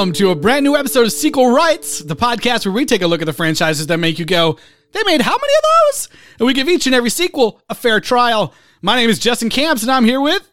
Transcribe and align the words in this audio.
Welcome 0.00 0.14
to 0.14 0.30
a 0.30 0.34
brand 0.34 0.64
new 0.64 0.76
episode 0.76 1.04
of 1.04 1.12
Sequel 1.12 1.52
Rights, 1.52 1.98
the 1.98 2.16
podcast 2.16 2.64
where 2.64 2.72
we 2.72 2.86
take 2.86 3.02
a 3.02 3.06
look 3.06 3.20
at 3.20 3.26
the 3.26 3.34
franchises 3.34 3.86
that 3.88 3.98
make 3.98 4.18
you 4.18 4.24
go, 4.24 4.56
they 4.92 5.02
made 5.04 5.20
how 5.20 5.36
many 5.36 5.52
of 5.58 5.62
those? 5.62 6.08
And 6.38 6.46
we 6.46 6.54
give 6.54 6.70
each 6.70 6.86
and 6.86 6.94
every 6.94 7.10
sequel 7.10 7.60
a 7.68 7.74
fair 7.74 8.00
trial. 8.00 8.54
My 8.80 8.96
name 8.96 9.10
is 9.10 9.18
Justin 9.18 9.50
Camps, 9.50 9.82
and 9.82 9.92
I'm 9.92 10.06
here 10.06 10.22
with 10.22 10.50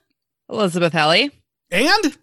Elizabeth 0.50 0.92
Helly. 0.92 1.32
and 1.72 2.18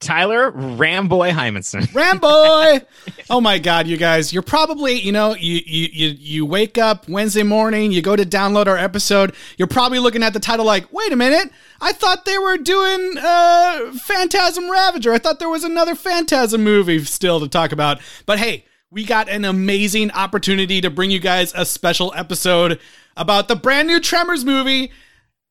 Tyler 0.00 0.50
Ramboy 0.50 1.30
Hymanson. 1.30 1.82
Ramboy. 1.92 2.84
oh 3.28 3.40
my 3.40 3.58
God, 3.58 3.86
you 3.86 3.98
guys! 3.98 4.32
You're 4.32 4.42
probably, 4.42 4.94
you 4.94 5.12
know, 5.12 5.34
you 5.34 5.60
you 5.66 5.88
you 5.92 6.08
you 6.18 6.46
wake 6.46 6.78
up 6.78 7.06
Wednesday 7.08 7.42
morning, 7.42 7.92
you 7.92 8.00
go 8.00 8.16
to 8.16 8.24
download 8.24 8.66
our 8.66 8.78
episode. 8.78 9.34
You're 9.58 9.68
probably 9.68 9.98
looking 9.98 10.22
at 10.22 10.32
the 10.32 10.40
title 10.40 10.64
like, 10.64 10.90
wait 10.90 11.12
a 11.12 11.16
minute, 11.16 11.52
I 11.82 11.92
thought 11.92 12.24
they 12.24 12.38
were 12.38 12.56
doing 12.56 13.16
uh, 13.18 13.92
Phantasm 13.92 14.70
Ravager. 14.70 15.12
I 15.12 15.18
thought 15.18 15.38
there 15.38 15.50
was 15.50 15.64
another 15.64 15.94
Phantasm 15.94 16.64
movie 16.64 17.04
still 17.04 17.38
to 17.40 17.48
talk 17.48 17.72
about. 17.72 18.00
But 18.24 18.38
hey, 18.38 18.64
we 18.90 19.04
got 19.04 19.28
an 19.28 19.44
amazing 19.44 20.10
opportunity 20.12 20.80
to 20.80 20.88
bring 20.88 21.10
you 21.10 21.20
guys 21.20 21.52
a 21.54 21.66
special 21.66 22.12
episode 22.16 22.80
about 23.18 23.48
the 23.48 23.56
brand 23.56 23.86
new 23.86 24.00
Tremors 24.00 24.46
movie. 24.46 24.90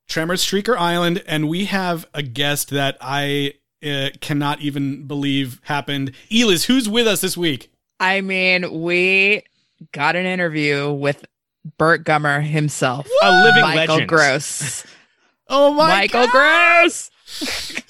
Tremors 0.07 0.43
Shrieker 0.43 0.75
Island, 0.75 1.23
and 1.27 1.47
we 1.47 1.65
have 1.65 2.07
a 2.15 2.23
guest 2.23 2.71
that 2.71 2.97
I 2.99 3.53
uh, 3.85 4.09
cannot 4.21 4.61
even 4.61 5.05
believe 5.07 5.59
happened. 5.63 6.13
Eliz, 6.31 6.65
who's 6.65 6.89
with 6.89 7.07
us 7.07 7.21
this 7.21 7.37
week? 7.37 7.71
I 7.99 8.21
mean, 8.21 8.81
we 8.81 9.43
got 9.91 10.15
an 10.15 10.25
interview 10.25 10.91
with 10.91 11.25
Burt 11.77 12.03
Gummer 12.05 12.41
himself. 12.43 13.07
A 13.21 13.43
living 13.43 13.61
Michael 13.61 13.95
legend. 13.95 14.09
Gross. 14.09 14.85
Oh 15.51 15.73
my 15.73 15.87
Michael 16.01 16.27
God. 16.27 16.31
Gross. 16.83 17.09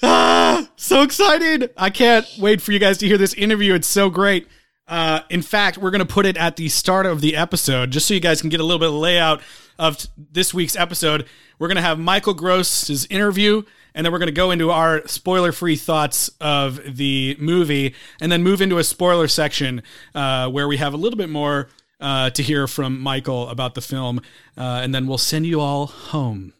Ah, 0.02 0.66
so 0.76 1.02
excited. 1.02 1.70
I 1.76 1.90
can't 1.90 2.26
wait 2.38 2.62
for 2.62 2.72
you 2.72 2.78
guys 2.78 2.96
to 2.98 3.06
hear 3.06 3.18
this 3.18 3.34
interview. 3.34 3.74
It's 3.74 3.86
so 3.86 4.08
great. 4.08 4.48
Uh, 4.90 5.20
in 5.30 5.40
fact, 5.40 5.78
we're 5.78 5.92
going 5.92 6.00
to 6.00 6.04
put 6.04 6.26
it 6.26 6.36
at 6.36 6.56
the 6.56 6.68
start 6.68 7.06
of 7.06 7.20
the 7.20 7.36
episode 7.36 7.92
just 7.92 8.06
so 8.06 8.12
you 8.12 8.18
guys 8.18 8.40
can 8.40 8.50
get 8.50 8.58
a 8.58 8.64
little 8.64 8.80
bit 8.80 8.88
of 8.88 8.94
layout 8.94 9.40
of 9.78 9.96
t- 9.98 10.08
this 10.32 10.52
week's 10.52 10.74
episode. 10.74 11.26
We're 11.60 11.68
going 11.68 11.76
to 11.76 11.82
have 11.82 11.98
Michael 11.98 12.34
Gross's 12.34 13.06
interview, 13.06 13.62
and 13.94 14.04
then 14.04 14.12
we're 14.12 14.18
going 14.18 14.26
to 14.26 14.32
go 14.32 14.50
into 14.50 14.72
our 14.72 15.06
spoiler 15.06 15.52
free 15.52 15.76
thoughts 15.76 16.28
of 16.40 16.96
the 16.96 17.36
movie, 17.38 17.94
and 18.20 18.32
then 18.32 18.42
move 18.42 18.60
into 18.60 18.78
a 18.78 18.84
spoiler 18.84 19.28
section 19.28 19.82
uh, 20.14 20.48
where 20.50 20.66
we 20.66 20.78
have 20.78 20.92
a 20.92 20.96
little 20.96 21.16
bit 21.16 21.30
more 21.30 21.68
uh, 22.00 22.30
to 22.30 22.42
hear 22.42 22.66
from 22.66 23.00
Michael 23.00 23.48
about 23.48 23.74
the 23.74 23.80
film, 23.80 24.20
uh, 24.58 24.80
and 24.82 24.92
then 24.92 25.06
we'll 25.06 25.18
send 25.18 25.46
you 25.46 25.60
all 25.60 25.86
home. 25.86 26.52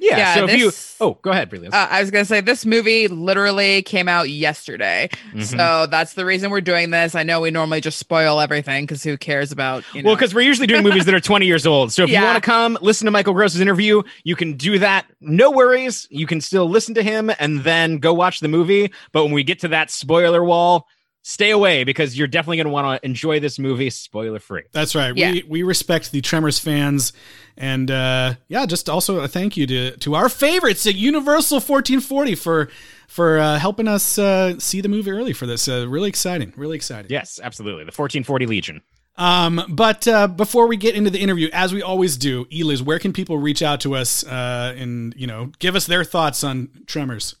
Yeah. 0.00 0.16
Yeah, 0.16 0.34
so 0.34 0.44
if 0.48 0.56
you, 0.56 0.70
oh, 1.00 1.18
go 1.22 1.30
ahead, 1.30 1.48
Brilliant. 1.50 1.74
Uh, 1.74 1.88
I 1.90 2.00
was 2.00 2.10
going 2.10 2.22
to 2.22 2.28
say, 2.28 2.40
this 2.40 2.64
movie 2.64 3.08
literally 3.08 3.82
came 3.82 4.08
out 4.08 4.28
yesterday. 4.30 5.08
Mhm. 5.34 5.44
So 5.44 5.86
that's 5.86 6.14
the 6.14 6.24
reason 6.24 6.50
we're 6.50 6.60
doing 6.60 6.90
this. 6.90 7.14
I 7.14 7.22
know 7.22 7.40
we 7.40 7.50
normally 7.50 7.80
just 7.80 7.98
spoil 7.98 8.40
everything 8.40 8.84
because 8.84 9.02
who 9.02 9.16
cares 9.16 9.52
about, 9.52 9.84
you 9.94 10.02
know. 10.02 10.08
well, 10.08 10.16
because 10.16 10.34
we're 10.34 10.42
usually 10.42 10.66
doing 10.66 10.82
movies 10.82 11.04
that 11.04 11.14
are 11.14 11.20
20 11.20 11.46
years 11.46 11.66
old. 11.66 11.92
So 11.92 12.04
if 12.04 12.10
you 12.10 12.22
want 12.22 12.36
to 12.36 12.40
come 12.40 12.78
listen 12.80 13.04
to 13.06 13.10
Michael 13.10 13.34
Gross's 13.34 13.60
interview, 13.60 14.02
you 14.24 14.36
can 14.36 14.54
do 14.56 14.78
that. 14.78 15.06
No 15.20 15.50
worries. 15.50 16.06
You 16.10 16.26
can 16.26 16.40
still 16.40 16.68
listen 16.68 16.94
to 16.94 17.02
him 17.02 17.30
and 17.38 17.60
then 17.64 17.98
go 17.98 18.14
watch 18.14 18.40
the 18.40 18.48
movie. 18.48 18.92
But 19.12 19.24
when 19.24 19.32
we 19.32 19.42
get 19.42 19.60
to 19.60 19.68
that 19.68 19.90
spoiler 19.90 20.44
wall, 20.44 20.86
stay 21.28 21.50
away 21.50 21.84
because 21.84 22.16
you're 22.16 22.26
definitely 22.26 22.56
going 22.56 22.66
to 22.66 22.72
want 22.72 23.02
to 23.02 23.06
enjoy 23.06 23.38
this 23.38 23.58
movie 23.58 23.90
spoiler 23.90 24.38
free. 24.38 24.62
That's 24.72 24.94
right. 24.94 25.14
Yeah. 25.14 25.32
We 25.32 25.44
we 25.46 25.62
respect 25.62 26.10
the 26.10 26.22
Tremors 26.22 26.58
fans, 26.58 27.12
and 27.56 27.90
uh, 27.90 28.34
yeah, 28.48 28.64
just 28.64 28.88
also 28.88 29.20
a 29.20 29.28
thank 29.28 29.56
you 29.56 29.66
to 29.66 29.96
to 29.98 30.14
our 30.14 30.28
favorites 30.28 30.86
at 30.86 30.94
Universal 30.94 31.56
1440 31.56 32.34
for 32.34 32.68
for 33.08 33.38
uh, 33.38 33.58
helping 33.58 33.88
us 33.88 34.18
uh, 34.18 34.58
see 34.58 34.80
the 34.80 34.88
movie 34.88 35.10
early 35.10 35.34
for 35.34 35.46
this. 35.46 35.68
Uh, 35.68 35.86
really 35.86 36.08
exciting. 36.08 36.52
Really 36.56 36.76
exciting. 36.76 37.10
Yes, 37.10 37.38
absolutely. 37.42 37.84
The 37.84 37.92
1440 37.92 38.46
Legion. 38.46 38.82
Um, 39.16 39.64
but 39.68 40.06
uh, 40.06 40.28
before 40.28 40.68
we 40.68 40.76
get 40.76 40.94
into 40.94 41.10
the 41.10 41.18
interview, 41.18 41.50
as 41.52 41.74
we 41.74 41.82
always 41.82 42.16
do, 42.16 42.46
Eliz, 42.52 42.82
where 42.82 43.00
can 43.00 43.12
people 43.12 43.36
reach 43.36 43.62
out 43.62 43.80
to 43.80 43.96
us 43.96 44.24
uh, 44.24 44.74
and 44.78 45.12
you 45.16 45.26
know 45.26 45.52
give 45.58 45.76
us 45.76 45.86
their 45.86 46.04
thoughts 46.04 46.42
on 46.42 46.70
Tremors? 46.86 47.34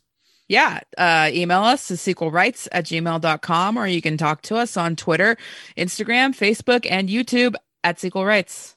Yeah, 0.48 0.80
uh, 0.96 1.30
email 1.32 1.62
us 1.62 1.88
to 1.88 1.94
sequelrights 1.94 2.68
at 2.72 2.86
gmail.com 2.86 3.76
or 3.76 3.86
you 3.86 4.02
can 4.02 4.16
talk 4.16 4.42
to 4.42 4.56
us 4.56 4.76
on 4.76 4.96
Twitter, 4.96 5.36
Instagram, 5.76 6.30
Facebook, 6.30 6.86
and 6.90 7.08
YouTube 7.08 7.54
at 7.84 8.00
Sequel 8.00 8.24
Rights. 8.24 8.74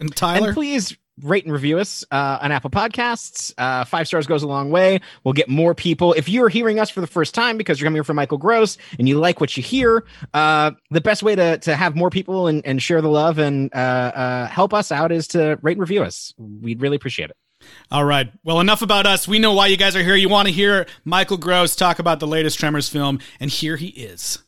And 0.00 0.14
Tyler, 0.14 0.48
And 0.48 0.54
please 0.54 0.96
rate 1.22 1.44
and 1.44 1.52
review 1.52 1.78
us 1.78 2.04
uh, 2.10 2.38
on 2.42 2.52
Apple 2.52 2.70
Podcasts. 2.70 3.52
Uh, 3.56 3.84
five 3.84 4.06
stars 4.06 4.26
goes 4.26 4.42
a 4.42 4.46
long 4.46 4.70
way. 4.70 5.00
We'll 5.24 5.32
get 5.32 5.48
more 5.48 5.74
people. 5.74 6.12
If 6.12 6.28
you're 6.28 6.48
hearing 6.48 6.78
us 6.78 6.90
for 6.90 7.00
the 7.00 7.06
first 7.06 7.34
time 7.34 7.56
because 7.56 7.80
you're 7.80 7.86
coming 7.86 7.96
here 7.96 8.04
from 8.04 8.16
Michael 8.16 8.38
Gross 8.38 8.76
and 8.98 9.08
you 9.08 9.18
like 9.18 9.40
what 9.40 9.56
you 9.56 9.62
hear, 9.62 10.04
uh, 10.34 10.72
the 10.90 11.00
best 11.00 11.22
way 11.22 11.34
to, 11.34 11.58
to 11.58 11.76
have 11.76 11.96
more 11.96 12.10
people 12.10 12.46
and, 12.46 12.64
and 12.66 12.82
share 12.82 13.00
the 13.00 13.08
love 13.08 13.38
and 13.38 13.74
uh, 13.74 13.78
uh, 13.78 14.46
help 14.48 14.74
us 14.74 14.92
out 14.92 15.12
is 15.12 15.28
to 15.28 15.58
rate 15.62 15.72
and 15.72 15.80
review 15.80 16.02
us. 16.02 16.34
We'd 16.38 16.80
really 16.82 16.96
appreciate 16.96 17.30
it. 17.30 17.36
All 17.90 18.04
right. 18.04 18.30
Well, 18.44 18.60
enough 18.60 18.82
about 18.82 19.06
us. 19.06 19.28
We 19.28 19.38
know 19.38 19.52
why 19.52 19.66
you 19.68 19.76
guys 19.76 19.96
are 19.96 20.02
here. 20.02 20.16
You 20.16 20.28
want 20.28 20.48
to 20.48 20.54
hear 20.54 20.86
Michael 21.04 21.36
Gross 21.36 21.76
talk 21.76 21.98
about 21.98 22.20
the 22.20 22.26
latest 22.26 22.58
Tremors 22.58 22.88
film, 22.88 23.18
and 23.40 23.50
here 23.50 23.76
he 23.76 23.88
is. 23.88 24.38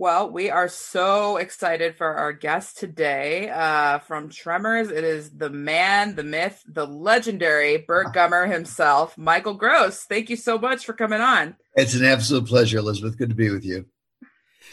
Well, 0.00 0.30
we 0.30 0.48
are 0.48 0.68
so 0.68 1.36
excited 1.36 1.94
for 1.94 2.06
our 2.06 2.32
guest 2.32 2.78
today 2.78 3.50
uh, 3.50 3.98
from 3.98 4.30
Tremors. 4.30 4.90
It 4.90 5.04
is 5.04 5.28
the 5.28 5.50
man, 5.50 6.14
the 6.14 6.24
myth, 6.24 6.62
the 6.66 6.86
legendary 6.86 7.76
Burt 7.76 8.14
Gummer 8.14 8.50
himself, 8.50 9.18
Michael 9.18 9.52
Gross. 9.52 10.04
Thank 10.04 10.30
you 10.30 10.36
so 10.36 10.56
much 10.58 10.86
for 10.86 10.94
coming 10.94 11.20
on. 11.20 11.54
It's 11.74 11.94
an 11.94 12.06
absolute 12.06 12.46
pleasure, 12.46 12.78
Elizabeth. 12.78 13.18
Good 13.18 13.28
to 13.28 13.34
be 13.34 13.50
with 13.50 13.62
you. 13.62 13.84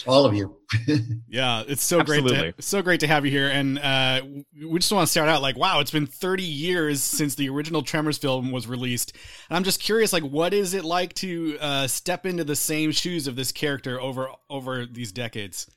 All 0.05 0.25
of 0.25 0.33
you. 0.33 0.57
Yeah, 1.29 1.63
it's 1.67 1.83
so 1.83 2.03
great. 2.03 2.25
To, 2.25 2.53
so 2.59 2.81
great 2.81 3.01
to 3.01 3.07
have 3.07 3.25
you 3.25 3.31
here, 3.31 3.49
and 3.49 3.77
uh, 3.79 4.21
we 4.65 4.79
just 4.79 4.91
want 4.91 5.05
to 5.05 5.11
start 5.11 5.29
out 5.29 5.41
like, 5.41 5.57
wow, 5.57 5.81
it's 5.81 5.91
been 5.91 6.07
30 6.07 6.43
years 6.43 7.03
since 7.03 7.35
the 7.35 7.49
original 7.49 7.83
Tremors 7.83 8.17
film 8.17 8.51
was 8.51 8.65
released, 8.65 9.13
and 9.49 9.57
I'm 9.57 9.63
just 9.63 9.79
curious, 9.81 10.13
like, 10.13 10.23
what 10.23 10.53
is 10.53 10.73
it 10.73 10.83
like 10.83 11.13
to 11.15 11.57
uh, 11.59 11.87
step 11.87 12.25
into 12.25 12.43
the 12.43 12.55
same 12.55 12.91
shoes 12.91 13.27
of 13.27 13.35
this 13.35 13.51
character 13.51 14.01
over 14.01 14.29
over 14.49 14.85
these 14.85 15.11
decades? 15.11 15.69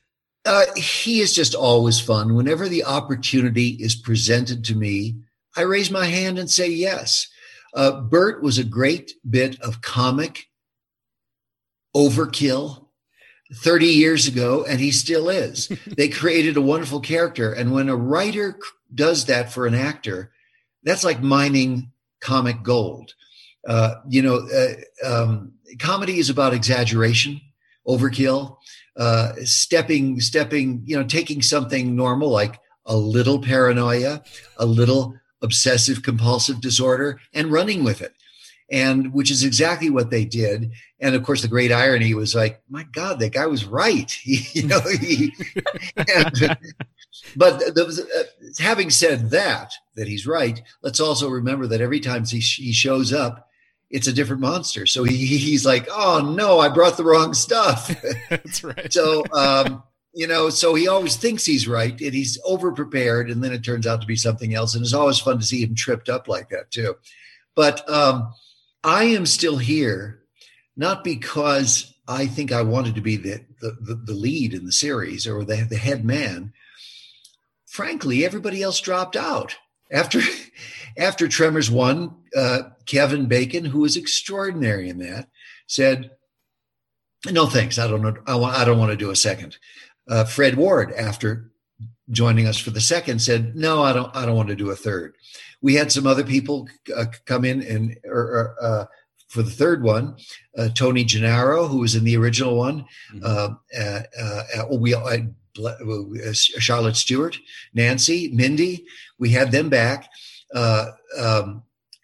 Uh, 0.45 0.65
he 0.75 1.19
is 1.19 1.33
just 1.33 1.53
always 1.53 1.99
fun. 1.99 2.33
Whenever 2.33 2.67
the 2.67 2.83
opportunity 2.83 3.77
is 3.79 3.95
presented 3.95 4.63
to 4.65 4.75
me, 4.75 5.17
I 5.55 5.61
raise 5.61 5.91
my 5.91 6.05
hand 6.05 6.39
and 6.39 6.49
say 6.49 6.69
yes. 6.69 7.27
Uh, 7.75 8.01
Burt 8.01 8.41
was 8.41 8.57
a 8.57 8.63
great 8.63 9.13
bit 9.29 9.59
of 9.61 9.81
comic 9.81 10.45
overkill 11.95 12.80
30 13.53 13.87
years 13.87 14.27
ago, 14.27 14.63
and 14.67 14.79
he 14.79 14.91
still 14.91 15.29
is. 15.29 15.67
they 15.97 16.09
created 16.09 16.57
a 16.57 16.61
wonderful 16.61 16.99
character. 16.99 17.51
And 17.53 17.71
when 17.71 17.89
a 17.89 17.95
writer 17.95 18.57
does 18.93 19.25
that 19.25 19.51
for 19.51 19.67
an 19.67 19.75
actor, 19.75 20.31
that's 20.83 21.03
like 21.03 21.21
mining 21.21 21.91
comic 22.19 22.63
gold. 22.63 23.13
Uh, 23.67 23.95
you 24.07 24.21
know, 24.21 24.47
uh, 24.49 25.07
um, 25.07 25.53
comedy 25.79 26.17
is 26.17 26.29
about 26.29 26.53
exaggeration, 26.53 27.39
overkill, 27.87 28.57
uh, 28.97 29.33
stepping, 29.43 30.19
stepping, 30.19 30.81
you 30.85 30.97
know, 30.97 31.03
taking 31.03 31.41
something 31.41 31.95
normal 31.95 32.29
like 32.29 32.59
a 32.85 32.95
little 32.95 33.39
paranoia, 33.39 34.23
a 34.57 34.65
little 34.65 35.15
obsessive 35.41 36.01
compulsive 36.03 36.61
disorder, 36.61 37.19
and 37.33 37.51
running 37.51 37.83
with 37.83 38.01
it. 38.01 38.13
And 38.71 39.13
which 39.13 39.29
is 39.29 39.43
exactly 39.43 39.89
what 39.89 40.11
they 40.11 40.23
did. 40.23 40.71
And 41.01 41.13
of 41.13 41.23
course, 41.23 41.41
the 41.41 41.49
great 41.49 41.73
irony 41.73 42.13
was 42.13 42.33
like, 42.33 42.61
my 42.69 42.83
God, 42.83 43.19
that 43.19 43.33
guy 43.33 43.45
was 43.45 43.65
right. 43.65 44.17
you 44.23 44.65
know, 44.65 44.79
he, 44.79 45.33
and, 45.97 46.57
but 47.35 47.59
the, 47.59 48.07
uh, 48.17 48.61
having 48.63 48.89
said 48.89 49.29
that, 49.31 49.73
that 49.95 50.07
he's 50.07 50.25
right, 50.25 50.61
let's 50.81 51.01
also 51.01 51.29
remember 51.29 51.67
that 51.67 51.81
every 51.81 51.99
time 51.99 52.25
he, 52.25 52.39
he 52.39 52.71
shows 52.71 53.11
up, 53.11 53.49
it's 53.89 54.07
a 54.07 54.13
different 54.13 54.41
monster. 54.41 54.85
So 54.85 55.03
he, 55.03 55.17
he's 55.17 55.65
like, 55.65 55.87
oh 55.91 56.33
no, 56.35 56.59
I 56.59 56.69
brought 56.69 56.97
the 56.97 57.03
wrong 57.03 57.33
stuff. 57.33 57.93
That's 58.29 58.63
right. 58.63 58.91
so, 58.91 59.23
um, 59.33 59.83
you 60.13 60.27
know, 60.27 60.49
so 60.49 60.75
he 60.75 60.87
always 60.87 61.15
thinks 61.15 61.45
he's 61.45 61.67
right 61.67 61.99
and 61.99 62.13
he's 62.13 62.39
over 62.45 62.71
prepared. 62.71 63.29
And 63.29 63.43
then 63.43 63.53
it 63.53 63.63
turns 63.63 63.87
out 63.87 64.01
to 64.01 64.07
be 64.07 64.15
something 64.15 64.53
else. 64.53 64.75
And 64.75 64.83
it's 64.83 64.93
always 64.93 65.19
fun 65.19 65.39
to 65.39 65.45
see 65.45 65.63
him 65.63 65.75
tripped 65.75 66.09
up 66.09 66.27
like 66.27 66.49
that 66.49 66.71
too. 66.71 66.95
But 67.55 67.87
um, 67.89 68.33
I 68.83 69.03
am 69.05 69.25
still 69.25 69.57
here, 69.57 70.21
not 70.75 71.03
because 71.03 71.93
I 72.07 72.25
think 72.25 72.51
I 72.51 72.63
wanted 72.63 72.95
to 72.95 73.01
be 73.01 73.17
the, 73.17 73.45
the, 73.61 74.01
the, 74.05 74.13
lead 74.13 74.53
in 74.53 74.65
the 74.65 74.71
series 74.71 75.27
or 75.27 75.43
the, 75.43 75.67
the 75.69 75.77
head 75.77 76.03
man. 76.03 76.53
Frankly, 77.67 78.25
everybody 78.25 78.61
else 78.61 78.79
dropped 78.81 79.15
out 79.15 79.55
after 79.91 80.19
after 80.97 81.27
Tremors 81.27 81.69
one. 81.69 82.15
Uh, 82.35 82.63
Kevin 82.85 83.27
Bacon, 83.27 83.65
who 83.65 83.79
was 83.79 83.95
extraordinary 83.95 84.89
in 84.89 84.97
that, 84.99 85.27
said, 85.67 86.11
"No 87.29 87.45
thanks. 87.45 87.77
I 87.77 87.87
don't 87.87 88.01
know. 88.01 88.15
I 88.27 88.35
want. 88.35 88.57
I 88.57 88.65
don't 88.65 88.79
want 88.79 88.91
to 88.91 88.97
do 88.97 89.11
a 89.11 89.15
second. 89.15 89.57
Uh, 90.09 90.25
Fred 90.25 90.57
Ward, 90.57 90.91
after 90.91 91.50
joining 92.11 92.47
us 92.47 92.57
for 92.57 92.71
the 92.71 92.81
second, 92.81 93.21
said, 93.21 93.55
"No, 93.55 93.83
I 93.83 93.93
don't. 93.93 94.15
I 94.15 94.25
don't 94.25 94.35
want 94.35 94.49
to 94.49 94.55
do 94.55 94.69
a 94.69 94.75
third. 94.75 95.15
We 95.61 95.75
had 95.75 95.91
some 95.91 96.07
other 96.07 96.23
people 96.23 96.67
uh, 96.95 97.05
come 97.25 97.45
in 97.45 97.61
and 97.61 97.97
or, 98.05 98.55
uh, 98.61 98.85
for 99.27 99.43
the 99.43 99.51
third 99.51 99.83
one, 99.83 100.17
uh, 100.57 100.69
Tony 100.69 101.03
Gennaro, 101.05 101.67
who 101.67 101.79
was 101.79 101.95
in 101.95 102.03
the 102.03 102.17
original 102.17 102.57
one. 102.57 102.85
Mhm. 103.13 103.23
Uh, 103.23 104.01
uh, 104.59 104.65
we 104.75 104.93
uh, 104.93 105.17
uh, 105.63 106.33
Charlotte 106.33 106.95
Stewart, 106.95 107.37
Nancy, 107.73 108.29
Mindy. 108.33 108.85
We 109.19 109.29
had 109.29 109.51
them 109.51 109.69
back, 109.69 110.09
uh, 110.53 110.91
um, 111.17 111.63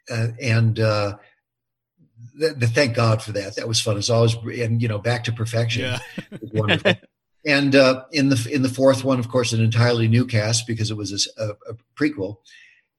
uh, 0.09 0.27
and 0.41 0.79
uh, 0.79 1.17
th- 2.39 2.59
th- 2.59 2.71
thank 2.71 2.95
God 2.95 3.21
for 3.21 3.31
that. 3.33 3.55
That 3.55 3.67
was 3.67 3.81
fun 3.81 3.97
as 3.97 4.09
always, 4.09 4.35
and 4.35 4.81
you 4.81 4.87
know, 4.87 4.99
back 4.99 5.23
to 5.25 5.31
perfection. 5.31 5.83
Yeah. 5.83 5.99
Wonderful. 6.53 6.93
and 7.47 7.75
uh, 7.77 8.03
in 8.11 8.27
the 8.27 8.47
in 8.51 8.61
the 8.61 8.69
fourth 8.69 9.05
one, 9.05 9.19
of 9.19 9.29
course, 9.29 9.53
an 9.53 9.63
entirely 9.63 10.09
new 10.09 10.25
cast 10.25 10.67
because 10.67 10.91
it 10.91 10.97
was 10.97 11.27
a 11.37 11.53
prequel. 11.95 12.37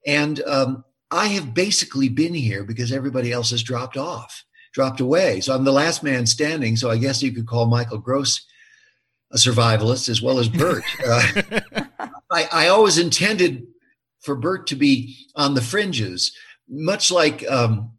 And 0.07 0.41
um, 0.41 0.83
I 1.11 1.27
have 1.27 1.53
basically 1.53 2.09
been 2.09 2.33
here 2.33 2.63
because 2.63 2.91
everybody 2.91 3.31
else 3.31 3.51
has 3.51 3.61
dropped 3.61 3.95
off, 3.95 4.43
dropped 4.73 5.01
away. 5.01 5.39
So 5.39 5.53
I'm 5.53 5.65
the 5.65 5.71
last 5.71 6.01
man 6.01 6.25
standing. 6.25 6.75
So 6.75 6.89
I 6.89 6.97
guess 6.97 7.21
you 7.21 7.31
could 7.31 7.47
call 7.47 7.67
Michael 7.67 7.99
Gross 7.99 8.43
a 9.31 9.37
survivalist 9.37 10.09
as 10.09 10.21
well 10.21 10.39
as 10.39 10.49
Burt. 10.49 10.83
Uh, 11.07 12.17
I, 12.31 12.47
I 12.51 12.67
always 12.67 12.97
intended 12.97 13.65
for 14.21 14.35
Burt 14.35 14.67
to 14.67 14.75
be 14.75 15.15
on 15.35 15.53
the 15.53 15.61
fringes, 15.61 16.35
much 16.67 17.11
like 17.11 17.49
um, 17.49 17.91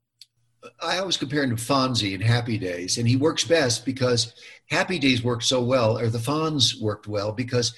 I 0.83 0.99
always 0.99 1.17
compare 1.17 1.43
him 1.43 1.57
to 1.57 1.63
Fonzie 1.63 2.15
in 2.15 2.21
Happy 2.21 2.59
Days, 2.59 2.99
and 2.99 3.09
he 3.09 3.17
works 3.17 3.45
best 3.45 3.85
because 3.85 4.35
Happy 4.71 4.99
Days 4.99 5.23
worked 5.23 5.45
so 5.45 5.63
well, 5.63 5.99
or 5.99 6.09
the 6.09 6.19
Fonz 6.19 6.81
worked 6.81 7.07
well 7.09 7.33
because 7.33 7.75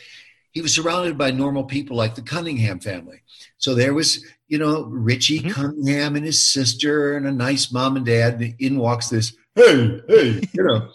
he 0.53 0.61
was 0.61 0.75
surrounded 0.75 1.17
by 1.17 1.31
normal 1.31 1.65
people 1.65 1.97
like 1.97 2.15
the 2.15 2.23
Cunningham 2.23 2.79
family. 2.81 3.23
So 3.57 3.75
there 3.75 3.95
was, 3.95 4.25
you 4.49 4.59
know, 4.59 4.83
Richie 4.85 5.41
Mhm. 5.41 5.51
Cunningham 5.53 6.17
and 6.17 6.27
his 6.27 6.53
sister, 6.53 7.17
and 7.17 7.27
a 7.27 7.33
nice 7.33 7.73
mom 7.73 7.97
and 7.97 8.05
dad. 8.05 8.41
And 8.41 8.55
in 8.59 8.77
walks 8.79 9.09
this, 9.09 9.35
hey, 9.55 10.01
hey, 10.09 10.41
you 10.53 10.63
know. 10.65 10.91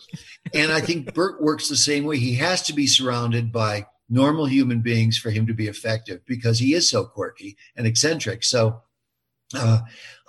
and 0.54 0.72
I 0.72 0.80
think 0.82 1.14
Burt 1.16 1.42
works 1.42 1.68
the 1.68 1.76
same 1.76 2.04
way. 2.06 2.18
He 2.18 2.36
has 2.36 2.62
to 2.64 2.74
be 2.74 2.86
surrounded 2.86 3.52
by 3.52 3.88
normal 4.10 4.46
human 4.46 4.82
beings 4.82 5.18
for 5.18 5.32
him 5.32 5.48
to 5.48 5.54
be 5.54 5.68
effective 5.68 6.22
because 6.28 6.60
he 6.60 6.74
is 6.76 6.90
so 6.90 7.04
quirky 7.06 7.58
and 7.76 7.88
eccentric. 7.88 8.44
So 8.44 8.82
uh, 9.56 9.80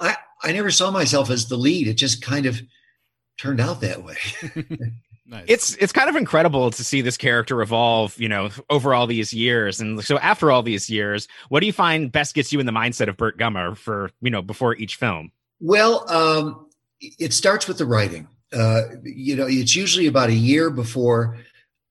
I 0.00 0.16
I 0.42 0.52
never 0.52 0.70
saw 0.70 0.90
myself 0.90 1.28
as 1.30 1.48
the 1.48 1.56
lead. 1.56 1.86
It 1.88 1.94
just 1.94 2.22
kind 2.22 2.46
of 2.46 2.60
turned 3.36 3.60
out 3.60 3.82
that 3.82 4.02
way. 4.02 4.16
nice. 5.28 5.44
it's 5.46 5.74
it's 5.76 5.92
kind 5.92 6.08
of 6.08 6.16
incredible 6.16 6.70
to 6.70 6.82
see 6.82 7.00
this 7.00 7.16
character 7.16 7.62
evolve 7.62 8.18
you 8.18 8.28
know 8.28 8.50
over 8.70 8.94
all 8.94 9.06
these 9.06 9.32
years 9.32 9.80
and 9.80 10.02
so 10.04 10.18
after 10.18 10.50
all 10.50 10.62
these 10.62 10.90
years 10.90 11.28
what 11.48 11.60
do 11.60 11.66
you 11.66 11.72
find 11.72 12.10
best 12.10 12.34
gets 12.34 12.52
you 12.52 12.58
in 12.58 12.66
the 12.66 12.72
mindset 12.72 13.08
of 13.08 13.16
burt 13.16 13.38
gummer 13.38 13.76
for 13.76 14.10
you 14.20 14.30
know 14.30 14.42
before 14.42 14.74
each 14.76 14.96
film 14.96 15.30
Well, 15.60 16.08
um, 16.10 16.68
it 17.00 17.32
starts 17.32 17.66
with 17.66 17.78
the 17.78 17.86
writing. 17.86 18.28
Uh, 18.52 18.82
you 19.02 19.36
know, 19.36 19.46
it's 19.48 19.76
usually 19.76 20.06
about 20.06 20.30
a 20.30 20.34
year 20.34 20.70
before 20.70 21.36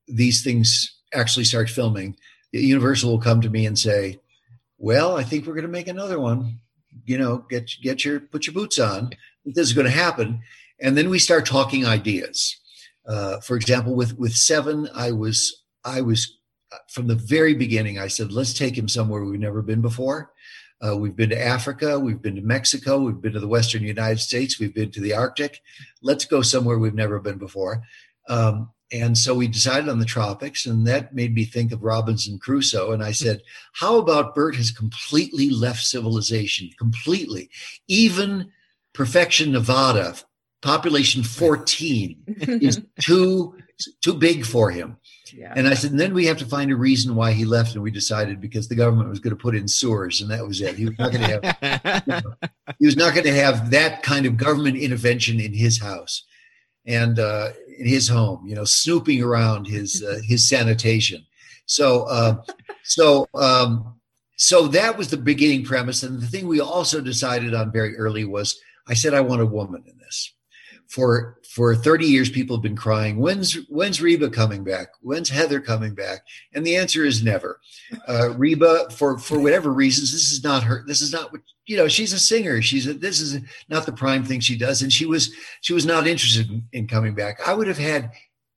these 0.07 0.43
things 0.43 0.95
actually 1.13 1.43
start 1.43 1.69
filming. 1.69 2.15
Universal 2.51 3.11
will 3.11 3.19
come 3.19 3.41
to 3.41 3.49
me 3.49 3.65
and 3.65 3.77
say, 3.77 4.19
"Well, 4.77 5.17
I 5.17 5.23
think 5.23 5.45
we're 5.45 5.53
going 5.53 5.63
to 5.63 5.71
make 5.71 5.87
another 5.87 6.19
one. 6.19 6.59
You 7.05 7.17
know, 7.17 7.45
get 7.49 7.71
get 7.81 8.03
your 8.03 8.19
put 8.19 8.47
your 8.47 8.53
boots 8.53 8.79
on. 8.79 9.11
This 9.45 9.67
is 9.67 9.73
going 9.73 9.85
to 9.85 9.91
happen." 9.91 10.41
And 10.79 10.97
then 10.97 11.09
we 11.09 11.19
start 11.19 11.45
talking 11.45 11.85
ideas. 11.85 12.55
Uh, 13.07 13.39
for 13.39 13.55
example, 13.55 13.95
with 13.95 14.17
with 14.17 14.33
Seven, 14.33 14.89
I 14.93 15.11
was 15.11 15.63
I 15.83 16.01
was 16.01 16.37
from 16.89 17.07
the 17.07 17.15
very 17.15 17.53
beginning. 17.53 17.97
I 17.97 18.07
said, 18.07 18.31
"Let's 18.31 18.53
take 18.53 18.77
him 18.77 18.87
somewhere 18.87 19.23
we've 19.23 19.39
never 19.39 19.61
been 19.61 19.81
before." 19.81 20.31
Uh, 20.85 20.95
we've 20.95 21.15
been 21.15 21.31
to 21.31 21.41
Africa, 21.41 21.99
we've 21.99 22.21
been 22.21 22.35
to 22.35 22.41
Mexico, 22.41 22.99
we've 22.99 23.19
been 23.19 23.33
to 23.33 23.39
the 23.39 23.47
Western 23.47 23.81
United 23.81 24.19
States, 24.19 24.59
we've 24.59 24.75
been 24.75 24.91
to 24.91 25.01
the 25.01 25.13
Arctic. 25.13 25.61
Let's 26.03 26.25
go 26.25 26.43
somewhere 26.43 26.77
we've 26.77 26.93
never 26.93 27.19
been 27.19 27.39
before. 27.39 27.81
Um, 28.29 28.69
and 28.91 29.17
so 29.17 29.33
we 29.33 29.47
decided 29.47 29.89
on 29.89 29.99
the 29.99 30.05
tropics, 30.05 30.65
and 30.65 30.87
that 30.87 31.13
made 31.13 31.33
me 31.33 31.43
think 31.45 31.71
of 31.71 31.83
Robinson 31.83 32.37
Crusoe. 32.37 32.91
And 32.91 33.03
I 33.03 33.11
said, 33.11 33.41
How 33.73 33.97
about 33.97 34.35
Burt 34.35 34.55
has 34.55 34.71
completely 34.71 35.49
left 35.49 35.83
civilization? 35.83 36.69
Completely. 36.77 37.49
Even 37.87 38.51
Perfection, 38.93 39.51
Nevada, 39.51 40.15
population 40.61 41.23
14, 41.23 42.23
is 42.27 42.81
too, 43.01 43.55
too 44.01 44.13
big 44.13 44.45
for 44.45 44.71
him. 44.71 44.97
yeah. 45.33 45.53
And 45.55 45.67
I 45.67 45.73
said, 45.73 45.91
and 45.91 45.99
then 45.99 46.13
we 46.13 46.25
have 46.25 46.37
to 46.37 46.45
find 46.45 46.71
a 46.71 46.75
reason 46.75 47.15
why 47.15 47.31
he 47.31 47.45
left. 47.45 47.73
And 47.73 47.83
we 47.83 47.91
decided 47.91 48.41
because 48.41 48.67
the 48.67 48.75
government 48.75 49.09
was 49.09 49.19
going 49.19 49.35
to 49.35 49.41
put 49.41 49.55
in 49.55 49.67
sewers, 49.67 50.21
and 50.21 50.31
that 50.31 50.45
was 50.45 50.61
it. 50.61 50.75
He 50.75 50.85
was 50.85 50.97
not 50.97 51.11
going 51.11 51.23
to 51.23 51.55
have 52.01 52.23
he 52.79 52.85
was 52.85 52.95
not 52.95 53.13
going 53.13 53.25
to 53.25 53.33
have 53.33 53.71
that 53.71 54.03
kind 54.03 54.25
of 54.25 54.37
government 54.37 54.77
intervention 54.77 55.39
in 55.39 55.53
his 55.53 55.79
house 55.79 56.23
and 56.85 57.19
uh, 57.19 57.49
in 57.77 57.85
his 57.85 58.07
home. 58.07 58.47
You 58.47 58.55
know, 58.55 58.63
snooping 58.63 59.21
around 59.21 59.67
his 59.67 60.03
uh, 60.03 60.19
his 60.23 60.47
sanitation. 60.47 61.25
So 61.65 62.03
uh, 62.03 62.41
so 62.83 63.27
um, 63.35 63.97
so 64.37 64.67
that 64.69 64.97
was 64.97 65.09
the 65.09 65.17
beginning 65.17 65.65
premise. 65.65 66.03
And 66.03 66.21
the 66.21 66.27
thing 66.27 66.47
we 66.47 66.61
also 66.61 67.01
decided 67.01 67.53
on 67.53 67.71
very 67.71 67.97
early 67.97 68.23
was 68.23 68.59
I 68.87 68.93
said 68.93 69.13
I 69.13 69.21
want 69.21 69.41
a 69.41 69.45
woman 69.45 69.83
in 69.85 69.97
this. 69.97 70.33
For 70.87 71.39
for 71.49 71.75
30 71.75 72.05
years, 72.05 72.29
people 72.29 72.55
have 72.55 72.63
been 72.63 72.75
crying, 72.75 73.17
when's 73.17 73.53
when's 73.69 74.01
Reba 74.01 74.29
coming 74.29 74.63
back? 74.63 74.87
When's 75.01 75.29
Heather 75.29 75.59
coming 75.59 75.93
back? 75.93 76.21
And 76.53 76.65
the 76.65 76.77
answer 76.77 77.03
is 77.03 77.23
never. 77.23 77.59
Uh, 78.07 78.29
Reba, 78.37 78.89
for 78.91 79.17
for 79.17 79.39
whatever 79.39 79.73
reasons, 79.73 80.11
this 80.13 80.31
is 80.31 80.43
not 80.43 80.63
her. 80.63 80.83
This 80.87 81.01
is 81.01 81.11
not 81.11 81.31
what 81.33 81.41
you 81.65 81.75
know. 81.75 81.87
She's 81.89 82.13
a 82.13 82.19
singer. 82.19 82.61
She's 82.61 82.87
a, 82.87 82.93
this 82.93 83.19
is 83.19 83.39
not 83.67 83.85
the 83.85 83.91
prime 83.91 84.23
thing 84.23 84.39
she 84.39 84.57
does, 84.57 84.81
and 84.81 84.91
she 84.93 85.05
was 85.05 85.33
she 85.61 85.73
was 85.73 85.85
not 85.85 86.07
interested 86.07 86.49
in, 86.49 86.63
in 86.71 86.87
coming 86.87 87.13
back. 87.13 87.39
I 87.45 87.53
would 87.53 87.67
have 87.67 87.77
had 87.77 88.11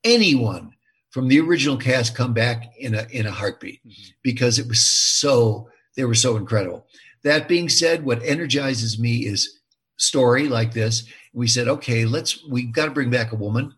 anyone 0.04 0.72
from 1.10 1.26
the 1.28 1.40
original 1.40 1.76
cast 1.76 2.14
come 2.14 2.32
back 2.32 2.72
in 2.78 2.94
a 2.94 3.06
in 3.10 3.26
a 3.26 3.30
heartbeat 3.32 3.80
Mhm. 3.86 4.12
because 4.22 4.58
it 4.58 4.68
was 4.68 4.84
so 4.87 5.68
they 5.96 6.04
were 6.04 6.14
so 6.14 6.37
incredible. 6.37 6.87
That 7.22 7.49
being 7.49 7.68
said, 7.68 8.04
what 8.04 8.22
energizes 8.22 8.99
me 8.99 9.26
is 9.26 9.60
story 10.00 10.49
like 10.49 10.73
this. 10.73 11.04
We 11.33 11.47
said, 11.47 11.69
okay, 11.69 12.04
let's 12.04 12.45
we've 12.49 12.73
got 12.73 12.87
to 12.87 12.90
bring 12.90 13.11
back 13.11 13.33
a 13.33 13.37
woman, 13.37 13.75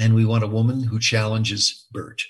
and 0.00 0.14
we 0.14 0.24
want 0.24 0.44
a 0.44 0.48
woman 0.48 0.82
who 0.82 0.98
challenges 0.98 1.86
Burt. 1.92 2.22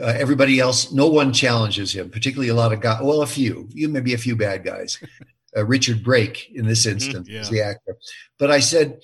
Uh, 0.00 0.14
everybody 0.16 0.60
else, 0.60 0.92
no 0.92 1.08
one 1.08 1.32
challenges 1.32 1.94
him, 1.94 2.08
particularly 2.08 2.48
a 2.48 2.54
lot 2.54 2.72
of 2.72 2.80
guys. 2.80 3.02
Well, 3.02 3.22
a 3.22 3.26
few, 3.26 3.68
you 3.70 3.88
maybe 3.88 4.14
a 4.14 4.18
few 4.18 4.36
bad 4.36 4.64
guys. 4.64 4.98
Uh, 5.56 5.66
Richard 5.66 6.04
Brake 6.04 6.48
in 6.54 6.64
this 6.64 6.86
instance 6.86 7.28
yeah. 7.28 7.40
is 7.40 7.50
the 7.50 7.60
actor. 7.60 7.96
But 8.38 8.52
I 8.52 8.60
said, 8.60 9.00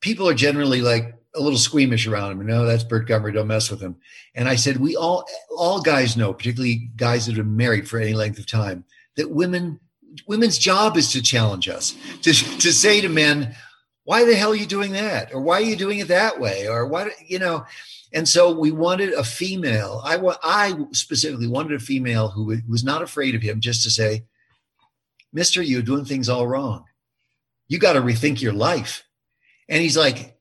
people 0.00 0.26
are 0.26 0.32
generally 0.32 0.80
like 0.80 1.14
a 1.34 1.40
little 1.40 1.58
squeamish 1.58 2.06
around 2.06 2.32
him. 2.32 2.46
No, 2.46 2.64
that's 2.64 2.84
Burt 2.84 3.06
Gummer. 3.06 3.32
Don't 3.32 3.48
mess 3.48 3.70
with 3.70 3.82
him. 3.82 3.96
And 4.34 4.48
I 4.48 4.56
said, 4.56 4.78
we 4.78 4.96
all, 4.96 5.26
all 5.54 5.82
guys 5.82 6.16
know, 6.16 6.32
particularly 6.32 6.90
guys 6.96 7.26
that 7.26 7.36
have 7.36 7.44
been 7.44 7.54
married 7.56 7.86
for 7.86 8.00
any 8.00 8.14
length 8.14 8.38
of 8.38 8.46
time, 8.46 8.84
that 9.16 9.30
women, 9.30 9.78
women's 10.26 10.58
job 10.58 10.96
is 10.96 11.12
to 11.12 11.22
challenge 11.22 11.68
us, 11.68 11.96
to, 12.22 12.32
to 12.32 12.72
say 12.72 13.00
to 13.00 13.08
men, 13.08 13.54
why 14.04 14.24
the 14.24 14.34
hell 14.34 14.50
are 14.50 14.56
you 14.56 14.66
doing 14.66 14.92
that? 14.92 15.32
Or 15.32 15.40
why 15.40 15.58
are 15.58 15.64
you 15.64 15.76
doing 15.76 15.98
it 15.98 16.08
that 16.08 16.40
way? 16.40 16.66
Or 16.66 16.86
why, 16.86 17.10
you 17.26 17.38
know, 17.38 17.64
and 18.12 18.28
so 18.28 18.50
we 18.50 18.72
wanted 18.72 19.12
a 19.12 19.22
female. 19.22 20.00
I 20.04 20.16
wa- 20.16 20.38
I 20.42 20.76
specifically 20.92 21.46
wanted 21.46 21.74
a 21.74 21.84
female 21.84 22.28
who 22.28 22.58
was 22.68 22.82
not 22.82 23.02
afraid 23.02 23.34
of 23.34 23.42
him 23.42 23.60
just 23.60 23.84
to 23.84 23.90
say, 23.90 24.24
Mister, 25.32 25.62
you're 25.62 25.82
doing 25.82 26.04
things 26.04 26.28
all 26.28 26.48
wrong. 26.48 26.86
You 27.68 27.78
got 27.78 27.92
to 27.92 28.00
rethink 28.00 28.40
your 28.40 28.52
life. 28.52 29.04
And 29.68 29.80
he's 29.80 29.96
like, 29.96 30.36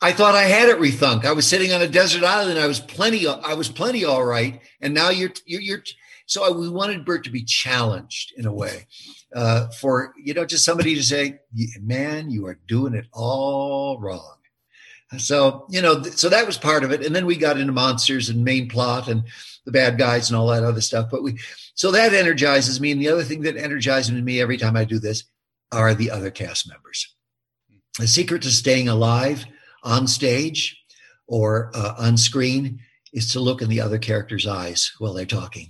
I 0.00 0.10
thought 0.10 0.34
I 0.34 0.42
had 0.42 0.68
it 0.68 0.80
rethunk. 0.80 1.24
I 1.24 1.32
was 1.32 1.46
sitting 1.46 1.72
on 1.72 1.80
a 1.80 1.86
desert 1.86 2.24
island. 2.24 2.58
I 2.58 2.66
was 2.66 2.80
plenty. 2.80 3.24
I 3.28 3.54
was 3.54 3.68
plenty 3.68 4.04
all 4.04 4.24
right. 4.24 4.60
And 4.80 4.94
now 4.94 5.10
you're 5.10 5.32
you're. 5.46 5.60
you're 5.60 5.82
so 6.26 6.52
we 6.52 6.68
wanted 6.68 7.04
Burt 7.04 7.24
to 7.24 7.30
be 7.30 7.44
challenged 7.44 8.32
in 8.36 8.46
a 8.46 8.52
way, 8.52 8.86
uh, 9.34 9.68
for 9.68 10.14
you 10.22 10.34
know, 10.34 10.44
just 10.44 10.64
somebody 10.64 10.94
to 10.94 11.02
say, 11.02 11.40
"Man, 11.80 12.30
you 12.30 12.46
are 12.46 12.58
doing 12.66 12.94
it 12.94 13.06
all 13.12 13.98
wrong." 14.00 14.36
So 15.18 15.66
you 15.68 15.82
know, 15.82 16.02
th- 16.02 16.14
so 16.14 16.28
that 16.28 16.46
was 16.46 16.56
part 16.56 16.84
of 16.84 16.92
it. 16.92 17.04
And 17.04 17.14
then 17.14 17.26
we 17.26 17.36
got 17.36 17.58
into 17.58 17.72
monsters 17.72 18.28
and 18.28 18.44
main 18.44 18.68
plot 18.68 19.08
and 19.08 19.24
the 19.64 19.72
bad 19.72 19.98
guys 19.98 20.30
and 20.30 20.36
all 20.36 20.48
that 20.48 20.64
other 20.64 20.80
stuff. 20.80 21.08
But 21.10 21.22
we, 21.22 21.38
so 21.74 21.90
that 21.90 22.14
energizes 22.14 22.80
me. 22.80 22.92
And 22.92 23.00
the 23.00 23.08
other 23.08 23.24
thing 23.24 23.42
that 23.42 23.56
energizes 23.56 24.10
me 24.12 24.40
every 24.40 24.56
time 24.56 24.76
I 24.76 24.84
do 24.84 24.98
this 24.98 25.24
are 25.70 25.94
the 25.94 26.10
other 26.10 26.30
cast 26.30 26.68
members. 26.68 27.14
The 27.98 28.06
secret 28.06 28.42
to 28.42 28.50
staying 28.50 28.88
alive 28.88 29.44
on 29.82 30.06
stage 30.06 30.82
or 31.26 31.70
uh, 31.74 31.94
on 31.98 32.16
screen 32.16 32.80
is 33.12 33.32
to 33.32 33.40
look 33.40 33.62
in 33.62 33.68
the 33.68 33.80
other 33.80 33.98
character's 33.98 34.46
eyes 34.46 34.92
while 34.98 35.12
they're 35.12 35.26
talking. 35.26 35.68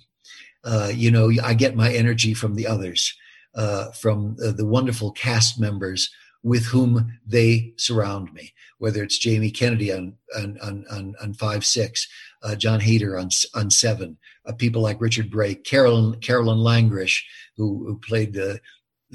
Uh, 0.64 0.90
you 0.94 1.10
know, 1.10 1.30
I 1.42 1.54
get 1.54 1.76
my 1.76 1.92
energy 1.92 2.34
from 2.34 2.54
the 2.54 2.66
others, 2.66 3.14
uh, 3.54 3.90
from 3.92 4.36
uh, 4.44 4.52
the 4.52 4.66
wonderful 4.66 5.12
cast 5.12 5.58
members 5.58 6.10
with 6.44 6.64
whom 6.66 7.18
they 7.26 7.72
surround 7.76 8.32
me, 8.32 8.52
whether 8.78 9.02
it's 9.02 9.18
Jamie 9.18 9.50
Kennedy 9.50 9.92
on 9.92 10.14
on 10.36 10.58
on, 10.90 11.14
on, 11.20 11.34
five 11.34 11.64
six, 11.64 12.08
uh, 12.42 12.54
Jon 12.56 12.80
Heder 12.80 13.16
on 13.18 13.28
on 13.54 13.70
seven, 13.70 14.18
uh, 14.46 14.52
people 14.52 14.82
like 14.82 15.00
Richard 15.00 15.30
Brake, 15.30 15.64
Carolyn 15.64 16.18
Carolyn 16.20 16.58
Langrishe, 16.58 17.22
who, 17.56 17.84
who 17.86 17.98
played 17.98 18.32
the 18.32 18.60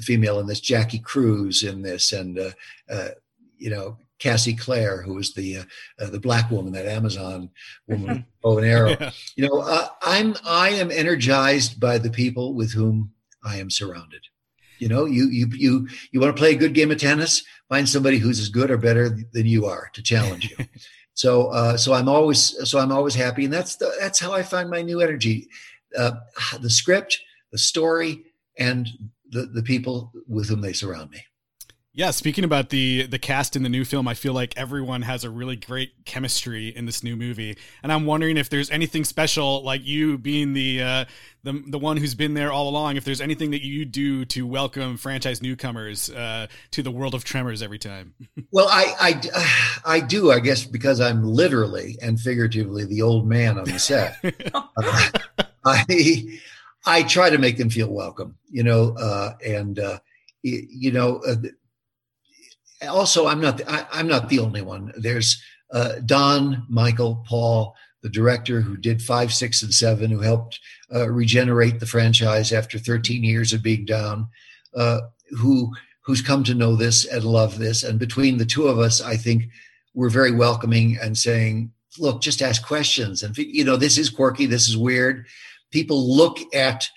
female 0.00 0.38
in 0.38 0.46
this, 0.46 0.60
Jackie 0.60 1.00
Cruz 1.00 1.62
in 1.62 1.82
this, 1.82 2.12
and 2.12 2.38
you 3.58 3.70
know 3.70 3.98
Cassie 4.18 4.54
Clare, 4.54 5.02
who 5.02 5.14
was 5.14 5.34
the 5.34 5.58
uh, 5.58 5.64
uh, 6.00 6.10
the 6.10 6.20
black 6.20 6.50
woman, 6.50 6.72
that 6.72 6.86
Amazon 6.86 7.50
woman, 7.86 8.26
bow 8.42 8.58
and 8.58 8.66
arrow. 8.66 8.90
Yeah. 8.90 9.10
You 9.36 9.48
know, 9.48 9.60
uh, 9.60 9.88
I'm 10.02 10.36
I 10.44 10.70
am 10.70 10.90
energized 10.90 11.80
by 11.80 11.98
the 11.98 12.10
people 12.10 12.54
with 12.54 12.72
whom 12.72 13.12
I 13.44 13.56
am 13.56 13.70
surrounded. 13.70 14.22
You 14.78 14.88
know, 14.88 15.04
you 15.04 15.28
you 15.28 15.48
you 15.52 15.88
you 16.12 16.20
want 16.20 16.34
to 16.36 16.40
play 16.40 16.52
a 16.52 16.58
good 16.58 16.74
game 16.74 16.90
of 16.90 16.98
tennis, 16.98 17.42
find 17.68 17.88
somebody 17.88 18.18
who's 18.18 18.40
as 18.40 18.48
good 18.48 18.70
or 18.70 18.78
better 18.78 19.08
than 19.32 19.46
you 19.46 19.66
are 19.66 19.90
to 19.94 20.02
challenge 20.02 20.50
you. 20.50 20.64
so 21.14 21.48
uh, 21.48 21.76
so 21.76 21.92
I'm 21.92 22.08
always 22.08 22.68
so 22.68 22.78
I'm 22.78 22.92
always 22.92 23.14
happy, 23.14 23.44
and 23.44 23.52
that's 23.52 23.76
the, 23.76 23.92
that's 24.00 24.18
how 24.18 24.32
I 24.32 24.42
find 24.42 24.70
my 24.70 24.82
new 24.82 25.00
energy. 25.00 25.48
Uh, 25.96 26.12
the 26.60 26.70
script, 26.70 27.18
the 27.50 27.58
story, 27.58 28.24
and 28.58 28.88
the 29.30 29.46
the 29.46 29.62
people 29.62 30.12
with 30.26 30.48
whom 30.48 30.60
they 30.60 30.72
surround 30.72 31.10
me. 31.10 31.22
Yeah, 31.98 32.12
speaking 32.12 32.44
about 32.44 32.68
the 32.68 33.08
the 33.08 33.18
cast 33.18 33.56
in 33.56 33.64
the 33.64 33.68
new 33.68 33.84
film, 33.84 34.06
I 34.06 34.14
feel 34.14 34.32
like 34.32 34.56
everyone 34.56 35.02
has 35.02 35.24
a 35.24 35.30
really 35.30 35.56
great 35.56 36.04
chemistry 36.04 36.68
in 36.68 36.86
this 36.86 37.02
new 37.02 37.16
movie, 37.16 37.58
and 37.82 37.90
I'm 37.92 38.06
wondering 38.06 38.36
if 38.36 38.48
there's 38.48 38.70
anything 38.70 39.02
special, 39.02 39.64
like 39.64 39.84
you 39.84 40.16
being 40.16 40.52
the 40.52 40.80
uh, 40.80 41.04
the 41.42 41.60
the 41.66 41.78
one 41.80 41.96
who's 41.96 42.14
been 42.14 42.34
there 42.34 42.52
all 42.52 42.68
along. 42.68 42.98
If 42.98 43.04
there's 43.04 43.20
anything 43.20 43.50
that 43.50 43.66
you 43.66 43.84
do 43.84 44.24
to 44.26 44.46
welcome 44.46 44.96
franchise 44.96 45.42
newcomers 45.42 46.08
uh, 46.08 46.46
to 46.70 46.84
the 46.84 46.92
world 46.92 47.16
of 47.16 47.24
Tremors 47.24 47.62
every 47.62 47.80
time. 47.80 48.14
well, 48.52 48.68
I, 48.70 48.94
I 49.00 49.96
I 49.96 49.98
do, 49.98 50.30
I 50.30 50.38
guess, 50.38 50.64
because 50.64 51.00
I'm 51.00 51.24
literally 51.24 51.98
and 52.00 52.20
figuratively 52.20 52.84
the 52.84 53.02
old 53.02 53.26
man 53.26 53.58
on 53.58 53.64
the 53.64 53.80
set. 53.80 54.18
uh, 54.54 54.62
I 55.64 56.38
I 56.86 57.02
try 57.02 57.28
to 57.28 57.38
make 57.38 57.56
them 57.56 57.70
feel 57.70 57.92
welcome, 57.92 58.38
you 58.48 58.62
know, 58.62 58.94
uh, 58.96 59.32
and 59.44 59.80
uh, 59.80 59.98
you 60.42 60.92
know 60.92 61.20
uh, 61.26 61.34
also, 62.86 63.26
I'm 63.26 63.40
not 63.40 63.58
the, 63.58 63.70
I, 63.70 64.00
am 64.00 64.06
not 64.06 64.28
the 64.28 64.38
only 64.38 64.62
one. 64.62 64.92
There's 64.96 65.42
uh, 65.72 65.96
Don 66.04 66.64
Michael 66.68 67.24
Paul, 67.26 67.74
the 68.02 68.08
director 68.08 68.60
who 68.60 68.76
did 68.76 69.02
five, 69.02 69.32
six, 69.32 69.62
and 69.62 69.74
seven, 69.74 70.10
who 70.10 70.20
helped 70.20 70.60
uh, 70.94 71.08
regenerate 71.08 71.80
the 71.80 71.86
franchise 71.86 72.52
after 72.52 72.78
13 72.78 73.24
years 73.24 73.52
of 73.52 73.62
being 73.62 73.84
down, 73.84 74.28
uh, 74.76 75.00
who 75.36 75.72
who's 76.02 76.22
come 76.22 76.42
to 76.42 76.54
know 76.54 76.74
this 76.74 77.04
and 77.04 77.22
love 77.24 77.58
this. 77.58 77.82
And 77.82 77.98
between 77.98 78.38
the 78.38 78.46
two 78.46 78.68
of 78.68 78.78
us, 78.78 79.02
I 79.02 79.16
think 79.16 79.44
we're 79.92 80.08
very 80.08 80.32
welcoming 80.32 80.96
and 81.02 81.18
saying, 81.18 81.72
"Look, 81.98 82.22
just 82.22 82.40
ask 82.40 82.64
questions." 82.64 83.22
And 83.22 83.36
you 83.36 83.64
know, 83.64 83.76
this 83.76 83.98
is 83.98 84.08
quirky, 84.08 84.46
this 84.46 84.68
is 84.68 84.76
weird. 84.76 85.26
People 85.70 86.16
look 86.16 86.38
at 86.54 86.88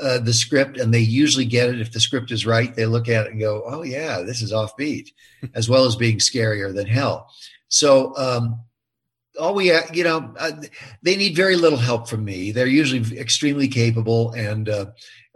uh, 0.00 0.18
the 0.18 0.32
script 0.32 0.78
and 0.78 0.92
they 0.92 1.00
usually 1.00 1.44
get 1.44 1.68
it. 1.68 1.80
If 1.80 1.92
the 1.92 2.00
script 2.00 2.30
is 2.30 2.46
right 2.46 2.74
they 2.74 2.86
look 2.86 3.08
at 3.08 3.26
it 3.26 3.32
and 3.32 3.40
go 3.40 3.62
oh 3.66 3.82
yeah 3.82 4.22
this 4.22 4.42
is 4.42 4.52
offbeat 4.52 5.10
as 5.54 5.68
well 5.68 5.84
as 5.84 5.96
being 5.96 6.18
scarier 6.18 6.74
than 6.74 6.86
hell. 6.86 7.30
So 7.68 8.16
um, 8.16 8.60
all 9.38 9.54
we 9.54 9.72
you 9.92 10.04
know 10.04 10.34
uh, 10.38 10.52
they 11.02 11.16
need 11.16 11.36
very 11.36 11.56
little 11.56 11.78
help 11.78 12.08
from 12.08 12.24
me. 12.24 12.52
They're 12.52 12.66
usually 12.66 13.18
extremely 13.18 13.68
capable 13.68 14.32
and 14.32 14.68
uh, 14.68 14.86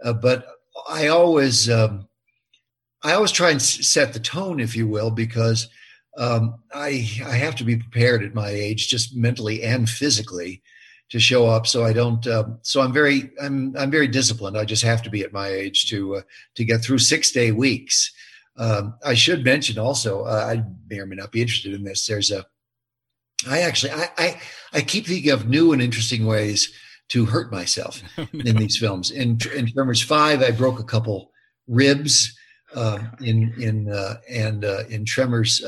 uh 0.03 0.13
but 0.13 0.45
i 0.89 1.07
always 1.07 1.69
um, 1.69 2.07
i 3.03 3.13
always 3.13 3.31
try 3.31 3.51
and 3.51 3.61
set 3.61 4.13
the 4.13 4.19
tone 4.19 4.59
if 4.59 4.75
you 4.75 4.87
will 4.87 5.11
because 5.11 5.69
um, 6.17 6.55
i 6.73 7.07
i 7.25 7.35
have 7.35 7.55
to 7.55 7.63
be 7.63 7.77
prepared 7.77 8.23
at 8.23 8.33
my 8.33 8.49
age 8.49 8.87
just 8.87 9.15
mentally 9.15 9.63
and 9.63 9.89
physically 9.89 10.61
to 11.13 11.19
show 11.19 11.45
up. 11.45 11.67
So 11.67 11.85
I 11.85 11.93
don't. 11.93 12.25
Um, 12.25 12.57
so 12.63 12.81
I'm 12.81 12.91
very 12.91 13.29
I'm 13.39 13.77
I'm 13.77 13.91
very 13.91 14.07
disciplined. 14.07 14.57
I 14.57 14.65
just 14.65 14.81
have 14.81 15.03
to 15.03 15.11
be 15.11 15.21
at 15.21 15.31
my 15.31 15.47
age 15.47 15.87
to 15.89 16.15
uh, 16.15 16.21
to 16.55 16.65
get 16.65 16.83
through 16.83 16.97
six 16.97 17.31
day 17.31 17.51
weeks. 17.51 18.11
Um, 18.57 18.95
I 19.05 19.13
should 19.13 19.45
mention 19.45 19.77
also. 19.77 20.23
Uh, 20.23 20.55
I 20.55 20.63
may 20.89 20.97
or 20.97 21.05
may 21.05 21.15
not 21.15 21.31
be 21.31 21.41
interested 21.41 21.71
in 21.75 21.83
this. 21.83 22.07
There's 22.07 22.31
a. 22.31 22.43
I 23.47 23.61
actually 23.61 23.91
I 23.91 24.09
I, 24.17 24.41
I 24.73 24.81
keep 24.81 25.05
thinking 25.05 25.29
of 25.29 25.47
new 25.47 25.71
and 25.71 25.83
interesting 25.83 26.25
ways 26.25 26.73
to 27.09 27.25
hurt 27.25 27.51
myself 27.51 28.01
oh, 28.17 28.27
no. 28.33 28.49
in 28.49 28.55
these 28.55 28.79
films. 28.79 29.11
In 29.11 29.37
in 29.55 29.71
Tremors 29.71 30.01
Five, 30.01 30.41
I 30.41 30.49
broke 30.49 30.79
a 30.79 30.83
couple 30.83 31.31
ribs. 31.67 32.35
Uh, 32.75 32.97
in 33.21 33.53
in 33.61 33.87
uh, 33.87 34.15
and 34.27 34.65
uh, 34.65 34.81
in 34.89 35.05
Tremors 35.05 35.63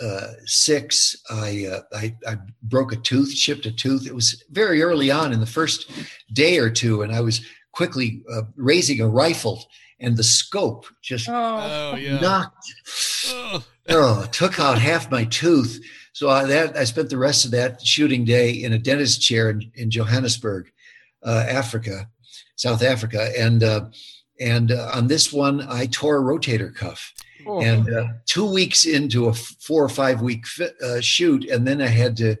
uh, 0.00 0.04
uh, 0.04 0.32
six, 0.44 1.16
I, 1.30 1.66
uh, 1.66 1.80
I, 1.92 2.16
I 2.26 2.36
broke 2.62 2.92
a 2.92 2.96
tooth, 2.96 3.34
chipped 3.34 3.66
a 3.66 3.72
tooth. 3.72 4.06
It 4.06 4.14
was 4.14 4.42
very 4.50 4.82
early 4.82 5.10
on 5.10 5.32
in 5.32 5.40
the 5.40 5.46
first 5.46 5.90
day 6.32 6.58
or 6.58 6.70
two, 6.70 7.02
and 7.02 7.14
I 7.14 7.20
was 7.20 7.44
quickly 7.72 8.22
uh, 8.32 8.42
raising 8.56 9.00
a 9.00 9.08
rifle, 9.08 9.64
and 10.00 10.16
the 10.16 10.22
scope 10.22 10.86
just 11.02 11.28
oh, 11.28 11.94
yeah. 11.96 12.18
knocked, 12.20 12.72
oh. 13.28 13.64
oh, 13.88 14.26
took 14.32 14.58
out 14.58 14.78
half 14.78 15.10
my 15.10 15.24
tooth. 15.24 15.80
So 16.12 16.28
I, 16.28 16.44
that 16.44 16.76
I 16.76 16.84
spent 16.84 17.10
the 17.10 17.18
rest 17.18 17.44
of 17.44 17.50
that 17.52 17.80
shooting 17.82 18.24
day 18.24 18.50
in 18.50 18.72
a 18.72 18.78
dentist 18.78 19.22
chair 19.22 19.50
in, 19.50 19.70
in 19.74 19.90
Johannesburg, 19.90 20.70
uh, 21.24 21.44
Africa, 21.48 22.08
South 22.56 22.82
Africa, 22.82 23.30
and 23.38 23.62
uh, 23.62 23.86
and 24.40 24.72
uh, 24.72 24.90
on 24.94 25.06
this 25.06 25.32
one 25.32 25.60
I 25.68 25.86
tore 25.86 26.18
a 26.18 26.22
rotator 26.22 26.74
cuff 26.74 27.12
Oh. 27.46 27.60
And 27.60 27.92
uh, 27.92 28.06
two 28.26 28.50
weeks 28.50 28.84
into 28.84 29.28
a 29.28 29.34
four 29.34 29.84
or 29.84 29.88
five 29.88 30.22
week 30.22 30.44
uh, 30.84 31.00
shoot, 31.00 31.44
and 31.48 31.66
then 31.66 31.80
I 31.80 31.86
had 31.86 32.16
to 32.18 32.36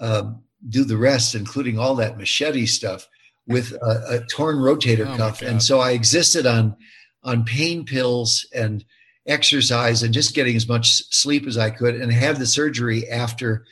um, 0.00 0.42
do 0.68 0.84
the 0.84 0.96
rest, 0.96 1.34
including 1.34 1.78
all 1.78 1.94
that 1.96 2.18
machete 2.18 2.66
stuff, 2.66 3.08
with 3.46 3.72
a, 3.72 4.16
a 4.16 4.26
torn 4.30 4.56
rotator 4.56 5.12
oh 5.12 5.16
cuff. 5.16 5.42
And 5.42 5.62
so 5.62 5.80
I 5.80 5.92
existed 5.92 6.46
on 6.46 6.76
on 7.22 7.44
pain 7.44 7.84
pills 7.84 8.46
and 8.54 8.84
exercise 9.26 10.02
and 10.02 10.14
just 10.14 10.34
getting 10.34 10.56
as 10.56 10.68
much 10.68 11.02
sleep 11.14 11.46
as 11.46 11.58
I 11.58 11.70
could, 11.70 11.94
and 11.96 12.12
had 12.12 12.36
the 12.36 12.46
surgery 12.46 13.08
after. 13.08 13.64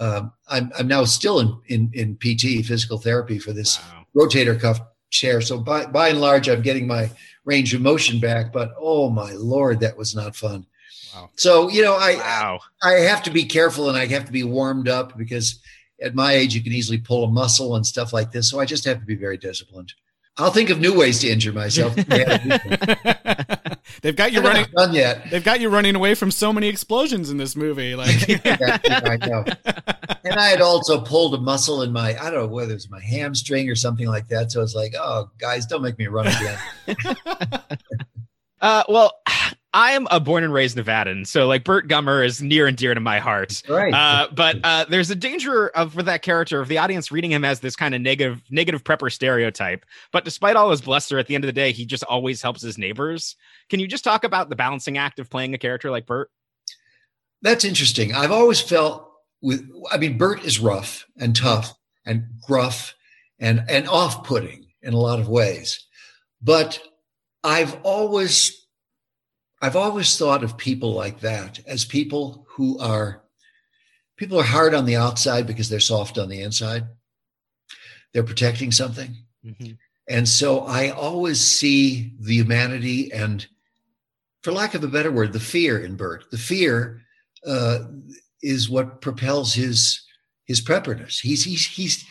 Um, 0.00 0.32
I'm, 0.46 0.70
I'm 0.78 0.86
now 0.86 1.02
still 1.02 1.40
in, 1.40 1.60
in, 1.66 1.90
in 1.92 2.16
PT 2.16 2.64
physical 2.64 2.98
therapy 2.98 3.40
for 3.40 3.52
this 3.52 3.80
wow. 3.80 4.06
rotator 4.16 4.60
cuff 4.60 4.80
chair. 5.10 5.40
So 5.40 5.58
by, 5.58 5.86
by 5.86 6.10
and 6.10 6.20
large, 6.20 6.48
I'm 6.48 6.62
getting 6.62 6.86
my 6.86 7.10
range 7.48 7.72
of 7.72 7.80
motion 7.80 8.20
back, 8.20 8.52
but 8.52 8.74
oh 8.78 9.08
my 9.08 9.32
lord, 9.32 9.80
that 9.80 9.96
was 9.96 10.14
not 10.14 10.36
fun. 10.36 10.66
Wow. 11.14 11.30
So 11.36 11.68
you 11.68 11.82
know, 11.82 11.94
I 11.94 12.16
wow. 12.16 12.60
I 12.82 12.92
have 12.92 13.22
to 13.24 13.30
be 13.30 13.44
careful 13.44 13.88
and 13.88 13.96
I 13.96 14.06
have 14.06 14.26
to 14.26 14.32
be 14.32 14.44
warmed 14.44 14.88
up 14.88 15.16
because 15.16 15.58
at 16.00 16.14
my 16.14 16.32
age 16.32 16.54
you 16.54 16.62
can 16.62 16.72
easily 16.72 16.98
pull 16.98 17.24
a 17.24 17.30
muscle 17.30 17.74
and 17.76 17.86
stuff 17.86 18.12
like 18.12 18.30
this. 18.30 18.50
So 18.50 18.60
I 18.60 18.66
just 18.66 18.84
have 18.84 19.00
to 19.00 19.06
be 19.06 19.16
very 19.16 19.38
disciplined. 19.38 19.94
I'll 20.36 20.52
think 20.52 20.70
of 20.70 20.78
new 20.78 20.96
ways 20.96 21.18
to 21.20 21.28
injure 21.28 21.52
myself. 21.52 21.96
they've 24.02 24.16
got 24.16 24.32
you 24.32 24.40
running 24.40 24.66
done 24.76 24.92
yet. 24.92 25.30
They've 25.30 25.44
got 25.44 25.60
you 25.60 25.68
running 25.68 25.94
away 25.94 26.14
from 26.14 26.30
so 26.30 26.52
many 26.52 26.68
explosions 26.68 27.30
in 27.30 27.36
this 27.36 27.56
movie. 27.56 27.94
Like 27.94 28.28
yeah, 28.44 28.78
I 28.84 29.16
know. 29.26 29.44
And 30.24 30.34
I 30.34 30.48
had 30.48 30.60
also 30.60 31.00
pulled 31.00 31.34
a 31.34 31.38
muscle 31.38 31.82
in 31.82 31.92
my 31.92 32.18
I 32.18 32.30
don't 32.30 32.40
know 32.40 32.46
whether 32.46 32.74
it's 32.74 32.90
my 32.90 33.00
hamstring 33.00 33.68
or 33.68 33.74
something 33.74 34.06
like 34.06 34.28
that. 34.28 34.52
So 34.52 34.60
I 34.60 34.62
was 34.62 34.74
like, 34.74 34.94
oh 34.98 35.30
guys, 35.38 35.66
don't 35.66 35.82
make 35.82 35.98
me 35.98 36.06
run 36.06 36.26
again. 36.26 36.58
uh, 38.60 38.84
well, 38.88 39.12
I 39.74 39.92
am 39.92 40.08
a 40.10 40.18
born 40.18 40.44
and 40.44 40.52
raised 40.52 40.78
Nevadan, 40.78 41.26
so 41.26 41.46
like 41.46 41.62
Burt 41.62 41.88
Gummer 41.88 42.24
is 42.24 42.40
near 42.40 42.66
and 42.66 42.76
dear 42.76 42.94
to 42.94 43.00
my 43.00 43.18
heart. 43.18 43.62
Right. 43.68 43.92
Uh, 43.92 44.28
but 44.34 44.56
uh, 44.64 44.86
there's 44.88 45.10
a 45.10 45.14
danger 45.14 45.68
of 45.68 45.92
for 45.92 46.02
that 46.02 46.22
character 46.22 46.60
of 46.60 46.68
the 46.68 46.78
audience 46.78 47.12
reading 47.12 47.30
him 47.30 47.44
as 47.44 47.60
this 47.60 47.76
kind 47.76 47.94
of 47.94 48.00
negative 48.00 48.42
negative 48.50 48.82
prepper 48.82 49.12
stereotype. 49.12 49.84
But 50.10 50.24
despite 50.24 50.56
all 50.56 50.70
his 50.70 50.80
bluster, 50.80 51.18
at 51.18 51.26
the 51.26 51.34
end 51.34 51.44
of 51.44 51.48
the 51.48 51.52
day, 51.52 51.72
he 51.72 51.84
just 51.84 52.02
always 52.04 52.40
helps 52.40 52.62
his 52.62 52.78
neighbors. 52.78 53.36
Can 53.68 53.80
you 53.80 53.86
just 53.86 54.04
talk 54.04 54.24
about 54.24 54.48
the 54.48 54.56
balancing 54.56 54.98
act 54.98 55.18
of 55.18 55.30
playing 55.30 55.54
a 55.54 55.58
character 55.58 55.90
like 55.90 56.06
Burt? 56.06 56.30
That's 57.42 57.64
interesting. 57.64 58.14
I've 58.14 58.32
always 58.32 58.60
felt 58.60 59.10
with 59.40 59.68
I 59.90 59.98
mean, 59.98 60.18
Burt 60.18 60.44
is 60.44 60.58
rough 60.58 61.06
and 61.16 61.34
tough 61.36 61.74
and 62.04 62.24
gruff 62.46 62.94
and 63.38 63.64
and 63.68 63.88
off-putting 63.88 64.66
in 64.82 64.94
a 64.94 64.98
lot 64.98 65.20
of 65.20 65.28
ways. 65.28 65.86
But 66.42 66.80
I've 67.44 67.76
always 67.82 68.66
I've 69.60 69.76
always 69.76 70.16
thought 70.16 70.44
of 70.44 70.56
people 70.56 70.92
like 70.92 71.20
that 71.20 71.60
as 71.66 71.84
people 71.84 72.46
who 72.48 72.78
are 72.78 73.22
people 74.16 74.40
are 74.40 74.44
hard 74.44 74.74
on 74.74 74.84
the 74.86 74.96
outside 74.96 75.46
because 75.46 75.68
they're 75.68 75.80
soft 75.80 76.18
on 76.18 76.28
the 76.28 76.42
inside. 76.42 76.84
They're 78.12 78.22
protecting 78.24 78.72
something. 78.72 79.16
Mm-hmm. 79.44 79.72
And 80.08 80.26
so 80.26 80.60
I 80.60 80.90
always 80.90 81.40
see 81.40 82.14
the 82.18 82.34
humanity 82.34 83.12
and, 83.12 83.46
for 84.48 84.52
lack 84.52 84.72
of 84.72 84.82
a 84.82 84.88
better 84.88 85.12
word, 85.12 85.34
the 85.34 85.40
fear 85.40 85.78
in 85.78 85.94
Burt. 85.94 86.24
The 86.30 86.38
fear 86.38 87.02
uh, 87.46 87.80
is 88.40 88.70
what 88.70 89.02
propels 89.02 89.52
his 89.52 90.02
his 90.46 90.62
prepperness. 90.62 91.20
He's 91.20 91.44
he's 91.44 91.66
he's 91.66 92.02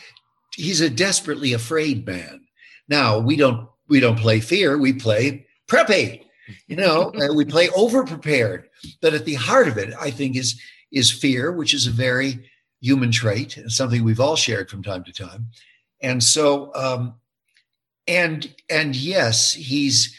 he's 0.53 0.79
a 0.79 0.87
desperately 0.87 1.53
afraid 1.53 2.05
man. 2.05 2.41
Now 2.87 3.17
we 3.17 3.37
don't 3.37 3.67
we 3.89 3.99
don't 3.99 4.19
play 4.19 4.39
fear. 4.39 4.77
We 4.77 4.93
play 4.93 5.47
preppy 5.67 6.25
you 6.67 6.75
know 6.75 7.11
we 7.35 7.43
play 7.43 7.69
over 7.75 8.05
prepared 8.05 8.69
but 9.01 9.13
at 9.13 9.25
the 9.25 9.33
heart 9.33 9.67
of 9.67 9.77
it 9.77 9.93
i 9.99 10.09
think 10.09 10.37
is 10.37 10.57
is 10.93 11.11
fear 11.11 11.51
which 11.51 11.73
is 11.73 11.87
a 11.87 11.91
very 11.91 12.49
human 12.79 13.11
trait 13.11 13.57
and 13.57 13.69
something 13.69 14.01
we've 14.01 14.21
all 14.21 14.37
shared 14.37 14.69
from 14.69 14.81
time 14.81 15.03
to 15.03 15.11
time 15.11 15.47
and 16.01 16.23
so 16.23 16.73
um 16.73 17.15
and 18.07 18.55
and 18.69 18.95
yes 18.95 19.51
he's 19.51 20.15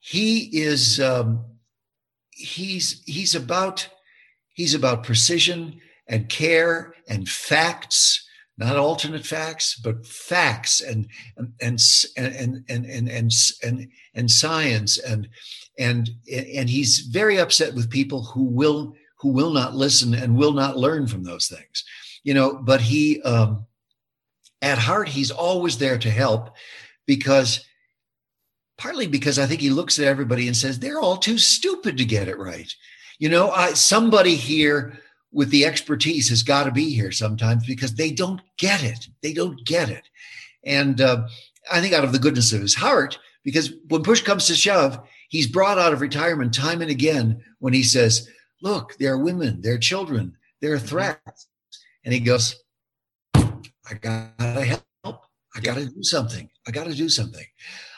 he 0.00 0.48
is 0.52 0.98
um 1.00 1.44
he's 2.30 3.02
he's 3.06 3.34
about 3.34 3.88
he's 4.54 4.74
about 4.74 5.04
precision 5.04 5.80
and 6.08 6.28
care 6.28 6.94
and 7.08 7.28
facts 7.28 8.26
not 8.60 8.76
alternate 8.76 9.24
facts 9.24 9.80
but 9.82 10.06
facts 10.06 10.82
and 10.82 11.08
and 11.38 11.80
and 12.16 12.34
and 12.34 12.64
and 12.68 12.86
and 12.86 13.08
and, 13.08 13.32
and, 13.62 13.88
and 14.14 14.30
science. 14.30 14.98
And 14.98 15.28
and 15.78 16.10
and 16.30 16.68
he's 16.68 16.98
very 17.00 17.38
upset 17.38 17.74
with 17.74 17.90
people 17.90 18.22
who 18.22 18.44
will 18.44 18.94
who 19.18 19.30
will 19.30 19.50
not 19.50 19.74
listen 19.74 20.14
and 20.14 20.36
will 20.36 20.52
not 20.52 20.76
learn 20.76 21.06
from 21.06 21.24
those 21.24 21.46
things. 21.46 21.84
You 22.22 22.34
know 22.34 22.60
but 22.62 22.82
he 22.82 23.22
um 23.22 23.66
at 24.60 24.78
heart 24.78 25.08
he's 25.08 25.30
always 25.30 25.78
there 25.78 25.98
to 25.98 26.10
help 26.10 26.50
because 27.06 27.64
partly 28.80 29.06
because 29.06 29.38
i 29.38 29.46
think 29.46 29.60
he 29.60 29.70
looks 29.70 29.98
at 29.98 30.06
everybody 30.06 30.46
and 30.48 30.56
says 30.56 30.78
they're 30.78 30.98
all 30.98 31.18
too 31.18 31.38
stupid 31.38 31.98
to 31.98 32.04
get 32.04 32.28
it 32.28 32.38
right. 32.38 32.74
You 33.18 33.28
know 33.28 33.50
I, 33.50 33.74
somebody 33.74 34.34
here 34.34 34.98
with 35.30 35.50
the 35.50 35.66
expertise 35.66 36.30
has 36.30 36.42
got 36.42 36.64
to 36.64 36.72
be 36.72 36.92
here 36.92 37.12
sometimes 37.12 37.66
because 37.66 37.94
they 37.94 38.10
don't 38.10 38.40
get 38.58 38.82
it. 38.82 39.06
They 39.22 39.32
don't 39.32 39.64
get 39.64 39.90
it. 39.90 40.08
And 40.64 41.00
uh, 41.00 41.28
i 41.70 41.80
think 41.80 41.92
out 41.92 42.04
of 42.04 42.12
the 42.12 42.18
goodness 42.18 42.52
of 42.52 42.62
his 42.62 42.74
heart 42.74 43.18
because 43.44 43.72
when 43.88 44.02
push 44.02 44.22
comes 44.22 44.46
to 44.46 44.54
shove 44.54 44.98
he's 45.28 45.46
brought 45.46 45.78
out 45.78 45.92
of 45.92 46.00
retirement 46.00 46.54
time 46.54 46.80
and 46.80 46.90
again 46.90 47.44
when 47.58 47.74
he 47.74 47.82
says 47.82 48.28
look 48.62 48.96
there 48.98 49.12
are 49.12 49.18
women 49.18 49.60
there 49.60 49.74
are 49.74 49.78
children 49.78 50.34
there 50.60 50.72
are 50.72 50.78
mm-hmm. 50.78 50.86
threats. 50.86 51.48
And 52.04 52.14
he 52.14 52.20
goes 52.20 52.56
i 53.34 53.94
gotta 54.00 54.80
help. 55.04 55.24
I 55.54 55.60
gotta 55.60 55.84
do 55.84 56.02
something. 56.02 56.48
I 56.66 56.70
gotta 56.70 56.94
do 56.94 57.10
something 57.10 57.44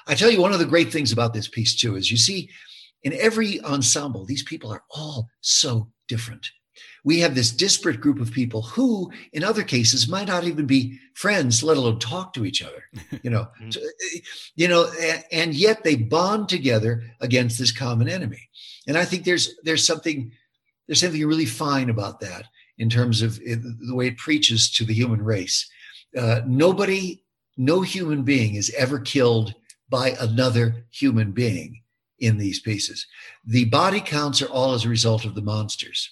i 0.06 0.14
tell 0.14 0.30
you 0.30 0.40
one 0.40 0.52
of 0.52 0.58
the 0.58 0.64
great 0.64 0.92
things 0.92 1.12
about 1.12 1.34
this 1.34 1.48
piece 1.48 1.74
too 1.74 1.96
is 1.96 2.10
you 2.10 2.16
see 2.16 2.48
in 3.02 3.12
every 3.14 3.60
ensemble 3.62 4.24
these 4.24 4.42
people 4.42 4.72
are 4.72 4.84
all 4.90 5.28
so 5.40 5.88
different. 6.08 6.50
We 7.04 7.18
have 7.20 7.34
this 7.34 7.50
disparate 7.50 8.00
group 8.00 8.20
of 8.20 8.32
people 8.32 8.62
who 8.62 9.10
in 9.32 9.42
other 9.42 9.64
cases 9.64 10.08
might 10.08 10.28
not 10.28 10.44
even 10.44 10.66
be 10.66 10.98
friends 11.14 11.62
let 11.62 11.76
alone 11.76 11.98
talk 11.98 12.32
to 12.34 12.44
each 12.44 12.62
other 12.62 12.84
you 13.22 13.30
know. 13.30 13.48
Mm-hmm. 13.62 14.18
you 14.56 14.68
know 14.68 14.90
and, 15.30 15.54
yet 15.54 15.84
they 15.84 15.96
bond 15.96 16.48
together 16.48 17.02
against 17.20 17.58
this 17.58 17.72
common 17.72 18.08
enemy. 18.08 18.48
And 18.86 18.96
i 18.96 19.04
think 19.04 19.24
there's 19.24 19.54
there's 19.62 19.86
something 19.86 20.32
there's 20.86 21.00
something 21.00 21.26
really 21.26 21.46
fine 21.46 21.90
about 21.90 22.20
that 22.20 22.46
in 22.78 22.88
terms 22.88 23.22
of 23.22 23.38
the 23.38 23.94
way 23.94 24.08
it 24.08 24.16
preaches 24.16 24.70
to 24.72 24.84
the 24.84 24.94
human 24.94 25.22
race. 25.22 25.68
Uh, 26.16 26.40
nobody 26.46 27.22
no 27.56 27.82
human 27.82 28.22
being 28.22 28.54
is 28.54 28.72
ever 28.76 28.98
killed 28.98 29.54
by 29.92 30.16
another 30.20 30.84
human 30.90 31.30
being 31.30 31.80
in 32.18 32.36
these 32.38 32.58
pieces 32.58 33.06
the 33.44 33.66
body 33.66 34.00
counts 34.00 34.42
are 34.42 34.50
all 34.50 34.74
as 34.74 34.84
a 34.84 34.88
result 34.88 35.24
of 35.24 35.36
the 35.36 35.42
monsters 35.42 36.10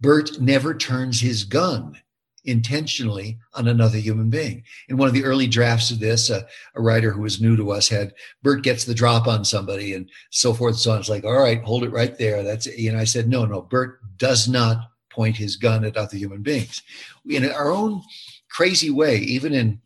Burt 0.00 0.40
never 0.40 0.74
turns 0.74 1.20
his 1.20 1.44
gun 1.44 1.96
intentionally 2.44 3.38
on 3.54 3.68
another 3.68 3.98
human 3.98 4.30
being. 4.30 4.64
In 4.88 4.96
one 4.96 5.08
of 5.08 5.14
the 5.14 5.24
early 5.24 5.46
drafts 5.46 5.90
of 5.90 6.00
this, 6.00 6.30
uh, 6.30 6.42
a 6.74 6.80
writer 6.80 7.10
who 7.10 7.22
was 7.22 7.40
new 7.40 7.56
to 7.56 7.70
us 7.70 7.88
had 7.88 8.14
Burt 8.42 8.62
gets 8.62 8.84
the 8.84 8.94
drop 8.94 9.26
on 9.26 9.44
somebody 9.44 9.94
and 9.94 10.08
so 10.30 10.54
forth. 10.54 10.76
So 10.76 10.92
on. 10.92 11.00
It's 11.00 11.08
like, 11.08 11.24
all 11.24 11.38
right, 11.38 11.62
hold 11.62 11.84
it 11.84 11.92
right 11.92 12.16
there. 12.16 12.42
That's 12.42 12.66
it. 12.66 12.78
You 12.78 12.92
know, 12.92 12.98
I 12.98 13.04
said, 13.04 13.28
no, 13.28 13.44
no, 13.44 13.62
Burt 13.62 14.00
does 14.16 14.48
not 14.48 14.90
point 15.10 15.36
his 15.36 15.56
gun 15.56 15.84
at 15.84 15.96
other 15.96 16.16
human 16.16 16.42
beings. 16.42 16.82
In 17.28 17.50
our 17.50 17.70
own 17.70 18.02
crazy 18.48 18.90
way, 18.90 19.16
even 19.18 19.52
in 19.52 19.80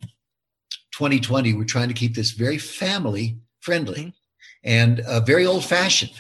2020, 0.96 1.54
we're 1.54 1.64
trying 1.64 1.88
to 1.88 1.94
keep 1.94 2.14
this 2.14 2.30
very 2.30 2.59
family 2.59 3.38
friendly 3.61 4.14
and 4.62 5.00
uh, 5.00 5.20
very 5.20 5.44
old 5.44 5.64
fashioned. 5.64 6.12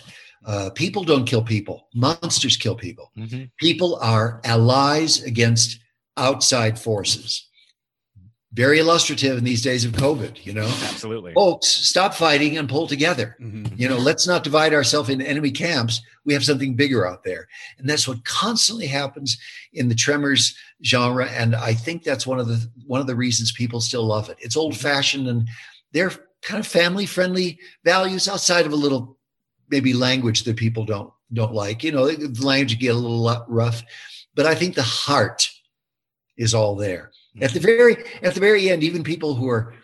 Uh, 0.44 0.70
people 0.74 1.04
don't 1.04 1.24
kill 1.24 1.42
people. 1.42 1.88
Monsters 1.94 2.56
kill 2.56 2.74
people. 2.74 3.10
Mm-hmm. 3.16 3.44
People 3.58 3.96
are 4.02 4.40
allies 4.44 5.22
against 5.22 5.78
outside 6.16 6.78
forces. 6.78 7.48
Very 8.54 8.78
illustrative 8.78 9.36
in 9.36 9.42
these 9.42 9.62
days 9.62 9.84
of 9.84 9.92
COVID, 9.92 10.46
you 10.46 10.52
know? 10.52 10.66
Absolutely. 10.66 11.34
Folks, 11.34 11.66
stop 11.66 12.14
fighting 12.14 12.56
and 12.56 12.68
pull 12.68 12.86
together. 12.86 13.36
Mm-hmm. 13.40 13.74
You 13.76 13.88
know, 13.88 13.96
let's 13.96 14.28
not 14.28 14.44
divide 14.44 14.72
ourselves 14.72 15.10
into 15.10 15.28
enemy 15.28 15.50
camps. 15.50 16.00
We 16.24 16.34
have 16.34 16.44
something 16.44 16.76
bigger 16.76 17.04
out 17.04 17.24
there. 17.24 17.48
And 17.78 17.88
that's 17.88 18.06
what 18.06 18.24
constantly 18.24 18.86
happens 18.86 19.38
in 19.72 19.88
the 19.88 19.94
tremors 19.94 20.56
genre. 20.84 21.26
And 21.26 21.56
I 21.56 21.74
think 21.74 22.04
that's 22.04 22.28
one 22.28 22.38
of 22.38 22.46
the 22.46 22.64
one 22.86 23.00
of 23.00 23.08
the 23.08 23.16
reasons 23.16 23.50
people 23.50 23.80
still 23.80 24.04
love 24.06 24.28
it. 24.28 24.38
It's 24.40 24.56
old 24.56 24.76
fashioned 24.76 25.26
and 25.26 25.48
they're 25.92 26.12
kind 26.42 26.60
of 26.60 26.66
family 26.66 27.06
friendly 27.06 27.58
values 27.84 28.28
outside 28.28 28.66
of 28.66 28.72
a 28.72 28.76
little 28.76 29.18
maybe 29.68 29.92
language 29.92 30.44
that 30.44 30.56
people 30.56 30.84
don't 30.84 31.12
don't 31.32 31.54
like. 31.54 31.82
You 31.82 31.90
know, 31.90 32.06
the 32.06 32.46
language 32.46 32.78
get 32.78 32.94
a 32.94 32.98
little 32.98 33.44
rough, 33.48 33.82
but 34.36 34.46
I 34.46 34.54
think 34.54 34.76
the 34.76 34.82
heart 34.82 35.48
is 36.36 36.54
all 36.54 36.76
there. 36.76 37.10
At 37.40 37.52
the 37.52 37.60
very 37.60 37.96
at 38.22 38.34
the 38.34 38.40
very 38.40 38.70
end, 38.70 38.82
even 38.82 39.02
people 39.02 39.34
who 39.34 39.48
are 39.48 39.74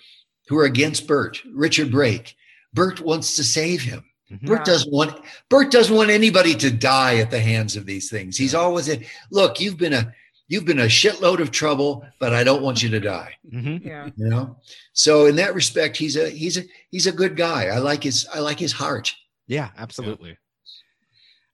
who 0.48 0.58
are 0.58 0.64
against 0.64 1.06
Burt, 1.06 1.40
Richard 1.52 1.90
Brake, 1.90 2.36
Burt 2.72 3.00
wants 3.00 3.36
to 3.36 3.44
save 3.44 3.82
him. 3.82 4.04
Mm-hmm. 4.30 4.46
Burt 4.46 4.64
doesn't 4.64 4.92
want 4.92 5.20
Burt 5.48 5.70
doesn't 5.70 5.94
want 5.94 6.10
anybody 6.10 6.54
to 6.54 6.70
die 6.70 7.16
at 7.16 7.30
the 7.30 7.40
hands 7.40 7.76
of 7.76 7.86
these 7.86 8.08
things. 8.08 8.36
He's 8.36 8.54
always 8.54 8.88
a 8.88 9.04
look. 9.32 9.60
You've 9.60 9.78
been 9.78 9.92
a 9.92 10.12
you've 10.46 10.64
been 10.64 10.80
a 10.80 10.84
shitload 10.84 11.40
of 11.40 11.50
trouble, 11.50 12.06
but 12.20 12.32
I 12.32 12.44
don't 12.44 12.62
want 12.62 12.82
you 12.82 12.88
to 12.90 13.00
die. 13.00 13.34
Mm-hmm. 13.52 13.86
Yeah. 13.86 14.08
You 14.16 14.28
know. 14.28 14.56
So 14.92 15.26
in 15.26 15.36
that 15.36 15.54
respect, 15.54 15.96
he's 15.96 16.16
a 16.16 16.28
he's 16.28 16.58
a 16.58 16.62
he's 16.90 17.08
a 17.08 17.12
good 17.12 17.36
guy. 17.36 17.66
I 17.66 17.78
like 17.78 18.04
his 18.04 18.28
I 18.32 18.38
like 18.38 18.60
his 18.60 18.72
heart. 18.72 19.12
Yeah, 19.48 19.70
absolutely. 19.76 20.36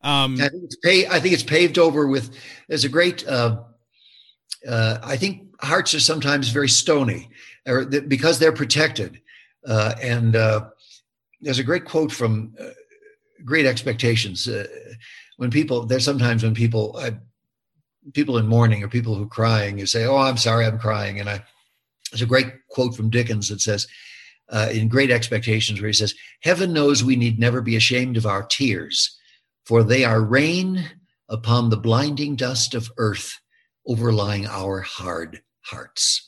Um, 0.03 0.35
I 0.35 0.49
think 0.49 0.65
it's 0.65 0.77
pay, 0.77 1.07
I 1.07 1.19
think 1.19 1.35
it's 1.35 1.43
paved 1.43 1.79
over 1.79 2.07
with. 2.07 2.31
There's 2.69 2.85
a 2.85 2.89
great. 2.89 3.27
Uh, 3.27 3.63
uh, 4.69 4.99
I 5.03 5.17
think 5.17 5.46
hearts 5.61 5.95
are 5.95 6.01
sometimes 6.01 6.49
very 6.49 6.69
stony, 6.69 7.31
or 7.67 7.85
th- 7.85 8.09
because 8.09 8.39
they're 8.39 8.53
protected. 8.53 9.21
Uh, 9.67 9.95
and 10.03 10.37
uh, 10.37 10.67
there's 11.41 11.59
a 11.59 11.65
great 11.65 11.85
quote 11.85 12.13
from 12.13 12.55
uh, 12.61 12.69
Great 13.45 13.67
Expectations. 13.67 14.47
Uh, 14.49 14.67
when 15.37 15.51
people, 15.51 15.85
there's 15.87 16.05
sometimes 16.05 16.43
when 16.43 16.55
people, 16.55 17.01
people 18.13 18.39
in 18.39 18.47
mourning 18.47 18.83
or 18.83 18.89
people 18.89 19.15
who 19.15 19.25
are 19.25 19.29
crying, 19.29 19.79
you 19.79 19.87
say, 19.87 20.05
"Oh, 20.05 20.17
I'm 20.17 20.37
sorry, 20.37 20.67
I'm 20.67 20.79
crying," 20.79 21.21
and 21.21 21.29
I. 21.29 21.43
There's 22.13 22.23
a 22.23 22.27
great 22.27 22.47
quote 22.69 22.95
from 22.95 23.11
Dickens 23.11 23.49
that 23.49 23.61
says, 23.61 23.89
uh, 24.49 24.69
in 24.73 24.89
Great 24.89 25.11
Expectations, 25.11 25.81
where 25.81 25.89
he 25.89 25.93
says, 25.93 26.15
Heaven 26.43 26.73
knows 26.73 27.03
we 27.03 27.17
need 27.17 27.39
never 27.39 27.61
be 27.61 27.77
ashamed 27.77 28.17
of 28.17 28.27
our 28.27 28.45
tears, 28.45 29.19
for 29.65 29.83
they 29.83 30.05
are 30.05 30.23
rain 30.23 30.85
upon 31.29 31.71
the 31.71 31.77
blinding 31.77 32.37
dust 32.37 32.75
of 32.75 32.91
earth 32.99 33.41
overlying 33.87 34.47
our 34.47 34.81
hard 34.81 35.43
hearts. 35.67 36.27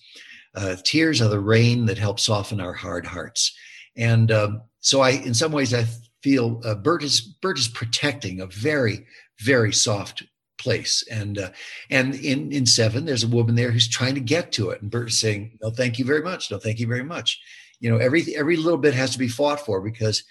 Uh, 0.55 0.77
tears 0.85 1.21
are 1.21 1.29
the 1.29 1.41
rain 1.41 1.87
that 1.87 1.99
helps 1.99 2.25
soften 2.25 2.61
our 2.61 2.73
hard 2.73 3.07
hearts. 3.07 3.57
And 3.97 4.31
um, 4.33 4.63
so 4.81 5.01
I, 5.01 5.11
in 5.11 5.35
some 5.35 5.53
ways, 5.53 5.75
I 5.75 5.87
feel 6.23 6.61
uh, 6.65 6.75
Burt 6.75 7.03
is 7.03 7.21
Burt 7.21 7.59
is 7.59 7.69
protecting 7.69 8.41
a 8.41 8.47
very, 8.47 9.07
very 9.41 9.73
soft 9.73 10.25
place. 10.59 11.05
And 11.11 11.39
uh, 11.39 11.51
and 11.91 12.15
in 12.15 12.53
in 12.53 12.67
seven, 12.67 13.05
there's 13.05 13.25
a 13.25 13.29
woman 13.29 13.55
there 13.55 13.71
who's 13.71 13.89
trying 13.89 14.15
to 14.15 14.21
get 14.21 14.53
to 14.53 14.71
it, 14.71 14.83
and 14.83 14.91
Burt 14.91 15.11
is 15.11 15.21
saying, 15.21 15.59
"No, 15.63 15.71
thank 15.71 15.99
you 15.99 16.05
very 16.05 16.23
much. 16.23 16.51
No, 16.51 16.59
thank 16.59 16.81
you 16.81 16.87
very 16.87 17.05
much." 17.05 17.41
you 17.81 17.91
know 17.91 17.99
every 17.99 18.25
every 18.37 18.57
little 18.57 18.79
bit 18.79 18.95
has 18.95 19.11
to 19.11 19.19
be 19.19 19.29
fought 19.29 19.61
for 19.61 19.81
because 19.81 20.25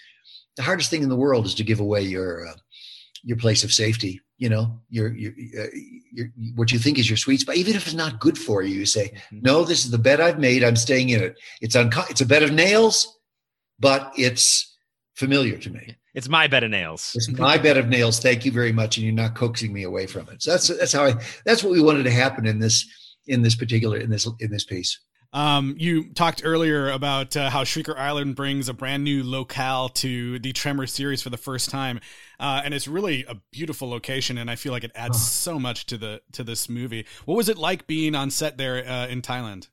the 0.56 0.62
hardest 0.62 0.90
thing 0.90 1.02
in 1.02 1.08
the 1.08 1.16
world 1.16 1.46
is 1.46 1.54
to 1.54 1.64
give 1.64 1.80
away 1.80 2.02
your 2.02 2.46
uh, 2.46 2.54
your 3.22 3.36
place 3.36 3.64
of 3.64 3.72
safety 3.72 4.20
you 4.38 4.48
know 4.48 4.80
your, 4.88 5.12
your, 5.14 5.32
uh, 5.60 5.66
your 6.12 6.28
what 6.54 6.72
you 6.72 6.78
think 6.78 6.98
is 6.98 7.10
your 7.10 7.16
sweet 7.16 7.40
spot 7.40 7.56
even 7.56 7.74
if 7.74 7.86
it's 7.86 7.94
not 7.94 8.20
good 8.20 8.38
for 8.38 8.62
you 8.62 8.74
you 8.74 8.86
say 8.86 9.08
mm-hmm. 9.08 9.40
no 9.42 9.64
this 9.64 9.84
is 9.84 9.90
the 9.90 9.98
bed 9.98 10.20
i've 10.20 10.38
made. 10.38 10.64
I'm 10.64 10.76
staying 10.76 11.10
in 11.10 11.22
it. 11.22 11.38
It's 11.60 11.76
unco- 11.76 12.06
it's 12.08 12.20
a 12.20 12.26
bed 12.26 12.42
of 12.42 12.52
nails 12.52 13.18
but 13.80 14.12
it's 14.16 14.76
familiar 15.14 15.56
to 15.58 15.70
me. 15.70 15.96
It's 16.14 16.28
my 16.28 16.48
bed 16.48 16.64
of 16.64 16.70
nails. 16.70 17.12
It's 17.14 17.28
my 17.28 17.58
bed 17.58 17.76
of 17.76 17.88
nails. 17.88 18.18
Thank 18.18 18.44
you 18.44 18.50
very 18.50 18.72
much 18.72 18.96
and 18.96 19.06
you're 19.06 19.14
not 19.14 19.36
coaxing 19.36 19.72
me 19.72 19.84
away 19.84 20.06
from 20.06 20.28
it. 20.30 20.42
So 20.42 20.52
that's 20.52 20.68
that's 20.68 20.92
how 20.92 21.04
i 21.04 21.14
that's 21.44 21.62
what 21.62 21.72
we 21.72 21.82
wanted 21.82 22.04
to 22.04 22.10
happen 22.10 22.46
in 22.46 22.58
this 22.58 22.86
in 23.26 23.42
this 23.42 23.54
particular 23.54 23.98
in 23.98 24.10
this 24.10 24.28
in 24.40 24.50
this 24.50 24.64
piece 24.64 24.98
um, 25.32 25.74
you 25.78 26.12
talked 26.14 26.42
earlier 26.44 26.90
about 26.90 27.36
uh, 27.36 27.50
how 27.50 27.64
Shrieker 27.64 27.96
Island 27.96 28.34
brings 28.34 28.68
a 28.68 28.74
brand 28.74 29.04
new 29.04 29.22
locale 29.22 29.88
to 29.90 30.38
the 30.38 30.52
Tremor 30.52 30.86
series 30.86 31.20
for 31.20 31.30
the 31.30 31.36
first 31.36 31.68
time, 31.68 32.00
uh, 32.40 32.62
and 32.64 32.72
it's 32.72 32.88
really 32.88 33.24
a 33.28 33.36
beautiful 33.52 33.90
location. 33.90 34.38
And 34.38 34.50
I 34.50 34.56
feel 34.56 34.72
like 34.72 34.84
it 34.84 34.92
adds 34.94 35.22
so 35.22 35.58
much 35.58 35.86
to 35.86 35.98
the 35.98 36.22
to 36.32 36.42
this 36.42 36.68
movie. 36.68 37.04
What 37.26 37.36
was 37.36 37.48
it 37.48 37.58
like 37.58 37.86
being 37.86 38.14
on 38.14 38.30
set 38.30 38.56
there 38.56 38.86
uh, 38.88 39.06
in 39.08 39.20
Thailand? 39.20 39.68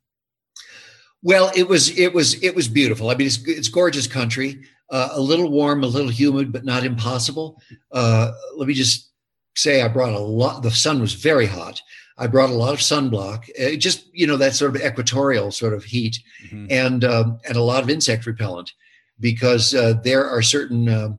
Well, 1.23 1.51
it 1.55 1.67
was 1.67 1.97
it 1.97 2.13
was 2.13 2.41
it 2.43 2.53
was 2.53 2.67
beautiful. 2.67 3.09
I 3.09 3.15
mean, 3.15 3.27
it's 3.27 3.47
it's 3.47 3.69
gorgeous 3.69 4.07
country. 4.07 4.61
Uh, 4.89 5.09
a 5.13 5.21
little 5.21 5.49
warm, 5.49 5.83
a 5.83 5.87
little 5.87 6.11
humid, 6.11 6.51
but 6.51 6.63
not 6.63 6.83
impossible. 6.83 7.59
Uh, 7.91 8.31
let 8.55 8.67
me 8.67 8.73
just 8.73 9.09
say, 9.55 9.81
I 9.81 9.87
brought 9.87 10.13
a 10.13 10.19
lot. 10.19 10.61
The 10.61 10.69
sun 10.69 11.01
was 11.01 11.13
very 11.13 11.47
hot. 11.47 11.81
I 12.17 12.27
brought 12.27 12.49
a 12.49 12.53
lot 12.53 12.73
of 12.73 12.79
sunblock, 12.79 13.49
uh, 13.59 13.75
just 13.75 14.05
you 14.13 14.25
know 14.25 14.37
that 14.37 14.55
sort 14.55 14.75
of 14.75 14.81
equatorial 14.81 15.51
sort 15.51 15.73
of 15.73 15.83
heat, 15.83 16.19
mm-hmm. 16.45 16.67
and 16.69 17.03
um, 17.03 17.39
and 17.47 17.57
a 17.57 17.61
lot 17.61 17.83
of 17.83 17.89
insect 17.89 18.25
repellent, 18.25 18.71
because 19.19 19.75
uh, 19.75 19.95
there 20.03 20.29
are 20.29 20.41
certain 20.41 20.87
uh, 20.87 21.09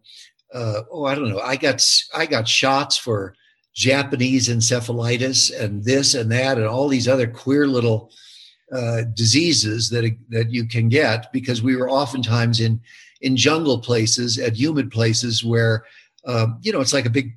uh, 0.54 0.82
oh, 0.90 1.04
I 1.04 1.14
don't 1.14 1.28
know. 1.28 1.40
I 1.40 1.56
got 1.56 1.84
I 2.14 2.26
got 2.26 2.48
shots 2.48 2.96
for 2.96 3.34
Japanese 3.74 4.48
encephalitis 4.48 5.58
and 5.58 5.84
this 5.84 6.14
and 6.14 6.32
that 6.32 6.56
and 6.56 6.66
all 6.66 6.88
these 6.88 7.08
other 7.08 7.26
queer 7.26 7.66
little 7.66 8.10
uh, 8.72 9.02
diseases 9.14 9.90
that 9.90 10.10
that 10.30 10.50
you 10.50 10.66
can 10.66 10.88
get 10.88 11.30
because 11.32 11.62
we 11.62 11.76
were 11.76 11.90
oftentimes 11.90 12.60
in 12.60 12.80
in 13.20 13.36
jungle 13.36 13.78
places 13.78 14.38
at 14.38 14.56
humid 14.56 14.90
places 14.90 15.44
where 15.44 15.84
um, 16.26 16.58
you 16.62 16.72
know 16.72 16.80
it's 16.80 16.94
like 16.94 17.06
a 17.06 17.10
big 17.10 17.36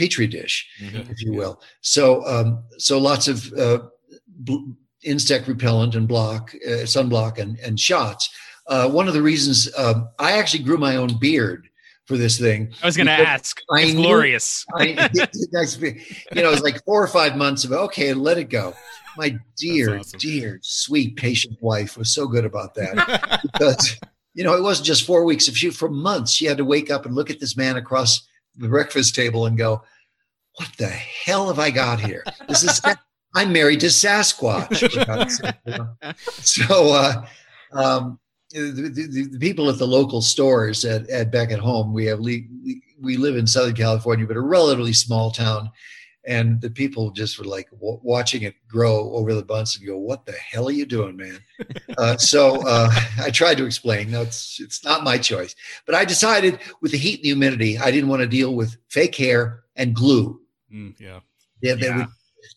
petri 0.00 0.26
dish, 0.26 0.66
mm-hmm. 0.80 1.10
if 1.10 1.20
you 1.20 1.34
will. 1.34 1.60
So 1.82 2.24
um, 2.26 2.64
so 2.78 2.98
lots 2.98 3.28
of 3.28 3.52
uh, 3.52 3.80
bl- 4.26 4.72
insect 5.04 5.46
repellent 5.46 5.94
and 5.94 6.08
block 6.08 6.54
uh, 6.66 6.86
sunblock 6.86 7.38
and 7.38 7.58
and 7.58 7.78
shots. 7.78 8.30
Uh, 8.66 8.88
one 8.88 9.08
of 9.08 9.14
the 9.14 9.22
reasons 9.22 9.68
um, 9.76 10.08
I 10.18 10.38
actually 10.38 10.64
grew 10.64 10.78
my 10.78 10.96
own 10.96 11.18
beard 11.18 11.68
for 12.06 12.16
this 12.16 12.38
thing. 12.38 12.72
I 12.82 12.86
was 12.86 12.96
going 12.96 13.08
to 13.08 13.12
ask. 13.12 13.60
I 13.70 13.82
it's 13.82 13.92
knew, 13.92 14.02
glorious. 14.02 14.64
I, 14.74 14.84
you 14.86 16.42
know, 16.42 16.50
it's 16.50 16.62
like 16.62 16.82
four 16.84 17.02
or 17.02 17.08
five 17.08 17.36
months 17.36 17.64
of 17.64 17.72
okay, 17.72 18.14
let 18.14 18.38
it 18.38 18.48
go. 18.48 18.74
My 19.18 19.38
dear, 19.58 19.98
awesome. 19.98 20.18
dear, 20.18 20.60
sweet, 20.62 21.16
patient 21.16 21.58
wife 21.60 21.98
was 21.98 22.14
so 22.14 22.26
good 22.26 22.46
about 22.46 22.74
that 22.76 23.40
because 23.52 23.98
you 24.32 24.44
know 24.44 24.56
it 24.56 24.62
wasn't 24.62 24.86
just 24.86 25.04
four 25.04 25.24
weeks. 25.24 25.46
If 25.46 25.56
she 25.58 25.68
for 25.70 25.90
months 25.90 26.32
she 26.32 26.46
had 26.46 26.56
to 26.56 26.64
wake 26.64 26.90
up 26.90 27.04
and 27.04 27.14
look 27.14 27.28
at 27.28 27.38
this 27.38 27.56
man 27.56 27.76
across 27.76 28.26
the 28.56 28.68
breakfast 28.68 29.14
table 29.14 29.46
and 29.46 29.56
go, 29.56 29.82
"What 30.56 30.68
the 30.78 30.88
hell 30.88 31.48
have 31.48 31.58
I 31.58 31.70
got 31.70 32.00
here? 32.00 32.24
This 32.48 32.64
is." 32.64 32.80
I'm 33.34 33.52
married 33.52 33.80
to 33.80 33.86
Sasquatch. 33.86 34.90
so, 36.42 36.92
uh, 36.92 37.26
um, 37.72 38.18
the, 38.50 38.90
the, 38.92 39.28
the, 39.30 39.38
people 39.38 39.68
at 39.68 39.78
the 39.78 39.86
local 39.86 40.20
stores 40.20 40.84
at, 40.84 41.08
at 41.08 41.30
back 41.30 41.52
at 41.52 41.60
home, 41.60 41.92
we 41.92 42.06
have 42.06 42.18
we, 42.18 42.48
we 43.00 43.16
live 43.16 43.36
in 43.36 43.46
Southern 43.46 43.74
California, 43.74 44.26
but 44.26 44.36
a 44.36 44.40
relatively 44.40 44.92
small 44.92 45.30
town, 45.30 45.70
and 46.26 46.60
the 46.60 46.70
people 46.70 47.10
just 47.10 47.38
were 47.38 47.44
like 47.44 47.70
w- 47.70 48.00
watching 48.02 48.42
it 48.42 48.54
grow 48.68 49.12
over 49.12 49.34
the 49.34 49.44
months 49.44 49.76
and 49.76 49.86
go, 49.86 49.96
"What 49.96 50.26
the 50.26 50.32
hell 50.32 50.68
are 50.68 50.72
you 50.72 50.86
doing, 50.86 51.16
man?" 51.16 51.38
uh, 51.98 52.16
so 52.16 52.66
uh, 52.66 52.90
I 53.20 53.30
tried 53.30 53.58
to 53.58 53.64
explain. 53.64 54.10
No, 54.10 54.22
it's 54.22 54.60
it's 54.60 54.84
not 54.84 55.04
my 55.04 55.18
choice, 55.18 55.54
but 55.86 55.94
I 55.94 56.04
decided 56.04 56.58
with 56.80 56.92
the 56.92 56.98
heat 56.98 57.16
and 57.16 57.24
the 57.24 57.28
humidity, 57.28 57.78
I 57.78 57.90
didn't 57.90 58.10
want 58.10 58.20
to 58.20 58.28
deal 58.28 58.54
with 58.54 58.76
fake 58.88 59.16
hair 59.16 59.64
and 59.76 59.94
glue. 59.94 60.40
Mm, 60.72 60.94
yeah, 61.00 61.20
yeah, 61.62 61.74
that 61.74 61.82
yeah. 61.82 61.96
would 61.96 62.06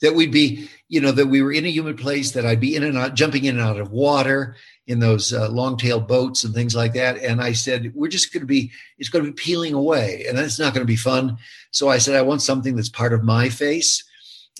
that 0.01 0.15
we'd 0.15 0.31
be, 0.31 0.69
you 0.89 1.01
know, 1.01 1.11
that 1.11 1.27
we 1.27 1.41
were 1.41 1.51
in 1.51 1.65
a 1.65 1.69
humid 1.69 1.97
place, 1.97 2.31
that 2.31 2.45
I'd 2.45 2.59
be 2.59 2.75
in 2.75 2.83
and 2.83 2.97
out, 2.97 3.15
jumping 3.15 3.45
in 3.45 3.57
and 3.57 3.65
out 3.65 3.79
of 3.79 3.91
water 3.91 4.55
in 4.87 4.99
those 4.99 5.31
uh, 5.31 5.49
long 5.49 5.77
tail 5.77 5.99
boats 5.99 6.43
and 6.43 6.53
things 6.53 6.75
like 6.75 6.93
that. 6.93 7.17
And 7.17 7.41
I 7.41 7.53
said, 7.53 7.93
we're 7.95 8.09
just 8.09 8.33
going 8.33 8.41
to 8.41 8.47
be, 8.47 8.71
it's 8.97 9.09
going 9.09 9.23
to 9.23 9.31
be 9.31 9.35
peeling 9.35 9.73
away 9.73 10.25
and 10.27 10.37
that's 10.37 10.59
not 10.59 10.73
going 10.73 10.85
to 10.85 10.91
be 10.91 10.97
fun. 10.97 11.37
So 11.71 11.89
I 11.89 11.97
said, 11.97 12.15
I 12.15 12.21
want 12.21 12.41
something 12.41 12.75
that's 12.75 12.89
part 12.89 13.13
of 13.13 13.23
my 13.23 13.49
face. 13.49 14.03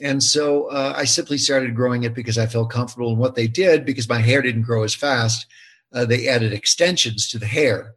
And 0.02 0.24
so 0.24 0.68
uh, 0.68 0.94
I 0.96 1.04
simply 1.04 1.38
started 1.38 1.76
growing 1.76 2.04
it 2.04 2.16
because 2.16 2.38
I 2.38 2.48
felt 2.48 2.72
comfortable 2.72 3.12
in 3.12 3.18
what 3.18 3.36
they 3.36 3.48
did 3.48 3.86
because 3.86 4.10
my 4.10 4.20
hair 4.20 4.42
didn't 4.42 4.64
grow 4.64 4.84
as 4.84 4.96
fast. 4.96 5.46
Uh, 5.94 6.06
they 6.06 6.28
added 6.28 6.54
extensions 6.54 7.28
to 7.30 7.38
the 7.38 7.46
hair, 7.46 7.96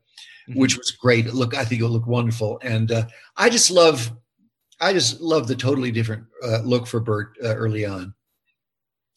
mm-hmm. 0.49 0.61
which 0.61 0.77
was 0.77 0.91
great. 0.91 1.33
Look, 1.33 1.57
I 1.57 1.65
think 1.65 1.81
it 1.81 1.89
looked 1.89 2.09
wonderful. 2.09 2.59
And 2.63 2.91
uh, 2.93 3.07
I 3.37 3.49
just 3.49 3.71
love 3.71 4.13
I 4.79 4.93
just 4.93 5.21
love 5.21 5.49
the 5.49 5.57
totally 5.57 5.91
different 5.91 6.25
uh, 6.45 6.59
look 6.63 6.87
for 6.87 7.01
Burt 7.01 7.33
uh, 7.43 7.55
early 7.55 7.87
on. 7.87 8.15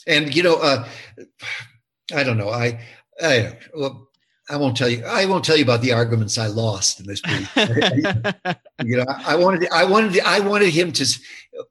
And 0.08 0.34
you 0.34 0.44
know, 0.44 0.56
uh, 0.56 0.88
I 2.14 2.24
don't 2.24 2.38
know. 2.38 2.50
I, 2.50 2.80
I, 3.22 3.58
well, 3.76 4.10
I 4.50 4.58
won't 4.58 4.76
tell 4.76 4.90
you. 4.90 5.04
I 5.06 5.26
won't 5.26 5.44
tell 5.46 5.58
you 5.58 5.64
about 5.64 5.82
the 5.82 5.94
arguments 5.94 6.38
I 6.38 6.48
lost 6.48 7.00
in 7.00 7.06
this 7.06 7.22
brief. 7.22 7.56
you 8.84 8.98
know, 8.98 9.06
I 9.08 9.36
wanted, 9.36 9.70
I 9.72 9.86
wanted, 9.86 10.22
I 10.22 10.40
wanted 10.40 10.70
him 10.70 10.92
to. 10.94 11.20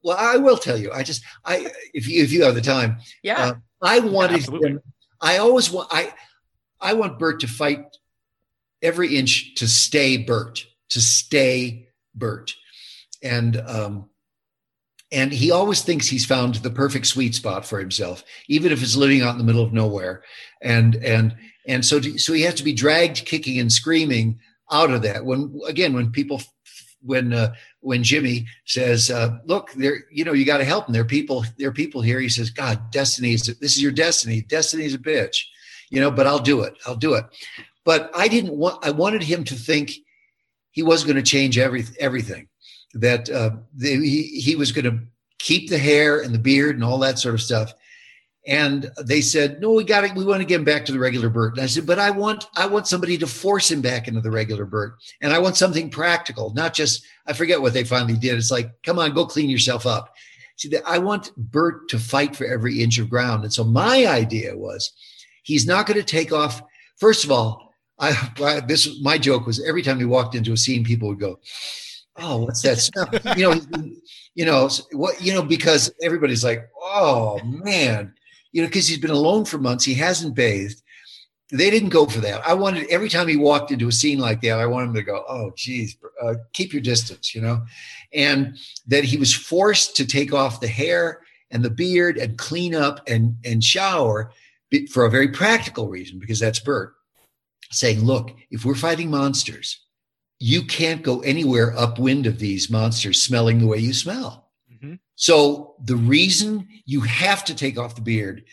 Well, 0.03 0.17
I 0.19 0.37
will 0.37 0.57
tell 0.57 0.77
you. 0.77 0.93
I 0.93 1.03
just, 1.03 1.25
I, 1.45 1.67
if 1.93 2.09
you, 2.09 2.23
if 2.23 2.31
you 2.31 2.45
have 2.45 2.55
the 2.55 2.61
time, 2.61 2.99
yeah. 3.23 3.39
Uh, 3.39 3.55
I 3.83 4.01
wanted 4.01 4.47
yeah, 4.49 4.69
him. 4.69 4.81
I 5.21 5.39
always 5.39 5.71
want. 5.71 5.89
I, 5.91 6.13
I 6.81 6.95
want 6.95 7.19
Burt 7.19 7.41
to 7.41 7.49
fight 7.49 7.85
every 8.83 9.17
inch 9.17 9.57
to 9.57 9.67
stay 9.67 10.17
Burt, 10.17 10.65
to 10.91 11.01
stay 11.01 11.89
Burt 12.15 12.55
and 13.23 13.57
um, 13.57 14.09
and 15.11 15.33
he 15.33 15.51
always 15.51 15.83
thinks 15.83 16.07
he's 16.07 16.27
found 16.27 16.57
the 16.57 16.71
perfect 16.71 17.07
sweet 17.07 17.35
spot 17.35 17.65
for 17.65 17.79
himself, 17.79 18.25
even 18.49 18.73
if 18.73 18.83
it's 18.83 18.97
living 18.97 19.23
out 19.23 19.33
in 19.33 19.39
the 19.39 19.45
middle 19.45 19.65
of 19.65 19.73
nowhere. 19.73 20.23
And 20.63 20.97
and 20.97 21.35
and 21.67 21.85
so 21.85 22.01
to, 22.01 22.19
so 22.19 22.33
he 22.33 22.43
has 22.43 22.55
to 22.55 22.65
be 22.65 22.75
dragged 22.75 23.25
kicking 23.25 23.59
and 23.59 23.73
screaming 23.73 24.39
out 24.71 24.91
of 24.91 25.03
that. 25.03 25.25
When 25.25 25.59
again, 25.67 25.95
when 25.95 26.11
people 26.11 26.43
when 27.03 27.33
uh, 27.33 27.55
when 27.81 28.03
Jimmy 28.03 28.47
says, 28.67 29.11
uh, 29.11 29.39
"Look, 29.45 29.73
there, 29.73 30.05
you 30.11 30.25
know, 30.25 30.33
you 30.33 30.45
got 30.45 30.59
to 30.59 30.65
help 30.65 30.87
them. 30.87 30.93
There 30.93 31.03
are 31.03 31.07
people, 31.07 31.45
there 31.57 31.69
are 31.69 31.73
people 31.73 32.03
here." 32.03 32.21
He 32.21 32.29
says, 32.29 32.51
"God, 32.51 32.91
destiny 32.91 33.33
is 33.33 33.43
this 33.43 33.77
is 33.77 33.83
your 33.83 33.93
destiny. 33.93 34.43
Destiny 34.43 34.85
is 34.85 34.95
a 34.95 34.99
bitch, 34.99 35.45
you 35.91 36.01
know." 36.01 36.11
But 36.11 36.27
I'll 36.27 36.39
do 36.39 36.63
it. 36.63 36.75
I'll 36.87 36.97
do 36.97 37.15
it. 37.15 37.25
But 37.85 38.11
I 38.15 38.29
didn't 38.29 38.57
want. 38.57 38.85
I 38.85 38.91
wanted 38.91 39.23
him 39.23 39.45
to 39.45 39.55
think 39.55 39.93
he 40.71 40.83
was 40.83 41.05
going 41.05 41.17
to 41.17 41.23
change 41.23 41.57
every 41.57 41.85
everything 41.99 42.49
that 42.95 43.29
uh, 43.31 43.51
he, 43.81 44.41
he 44.41 44.57
was 44.57 44.73
going 44.73 44.85
to 44.85 44.99
keep 45.39 45.69
the 45.69 45.79
hair 45.79 46.21
and 46.21 46.35
the 46.35 46.39
beard 46.39 46.75
and 46.75 46.85
all 46.85 46.99
that 46.99 47.19
sort 47.19 47.35
of 47.35 47.43
stuff. 47.43 47.73
And 48.47 48.91
they 49.05 49.21
said, 49.21 49.61
no, 49.61 49.73
we 49.73 49.85
got 49.85 50.05
it. 50.05 50.15
We 50.15 50.25
want 50.25 50.41
to 50.41 50.47
get 50.47 50.59
him 50.59 50.65
back 50.65 50.87
to 50.87 50.93
the 50.93 50.99
regular 50.99 51.29
Burt. 51.29 51.55
And 51.55 51.63
I 51.63 51.67
said, 51.67 51.87
but 51.87 51.99
I 51.99 52.11
want, 52.11 52.47
I 52.57 52.67
want 52.67 52.87
somebody 52.87 53.19
to 53.19 53.27
force 53.27 53.71
him 53.71 53.83
back 53.83 54.09
into 54.09 54.23
the 54.23 54.31
regular 54.31 54.65
Burt. 54.65 54.95
And 55.21 55.35
I 55.35 55.39
want 55.39 55.59
something 55.59 55.91
practical, 55.91 56.55
not 56.55 56.73
just, 56.73 57.05
I 57.27 57.35
forget 57.35 57.61
what 57.61 57.75
they 57.75 57.85
finally 57.85 58.17
did. 58.17 58.37
It's 58.37 58.51
like, 58.51 58.71
come 58.83 58.99
on, 58.99 59.13
go 59.13 59.27
clean 59.27 59.51
yourself 59.51 59.85
up. 59.85 60.15
See, 60.57 60.73
I 60.87 60.99
want 60.99 61.37
Burt 61.37 61.89
to 61.91 61.99
fight 61.99 62.35
for 62.35 62.47
every 62.47 62.83
inch 62.83 62.99
of 62.99 63.11
ground. 63.11 63.45
And 63.45 63.53
so 63.53 63.65
my 63.65 64.07
idea 64.07 64.57
was 64.57 64.93
he's 65.43 65.67
not 65.67 65.87
going 65.87 65.99
to 65.99 66.05
take 66.05 66.33
off. 66.33 66.63
First 66.97 67.25
of 67.25 67.31
all, 67.31 67.75
I, 67.99 68.63
this, 68.67 68.99
my 69.03 69.19
joke 69.19 69.47
was 69.47 69.63
every 69.63 69.83
time 69.83 69.99
he 69.99 70.05
walked 70.07 70.35
into 70.35 70.53
a 70.53 70.57
scene, 70.57 70.85
people 70.85 71.09
would 71.09 71.21
go, 71.21 71.39
oh, 72.19 72.39
what's 72.39 72.63
that 72.63 72.79
smell? 72.79 73.09
you 73.37 73.51
know, 73.51 73.61
you 74.35 74.45
know 74.45 74.69
what? 74.93 75.21
You 75.23 75.33
know, 75.33 75.43
because 75.43 75.93
everybody's 76.03 76.45
like, 76.45 76.69
oh 76.81 77.41
man, 77.45 78.15
you 78.53 78.63
know, 78.63 78.69
because 78.69 78.87
he's 78.87 78.99
been 78.99 79.11
alone 79.11 79.45
for 79.45 79.59
months, 79.59 79.85
he 79.85 79.95
hasn't 79.95 80.35
bathed. 80.35 80.83
They 81.51 81.71
didn't 81.71 81.89
go 81.89 82.05
for 82.07 82.21
that. 82.21 82.47
I 82.47 82.53
wanted 82.53 82.89
every 82.91 83.09
time 83.09 83.27
he 83.27 83.37
walked 83.37 83.71
into 83.71 83.89
a 83.89 83.93
scene 83.93 84.19
like 84.19 84.43
that, 84.43 84.59
I 84.59 84.67
wanted 84.67 84.89
him 84.89 84.95
to 84.95 85.03
go, 85.03 85.25
oh, 85.29 85.51
geez, 85.57 85.97
uh, 86.23 86.35
keep 86.53 86.75
your 86.75 86.83
distance, 86.83 87.35
you 87.35 87.41
know, 87.41 87.63
and 88.13 88.59
that 88.87 89.05
he 89.05 89.17
was 89.17 89.33
forced 89.33 89.97
to 89.97 90.07
take 90.07 90.35
off 90.35 90.61
the 90.61 90.69
hair 90.69 91.23
and 91.51 91.65
the 91.65 91.71
beard 91.71 92.19
and 92.19 92.37
clean 92.37 92.75
up 92.75 93.01
and 93.09 93.37
and 93.45 93.65
shower 93.65 94.33
for 94.91 95.07
a 95.07 95.11
very 95.11 95.29
practical 95.29 95.89
reason 95.89 96.19
because 96.19 96.39
that's 96.39 96.61
Burt 96.61 96.95
saying, 97.71 98.05
look, 98.05 98.31
if 98.51 98.65
we're 98.65 98.75
fighting 98.75 99.11
monsters 99.11 99.81
you 100.41 100.65
can't 100.65 101.03
go 101.03 101.21
anywhere 101.21 101.77
upwind 101.77 102.27
of 102.27 102.39
these 102.39 102.71
monsters 102.71 103.21
smelling 103.21 103.59
the 103.59 103.67
way 103.67 103.79
you 103.79 103.93
smell. 103.93 104.49
Mm-hmm. 104.73 104.95
So 105.17 105.75
the 105.85 105.97
reason 105.97 106.69
you 106.85 107.01
have 107.01 107.45
to 107.47 107.55
take 107.55 107.79
off 107.79 107.97
the 107.97 108.03
beard 108.03 108.45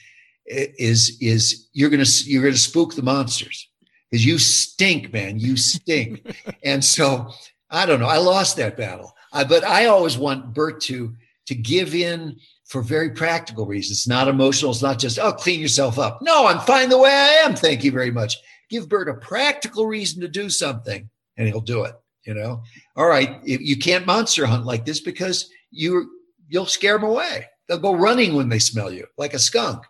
is 0.46 1.18
is 1.22 1.70
you're 1.74 1.90
gonna 1.90 2.06
you're 2.24 2.44
gonna 2.44 2.56
spook 2.56 2.96
the 2.96 3.04
monsters 3.04 3.70
because 4.10 4.26
you 4.26 4.38
stink, 4.38 5.14
man. 5.14 5.40
You 5.40 5.58
stink. 5.58 6.36
and 6.64 6.84
so 6.84 7.32
I 7.70 7.86
don't 7.86 8.00
know. 8.00 8.08
I 8.08 8.18
lost 8.18 8.58
that 8.58 8.78
battle, 8.78 9.14
I, 9.32 9.44
but 9.44 9.64
I 9.64 9.86
always 9.86 10.18
want 10.18 10.54
Burt 10.54 10.82
to 10.82 11.14
to 11.48 11.56
give 11.56 11.94
in 11.94 12.38
for 12.66 12.82
very 12.82 13.12
practical 13.12 13.68
reasons. 13.68 14.00
It's 14.00 14.08
not 14.08 14.28
emotional. 14.28 14.72
It's 14.72 14.82
not 14.82 14.98
just 14.98 15.20
oh 15.20 15.34
clean 15.34 15.60
yourself 15.60 16.00
up. 16.00 16.20
No, 16.22 16.48
I'm 16.48 16.60
fine 16.60 16.90
the 16.90 16.98
way 16.98 17.12
I 17.12 17.46
am. 17.46 17.56
Thank 17.56 17.84
you 17.84 17.92
very 17.92 18.12
much. 18.12 18.38
Give 18.70 18.90
Burt 18.90 19.08
a 19.08 19.14
practical 19.14 19.86
reason 19.86 20.22
to 20.22 20.28
do 20.28 20.50
something 20.50 21.10
and 21.38 21.48
he'll 21.48 21.62
do 21.62 21.84
it. 21.84 21.96
You 22.26 22.34
know, 22.34 22.64
all 22.96 23.08
right, 23.08 23.40
you 23.44 23.78
can't 23.78 24.08
monster 24.08 24.48
hunt 24.48 24.66
like 24.66 24.84
this 24.84 25.00
because 25.00 25.48
you 25.70 26.10
you'll 26.48 26.66
scare 26.66 26.98
them 26.98 27.08
away. 27.08 27.46
They'll 27.68 27.78
go 27.78 27.94
running 27.94 28.36
when 28.36 28.50
they 28.50 28.58
smell 28.58 28.92
you, 28.92 29.06
like 29.16 29.36
a 29.36 29.40
skunk. 29.40 29.84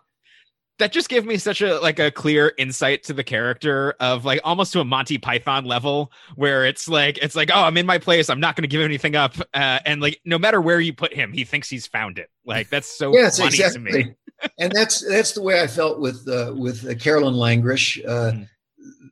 That 0.78 0.92
just 0.92 1.08
gave 1.08 1.24
me 1.24 1.38
such 1.38 1.62
a 1.62 1.80
like 1.80 1.98
a 1.98 2.10
clear 2.10 2.52
insight 2.58 3.04
to 3.04 3.14
the 3.14 3.24
character 3.24 3.94
of 4.00 4.26
like 4.26 4.42
almost 4.44 4.74
to 4.74 4.80
a 4.80 4.84
Monty 4.84 5.16
Python 5.16 5.64
level, 5.64 6.12
where 6.34 6.66
it's 6.66 6.86
like 6.86 7.16
it's 7.22 7.34
like 7.34 7.50
oh 7.50 7.62
I'm 7.62 7.78
in 7.78 7.86
my 7.86 7.96
place, 7.96 8.28
I'm 8.28 8.40
not 8.40 8.54
going 8.54 8.64
to 8.64 8.68
give 8.68 8.82
anything 8.82 9.16
up, 9.16 9.34
uh, 9.54 9.78
and 9.86 10.02
like 10.02 10.20
no 10.26 10.38
matter 10.38 10.60
where 10.60 10.78
you 10.78 10.92
put 10.92 11.14
him, 11.14 11.32
he 11.32 11.44
thinks 11.44 11.70
he's 11.70 11.86
found 11.86 12.18
it. 12.18 12.28
Like 12.44 12.68
that's 12.68 12.98
so 12.98 13.14
yes, 13.14 13.38
funny 13.38 13.48
exactly. 13.48 13.92
to 13.92 13.98
me. 13.98 14.14
and 14.58 14.70
that's 14.72 15.02
that's 15.08 15.32
the 15.32 15.40
way 15.40 15.62
I 15.62 15.66
felt 15.66 16.00
with 16.00 16.28
uh, 16.28 16.52
with 16.54 16.86
uh, 16.86 16.94
Carolyn 16.96 17.34
Langrish. 17.34 18.04
Uh, 18.06 18.32
mm 18.32 18.48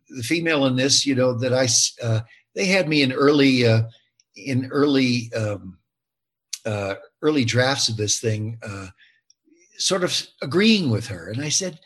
the 0.09 0.23
female 0.23 0.67
in 0.67 0.77
this, 0.77 1.07
you 1.07 1.15
know, 1.15 1.35
that 1.39 1.53
I 1.53 1.69
uh, 2.05 2.21
they 2.55 2.67
had 2.67 2.89
me 2.89 3.03
in 3.03 3.13
early 3.13 3.67
uh, 3.67 3.83
in 4.37 4.69
early 4.71 5.33
um, 5.35 5.79
uh, 6.65 6.95
early 7.23 7.45
drafts 7.45 7.89
of 7.89 7.97
this 7.97 8.21
thing, 8.21 8.59
uh, 8.63 8.89
sort 9.79 10.05
of 10.05 10.27
agreeing 10.43 10.91
with 10.91 11.07
her, 11.09 11.31
and 11.31 11.43
I 11.43 11.49
said, 11.49 11.79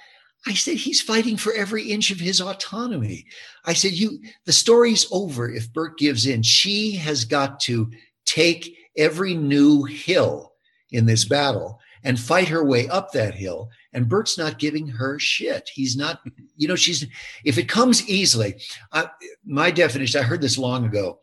I 0.47 0.55
said, 0.55 0.77
he's 0.77 1.01
fighting 1.01 1.37
for 1.37 1.53
every 1.53 1.91
inch 1.91 2.11
of 2.11 2.21
his 2.21 2.41
autonomy. 2.41 3.27
I 3.65 3.73
said, 3.73 3.93
you, 3.93 4.21
the 4.47 4.53
story's 4.53 5.07
over 5.11 5.51
if 5.51 5.73
Burt 5.73 5.99
gives 5.99 6.27
in. 6.27 6.43
She 6.43 6.93
has 6.93 7.25
got 7.25 7.61
to 7.61 7.91
take 8.25 8.77
every 8.97 9.35
new 9.35 9.85
hill 9.85 10.53
in 10.91 11.07
this 11.07 11.25
battle 11.25 11.81
and 12.05 12.19
fight 12.19 12.49
her 12.49 12.65
way 12.65 12.89
up 12.89 13.13
that 13.13 13.35
hill. 13.35 13.71
And 13.93 14.09
Burt's 14.09 14.37
not 14.37 14.59
giving 14.59 14.87
her 14.87 15.19
shit. 15.19 15.71
He's 15.73 15.97
not, 15.97 16.21
you 16.57 16.69
know, 16.69 16.77
she's, 16.77 17.07
if 17.45 17.57
it 17.57 17.69
comes 17.69 18.07
easily, 18.09 18.61
uh, 18.93 19.07
my 19.45 19.71
definition, 19.71 20.21
I 20.21 20.25
heard 20.25 20.43
this 20.43 20.59
long 20.59 20.85
ago. 20.85 21.21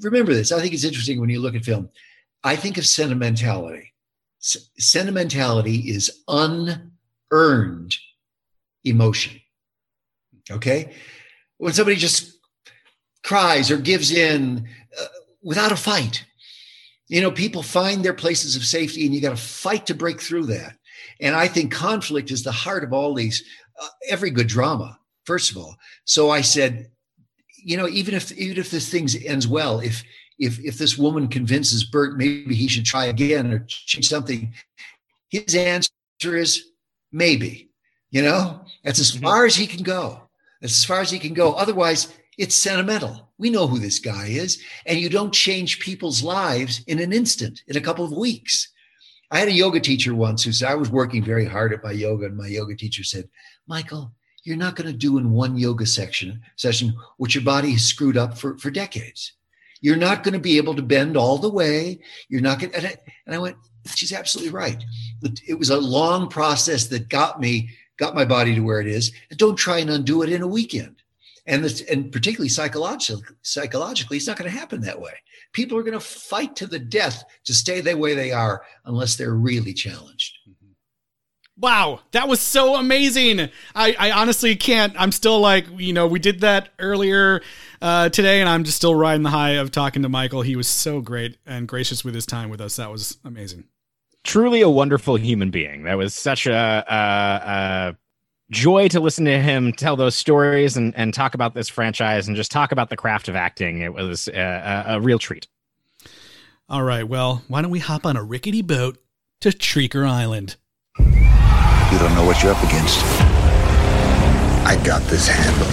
Remember 0.00 0.32
this. 0.32 0.50
I 0.50 0.60
think 0.60 0.72
it's 0.72 0.84
interesting 0.84 1.20
when 1.20 1.28
you 1.28 1.40
look 1.40 1.54
at 1.54 1.64
film. 1.64 1.90
I 2.42 2.56
think 2.56 2.78
of 2.78 2.86
sentimentality. 2.86 3.92
S- 4.42 4.70
sentimentality 4.78 5.90
is 5.90 6.22
unearned 6.28 7.96
emotion. 8.84 9.40
Okay. 10.50 10.94
When 11.58 11.74
somebody 11.74 11.96
just 11.96 12.38
cries 13.22 13.70
or 13.70 13.76
gives 13.76 14.10
in 14.10 14.66
uh, 14.98 15.06
without 15.42 15.72
a 15.72 15.76
fight, 15.76 16.24
you 17.08 17.20
know, 17.20 17.30
people 17.30 17.62
find 17.62 18.02
their 18.02 18.14
places 18.14 18.56
of 18.56 18.64
safety 18.64 19.04
and 19.04 19.14
you 19.14 19.20
got 19.20 19.30
to 19.30 19.36
fight 19.36 19.86
to 19.86 19.94
break 19.94 20.20
through 20.20 20.46
that. 20.46 20.77
And 21.20 21.34
I 21.34 21.48
think 21.48 21.72
conflict 21.72 22.30
is 22.30 22.42
the 22.42 22.52
heart 22.52 22.84
of 22.84 22.92
all 22.92 23.14
these, 23.14 23.42
uh, 23.80 23.88
every 24.08 24.30
good 24.30 24.46
drama, 24.46 24.98
first 25.24 25.50
of 25.50 25.56
all. 25.56 25.76
So 26.04 26.30
I 26.30 26.40
said, 26.40 26.90
you 27.56 27.76
know, 27.76 27.88
even 27.88 28.14
if, 28.14 28.32
even 28.32 28.58
if 28.58 28.70
this 28.70 28.88
thing 28.88 29.08
ends 29.24 29.48
well, 29.48 29.80
if, 29.80 30.04
if, 30.38 30.60
if 30.60 30.78
this 30.78 30.96
woman 30.96 31.28
convinces 31.28 31.84
Burt 31.84 32.16
maybe 32.16 32.54
he 32.54 32.68
should 32.68 32.84
try 32.84 33.06
again 33.06 33.52
or 33.52 33.64
change 33.66 34.08
something, 34.08 34.54
his 35.28 35.54
answer 35.54 35.90
is 36.22 36.70
maybe, 37.10 37.70
you 38.10 38.22
know, 38.22 38.60
that's 38.84 39.00
as 39.00 39.12
mm-hmm. 39.12 39.24
far 39.24 39.44
as 39.44 39.56
he 39.56 39.66
can 39.66 39.82
go. 39.82 40.22
That's 40.60 40.78
as 40.78 40.84
far 40.84 41.00
as 41.00 41.10
he 41.10 41.18
can 41.18 41.34
go. 41.34 41.52
Otherwise, 41.52 42.12
it's 42.38 42.54
sentimental. 42.54 43.28
We 43.38 43.50
know 43.50 43.66
who 43.66 43.78
this 43.78 43.98
guy 43.98 44.26
is. 44.26 44.62
And 44.86 44.98
you 44.98 45.08
don't 45.08 45.32
change 45.32 45.80
people's 45.80 46.22
lives 46.22 46.82
in 46.86 47.00
an 47.00 47.12
instant, 47.12 47.62
in 47.66 47.76
a 47.76 47.80
couple 47.80 48.04
of 48.04 48.12
weeks. 48.12 48.72
I 49.30 49.38
had 49.38 49.48
a 49.48 49.52
yoga 49.52 49.80
teacher 49.80 50.14
once 50.14 50.42
who 50.42 50.52
said, 50.52 50.70
I 50.70 50.74
was 50.74 50.90
working 50.90 51.22
very 51.22 51.44
hard 51.44 51.72
at 51.72 51.84
my 51.84 51.92
yoga, 51.92 52.26
and 52.26 52.36
my 52.36 52.46
yoga 52.46 52.74
teacher 52.74 53.04
said, 53.04 53.28
Michael, 53.66 54.12
you're 54.44 54.56
not 54.56 54.76
going 54.76 54.90
to 54.90 54.96
do 54.96 55.18
in 55.18 55.30
one 55.30 55.58
yoga 55.58 55.84
section 55.84 56.40
session 56.56 56.94
what 57.18 57.34
your 57.34 57.44
body 57.44 57.72
has 57.72 57.84
screwed 57.84 58.16
up 58.16 58.38
for, 58.38 58.56
for 58.58 58.70
decades. 58.70 59.34
You're 59.80 59.96
not 59.96 60.24
going 60.24 60.32
to 60.32 60.40
be 60.40 60.56
able 60.56 60.74
to 60.74 60.82
bend 60.82 61.16
all 61.16 61.38
the 61.38 61.50
way. 61.50 62.00
You're 62.28 62.40
not 62.40 62.58
going 62.58 62.72
to. 62.72 62.98
And 63.26 63.34
I, 63.34 63.38
went, 63.38 63.56
she's 63.94 64.12
absolutely 64.12 64.52
right. 64.52 64.82
It 65.46 65.58
was 65.58 65.70
a 65.70 65.78
long 65.78 66.28
process 66.28 66.86
that 66.88 67.08
got 67.08 67.40
me, 67.40 67.70
got 67.98 68.14
my 68.14 68.24
body 68.24 68.54
to 68.54 68.60
where 68.60 68.80
it 68.80 68.88
is. 68.88 69.12
And 69.30 69.38
don't 69.38 69.56
try 69.56 69.78
and 69.78 69.90
undo 69.90 70.22
it 70.22 70.32
in 70.32 70.42
a 70.42 70.48
weekend 70.48 70.96
and 71.46 71.64
this, 71.64 71.80
and 71.82 72.12
particularly 72.12 72.48
psychologically, 72.48 73.24
psychologically, 73.42 74.16
it's 74.16 74.26
not 74.26 74.36
going 74.36 74.50
to 74.50 74.56
happen 74.56 74.80
that 74.82 75.00
way. 75.00 75.12
People 75.52 75.78
are 75.78 75.82
going 75.82 75.98
to 75.98 76.00
fight 76.00 76.56
to 76.56 76.66
the 76.66 76.78
death 76.78 77.24
to 77.44 77.54
stay 77.54 77.80
the 77.80 77.96
way 77.96 78.14
they 78.14 78.32
are 78.32 78.62
unless 78.84 79.16
they're 79.16 79.34
really 79.34 79.74
challenged. 79.74 80.36
Wow, 81.60 82.00
that 82.12 82.28
was 82.28 82.40
so 82.40 82.76
amazing. 82.76 83.48
I, 83.74 83.96
I 83.98 84.10
honestly 84.12 84.54
can't. 84.54 84.94
I'm 84.96 85.10
still 85.10 85.40
like, 85.40 85.66
you 85.76 85.92
know, 85.92 86.06
we 86.06 86.20
did 86.20 86.42
that 86.42 86.68
earlier 86.78 87.42
uh, 87.82 88.10
today, 88.10 88.38
and 88.38 88.48
I'm 88.48 88.62
just 88.62 88.76
still 88.76 88.94
riding 88.94 89.24
the 89.24 89.30
high 89.30 89.56
of 89.56 89.72
talking 89.72 90.02
to 90.02 90.08
Michael. 90.08 90.42
He 90.42 90.54
was 90.54 90.68
so 90.68 91.00
great 91.00 91.36
and 91.44 91.66
gracious 91.66 92.04
with 92.04 92.14
his 92.14 92.26
time 92.26 92.48
with 92.48 92.60
us. 92.60 92.76
That 92.76 92.92
was 92.92 93.18
amazing. 93.24 93.64
Truly 94.22 94.60
a 94.60 94.70
wonderful 94.70 95.16
human 95.16 95.50
being. 95.50 95.82
That 95.82 95.98
was 95.98 96.14
such 96.14 96.46
a, 96.46 96.84
a, 96.88 96.94
a 96.94 97.96
joy 98.50 98.88
to 98.88 99.00
listen 99.00 99.24
to 99.26 99.40
him 99.40 99.72
tell 99.72 99.96
those 99.96 100.14
stories 100.14 100.76
and, 100.76 100.94
and 100.96 101.12
talk 101.12 101.34
about 101.34 101.54
this 101.54 101.68
franchise 101.68 102.28
and 102.28 102.36
just 102.36 102.50
talk 102.50 102.72
about 102.72 102.90
the 102.90 102.96
craft 102.96 103.28
of 103.28 103.36
acting. 103.36 103.82
It 103.82 103.92
was 103.92 104.28
a, 104.28 104.84
a, 104.86 104.96
a 104.96 105.00
real 105.00 105.18
treat. 105.18 105.46
All 106.68 106.82
right. 106.82 107.06
Well, 107.06 107.42
why 107.48 107.62
don't 107.62 107.70
we 107.70 107.78
hop 107.78 108.04
on 108.04 108.16
a 108.16 108.22
rickety 108.22 108.62
boat 108.62 108.98
to 109.40 109.50
Shrieker 109.50 110.06
Island? 110.06 110.56
You 110.98 111.98
don't 111.98 112.14
know 112.14 112.26
what 112.26 112.42
you're 112.42 112.52
up 112.52 112.62
against. 112.62 113.02
I 114.66 114.78
got 114.84 115.02
this 115.04 115.26
handled. 115.26 115.72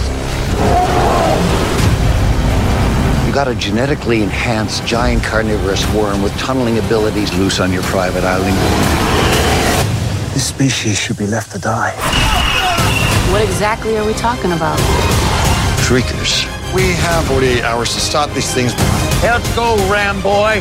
You 3.26 3.34
got 3.34 3.48
a 3.48 3.54
genetically 3.54 4.22
enhanced 4.22 4.86
giant 4.86 5.22
carnivorous 5.22 5.86
worm 5.92 6.22
with 6.22 6.32
tunneling 6.38 6.78
abilities 6.78 7.34
loose 7.34 7.60
on 7.60 7.72
your 7.72 7.82
private 7.82 8.24
island. 8.24 8.56
This 10.32 10.46
species 10.46 10.98
should 10.98 11.18
be 11.18 11.26
left 11.26 11.52
to 11.52 11.58
die. 11.58 12.35
What 13.32 13.42
exactly 13.42 13.96
are 13.98 14.06
we 14.06 14.14
talking 14.14 14.52
about? 14.52 14.78
Shriekers. 15.80 16.46
We 16.74 16.92
have 16.92 17.26
48 17.26 17.62
hours 17.64 17.92
to 17.94 18.00
stop 18.00 18.30
these 18.30 18.52
things. 18.52 18.72
Let's 19.22 19.54
go, 19.56 19.76
Ram 19.90 20.20
Boy. 20.22 20.60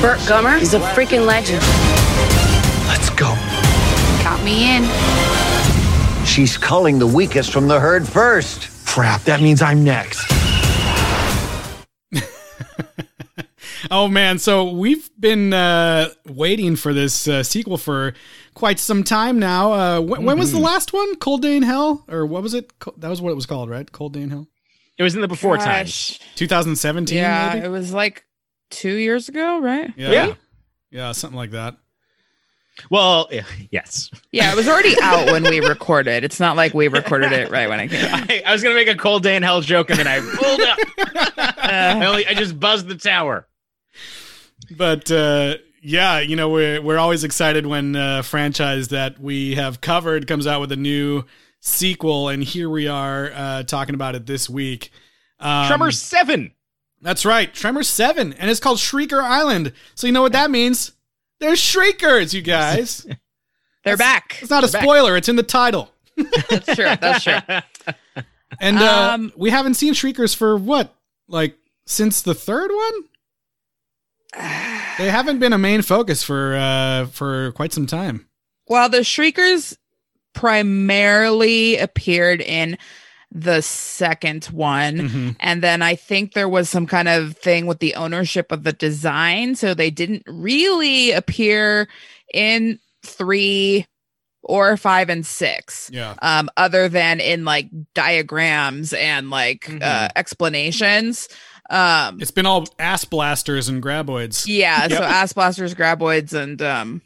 Burt 0.00 0.18
Gummer 0.20 0.60
is 0.60 0.74
a 0.74 0.80
freaking 0.80 1.26
legend. 1.26 1.62
Let's 2.86 3.10
go. 3.10 3.34
Count 4.22 4.44
me 4.44 4.76
in. 4.76 4.84
She's 6.24 6.56
culling 6.56 6.98
the 6.98 7.06
weakest 7.06 7.52
from 7.52 7.68
the 7.68 7.80
herd 7.80 8.06
first. 8.06 8.68
Crap, 8.86 9.22
that 9.22 9.40
means 9.40 9.62
I'm 9.62 9.84
next. 9.84 10.24
oh 13.90 14.08
man, 14.08 14.38
so 14.38 14.70
we've 14.70 15.10
been 15.18 15.52
uh, 15.52 16.10
waiting 16.26 16.76
for 16.76 16.92
this 16.92 17.28
uh, 17.28 17.42
sequel 17.42 17.78
for 17.78 18.14
quite 18.58 18.80
some 18.80 19.04
time 19.04 19.38
now. 19.38 19.72
Uh, 19.72 20.00
wh- 20.00 20.04
mm-hmm. 20.04 20.24
When 20.24 20.38
was 20.38 20.50
the 20.50 20.58
mm-hmm. 20.58 20.66
last 20.66 20.92
one? 20.92 21.14
Cold 21.16 21.42
Day 21.42 21.56
in 21.56 21.62
Hell, 21.62 22.04
or 22.08 22.26
what 22.26 22.42
was 22.42 22.54
it? 22.54 22.72
That 22.96 23.08
was 23.08 23.22
what 23.22 23.30
it 23.30 23.36
was 23.36 23.46
called, 23.46 23.70
right? 23.70 23.90
Cold 23.90 24.14
Day 24.14 24.22
in 24.22 24.30
Hell. 24.30 24.48
It 24.98 25.04
was 25.04 25.14
in 25.14 25.20
the 25.20 25.28
before 25.28 25.56
times. 25.58 26.18
2017. 26.34 27.16
Yeah, 27.16 27.52
maybe? 27.54 27.66
it 27.66 27.68
was 27.68 27.92
like 27.92 28.24
two 28.70 28.94
years 28.94 29.28
ago, 29.28 29.60
right? 29.60 29.92
Yeah, 29.96 30.10
yeah, 30.10 30.34
yeah 30.90 31.12
something 31.12 31.36
like 31.36 31.52
that. 31.52 31.76
Well, 32.90 33.30
yes. 33.70 34.10
Yeah, 34.32 34.50
it 34.50 34.56
was 34.56 34.66
already 34.66 34.94
out 35.00 35.30
when 35.30 35.44
we 35.44 35.60
recorded. 35.60 36.24
It's 36.24 36.40
not 36.40 36.56
like 36.56 36.74
we 36.74 36.88
recorded 36.88 37.30
it 37.30 37.50
right 37.50 37.68
when 37.68 37.78
I 37.78 37.86
came 37.86 38.12
out. 38.12 38.26
I, 38.30 38.42
I 38.44 38.52
was 38.52 38.62
gonna 38.62 38.74
make 38.74 38.88
a 38.88 38.96
cold 38.96 39.22
day 39.22 39.36
in 39.36 39.44
hell 39.44 39.60
joke, 39.60 39.90
and 39.90 40.00
then 40.00 40.08
I 40.08 40.18
pulled 40.18 40.60
up. 40.60 40.78
uh, 41.46 42.00
I, 42.00 42.06
only, 42.06 42.26
I 42.26 42.34
just 42.34 42.58
buzzed 42.58 42.88
the 42.88 42.96
tower. 42.96 43.46
But 44.76 45.10
uh, 45.12 45.58
yeah, 45.88 46.20
you 46.20 46.36
know 46.36 46.50
we're 46.50 46.82
we're 46.82 46.98
always 46.98 47.24
excited 47.24 47.66
when 47.66 47.96
a 47.96 48.22
franchise 48.22 48.88
that 48.88 49.18
we 49.18 49.54
have 49.54 49.80
covered 49.80 50.26
comes 50.26 50.46
out 50.46 50.60
with 50.60 50.70
a 50.70 50.76
new 50.76 51.24
sequel, 51.60 52.28
and 52.28 52.44
here 52.44 52.68
we 52.68 52.86
are 52.88 53.32
uh, 53.34 53.62
talking 53.62 53.94
about 53.94 54.14
it 54.14 54.26
this 54.26 54.50
week. 54.50 54.90
Um, 55.40 55.66
Tremor 55.66 55.90
Seven. 55.90 56.52
That's 57.00 57.24
right, 57.24 57.52
Tremor 57.54 57.84
Seven, 57.84 58.34
and 58.34 58.50
it's 58.50 58.60
called 58.60 58.76
Shrieker 58.76 59.22
Island. 59.22 59.72
So 59.94 60.06
you 60.06 60.12
know 60.12 60.20
what 60.20 60.32
that 60.32 60.50
means? 60.50 60.92
There's 61.38 61.58
Shriekers, 61.58 62.34
you 62.34 62.42
guys. 62.42 63.04
They're 63.84 63.96
that's, 63.96 63.98
back. 63.98 64.38
It's 64.42 64.50
not 64.50 64.64
a 64.64 64.68
spoiler. 64.68 65.16
It's 65.16 65.30
in 65.30 65.36
the 65.36 65.42
title. 65.42 65.90
that's 66.16 66.74
true. 66.74 66.96
That's 67.00 67.24
true. 67.24 67.38
and 68.60 68.76
uh, 68.76 69.10
um, 69.14 69.32
we 69.36 69.48
haven't 69.48 69.74
seen 69.74 69.94
Shriekers 69.94 70.34
for 70.34 70.58
what, 70.58 70.94
like 71.28 71.56
since 71.86 72.20
the 72.20 72.34
third 72.34 72.70
one 72.70 73.04
they 74.32 75.10
haven't 75.10 75.38
been 75.38 75.52
a 75.52 75.58
main 75.58 75.82
focus 75.82 76.22
for 76.22 76.56
uh, 76.56 77.06
for 77.06 77.52
quite 77.52 77.72
some 77.72 77.86
time. 77.86 78.26
Well, 78.66 78.88
the 78.88 79.04
Shriekers 79.04 79.76
primarily 80.34 81.78
appeared 81.78 82.40
in 82.40 82.78
the 83.30 83.60
second 83.60 84.46
one. 84.46 84.96
Mm-hmm. 84.96 85.30
And 85.40 85.62
then 85.62 85.82
I 85.82 85.94
think 85.94 86.32
there 86.32 86.48
was 86.48 86.68
some 86.68 86.86
kind 86.86 87.08
of 87.08 87.36
thing 87.36 87.66
with 87.66 87.78
the 87.78 87.94
ownership 87.94 88.52
of 88.52 88.64
the 88.64 88.72
design. 88.72 89.54
So 89.54 89.74
they 89.74 89.90
didn't 89.90 90.22
really 90.26 91.12
appear 91.12 91.88
in 92.32 92.78
three 93.02 93.86
or 94.42 94.76
five 94.76 95.10
and 95.10 95.26
six. 95.26 95.90
Yeah. 95.92 96.14
Um, 96.22 96.48
other 96.56 96.88
than 96.88 97.20
in 97.20 97.44
like 97.44 97.68
diagrams 97.94 98.92
and 98.92 99.30
like 99.30 99.62
mm-hmm. 99.62 99.78
uh, 99.82 100.08
explanations. 100.16 101.28
Um, 101.70 102.20
it's 102.20 102.30
been 102.30 102.46
all 102.46 102.66
ass 102.78 103.04
blasters 103.04 103.68
and 103.68 103.82
graboids. 103.82 104.46
Yeah, 104.46 104.80
yep. 104.88 104.92
so 104.92 105.02
ass 105.02 105.32
blasters, 105.32 105.74
graboids, 105.74 106.32
and 106.32 106.60
um, 106.62 107.02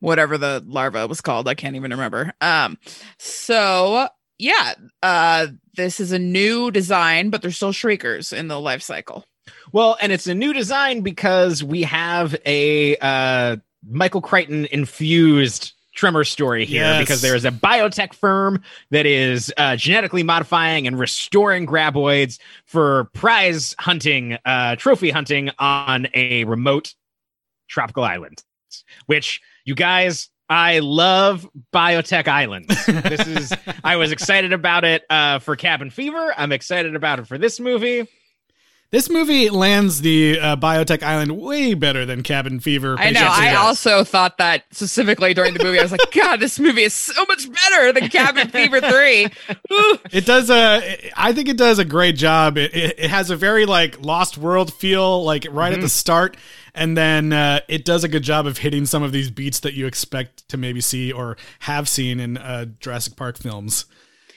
whatever 0.00 0.38
the 0.38 0.62
larva 0.66 1.06
was 1.06 1.20
called. 1.20 1.48
I 1.48 1.54
can't 1.54 1.76
even 1.76 1.90
remember. 1.90 2.32
Um, 2.40 2.78
so 3.18 4.08
yeah, 4.38 4.74
uh, 5.02 5.48
this 5.76 6.00
is 6.00 6.12
a 6.12 6.18
new 6.18 6.70
design, 6.70 7.30
but 7.30 7.42
they're 7.42 7.50
still 7.50 7.72
shriekers 7.72 8.32
in 8.32 8.48
the 8.48 8.60
life 8.60 8.82
cycle. 8.82 9.24
Well, 9.72 9.96
and 10.00 10.12
it's 10.12 10.26
a 10.26 10.34
new 10.34 10.52
design 10.52 11.00
because 11.00 11.62
we 11.62 11.82
have 11.82 12.36
a 12.44 12.96
uh, 12.96 13.56
Michael 13.88 14.20
Crichton 14.20 14.66
infused 14.70 15.72
tremor 15.96 16.22
story 16.22 16.64
here 16.64 16.82
yes. 16.82 17.00
because 17.00 17.22
there 17.22 17.34
is 17.34 17.44
a 17.44 17.50
biotech 17.50 18.14
firm 18.14 18.62
that 18.90 19.06
is 19.06 19.52
uh, 19.56 19.74
genetically 19.74 20.22
modifying 20.22 20.86
and 20.86 20.98
restoring 20.98 21.66
graboids 21.66 22.38
for 22.64 23.04
prize 23.14 23.74
hunting, 23.80 24.38
uh, 24.44 24.76
trophy 24.76 25.10
hunting 25.10 25.50
on 25.58 26.06
a 26.14 26.44
remote 26.44 26.94
tropical 27.68 28.04
island, 28.04 28.44
which 29.06 29.40
you 29.64 29.74
guys 29.74 30.30
I 30.48 30.78
love 30.78 31.48
Biotech 31.72 32.28
islands. 32.28 32.68
this 32.86 33.26
is 33.26 33.52
I 33.84 33.96
was 33.96 34.12
excited 34.12 34.52
about 34.52 34.84
it 34.84 35.04
uh, 35.10 35.40
for 35.40 35.56
Cabin 35.56 35.90
Fever. 35.90 36.32
I'm 36.36 36.52
excited 36.52 36.94
about 36.94 37.18
it 37.18 37.26
for 37.26 37.36
this 37.36 37.58
movie. 37.58 38.06
This 38.90 39.10
movie 39.10 39.50
lands 39.50 40.00
the 40.00 40.38
uh, 40.38 40.56
Biotech 40.56 41.02
Island 41.02 41.40
way 41.40 41.74
better 41.74 42.06
than 42.06 42.22
Cabin 42.22 42.60
Fever. 42.60 42.94
I 42.96 43.10
know. 43.10 43.26
I 43.28 43.56
also 43.56 44.04
thought 44.04 44.38
that 44.38 44.64
specifically 44.70 45.34
during 45.34 45.54
the 45.54 45.64
movie. 45.64 45.80
I 45.80 45.82
was 45.82 45.90
like, 45.90 46.00
God, 46.12 46.38
this 46.38 46.60
movie 46.60 46.84
is 46.84 46.94
so 46.94 47.24
much 47.26 47.48
better 47.52 47.92
than 47.92 48.08
Cabin 48.08 48.48
Fever 48.48 48.80
3. 48.80 49.24
Ooh. 49.72 49.98
It 50.12 50.24
does 50.24 50.50
a. 50.50 51.10
I 51.16 51.32
think 51.32 51.48
it 51.48 51.56
does 51.56 51.80
a 51.80 51.84
great 51.84 52.14
job. 52.14 52.56
It, 52.56 52.74
it, 52.76 52.94
it 52.98 53.10
has 53.10 53.30
a 53.30 53.36
very 53.36 53.66
like 53.66 54.00
Lost 54.00 54.38
World 54.38 54.72
feel, 54.72 55.24
like 55.24 55.46
right 55.50 55.72
at 55.72 55.80
the 55.80 55.88
start, 55.88 56.36
and 56.72 56.96
then 56.96 57.32
uh, 57.32 57.60
it 57.66 57.84
does 57.84 58.04
a 58.04 58.08
good 58.08 58.22
job 58.22 58.46
of 58.46 58.58
hitting 58.58 58.86
some 58.86 59.02
of 59.02 59.10
these 59.10 59.32
beats 59.32 59.60
that 59.60 59.74
you 59.74 59.86
expect 59.86 60.48
to 60.48 60.56
maybe 60.56 60.80
see 60.80 61.10
or 61.10 61.36
have 61.60 61.88
seen 61.88 62.20
in 62.20 62.36
uh, 62.36 62.66
Jurassic 62.78 63.16
Park 63.16 63.36
films. 63.36 63.86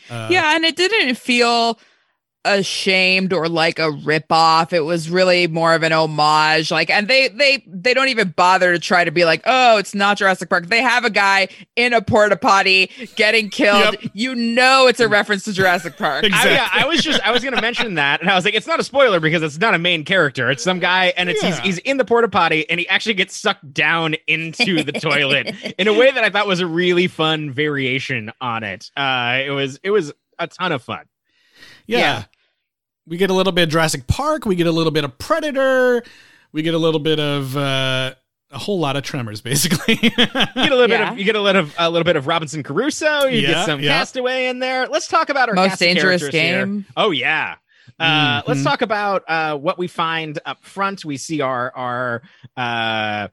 yeah, 0.09 0.55
and 0.55 0.65
it 0.65 0.75
didn't 0.75 1.15
feel 1.15 1.79
ashamed 2.45 3.34
or 3.34 3.49
like 3.49 3.80
a 3.80 3.89
ripoff. 3.89 4.73
It 4.73 4.82
was 4.82 5.10
really 5.10 5.47
more 5.47 5.73
of 5.73 5.84
an 5.84 5.91
homage. 5.91 6.71
Like, 6.71 6.89
and 6.89 7.08
they 7.08 7.28
they 7.28 7.63
they 7.67 7.93
don't 7.93 8.08
even 8.10 8.30
bother 8.30 8.73
to 8.73 8.80
try 8.80 9.04
to 9.04 9.12
be 9.12 9.25
like, 9.25 9.41
oh, 9.45 9.78
it's 9.78 9.93
not 9.93 10.17
Jurassic 10.17 10.49
Park. 10.49 10.67
They 10.67 10.82
have 10.82 11.06
a 11.06 11.10
guy 11.10 11.49
in 11.75 11.93
a 11.93 12.02
porta 12.02 12.38
potty 12.38 12.91
getting 13.15 13.49
killed. 13.49 13.97
Yep. 14.02 14.12
You 14.13 14.36
know, 14.36 14.88
it's 14.88 14.99
a 14.99 15.08
reference 15.08 15.43
to 15.43 15.54
Jurassic 15.54 15.97
Park. 15.97 16.23
Exactly. 16.23 16.52
I, 16.52 16.56
yeah, 16.56 16.69
I 16.71 16.86
was 16.86 17.02
just 17.02 17.21
I 17.21 17.32
was 17.32 17.43
gonna 17.43 17.62
mention 17.62 17.95
that, 17.95 18.21
and 18.21 18.30
I 18.30 18.36
was 18.36 18.45
like, 18.45 18.54
it's 18.54 18.67
not 18.67 18.80
a 18.80 18.84
spoiler 18.84 19.19
because 19.19 19.43
it's 19.43 19.60
not 19.60 19.73
a 19.73 19.80
main 19.80 20.06
character. 20.06 20.49
It's 20.49 20.63
some 20.63 20.80
guy, 20.80 21.13
and 21.17 21.30
it's 21.30 21.41
he's 21.41 21.60
he's 21.60 21.78
in 21.80 21.97
the 21.97 22.06
porta 22.06 22.30
potty, 22.30 22.69
and 22.69 22.80
he 22.80 22.88
actually 22.88 23.15
gets 23.15 23.36
sucked 23.36 23.73
down 23.73 24.15
into 24.28 24.84
the 24.84 24.93
toilet 24.93 25.56
in 25.78 25.88
a 25.88 25.93
way 25.93 26.12
that 26.12 26.23
I 26.23 26.30
thought 26.30 26.47
was 26.47 26.60
a 26.62 26.67
really 26.67 27.08
fun 27.08 27.52
variation 27.52 28.32
on 28.39 28.63
it. 28.63 28.91
Uh, 28.95 29.41
it 29.45 29.52
was 29.52 29.80
it 29.84 29.91
was 29.91 30.13
a 30.38 30.47
ton 30.47 30.71
of 30.71 30.82
fun. 30.82 31.06
Yeah. 31.86 31.99
Yeah. 31.99 32.23
We 33.09 33.17
get 33.17 33.29
a 33.29 33.33
little 33.33 33.51
bit 33.51 33.63
of 33.63 33.69
Jurassic 33.69 34.05
Park. 34.07 34.45
We 34.45 34.55
get 34.55 34.67
a 34.67 34.71
little 34.71 34.91
bit 34.91 35.03
of 35.03 35.17
Predator. 35.17 36.03
We 36.51 36.61
get 36.61 36.73
a 36.75 36.77
little 36.77 36.99
bit 36.99 37.19
of 37.19 37.57
uh, 37.57 38.13
a 38.51 38.57
whole 38.57 38.79
lot 38.79 38.95
of 38.95 39.03
Tremors, 39.03 39.41
basically. 39.51 39.99
You 40.01 40.09
get 40.11 40.35
a 40.35 40.51
little 40.55 40.87
bit 40.87 41.01
of 41.01 41.17
you 41.17 41.25
get 41.25 41.35
a 41.35 41.41
little 41.41 41.63
of 41.63 41.75
a 41.77 41.89
little 41.89 42.03
bit 42.05 42.15
of 42.15 42.27
Robinson 42.27 42.61
Crusoe. 42.63 43.25
You 43.25 43.39
Yeah, 43.41 43.47
get 43.49 43.65
some 43.65 43.79
yeah. 43.81 43.97
Castaway 43.97 44.45
in 44.47 44.59
there. 44.59 44.87
Let's 44.87 45.07
talk 45.07 45.29
about 45.29 45.49
our 45.49 45.55
Most 45.55 45.69
cast 45.71 45.79
dangerous 45.81 46.21
characters 46.21 46.39
here. 46.41 46.65
game. 46.65 46.85
Oh 46.95 47.11
yeah. 47.11 47.55
Uh, 47.99 48.41
Let's 48.47 48.61
Mhm. 48.61 48.63
talk 48.63 48.81
about 48.81 49.23
uh, 49.27 49.57
what 49.57 49.77
we 49.77 49.87
find 49.87 50.39
up 50.45 50.63
front. 50.63 51.03
We 51.03 51.17
see 51.17 51.41
our 51.41 51.75
our 51.75 52.21
uh, 52.55 53.27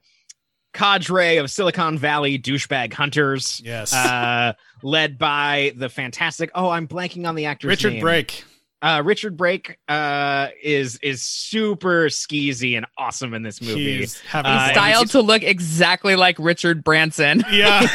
cadre 0.73 1.37
of 1.37 1.49
Silicon 1.49 1.97
Valley 1.97 2.37
douchebag 2.37 2.93
hunters, 2.93 3.61
yes. 3.63 3.93
uh, 3.93 4.53
led 4.83 5.17
by 5.17 5.73
the 5.75 5.89
fantastic. 5.89 6.49
Oh, 6.53 6.69
I'm 6.69 6.87
blanking 6.87 7.27
on 7.27 7.35
the 7.35 7.45
actor. 7.45 7.67
Richard 7.67 7.93
name. 7.93 8.01
Brake. 8.01 8.43
Uh, 8.79 9.01
Richard 9.03 9.35
Brake 9.35 9.79
uh, 9.87 10.49
is 10.61 10.97
is 11.01 11.23
super 11.23 12.05
skeezy 12.09 12.77
and 12.77 12.85
awesome 12.97 13.33
in 13.33 13.41
this 13.41 13.59
movie. 13.61 13.97
He's 13.99 14.21
Uh, 14.31 14.43
fun. 14.43 14.71
Styled 14.71 15.09
to 15.11 15.21
look 15.21 15.41
exactly 15.41 16.15
like 16.15 16.35
Richard 16.39 16.83
Branson. 16.83 17.43
Yeah. 17.51 17.81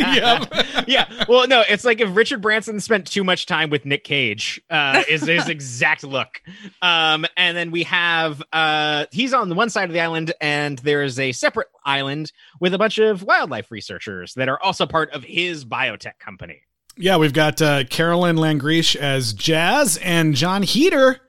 yep. 0.00 0.52
yeah. 0.88 1.24
Well, 1.28 1.46
no, 1.46 1.62
it's 1.68 1.84
like 1.84 2.00
if 2.00 2.16
Richard 2.16 2.40
Branson 2.42 2.80
spent 2.80 3.06
too 3.06 3.22
much 3.22 3.46
time 3.46 3.70
with 3.70 3.84
Nick 3.84 4.02
Cage, 4.02 4.60
uh, 4.70 5.04
is 5.08 5.22
his 5.22 5.48
exact 5.48 6.02
look. 6.02 6.42
Um, 6.82 7.26
and 7.36 7.56
then 7.56 7.70
we 7.70 7.84
have 7.84 8.42
uh, 8.52 9.06
he's 9.12 9.32
on 9.32 9.48
the 9.48 9.54
one 9.54 9.70
side 9.70 9.88
of 9.88 9.92
the 9.92 10.00
island, 10.00 10.32
and 10.40 10.78
there 10.80 11.02
is 11.04 11.20
a 11.20 11.30
separate 11.32 11.68
island 11.84 12.32
with 12.60 12.74
a 12.74 12.78
bunch 12.78 12.98
of 12.98 13.22
wildlife 13.22 13.70
researchers 13.70 14.34
that 14.34 14.48
are 14.48 14.60
also 14.60 14.84
part 14.86 15.10
of 15.12 15.22
his 15.22 15.64
biotech 15.64 16.18
company. 16.18 16.62
Yeah, 16.98 17.16
we've 17.18 17.32
got 17.32 17.60
uh, 17.60 17.84
Carolyn 17.84 18.36
Langrishe 18.36 18.96
as 18.96 19.32
Jazz 19.32 19.98
and 19.98 20.34
Jon 20.34 20.62
Heder 20.62 21.20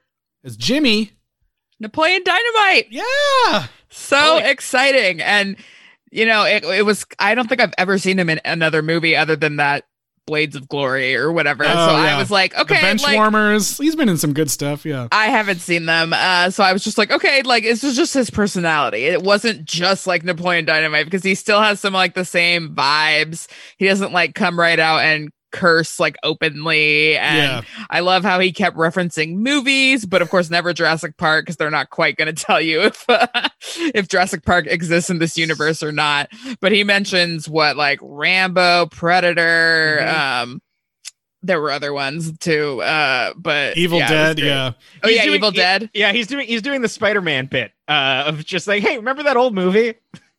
as 0.43 0.55
Jimmy. 0.55 1.11
Napoleon 1.79 2.23
Dynamite. 2.23 2.87
Yeah. 2.89 3.67
So 3.89 4.17
Oh, 4.17 4.37
exciting. 4.37 5.21
And, 5.21 5.57
you 6.11 6.25
know, 6.25 6.43
it, 6.43 6.63
it 6.63 6.85
was, 6.85 7.05
I 7.19 7.35
don't 7.35 7.47
think 7.47 7.61
I've 7.61 7.73
ever 7.77 7.97
seen 7.97 8.17
him 8.17 8.29
in 8.29 8.39
another 8.45 8.81
movie 8.81 9.15
other 9.15 9.35
than 9.35 9.57
that 9.57 9.83
Blades 10.25 10.55
of 10.55 10.67
Glory 10.67 11.15
or 11.15 11.31
whatever. 11.31 11.63
Oh, 11.63 11.67
so 11.67 11.73
yeah. 11.73 12.15
I 12.15 12.19
was 12.19 12.29
like, 12.29 12.53
the 12.53 12.61
okay, 12.61 12.81
bench 12.81 13.01
like, 13.03 13.15
warmers. 13.15 13.77
He's 13.77 13.95
been 13.95 14.09
in 14.09 14.17
some 14.17 14.33
good 14.33 14.51
stuff. 14.51 14.85
Yeah. 14.85 15.07
I 15.11 15.27
haven't 15.27 15.59
seen 15.59 15.85
them. 15.85 16.13
Uh, 16.13 16.49
so 16.49 16.63
I 16.63 16.73
was 16.73 16.83
just 16.83 16.97
like, 16.97 17.11
okay, 17.11 17.41
like 17.43 17.63
this 17.63 17.83
is 17.83 17.95
just 17.95 18.13
his 18.13 18.29
personality. 18.29 19.05
It 19.05 19.23
wasn't 19.23 19.65
just 19.65 20.05
like 20.05 20.23
Napoleon 20.23 20.65
Dynamite 20.65 21.05
because 21.05 21.23
he 21.23 21.33
still 21.33 21.61
has 21.61 21.79
some 21.79 21.93
like 21.93 22.13
the 22.13 22.25
same 22.25 22.75
vibes. 22.75 23.47
He 23.77 23.87
doesn't 23.87 24.11
like 24.11 24.35
come 24.35 24.59
right 24.59 24.79
out 24.79 24.99
and 25.01 25.31
curse 25.51 25.99
like 25.99 26.15
openly. 26.23 27.17
And 27.17 27.37
Yeah. 27.37 27.61
I 27.89 28.01
love 28.01 28.23
how 28.23 28.39
he 28.39 28.51
kept 28.51 28.75
referencing 28.77 29.35
movies, 29.35 30.05
but 30.05 30.21
of 30.21 30.29
course 30.29 30.49
never 30.49 30.73
Jurassic 30.73 31.17
Park 31.17 31.45
because 31.45 31.55
they're 31.57 31.69
not 31.71 31.89
quite 31.89 32.17
going 32.17 32.33
to 32.33 32.45
tell 32.45 32.59
you 32.61 32.81
if 32.81 33.05
if 33.95 34.07
Jurassic 34.07 34.43
Park 34.45 34.67
exists 34.67 35.09
in 35.09 35.19
this 35.19 35.37
universe 35.37 35.81
or 35.81 35.91
not. 35.91 36.29
But 36.59 36.71
he 36.71 36.83
mentions 36.83 37.47
what 37.49 37.77
like 37.77 37.99
Rambo, 38.01 38.87
Predator, 38.87 39.99
Mm-hmm. 40.01 40.51
um 40.51 40.61
there 41.43 41.61
were 41.61 41.71
other 41.71 41.93
ones 41.93 42.35
too. 42.39 42.81
Uh 42.81 43.31
but 43.37 43.77
Evil 43.77 43.99
yeah, 43.99 44.07
Dead. 44.09 44.39
Yeah. 44.39 44.71
Oh 45.03 45.07
He's 45.07 45.17
yeah, 45.17 45.23
doing- 45.23 45.35
Evil 45.35 45.51
he- 45.51 45.57
Dead. 45.57 45.89
Yeah, 45.93 46.11
he's 46.11 46.27
doing 46.27 46.47
he's 46.47 46.61
doing 46.61 46.81
the 46.81 46.89
Spider-Man 46.89 47.45
bit 47.45 47.71
uh, 47.87 48.23
of 48.27 48.43
just 48.43 48.67
like, 48.67 48.83
hey, 48.83 48.97
remember 48.97 49.23
that 49.23 49.37
old 49.37 49.53
movie? 49.55 49.93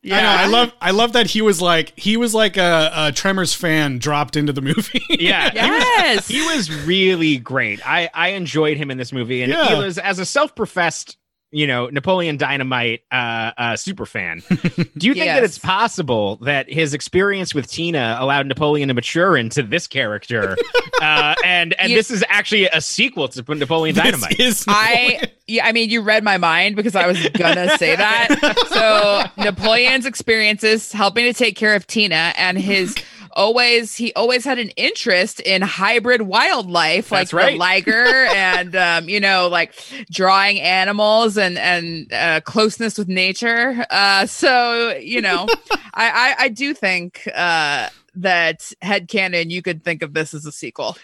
I 0.05 0.07
know. 0.09 0.27
I 0.29 0.45
love. 0.47 0.73
I 0.81 0.91
love 0.91 1.13
that 1.13 1.27
he 1.27 1.41
was 1.41 1.61
like 1.61 1.97
he 1.99 2.15
was 2.17 2.33
like 2.33 2.55
a, 2.57 2.91
a 2.95 3.11
Tremors 3.11 3.53
fan 3.53 3.99
dropped 3.99 4.35
into 4.37 4.53
the 4.53 4.61
movie. 4.61 5.03
Yeah, 5.19 5.51
Yes. 5.53 6.27
he 6.27 6.41
was 6.45 6.71
really 6.85 7.37
great. 7.37 7.85
I 7.85 8.09
I 8.13 8.29
enjoyed 8.29 8.77
him 8.77 8.89
in 8.91 8.97
this 8.97 9.11
movie, 9.11 9.41
and 9.43 9.51
he 9.51 9.75
was 9.75 9.97
as 9.97 10.17
a 10.19 10.25
self-professed, 10.25 11.17
you 11.51 11.65
know, 11.65 11.87
Napoleon 11.87 12.37
Dynamite 12.37 13.01
uh, 13.11 13.51
uh, 13.57 13.75
super 13.75 14.05
fan. 14.05 14.41
Do 14.49 15.07
you 15.07 15.13
think 15.13 15.25
that 15.25 15.43
it's 15.43 15.57
possible 15.57 16.35
that 16.37 16.71
his 16.71 16.93
experience 16.93 17.55
with 17.55 17.67
Tina 17.67 18.17
allowed 18.19 18.45
Napoleon 18.47 18.87
to 18.89 18.93
mature 18.93 19.35
into 19.35 19.63
this 19.63 19.87
character, 19.87 20.55
uh, 21.01 21.35
and 21.43 21.73
and 21.79 21.91
You- 21.91 21.97
this 21.97 22.11
is 22.11 22.23
actually 22.29 22.67
a 22.67 22.81
sequel 22.81 23.27
to 23.29 23.55
Napoleon 23.55 23.95
Dynamite? 23.95 24.37
This 24.37 24.59
is 24.61 24.65
I 24.67 25.31
yeah, 25.47 25.65
I 25.65 25.71
mean, 25.71 25.89
you 25.89 26.01
read 26.01 26.23
my 26.23 26.37
mind 26.37 26.75
because 26.75 26.95
I 26.95 27.07
was 27.07 27.17
gonna 27.29 27.77
say 27.77 27.95
that. 27.95 28.55
So 28.69 29.23
Napoleon's 29.43 30.05
experiences 30.05 30.91
helping 30.91 31.25
to 31.25 31.33
take 31.33 31.55
care 31.55 31.75
of 31.75 31.87
Tina 31.87 32.33
and 32.37 32.57
his 32.57 32.95
always 33.33 33.95
he 33.95 34.13
always 34.13 34.43
had 34.43 34.59
an 34.59 34.69
interest 34.69 35.39
in 35.41 35.61
hybrid 35.61 36.23
wildlife 36.23 37.09
That's 37.09 37.33
like 37.33 37.43
right. 37.43 37.51
the 37.53 37.57
liger 37.57 38.05
and 38.35 38.75
um, 38.75 39.09
you 39.09 39.19
know 39.19 39.47
like 39.47 39.73
drawing 40.11 40.59
animals 40.59 41.37
and 41.37 41.57
and 41.57 42.11
uh, 42.11 42.41
closeness 42.41 42.97
with 42.97 43.07
nature 43.07 43.85
uh, 43.89 44.25
so 44.25 44.95
you 44.97 45.21
know 45.21 45.47
I, 45.93 46.35
I 46.39 46.45
i 46.45 46.49
do 46.49 46.73
think 46.73 47.27
uh 47.35 47.89
that 48.15 48.71
headcanon 48.83 49.49
you 49.49 49.61
could 49.61 49.83
think 49.83 50.01
of 50.01 50.13
this 50.13 50.33
as 50.33 50.45
a 50.45 50.51
sequel 50.51 50.97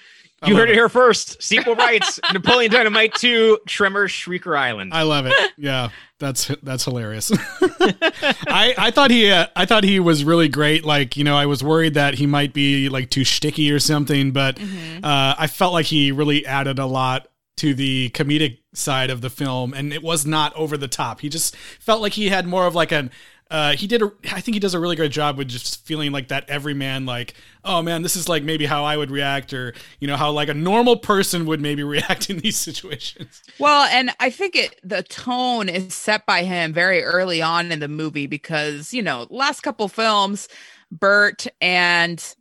I 0.45 0.49
You 0.49 0.55
heard 0.55 0.69
it 0.69 0.75
here 0.75 0.89
first. 0.89 1.41
Sequel 1.43 1.75
rights: 1.75 2.19
Napoleon 2.31 2.71
Dynamite 2.71 3.15
2, 3.15 3.59
Tremor, 3.67 4.07
Shrieker 4.07 4.57
Island. 4.57 4.93
I 4.93 5.03
love 5.03 5.25
it. 5.25 5.33
Yeah, 5.57 5.89
that's 6.19 6.51
that's 6.63 6.85
hilarious. 6.85 7.31
I 7.71 8.73
I 8.77 8.91
thought 8.91 9.11
he 9.11 9.29
uh, 9.31 9.47
I 9.55 9.65
thought 9.65 9.83
he 9.83 9.99
was 9.99 10.23
really 10.23 10.47
great. 10.47 10.85
Like 10.85 11.17
you 11.17 11.23
know, 11.23 11.35
I 11.35 11.45
was 11.45 11.63
worried 11.63 11.95
that 11.95 12.15
he 12.15 12.27
might 12.27 12.53
be 12.53 12.89
like 12.89 13.09
too 13.09 13.23
sticky 13.25 13.71
or 13.71 13.79
something, 13.79 14.31
but 14.31 14.59
uh, 15.03 15.35
I 15.37 15.47
felt 15.47 15.73
like 15.73 15.87
he 15.87 16.11
really 16.11 16.45
added 16.45 16.79
a 16.79 16.85
lot 16.85 17.27
to 17.57 17.73
the 17.73 18.09
comedic 18.09 18.59
side 18.73 19.09
of 19.09 19.21
the 19.21 19.29
film, 19.29 19.73
and 19.73 19.93
it 19.93 20.03
was 20.03 20.25
not 20.25 20.53
over 20.55 20.77
the 20.77 20.89
top. 20.89 21.21
He 21.21 21.29
just 21.29 21.55
felt 21.55 22.01
like 22.01 22.13
he 22.13 22.29
had 22.29 22.45
more 22.45 22.67
of 22.67 22.75
like 22.75 22.91
an. 22.91 23.11
Uh, 23.51 23.73
he 23.73 23.85
did. 23.85 24.01
A, 24.01 24.11
I 24.31 24.41
think 24.41 24.55
he 24.55 24.59
does 24.59 24.73
a 24.73 24.79
really 24.79 24.95
great 24.95 25.11
job 25.11 25.37
with 25.37 25.47
just 25.47 25.85
feeling 25.85 26.11
like 26.11 26.29
that 26.29 26.49
everyman. 26.49 27.05
Like, 27.05 27.35
oh 27.63 27.83
man, 27.83 28.01
this 28.01 28.15
is 28.15 28.27
like 28.27 28.43
maybe 28.43 28.65
how 28.65 28.83
I 28.83 28.97
would 28.97 29.11
react, 29.11 29.53
or 29.53 29.73
you 29.99 30.07
know 30.07 30.17
how 30.17 30.31
like 30.31 30.49
a 30.49 30.53
normal 30.53 30.97
person 30.97 31.45
would 31.45 31.61
maybe 31.61 31.83
react 31.95 32.29
in 32.29 32.39
these 32.39 32.57
situations. 32.57 33.43
Well, 33.59 33.87
and 33.91 34.11
I 34.19 34.31
think 34.31 34.55
it 34.55 34.79
the 34.83 35.03
tone 35.03 35.69
is 35.69 35.93
set 35.93 36.25
by 36.25 36.43
him 36.43 36.73
very 36.73 37.03
early 37.03 37.41
on 37.41 37.71
in 37.71 37.79
the 37.79 37.87
movie 37.87 38.25
because, 38.25 38.93
you 38.93 39.03
know, 39.03 39.27
last 39.29 39.61
couple 39.61 39.87
films, 39.89 40.47
Burt 40.91 41.45
and 41.61 42.35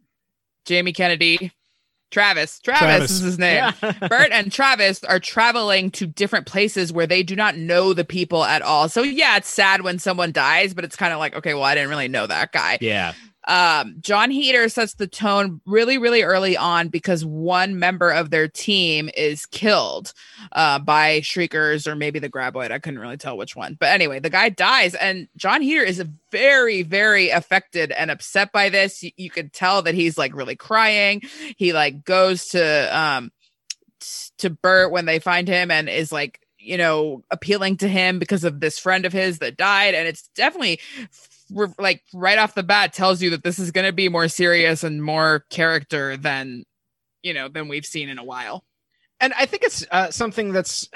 Jamie 0.65 0.95
Kennedy, 0.95 1.53
Travis, 2.15 2.61
Travis, 2.61 2.81
Travis. 2.81 3.11
is 3.11 3.21
his 3.21 3.39
name. 3.41 3.75
Yeah. 3.83 3.93
Burt 4.09 4.31
and 4.31 4.53
Travis 4.53 5.03
are 5.03 5.19
traveling 5.19 5.91
to 5.91 6.07
different 6.07 6.47
places 6.47 6.93
where 6.93 7.09
they 7.09 7.25
do 7.25 7.35
not 7.35 7.57
know 7.57 7.93
the 7.93 8.05
people 8.05 8.45
at 8.45 8.63
all. 8.63 8.89
So 8.89 9.03
yeah, 9.03 9.37
it's 9.37 9.49
sad 9.49 9.83
when 9.83 9.99
someone 9.99 10.31
dies, 10.31 10.75
but 10.75 10.85
it's 10.85 10.95
kind 10.95 11.13
of 11.13 11.19
like, 11.19 11.35
okay, 11.35 11.55
well, 11.55 11.65
I 11.65 11.75
didn't 11.75 11.91
really 11.91 12.07
know 12.07 12.29
that 12.29 12.53
guy. 12.53 12.79
yeah. 12.81 13.15
Um, 13.47 13.97
Jon 14.01 14.31
Heder 14.31 14.69
sets 14.69 14.95
the 14.95 15.07
tone 15.07 15.61
really, 15.67 15.99
really 15.99 16.23
early 16.23 16.57
on 16.57 16.89
because 16.89 17.25
one 17.25 17.79
member 17.79 18.11
of 18.11 18.31
their 18.31 18.49
team 18.49 19.11
is 19.17 19.47
killed 19.47 20.13
uh, 20.53 20.79
by 20.79 21.21
Shriekers 21.21 21.87
or 21.87 21.95
maybe 21.95 22.19
the 22.19 22.31
Graboid. 22.31 22.71
I 22.71 22.79
couldn't 22.79 23.01
really 23.01 23.17
tell 23.17 23.37
which 23.37 23.55
one. 23.55 23.77
But 23.79 23.91
anyway, 23.91 24.21
the 24.21 24.31
guy 24.31 24.49
dies, 24.49 24.95
and 24.95 25.29
Jon 25.37 25.63
Heder 25.63 25.83
is 25.83 26.03
very, 26.31 26.83
very 26.83 27.31
affected 27.31 27.93
and 27.93 28.11
upset 28.11 28.53
by 28.53 28.69
this. 28.69 29.03
You, 29.03 29.11
you 29.17 29.31
could 29.31 29.53
tell 29.53 29.83
that 29.83 29.95
he's 29.95 30.17
like 30.19 30.35
really 30.35 30.57
crying. 30.57 31.23
He 31.57 31.73
like 31.73 32.05
goes 32.05 32.49
to 32.49 32.99
um 32.99 33.31
to 34.39 34.51
Burt 34.51 34.91
when 34.91 35.07
they 35.07 35.19
find 35.19 35.49
him 35.49 35.71
and 35.71 35.89
is 35.89 36.13
like 36.13 36.41
you 36.59 36.77
know 36.77 37.23
appealing 37.31 37.77
to 37.79 37.89
him 37.89 38.19
because 38.19 38.45
of 38.45 38.61
this 38.61 38.79
friend 38.79 39.05
of 39.05 39.13
his 39.13 39.39
that 39.39 39.57
died 39.57 39.95
and 39.95 40.09
it's 40.09 40.29
definitely 40.35 40.81
like 41.79 42.03
right 42.13 42.39
off 42.39 42.55
the 42.55 42.63
bat 42.63 42.93
tells 42.93 43.23
you 43.23 43.31
that 43.31 43.43
this 43.43 43.59
is 43.59 43.71
going 43.71 43.87
to 43.87 43.93
be 43.93 44.09
more 44.09 44.29
serious 44.29 44.85
and 44.85 45.03
more 45.03 45.45
character 45.51 46.17
than 46.17 46.65
you 47.23 47.35
know 47.35 47.49
than 47.49 47.69
we've 47.69 47.87
seen 47.87 48.09
in 48.09 48.19
a 48.19 48.25
while. 48.25 48.65
And 49.21 49.33
i 49.35 49.47
think 49.47 49.63
it's 49.63 49.87
uh, 49.91 50.11
something 50.11 50.53
that's 50.53 50.89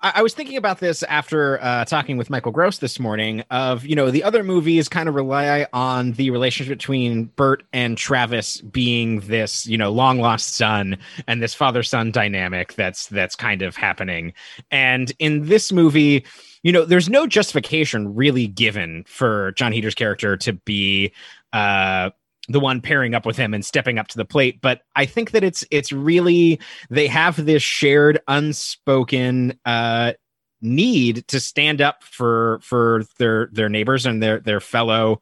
I, 0.00 0.22
was 0.22 0.32
thinking 0.32 0.56
about 0.56 0.78
this 0.78 1.02
after 1.02 1.60
uh, 1.60 1.84
talking 1.84 2.18
with 2.18 2.30
Michael 2.30 2.52
Gross 2.52 2.78
this 2.78 3.00
morning. 3.00 3.42
Of 3.50 3.84
you 3.84 3.96
know, 3.96 4.10
the 4.10 4.22
other 4.22 4.44
movies 4.44 4.88
kind 4.88 5.08
of 5.08 5.16
rely 5.16 5.66
on 5.72 6.12
the 6.12 6.30
relationship 6.30 6.78
between 6.78 7.24
Burt 7.24 7.64
and 7.72 7.98
Travis 7.98 8.60
being 8.60 9.20
this 9.20 9.66
you 9.66 9.76
know 9.76 9.90
long 9.90 10.20
lost 10.20 10.54
son 10.54 10.98
and 11.26 11.42
this 11.42 11.54
father 11.54 11.82
son 11.82 12.12
dynamic 12.12 12.74
that's 12.74 13.08
that's 13.08 13.34
kind 13.34 13.62
of 13.62 13.76
happening. 13.76 14.34
And 14.70 15.12
in 15.18 15.46
this 15.46 15.72
movie, 15.72 16.24
you 16.62 16.70
know, 16.70 16.84
there's 16.84 17.08
no 17.08 17.26
justification 17.26 18.14
really 18.14 18.46
given 18.46 19.04
for 19.08 19.52
Jon 19.52 19.72
Heder's 19.72 19.96
character 19.96 20.36
to 20.36 20.52
be 20.52 21.12
uh 21.52 22.10
the 22.48 22.60
one 22.60 22.80
pairing 22.80 23.14
up 23.14 23.26
with 23.26 23.36
him 23.36 23.54
and 23.54 23.64
stepping 23.64 23.98
up 23.98 24.08
to 24.08 24.16
the 24.16 24.24
plate 24.24 24.60
but 24.60 24.82
i 24.96 25.04
think 25.04 25.30
that 25.32 25.44
it's 25.44 25.64
it's 25.70 25.92
really 25.92 26.58
they 26.90 27.06
have 27.06 27.44
this 27.44 27.62
shared 27.62 28.20
unspoken 28.28 29.58
uh 29.64 30.12
need 30.60 31.26
to 31.28 31.38
stand 31.38 31.80
up 31.80 32.02
for 32.02 32.58
for 32.62 33.04
their 33.18 33.48
their 33.52 33.68
neighbors 33.68 34.06
and 34.06 34.22
their 34.22 34.40
their 34.40 34.60
fellow 34.60 35.20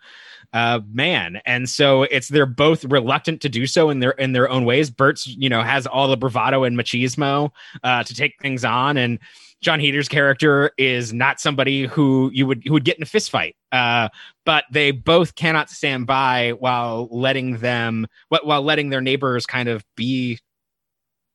uh 0.53 0.81
man. 0.93 1.41
And 1.45 1.69
so 1.69 2.05
it's 2.05 2.29
they're 2.29 2.47
both 2.47 2.85
reluctant 2.85 3.43
to 3.43 3.49
do 3.49 3.67
so 3.67 3.91
in 3.91 4.01
their 4.01 4.13
in 4.13 4.33
their 4.33 4.49
own 4.49 4.65
ways. 4.65 4.91
Burt's 4.91 5.27
you 5.27 5.49
know 5.49 5.63
has 5.63 5.87
all 5.87 6.09
the 6.09 6.17
bravado 6.17 6.65
and 6.65 6.79
machismo 6.79 7.51
uh 7.83 8.03
to 8.05 8.15
take 8.15 8.41
things 8.41 8.65
on. 8.65 8.97
And 8.97 9.19
Jon 9.61 9.81
Heder's 9.81 10.09
character 10.09 10.71
is 10.79 11.13
not 11.13 11.41
somebody 11.41 11.87
who 11.87 12.31
you 12.33 12.47
would 12.47 12.63
who 12.65 12.73
would 12.73 12.85
get 12.85 12.97
in 12.97 13.03
a 13.03 13.07
fist 13.07 13.31
fight. 13.31 13.57
Uh, 13.77 14.09
but 14.45 14.65
they 14.71 14.91
both 14.91 15.35
cannot 15.35 15.69
stand 15.71 16.07
by 16.07 16.53
while 16.59 17.09
letting 17.11 17.59
them 17.59 18.07
while 18.29 18.63
letting 18.63 18.91
their 18.91 19.01
neighbors 19.01 19.45
kind 19.45 19.69
of 19.69 19.85
be 19.97 20.39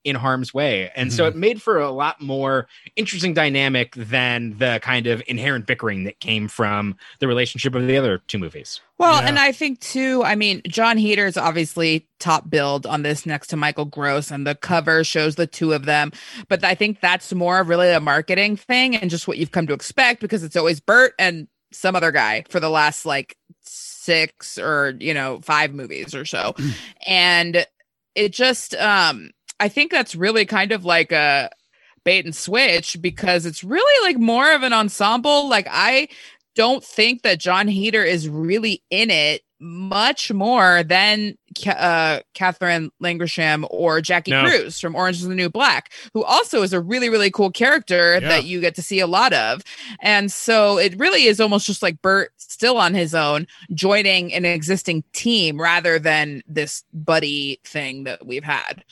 in 0.03 0.15
harm's 0.15 0.53
way. 0.53 0.91
And 0.95 1.09
mm-hmm. 1.09 1.15
so 1.15 1.25
it 1.27 1.35
made 1.35 1.61
for 1.61 1.79
a 1.79 1.91
lot 1.91 2.21
more 2.21 2.67
interesting 2.95 3.33
dynamic 3.33 3.93
than 3.95 4.57
the 4.57 4.79
kind 4.81 5.07
of 5.07 5.21
inherent 5.27 5.67
bickering 5.67 6.05
that 6.05 6.19
came 6.19 6.47
from 6.47 6.95
the 7.19 7.27
relationship 7.27 7.75
of 7.75 7.85
the 7.85 7.97
other 7.97 8.19
two 8.27 8.39
movies. 8.39 8.81
Well, 8.97 9.21
yeah. 9.21 9.27
and 9.27 9.39
I 9.39 9.51
think 9.51 9.79
too, 9.79 10.23
I 10.23 10.35
mean, 10.35 10.61
Jon 10.67 10.97
Heder's 10.97 11.37
obviously 11.37 12.07
top 12.19 12.49
build 12.49 12.85
on 12.85 13.03
this 13.03 13.25
next 13.25 13.47
to 13.47 13.57
Michael 13.57 13.85
Gross, 13.85 14.31
and 14.31 14.45
the 14.45 14.55
cover 14.55 15.03
shows 15.03 15.35
the 15.35 15.47
two 15.47 15.73
of 15.73 15.85
them. 15.85 16.11
But 16.47 16.63
I 16.63 16.75
think 16.75 16.99
that's 16.99 17.33
more 17.33 17.63
really 17.63 17.91
a 17.91 17.99
marketing 17.99 18.57
thing 18.57 18.95
and 18.95 19.09
just 19.09 19.27
what 19.27 19.37
you've 19.37 19.51
come 19.51 19.67
to 19.67 19.73
expect 19.73 20.21
because 20.21 20.43
it's 20.43 20.55
always 20.55 20.79
Burt 20.79 21.13
and 21.19 21.47
some 21.71 21.95
other 21.95 22.11
guy 22.11 22.43
for 22.49 22.59
the 22.59 22.69
last 22.69 23.05
like 23.05 23.37
six 23.61 24.57
or, 24.57 24.95
you 24.99 25.13
know, 25.13 25.39
five 25.41 25.73
movies 25.73 26.13
or 26.15 26.25
so. 26.25 26.53
and 27.07 27.65
it 28.15 28.33
just 28.33 28.75
um 28.75 29.31
I 29.59 29.69
think 29.69 29.91
that's 29.91 30.15
really 30.15 30.45
kind 30.45 30.71
of 30.71 30.85
like 30.85 31.11
a 31.11 31.49
bait 32.03 32.25
and 32.25 32.35
switch 32.35 32.97
because 32.99 33.45
it's 33.45 33.63
really 33.63 34.07
like 34.07 34.19
more 34.19 34.53
of 34.53 34.63
an 34.63 34.73
ensemble. 34.73 35.47
Like 35.47 35.67
I 35.69 36.07
don't 36.55 36.83
think 36.83 37.21
that 37.21 37.39
Jon 37.39 37.67
Heder 37.67 38.03
is 38.03 38.27
really 38.27 38.83
in 38.89 39.09
it 39.09 39.43
much 39.61 40.33
more 40.33 40.83
than 40.83 41.37
uh, 41.67 42.19
Katherine 42.33 42.91
Langensham 43.01 43.65
or 43.69 44.01
Jackie 44.01 44.31
no. 44.31 44.43
Cruz 44.43 44.79
from 44.79 44.95
Orange 44.95 45.17
is 45.17 45.27
the 45.27 45.35
New 45.35 45.49
Black, 45.49 45.93
who 46.13 46.23
also 46.23 46.63
is 46.63 46.73
a 46.73 46.81
really, 46.81 47.09
really 47.09 47.31
cool 47.31 47.51
character 47.51 48.13
yeah. 48.13 48.27
that 48.27 48.45
you 48.45 48.59
get 48.59 48.75
to 48.75 48.81
see 48.81 48.99
a 48.99 49.07
lot 49.07 49.33
of. 49.33 49.61
And 50.01 50.31
so 50.31 50.77
it 50.77 50.97
really 50.97 51.25
is 51.25 51.39
almost 51.39 51.67
just 51.67 51.81
like 51.81 52.01
Burt 52.01 52.31
still 52.37 52.77
on 52.77 52.93
his 52.93 53.13
own, 53.13 53.47
joining 53.73 54.33
an 54.33 54.45
existing 54.45 55.03
team 55.13 55.61
rather 55.61 55.99
than 55.99 56.41
this 56.47 56.83
buddy 56.93 57.59
thing 57.63 58.03
that 58.05 58.25
we've 58.25 58.43
had 58.43 58.83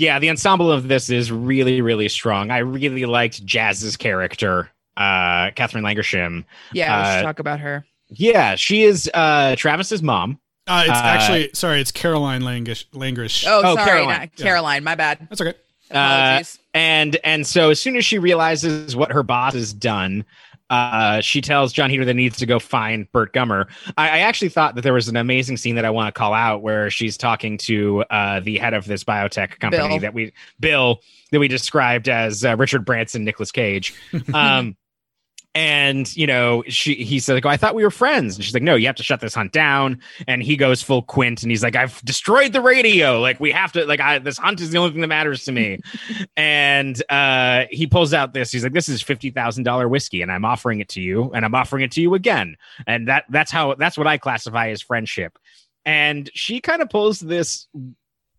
yeah, 0.00 0.18
the 0.18 0.30
ensemble 0.30 0.72
of 0.72 0.88
this 0.88 1.10
is 1.10 1.30
really, 1.30 1.82
really 1.82 2.08
strong. 2.08 2.50
I 2.50 2.58
really 2.58 3.04
liked 3.04 3.44
Jazz's 3.44 3.98
character, 3.98 4.70
uh, 4.96 5.50
Katherine 5.50 5.84
Langensham. 5.84 6.46
Yeah, 6.72 6.96
let's 6.96 7.20
uh, 7.20 7.22
talk 7.22 7.38
about 7.38 7.60
her. 7.60 7.84
Yeah, 8.10 8.56
she 8.56 8.82
is 8.82 9.10
uh, 9.14 9.56
Travis's 9.56 10.02
mom. 10.02 10.40
Uh, 10.66 10.84
it's 10.86 10.98
uh, 10.98 11.02
actually 11.02 11.50
sorry, 11.52 11.80
it's 11.80 11.92
Caroline 11.92 12.42
Langish. 12.42 12.86
Langish. 12.90 13.44
Oh, 13.46 13.62
oh, 13.64 13.74
sorry, 13.74 13.90
Caroline. 13.90 14.30
Caroline. 14.36 14.84
My 14.84 14.94
bad. 14.94 15.26
That's 15.28 15.40
okay. 15.40 15.54
Uh, 15.90 16.42
and 16.72 17.16
and 17.24 17.46
so 17.46 17.70
as 17.70 17.80
soon 17.80 17.96
as 17.96 18.04
she 18.04 18.18
realizes 18.18 18.94
what 18.94 19.10
her 19.10 19.24
boss 19.24 19.54
has 19.54 19.72
done, 19.72 20.24
uh, 20.70 21.20
she 21.20 21.40
tells 21.40 21.72
Jon 21.72 21.90
Heder 21.90 22.04
that 22.04 22.14
needs 22.14 22.36
to 22.38 22.46
go 22.46 22.60
find 22.60 23.10
Burt 23.10 23.34
Gummer. 23.34 23.66
I, 23.98 24.08
I, 24.08 24.18
actually 24.20 24.50
thought 24.50 24.76
that 24.76 24.82
there 24.82 24.92
was 24.92 25.08
an 25.08 25.16
amazing 25.16 25.56
scene 25.56 25.74
that 25.74 25.84
I 25.84 25.90
want 25.90 26.14
to 26.14 26.16
call 26.16 26.32
out 26.32 26.62
where 26.62 26.90
she's 26.90 27.16
talking 27.16 27.58
to 27.58 28.04
uh, 28.10 28.38
the 28.38 28.56
head 28.58 28.72
of 28.72 28.86
this 28.86 29.02
biotech 29.02 29.58
company 29.58 29.88
Bill. 29.88 29.98
that 29.98 30.14
we 30.14 30.32
Bill 30.60 31.00
that 31.32 31.40
we 31.40 31.48
described 31.48 32.08
as 32.08 32.44
uh, 32.44 32.56
Richard 32.56 32.84
Branson, 32.84 33.24
Nicolas 33.24 33.52
Cage. 33.52 33.94
Um, 34.32 34.76
and 35.54 36.16
you 36.16 36.26
know 36.26 36.62
she 36.68 36.94
he 36.94 37.18
said 37.18 37.34
like 37.34 37.44
oh, 37.44 37.48
i 37.48 37.56
thought 37.56 37.74
we 37.74 37.82
were 37.82 37.90
friends. 37.90 38.36
And 38.36 38.44
she's 38.44 38.54
like 38.54 38.62
no 38.62 38.74
you 38.74 38.86
have 38.86 38.96
to 38.96 39.02
shut 39.02 39.20
this 39.20 39.34
hunt 39.34 39.52
down. 39.52 40.00
And 40.28 40.42
he 40.42 40.56
goes 40.56 40.82
full 40.82 41.02
quint 41.02 41.42
and 41.42 41.50
he's 41.50 41.62
like 41.62 41.76
i've 41.76 42.00
destroyed 42.02 42.52
the 42.52 42.60
radio. 42.60 43.20
Like 43.20 43.40
we 43.40 43.50
have 43.50 43.72
to 43.72 43.84
like 43.84 44.00
I, 44.00 44.18
this 44.18 44.38
hunt 44.38 44.60
is 44.60 44.70
the 44.70 44.78
only 44.78 44.92
thing 44.92 45.00
that 45.00 45.08
matters 45.08 45.44
to 45.44 45.52
me. 45.52 45.78
And 46.36 47.02
uh 47.10 47.64
he 47.70 47.86
pulls 47.86 48.14
out 48.14 48.32
this 48.32 48.52
he's 48.52 48.62
like 48.62 48.72
this 48.72 48.88
is 48.88 49.02
$50000 49.02 49.90
whiskey 49.90 50.22
and 50.22 50.30
i'm 50.32 50.44
offering 50.44 50.80
it 50.80 50.88
to 50.90 51.00
you 51.00 51.30
and 51.34 51.44
i'm 51.44 51.54
offering 51.54 51.82
it 51.82 51.92
to 51.92 52.00
you 52.00 52.14
again. 52.14 52.56
And 52.86 53.08
that 53.08 53.24
that's 53.28 53.50
how 53.50 53.74
that's 53.74 53.98
what 53.98 54.06
i 54.06 54.18
classify 54.18 54.68
as 54.68 54.80
friendship. 54.80 55.38
And 55.84 56.30
she 56.34 56.60
kind 56.60 56.82
of 56.82 56.90
pulls 56.90 57.20
this 57.20 57.66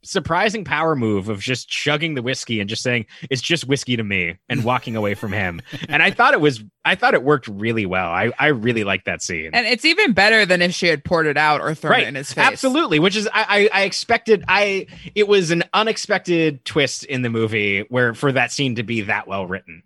surprising 0.04 0.64
power 0.64 0.96
move 0.96 1.30
of 1.30 1.40
just 1.40 1.70
chugging 1.70 2.16
the 2.16 2.22
whiskey 2.22 2.60
and 2.60 2.70
just 2.70 2.82
saying 2.82 3.06
it's 3.30 3.42
just 3.42 3.68
whiskey 3.68 3.96
to 3.96 4.04
me 4.04 4.38
and 4.50 4.64
walking 4.66 4.96
away 4.96 5.14
from 5.14 5.32
him. 5.32 5.62
And 5.88 6.02
I 6.02 6.12
thought 6.12 6.34
it 6.34 6.42
was 6.42 6.64
I 6.84 6.96
thought 6.96 7.14
it 7.14 7.24
worked 7.24 7.48
really 7.48 7.86
well. 7.86 8.10
I 8.10 8.32
I 8.40 8.48
really 8.48 8.84
like 8.84 9.06
that 9.06 9.22
scene. 9.22 9.52
And 9.54 9.66
it's 9.68 9.86
even 9.86 10.14
better 10.14 10.46
than 10.46 10.62
if 10.62 10.74
she 10.74 10.88
had 10.88 11.04
poured 11.04 11.28
it 11.28 11.38
out 11.38 11.62
or 11.62 11.74
thrown 11.76 11.92
right. 11.92 12.04
it 12.04 12.08
in 12.08 12.16
his 12.16 12.34
face. 12.34 12.46
Absolutely, 12.46 13.00
which 13.00 13.16
is 13.16 13.28
I, 13.28 13.70
I 13.74 13.82
I 13.82 13.84
expected 13.84 14.44
I 14.48 14.88
it 15.16 15.28
was 15.28 15.52
an 15.52 15.64
unexpected 15.74 16.66
twist 16.66 17.04
in 17.06 17.22
the 17.22 17.30
movie 17.30 17.82
where 17.90 18.14
for 18.14 18.32
that 18.32 18.52
scene 18.52 18.76
to 18.76 18.84
be 18.84 19.02
that 19.02 19.28
well 19.28 19.46
written. 19.46 19.84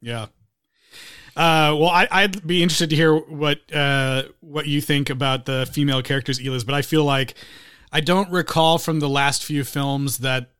Yeah. 0.00 0.26
Uh, 1.36 1.74
well, 1.76 1.88
I 1.88 2.06
I, 2.12 2.22
would 2.22 2.46
be 2.46 2.62
interested 2.62 2.90
to 2.90 2.96
hear 2.96 3.16
what 3.16 3.58
uh, 3.74 4.24
what 4.40 4.66
you 4.66 4.80
think 4.80 5.10
about 5.10 5.46
the 5.46 5.68
female 5.72 6.00
characters, 6.00 6.38
Eliz. 6.38 6.62
But 6.62 6.76
I 6.76 6.82
feel 6.82 7.04
like 7.04 7.34
I 7.94 8.00
don't 8.00 8.28
recall 8.30 8.78
from 8.78 8.98
the 8.98 9.08
last 9.08 9.44
few 9.44 9.62
films 9.62 10.18
that 10.18 10.50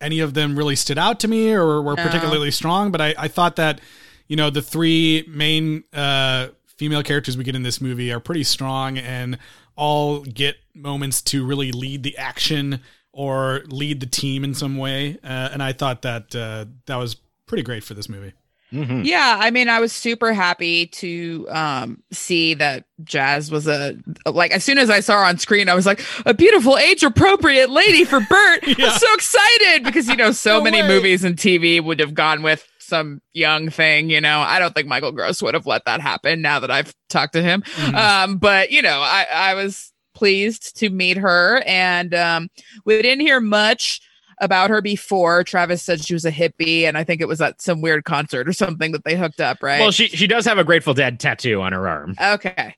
any 0.00 0.20
of 0.20 0.32
them 0.32 0.56
really 0.56 0.74
stood 0.74 0.96
out 0.96 1.20
to 1.20 1.28
me 1.28 1.52
or 1.52 1.82
were 1.82 1.94
no. 1.94 2.02
particularly 2.02 2.50
strong. 2.50 2.90
But 2.90 3.02
I, 3.02 3.14
I 3.18 3.28
thought 3.28 3.56
that, 3.56 3.80
you 4.26 4.36
know, 4.36 4.48
the 4.48 4.62
three 4.62 5.24
main 5.28 5.84
uh, 5.92 6.48
female 6.66 7.02
characters 7.02 7.36
we 7.36 7.44
get 7.44 7.54
in 7.54 7.62
this 7.62 7.82
movie 7.82 8.10
are 8.10 8.20
pretty 8.20 8.42
strong 8.42 8.96
and 8.96 9.38
all 9.76 10.20
get 10.20 10.56
moments 10.74 11.20
to 11.22 11.44
really 11.44 11.72
lead 11.72 12.02
the 12.02 12.16
action 12.16 12.80
or 13.12 13.62
lead 13.66 14.00
the 14.00 14.06
team 14.06 14.42
in 14.42 14.54
some 14.54 14.78
way. 14.78 15.18
Uh, 15.22 15.50
and 15.52 15.62
I 15.62 15.74
thought 15.74 16.02
that 16.02 16.34
uh, 16.34 16.64
that 16.86 16.96
was 16.96 17.16
pretty 17.46 17.62
great 17.62 17.84
for 17.84 17.92
this 17.92 18.08
movie. 18.08 18.32
Mm-hmm. 18.72 19.02
Yeah, 19.02 19.36
I 19.38 19.50
mean, 19.50 19.68
I 19.68 19.80
was 19.80 19.92
super 19.92 20.32
happy 20.32 20.86
to 20.86 21.46
um, 21.50 22.02
see 22.10 22.54
that 22.54 22.84
Jazz 23.04 23.50
was 23.50 23.68
a 23.68 23.96
like. 24.24 24.50
As 24.50 24.64
soon 24.64 24.78
as 24.78 24.88
I 24.88 25.00
saw 25.00 25.18
her 25.18 25.24
on 25.24 25.38
screen, 25.38 25.68
I 25.68 25.74
was 25.74 25.84
like, 25.84 26.02
a 26.24 26.32
beautiful 26.32 26.78
age 26.78 27.02
appropriate 27.02 27.68
lady 27.68 28.04
for 28.04 28.20
Burt. 28.20 28.66
yeah. 28.66 28.86
I'm 28.92 28.98
so 28.98 29.14
excited 29.14 29.84
because 29.84 30.08
you 30.08 30.16
know, 30.16 30.32
so 30.32 30.58
no 30.58 30.64
many 30.64 30.80
way. 30.80 30.88
movies 30.88 31.22
and 31.22 31.36
TV 31.36 31.82
would 31.82 32.00
have 32.00 32.14
gone 32.14 32.42
with 32.42 32.66
some 32.78 33.20
young 33.34 33.68
thing. 33.68 34.08
You 34.08 34.20
know, 34.20 34.40
I 34.40 34.58
don't 34.58 34.74
think 34.74 34.88
Michael 34.88 35.12
Gross 35.12 35.42
would 35.42 35.54
have 35.54 35.66
let 35.66 35.84
that 35.84 36.00
happen. 36.00 36.40
Now 36.40 36.60
that 36.60 36.70
I've 36.70 36.94
talked 37.10 37.34
to 37.34 37.42
him, 37.42 37.62
mm-hmm. 37.62 37.94
um, 37.94 38.38
but 38.38 38.70
you 38.70 38.80
know, 38.80 39.00
I 39.00 39.26
I 39.32 39.54
was 39.54 39.92
pleased 40.14 40.78
to 40.78 40.88
meet 40.88 41.18
her, 41.18 41.62
and 41.66 42.14
um, 42.14 42.48
we 42.86 43.02
didn't 43.02 43.20
hear 43.20 43.40
much 43.40 44.00
about 44.42 44.70
her 44.70 44.82
before. 44.82 45.44
Travis 45.44 45.82
said 45.82 46.04
she 46.04 46.12
was 46.12 46.24
a 46.24 46.32
hippie, 46.32 46.82
and 46.82 46.98
I 46.98 47.04
think 47.04 47.22
it 47.22 47.28
was 47.28 47.40
at 47.40 47.62
some 47.62 47.80
weird 47.80 48.04
concert 48.04 48.48
or 48.48 48.52
something 48.52 48.92
that 48.92 49.04
they 49.04 49.16
hooked 49.16 49.40
up, 49.40 49.62
right? 49.62 49.80
Well, 49.80 49.92
she 49.92 50.08
she 50.08 50.26
does 50.26 50.44
have 50.44 50.58
a 50.58 50.64
Grateful 50.64 50.92
Dead 50.92 51.20
tattoo 51.20 51.62
on 51.62 51.72
her 51.72 51.88
arm. 51.88 52.16
Okay. 52.20 52.74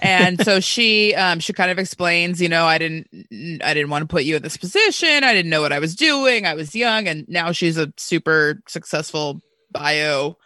And 0.00 0.44
so 0.44 0.60
she 0.74 1.14
um 1.14 1.38
she 1.40 1.52
kind 1.52 1.70
of 1.70 1.78
explains, 1.78 2.42
you 2.42 2.48
know, 2.48 2.66
I 2.66 2.78
didn't 2.78 3.06
I 3.62 3.72
didn't 3.72 3.90
want 3.90 4.02
to 4.02 4.12
put 4.12 4.24
you 4.24 4.36
in 4.36 4.42
this 4.42 4.56
position. 4.56 5.24
I 5.24 5.32
didn't 5.32 5.50
know 5.50 5.62
what 5.62 5.72
I 5.72 5.78
was 5.78 5.94
doing. 5.94 6.46
I 6.46 6.54
was 6.54 6.74
young 6.74 7.06
and 7.08 7.24
now 7.28 7.52
she's 7.52 7.78
a 7.78 7.92
super 7.96 8.60
successful 8.68 9.40
bio 9.70 10.36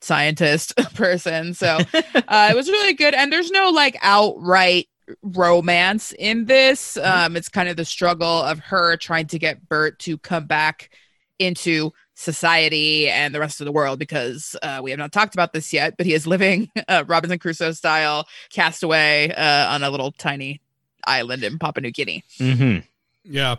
scientist 0.00 0.76
person. 0.94 1.54
So 1.54 1.66
uh 1.94 2.48
it 2.50 2.56
was 2.56 2.68
really 2.68 2.94
good 2.94 3.14
and 3.14 3.32
there's 3.32 3.50
no 3.50 3.70
like 3.70 3.98
outright 4.02 4.88
romance 5.22 6.12
in 6.18 6.46
this. 6.46 6.96
Um 6.96 7.36
it's 7.36 7.48
kind 7.48 7.68
of 7.68 7.76
the 7.76 7.84
struggle 7.84 8.42
of 8.42 8.58
her 8.60 8.96
trying 8.96 9.26
to 9.28 9.38
get 9.38 9.68
Burt 9.68 9.98
to 10.00 10.18
come 10.18 10.46
back 10.46 10.90
into 11.38 11.92
society 12.14 13.08
and 13.08 13.34
the 13.34 13.40
rest 13.40 13.60
of 13.60 13.64
the 13.64 13.72
world 13.72 13.98
because 13.98 14.56
uh, 14.62 14.80
we 14.82 14.90
have 14.90 14.98
not 14.98 15.12
talked 15.12 15.34
about 15.34 15.52
this 15.52 15.72
yet, 15.72 15.96
but 15.96 16.06
he 16.06 16.14
is 16.14 16.26
living 16.26 16.70
uh, 16.88 17.04
Robinson 17.06 17.38
Crusoe 17.38 17.72
style 17.72 18.26
castaway 18.50 19.32
uh, 19.32 19.74
on 19.74 19.82
a 19.82 19.90
little 19.90 20.12
tiny 20.12 20.60
island 21.06 21.42
in 21.42 21.58
Papua 21.58 21.82
New 21.82 21.90
Guinea. 21.90 22.24
Mm-hmm. 22.38 22.78
Yeah. 23.24 23.56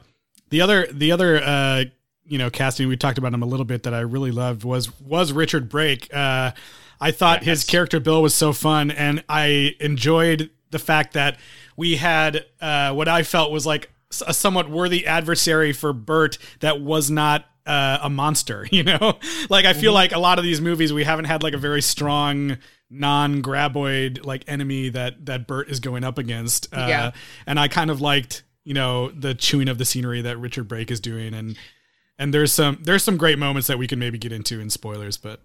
The 0.49 0.61
other 0.61 0.87
the 0.91 1.11
other 1.11 1.41
uh 1.43 1.85
you 2.23 2.37
know 2.37 2.49
casting 2.49 2.87
we 2.87 2.97
talked 2.97 3.17
about 3.17 3.33
him 3.33 3.43
a 3.43 3.47
little 3.47 3.65
bit 3.65 3.83
that 3.83 3.93
I 3.93 3.99
really 4.01 4.31
loved 4.31 4.63
was 4.63 4.99
was 4.99 5.31
Richard 5.31 5.69
Brake. 5.69 6.13
Uh 6.13 6.51
I 7.01 7.11
thought 7.11 7.43
his 7.43 7.63
character 7.63 7.99
Bill 7.99 8.21
was 8.21 8.33
so 8.33 8.53
fun 8.53 8.89
and 8.91 9.23
I 9.27 9.75
enjoyed 9.79 10.49
the 10.76 10.80
fact 10.80 11.13
that 11.13 11.38
we 11.78 11.95
had 11.95 12.45
uh 12.59 12.91
what 12.93 13.07
I 13.07 13.23
felt 13.23 13.51
was 13.51 13.65
like 13.65 13.89
a 14.28 14.34
somewhat 14.34 14.69
worthy 14.69 15.05
adversary 15.07 15.71
for 15.73 15.93
Burt 15.93 16.38
that 16.59 16.82
was 16.82 17.09
not 17.09 17.45
uh, 17.65 17.97
a 18.03 18.09
monster, 18.09 18.67
you 18.71 18.84
know? 18.84 19.17
like 19.49 19.65
I 19.65 19.73
feel 19.73 19.93
like 19.93 20.11
a 20.11 20.19
lot 20.19 20.38
of 20.38 20.43
these 20.43 20.61
movies 20.61 20.93
we 20.93 21.03
haven't 21.03 21.26
had 21.26 21.43
like 21.43 21.53
a 21.53 21.57
very 21.57 21.82
strong 21.82 22.57
non-graboid 22.89 24.26
like 24.26 24.43
enemy 24.47 24.89
that 24.89 25.26
that 25.26 25.47
Burt 25.47 25.69
is 25.69 25.80
going 25.80 26.03
up 26.03 26.17
against. 26.17 26.67
Uh 26.73 26.86
Yeah. 26.89 27.11
and 27.47 27.59
I 27.59 27.67
kind 27.67 27.89
of 27.89 28.01
liked, 28.01 28.43
you 28.63 28.73
know, 28.73 29.09
the 29.11 29.34
chewing 29.34 29.67
of 29.69 29.78
the 29.78 29.86
scenery 29.86 30.21
that 30.21 30.38
Richard 30.38 30.67
Brake 30.67 30.91
is 30.91 30.99
doing 30.99 31.34
and 31.34 31.57
and 32.19 32.34
there's 32.34 32.53
some 32.53 32.80
there's 32.84 33.03
some 33.03 33.17
great 33.17 33.39
moments 33.39 33.67
that 33.67 33.78
we 33.78 33.88
can 33.88 33.99
maybe 33.99 34.17
get 34.17 34.32
into 34.32 34.59
in 34.59 34.69
spoilers, 34.69 35.17
but 35.17 35.39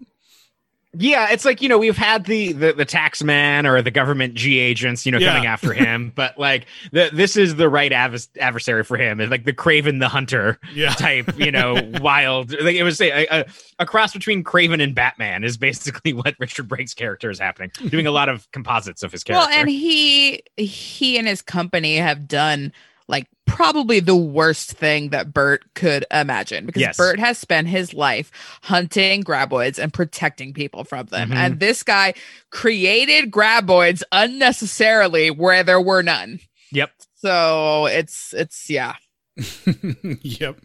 Yeah, 0.93 1.29
it's 1.31 1.45
like 1.45 1.61
you 1.61 1.69
know 1.69 1.77
we've 1.77 1.95
had 1.97 2.25
the 2.25 2.51
the, 2.51 2.73
the 2.73 2.83
tax 2.83 3.23
man 3.23 3.65
or 3.65 3.81
the 3.81 3.91
government 3.91 4.33
G 4.33 4.59
agents, 4.59 5.05
you 5.05 5.11
know, 5.13 5.19
Yeah. 5.19 5.31
coming 5.33 5.45
after 5.47 5.71
him, 5.71 6.11
but 6.15 6.37
like 6.37 6.65
the, 6.91 7.09
this 7.13 7.37
is 7.37 7.55
the 7.55 7.69
right 7.69 7.93
advers- 7.93 8.27
adversary 8.39 8.83
for 8.83 8.97
him. 8.97 9.21
It's 9.21 9.31
like 9.31 9.45
the 9.45 9.53
Kraven 9.53 9.99
the 10.01 10.09
Hunter 10.09 10.59
Yeah. 10.73 10.89
type, 10.95 11.37
you 11.39 11.49
know, 11.51 11.81
wild. 12.01 12.51
Like 12.59 12.75
it 12.75 12.83
was 12.83 12.97
say 12.97 13.25
a, 13.25 13.39
a, 13.41 13.45
a 13.79 13.85
cross 13.85 14.11
between 14.11 14.43
Kraven 14.43 14.83
and 14.83 14.93
Batman 14.93 15.45
is 15.45 15.55
basically 15.55 16.11
what 16.11 16.35
Richard 16.39 16.67
Brake's 16.67 16.93
character 16.93 17.29
is 17.29 17.39
happening, 17.39 17.71
doing 17.87 18.05
a 18.05 18.11
lot 18.11 18.27
of 18.27 18.51
composites 18.51 19.01
of 19.01 19.13
his 19.13 19.23
character. 19.23 19.47
Well, 19.49 19.57
and 19.59 19.69
he 19.69 20.43
he 20.57 21.17
and 21.17 21.25
his 21.25 21.41
company 21.41 21.95
have 21.95 22.27
done 22.27 22.73
like 23.11 23.27
probably 23.45 23.99
the 23.99 24.15
worst 24.15 24.71
thing 24.71 25.09
that 25.09 25.33
Burt 25.33 25.63
could 25.75 26.05
imagine 26.09 26.65
because 26.65 26.81
Yes. 26.81 26.97
Burt 26.97 27.19
has 27.19 27.37
spent 27.37 27.67
his 27.67 27.93
life 27.93 28.31
hunting 28.63 29.23
graboids 29.23 29.77
and 29.77 29.93
protecting 29.93 30.53
people 30.53 30.83
from 30.85 31.05
them. 31.07 31.29
Mhm. 31.29 31.35
And 31.35 31.59
this 31.59 31.83
guy 31.83 32.13
created 32.49 33.29
graboids 33.29 34.01
unnecessarily 34.11 35.29
where 35.29 35.63
there 35.63 35.81
were 35.81 36.01
none. 36.01 36.39
yep. 36.71 36.91
So 37.15 37.85
it's 37.87 38.33
it's 38.33 38.69
yeah. 38.69 38.95
yep. 40.21 40.57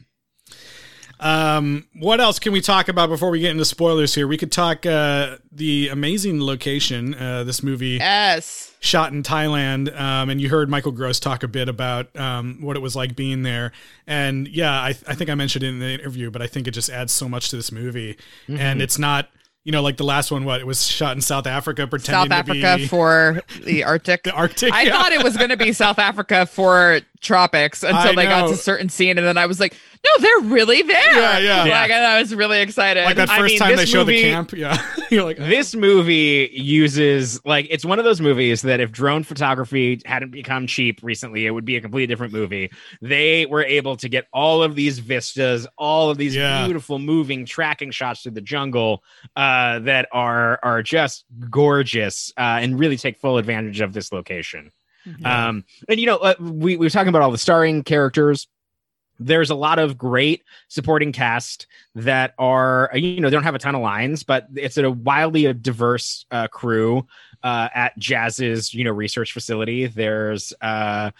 Um, 1.20 1.86
what 1.98 2.20
else 2.20 2.38
can 2.38 2.52
we 2.52 2.60
talk 2.60 2.88
about 2.88 3.08
before 3.08 3.30
we 3.30 3.40
get 3.40 3.50
into 3.50 3.64
spoilers 3.64 4.14
here? 4.14 4.26
We 4.28 4.36
could 4.36 4.52
talk 4.52 4.84
uh, 4.84 5.36
the 5.50 5.88
amazing 5.88 6.42
location. 6.42 7.14
Uh, 7.14 7.44
this 7.44 7.62
movie 7.62 7.96
Yes. 8.00 8.74
shot 8.80 9.12
in 9.12 9.22
Thailand, 9.22 9.98
um, 9.98 10.28
and 10.30 10.40
you 10.40 10.48
heard 10.48 10.68
Michael 10.68 10.92
Gross 10.92 11.18
talk 11.18 11.42
a 11.42 11.48
bit 11.48 11.68
about 11.68 12.14
um, 12.16 12.58
what 12.60 12.76
it 12.76 12.80
was 12.80 12.94
like 12.94 13.16
being 13.16 13.42
there. 13.42 13.72
And 14.06 14.46
yeah, 14.48 14.72
I, 14.72 14.88
I 15.06 15.14
think 15.14 15.30
I 15.30 15.34
mentioned 15.34 15.64
it 15.64 15.68
in 15.68 15.78
the 15.78 15.90
interview, 15.94 16.30
but 16.30 16.42
I 16.42 16.46
think 16.46 16.68
it 16.68 16.72
just 16.72 16.90
adds 16.90 17.12
so 17.12 17.28
much 17.28 17.48
to 17.50 17.56
this 17.56 17.72
movie. 17.72 18.16
And 18.48 18.82
it's 18.82 18.98
not, 18.98 19.28
you 19.64 19.72
know, 19.72 19.82
like 19.82 19.96
the 19.96 20.04
last 20.04 20.30
one. 20.30 20.44
What 20.44 20.60
it 20.60 20.66
was 20.66 20.86
shot 20.86 21.16
in 21.16 21.20
South 21.22 21.46
Africa, 21.46 21.86
pretending 21.88 22.30
South 22.30 22.38
Africa 22.38 22.76
be 22.76 22.86
for 22.86 23.42
the 23.64 23.82
Arctic. 23.86 24.22
the 24.22 24.32
Arctic. 24.32 24.72
I 24.72 24.82
yeah. 24.82 24.92
thought 24.92 25.12
it 25.12 25.24
was 25.24 25.36
going 25.36 25.50
to 25.50 25.56
be 25.56 25.72
South 25.72 25.98
Africa 25.98 26.46
for 26.46 27.00
tropics 27.20 27.82
until 27.82 27.98
I 28.12 28.14
they 28.14 28.24
got 28.26 28.46
to 28.46 28.52
a 28.52 28.56
certain 28.56 28.88
scene, 28.88 29.18
and 29.18 29.26
then 29.26 29.36
I 29.36 29.46
was 29.46 29.58
like, 29.58 29.74
"No, 30.04 30.10
they're 30.22 30.50
really 30.52 30.82
there!" 30.82 31.14
Yeah, 31.16 31.38
yeah. 31.64 31.80
Like, 31.80 31.90
and 31.90 32.04
I 32.04 32.20
was 32.20 32.34
really 32.34 32.60
excited. 32.60 33.04
like 33.04 33.16
that 33.16 33.30
I 33.30 33.38
first 33.38 33.52
mean, 33.52 33.58
time 33.58 33.70
they 33.70 33.76
this 33.76 33.90
show 33.90 33.98
movie- 34.04 34.22
the 34.22 34.30
camp. 34.30 34.52
Yeah, 34.56 34.82
you're 35.10 35.24
like, 35.24 35.36
This 35.36 35.74
movie 35.74 36.50
uses 36.52 37.40
like 37.44 37.66
it's 37.70 37.84
one 37.84 37.98
of 37.98 38.04
those 38.04 38.20
movies 38.20 38.62
that 38.62 38.80
if 38.80 38.90
drone 38.92 39.22
photography 39.22 40.00
hadn't 40.04 40.30
become 40.30 40.66
cheap 40.66 41.00
recently, 41.02 41.46
it 41.46 41.50
would 41.50 41.64
be 41.64 41.76
a 41.76 41.80
completely 41.80 42.06
different 42.06 42.32
movie. 42.32 42.70
They 43.02 43.46
were 43.46 43.62
able 43.64 43.96
to 43.98 44.08
get 44.08 44.26
all 44.32 44.62
of 44.62 44.74
these 44.74 44.98
vistas, 44.98 45.66
all 45.78 46.10
of 46.10 46.18
these 46.18 46.34
Yeah. 46.34 46.64
beautiful 46.64 46.98
moving 46.98 47.44
tracking 47.46 47.90
shots 47.90 48.22
through 48.22 48.32
the 48.32 48.40
jungle 48.40 49.02
uh, 49.36 49.80
that 49.80 50.08
are 50.12 50.58
are 50.62 50.82
just 50.82 51.24
gorgeous 51.50 52.32
uh, 52.36 52.58
and 52.60 52.78
really 52.78 52.96
take 52.96 53.18
full 53.18 53.38
advantage 53.38 53.80
of 53.80 53.92
this 53.92 54.12
location. 54.12 54.70
Um, 55.24 55.64
and 55.88 56.00
you 56.00 56.06
know, 56.06 56.16
uh, 56.16 56.34
we 56.40 56.76
we 56.76 56.78
were 56.86 56.90
talking 56.90 57.08
about 57.08 57.22
all 57.22 57.30
the 57.30 57.38
starring 57.38 57.84
characters. 57.84 58.48
There's 59.18 59.50
a 59.50 59.54
lot 59.54 59.78
of 59.78 59.96
great 59.96 60.42
supporting 60.68 61.12
cast 61.12 61.66
that 61.94 62.34
are 62.38 62.92
uh, 62.92 62.96
you 62.96 63.20
know 63.20 63.28
they 63.28 63.34
don't 63.34 63.44
have 63.44 63.54
a 63.54 63.58
ton 63.58 63.74
of 63.74 63.82
lines, 63.82 64.22
but 64.22 64.46
it's 64.54 64.76
a 64.76 64.90
wildly 64.90 65.52
diverse 65.54 66.26
uh, 66.30 66.48
crew 66.48 67.06
uh, 67.42 67.68
at 67.74 67.98
Jazz's 67.98 68.74
you 68.74 68.84
know 68.84 68.92
research 68.92 69.32
facility. 69.32 69.86
There's 69.86 70.52
uh, 70.60 71.10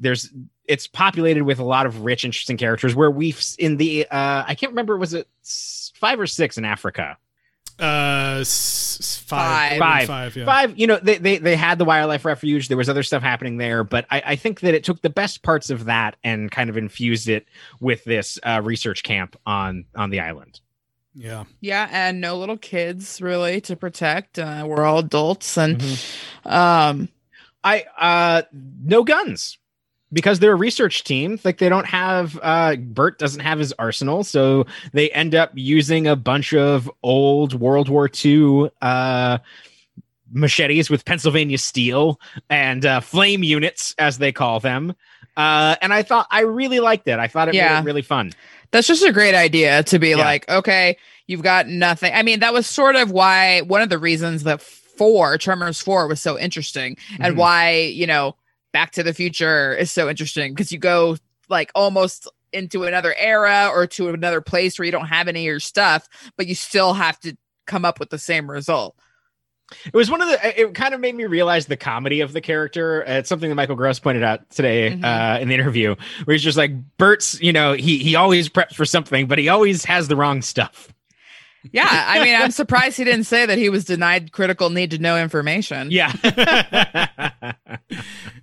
there's 0.00 0.32
it's 0.66 0.86
populated 0.86 1.42
with 1.42 1.58
a 1.58 1.64
lot 1.64 1.86
of 1.86 2.04
rich, 2.04 2.24
interesting 2.24 2.56
characters. 2.56 2.94
Where 2.94 3.10
we've 3.10 3.42
in 3.58 3.76
the 3.76 4.06
uh, 4.10 4.44
I 4.46 4.54
can't 4.54 4.72
remember 4.72 4.96
was 4.96 5.14
it 5.14 5.28
five 5.94 6.20
or 6.20 6.26
six 6.26 6.58
in 6.58 6.64
Africa. 6.64 7.16
Uh, 7.82 8.38
s- 8.40 8.98
s- 9.00 9.16
five, 9.16 9.78
Five. 9.78 10.06
five, 10.06 10.36
yeah. 10.36 10.44
Five, 10.44 10.78
you 10.78 10.86
know, 10.86 10.98
they, 11.02 11.18
they 11.18 11.38
they 11.38 11.56
had 11.56 11.78
the 11.78 11.84
wildlife 11.84 12.24
refuge. 12.24 12.68
There 12.68 12.76
was 12.76 12.88
other 12.88 13.02
stuff 13.02 13.22
happening 13.22 13.56
there, 13.56 13.82
but 13.84 14.06
I, 14.10 14.22
I 14.26 14.36
think 14.36 14.60
that 14.60 14.74
it 14.74 14.84
took 14.84 15.02
the 15.02 15.10
best 15.10 15.42
parts 15.42 15.68
of 15.70 15.86
that 15.86 16.16
and 16.22 16.50
kind 16.50 16.70
of 16.70 16.76
infused 16.76 17.28
it 17.28 17.46
with 17.80 18.04
this 18.04 18.38
uh, 18.44 18.60
research 18.62 19.02
camp 19.02 19.36
on 19.44 19.84
on 19.96 20.10
the 20.10 20.20
island. 20.20 20.60
yeah. 21.14 21.44
yeah, 21.60 21.88
and 21.90 22.20
no 22.20 22.38
little 22.38 22.56
kids 22.56 23.20
really 23.20 23.60
to 23.62 23.76
protect. 23.76 24.38
Uh, 24.38 24.64
we're 24.66 24.84
all 24.84 24.98
adults, 24.98 25.58
and 25.58 25.78
Mm-hmm. 25.78 26.48
um, 26.50 27.08
I 27.64 27.84
uh 27.98 28.42
no 28.82 29.04
guns 29.04 29.58
because 30.12 30.38
they're 30.40 30.52
a 30.52 30.56
research 30.56 31.04
team. 31.04 31.38
Like 31.44 31.58
they 31.58 31.68
don't 31.68 31.86
have 31.86 32.38
uh 32.42 32.76
Bert 32.76 33.18
doesn't 33.18 33.40
have 33.40 33.58
his 33.58 33.72
arsenal, 33.78 34.24
so 34.24 34.66
they 34.92 35.10
end 35.10 35.34
up 35.34 35.50
using 35.54 36.06
a 36.06 36.16
bunch 36.16 36.52
of 36.54 36.90
old 37.02 37.54
World 37.58 37.88
War 37.88 38.10
II 38.24 38.70
uh 38.82 39.38
machetes 40.34 40.88
with 40.88 41.04
Pennsylvania 41.04 41.58
steel 41.58 42.18
and 42.48 42.86
uh, 42.86 43.00
flame 43.00 43.42
units, 43.42 43.94
as 43.98 44.18
they 44.18 44.32
call 44.32 44.60
them. 44.60 44.94
Uh, 45.36 45.76
and 45.82 45.92
I 45.92 46.02
thought 46.02 46.26
I 46.30 46.40
really 46.40 46.80
liked 46.80 47.06
it. 47.08 47.18
I 47.18 47.26
thought 47.28 47.48
it 47.48 47.54
Yeah. 47.54 47.74
made 47.74 47.80
it 47.80 47.84
really 47.84 48.02
fun. 48.02 48.32
that's 48.70 48.86
just 48.86 49.04
a 49.04 49.12
great 49.12 49.34
idea 49.34 49.82
to 49.82 49.98
be 49.98 50.10
Yeah. 50.10 50.16
like, 50.16 50.48
okay, 50.48 50.96
you've 51.26 51.42
got 51.42 51.68
nothing. 51.68 52.10
I 52.14 52.22
mean, 52.22 52.40
that 52.40 52.54
was 52.54 52.66
sort 52.66 52.96
of 52.96 53.10
why 53.10 53.60
one 53.60 53.82
of 53.82 53.90
the 53.90 53.98
reasons 53.98 54.44
that 54.44 54.62
four 54.62 55.36
Tremors 55.36 55.78
four 55.82 56.06
was 56.08 56.22
so 56.22 56.38
interesting, 56.38 56.96
and 57.20 57.34
Mhm. 57.34 57.38
why 57.38 57.72
you 57.80 58.06
know 58.06 58.34
Back 58.72 58.92
to 58.92 59.02
the 59.02 59.14
Future 59.14 59.74
is 59.74 59.90
so 59.90 60.08
interesting 60.08 60.52
because 60.54 60.72
you 60.72 60.78
go 60.78 61.16
like 61.48 61.70
almost 61.74 62.28
into 62.52 62.84
another 62.84 63.14
era 63.16 63.68
or 63.72 63.86
to 63.86 64.08
another 64.10 64.40
place 64.40 64.78
where 64.78 64.86
you 64.86 64.92
don't 64.92 65.06
have 65.06 65.28
any 65.28 65.40
of 65.40 65.44
your 65.44 65.60
stuff, 65.60 66.08
but 66.36 66.46
you 66.46 66.54
still 66.54 66.92
have 66.94 67.18
to 67.20 67.36
come 67.66 67.84
up 67.84 68.00
with 68.00 68.10
the 68.10 68.18
same 68.18 68.50
result. 68.50 68.96
It 69.86 69.94
was 69.94 70.10
one 70.10 70.20
of 70.20 70.28
the. 70.28 70.60
It 70.60 70.74
kind 70.74 70.92
of 70.92 71.00
made 71.00 71.14
me 71.14 71.24
realize 71.24 71.64
the 71.64 71.78
comedy 71.78 72.20
of 72.20 72.34
the 72.34 72.42
character. 72.42 73.04
Uh, 73.08 73.18
It's 73.18 73.28
something 73.28 73.48
that 73.48 73.54
Michael 73.54 73.76
Gross 73.76 73.98
pointed 73.98 74.22
out 74.22 74.50
today 74.50 74.90
Mhm. 74.90 75.04
uh, 75.04 75.40
in 75.40 75.48
the 75.48 75.54
interview, 75.54 75.94
where 76.24 76.34
he's 76.34 76.42
just 76.42 76.58
like 76.58 76.72
Burt's. 76.98 77.40
You 77.40 77.54
know, 77.54 77.72
he 77.72 77.96
he 77.98 78.14
always 78.14 78.50
preps 78.50 78.74
for 78.74 78.84
something, 78.84 79.26
but 79.26 79.38
he 79.38 79.48
always 79.48 79.84
has 79.86 80.08
the 80.08 80.16
wrong 80.16 80.42
stuff. 80.42 80.92
Yeah, 81.70 81.86
I 81.88 82.24
mean, 82.24 82.34
I'm 82.34 82.50
surprised 82.50 82.96
he 82.96 83.04
didn't 83.04 83.24
say 83.24 83.46
that 83.46 83.56
he 83.56 83.68
was 83.68 83.84
denied 83.84 84.32
critical 84.32 84.68
need 84.70 84.90
to 84.90 84.98
know 84.98 85.16
information. 85.16 85.90
Yeah. 85.90 86.12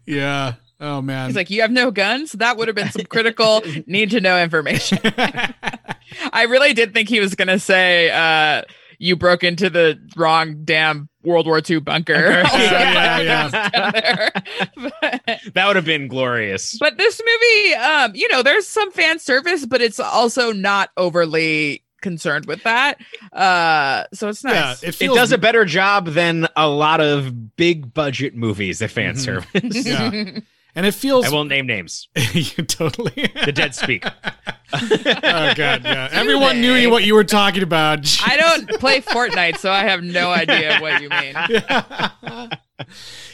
Yeah. 0.06 0.54
Oh 0.80 1.02
man. 1.02 1.28
He's 1.28 1.36
like, 1.36 1.50
you 1.50 1.62
have 1.62 1.72
no 1.72 1.92
guns? 1.92 2.32
That 2.34 2.58
would 2.58 2.68
have 2.68 2.76
been 2.76 2.90
some 2.92 3.06
critical 3.06 3.62
need 3.86 4.12
to 4.12 4.22
know 4.22 4.42
information. 4.42 4.98
I 6.34 6.44
really 6.44 6.74
did 6.74 6.94
think 6.94 7.10
he 7.10 7.20
was 7.20 7.36
going 7.36 7.50
to 7.50 7.60
say, 7.60 8.10
uh, 8.10 8.64
you 8.98 9.16
broke 9.16 9.44
into 9.44 9.70
the 9.70 10.00
wrong 10.16 10.64
damn 10.64 11.08
World 11.24 11.46
War 11.46 11.62
II 11.68 11.80
bunker. 11.82 12.14
Yeah, 12.14 13.20
yeah, 13.20 14.30
But- 14.76 15.40
that 15.54 15.68
would 15.68 15.76
have 15.76 15.86
been 15.86 16.08
glorious. 16.08 16.78
But 16.80 16.98
this 16.98 17.22
movie, 17.24 17.74
um, 17.76 18.12
you 18.16 18.28
know, 18.30 18.42
there's 18.42 18.68
some 18.68 18.92
fan 18.92 19.20
service, 19.20 19.66
but 19.66 19.82
it's 19.82 20.00
also 20.00 20.52
not 20.54 20.90
overly 20.98 21.84
concerned 22.02 22.46
with 22.46 22.64
that. 22.64 22.98
Uh, 23.32 24.04
so 24.14 24.30
it's 24.30 24.44
nice. 24.44 24.84
it 24.84 24.90
it 24.90 24.96
feels 24.96 25.18
does 25.18 25.32
a 25.32 25.38
better 25.38 25.66
job 25.66 26.08
than 26.08 26.48
a 26.56 26.68
lot 26.68 27.02
of 27.02 27.56
big 27.56 27.94
budget 27.94 28.36
movies 28.36 28.82
of 28.82 28.92
fan 28.92 29.16
Mhm. 29.16 29.20
service. 29.20 29.86
Yeah. 29.86 30.40
and 30.76 30.86
it 30.86 30.94
feels 30.94 31.26
I 31.26 31.30
won't 31.30 31.50
name 31.50 31.66
names. 31.68 32.08
You 32.34 32.64
totally 32.66 33.32
The 33.46 33.52
dead 33.52 33.74
speak. 33.76 34.06
oh 34.74 35.54
god, 35.56 35.84
yeah. 35.84 36.10
Everyone 36.12 36.62
knew 36.62 36.74
they? 36.76 36.88
what 36.88 37.04
you 37.04 37.16
were 37.16 37.24
talking 37.24 37.64
about. 37.64 38.00
I 38.26 38.38
don't 38.38 38.70
play 38.80 39.02
Fortnite, 39.02 39.58
so 39.58 39.72
I 39.72 39.84
have 39.86 40.04
no 40.04 40.30
idea 40.32 40.78
what 40.80 41.02
you 41.02 41.10
mean. 41.10 41.34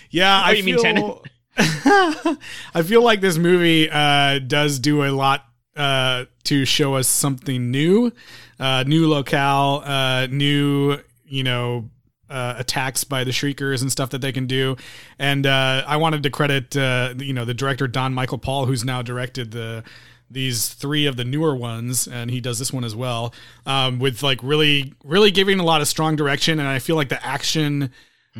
yeah, 0.09 0.41
I 0.41 0.49
Oh, 0.49 0.53
you 0.53 0.63
mean 0.63 0.77
feel, 0.79 1.23
I 1.57 2.83
feel 2.83 3.01
like 3.03 3.21
this 3.21 3.37
movie 3.37 3.89
uh, 3.89 4.39
does 4.39 4.79
do 4.79 5.03
a 5.03 5.11
lot 5.11 5.45
uh, 5.75 6.25
to 6.45 6.65
show 6.65 6.95
us 6.95 7.07
something 7.07 7.69
new, 7.71 8.11
uh, 8.59 8.83
new 8.85 9.07
locale, 9.07 9.81
uh, 9.85 10.27
new 10.29 10.97
you 11.25 11.43
know 11.43 11.89
uh, 12.29 12.55
attacks 12.57 13.03
by 13.03 13.23
the 13.23 13.31
shriekers 13.31 13.81
and 13.81 13.91
stuff 13.91 14.09
that 14.11 14.21
they 14.21 14.31
can 14.31 14.47
do. 14.47 14.75
And 15.19 15.45
uh, 15.45 15.83
I 15.85 15.97
wanted 15.97 16.23
to 16.23 16.29
credit 16.29 16.75
uh, 16.75 17.13
you 17.17 17.33
know 17.33 17.45
the 17.45 17.53
director 17.53 17.87
Don 17.87 18.13
Michael 18.13 18.37
Paul, 18.37 18.65
who's 18.65 18.83
now 18.83 19.01
directed 19.01 19.51
the 19.51 19.83
these 20.29 20.69
three 20.69 21.05
of 21.05 21.17
the 21.17 21.23
newer 21.23 21.55
ones, 21.55 22.07
and 22.07 22.31
he 22.31 22.41
does 22.41 22.57
this 22.57 22.73
one 22.73 22.83
as 22.83 22.95
well, 22.95 23.33
um, 23.65 23.99
with 23.99 24.23
like 24.23 24.39
really 24.41 24.93
really 25.03 25.31
giving 25.31 25.59
a 25.59 25.63
lot 25.63 25.81
of 25.81 25.87
strong 25.87 26.15
direction. 26.15 26.59
And 26.59 26.67
I 26.67 26.79
feel 26.79 26.95
like 26.95 27.09
the 27.09 27.23
action. 27.25 27.91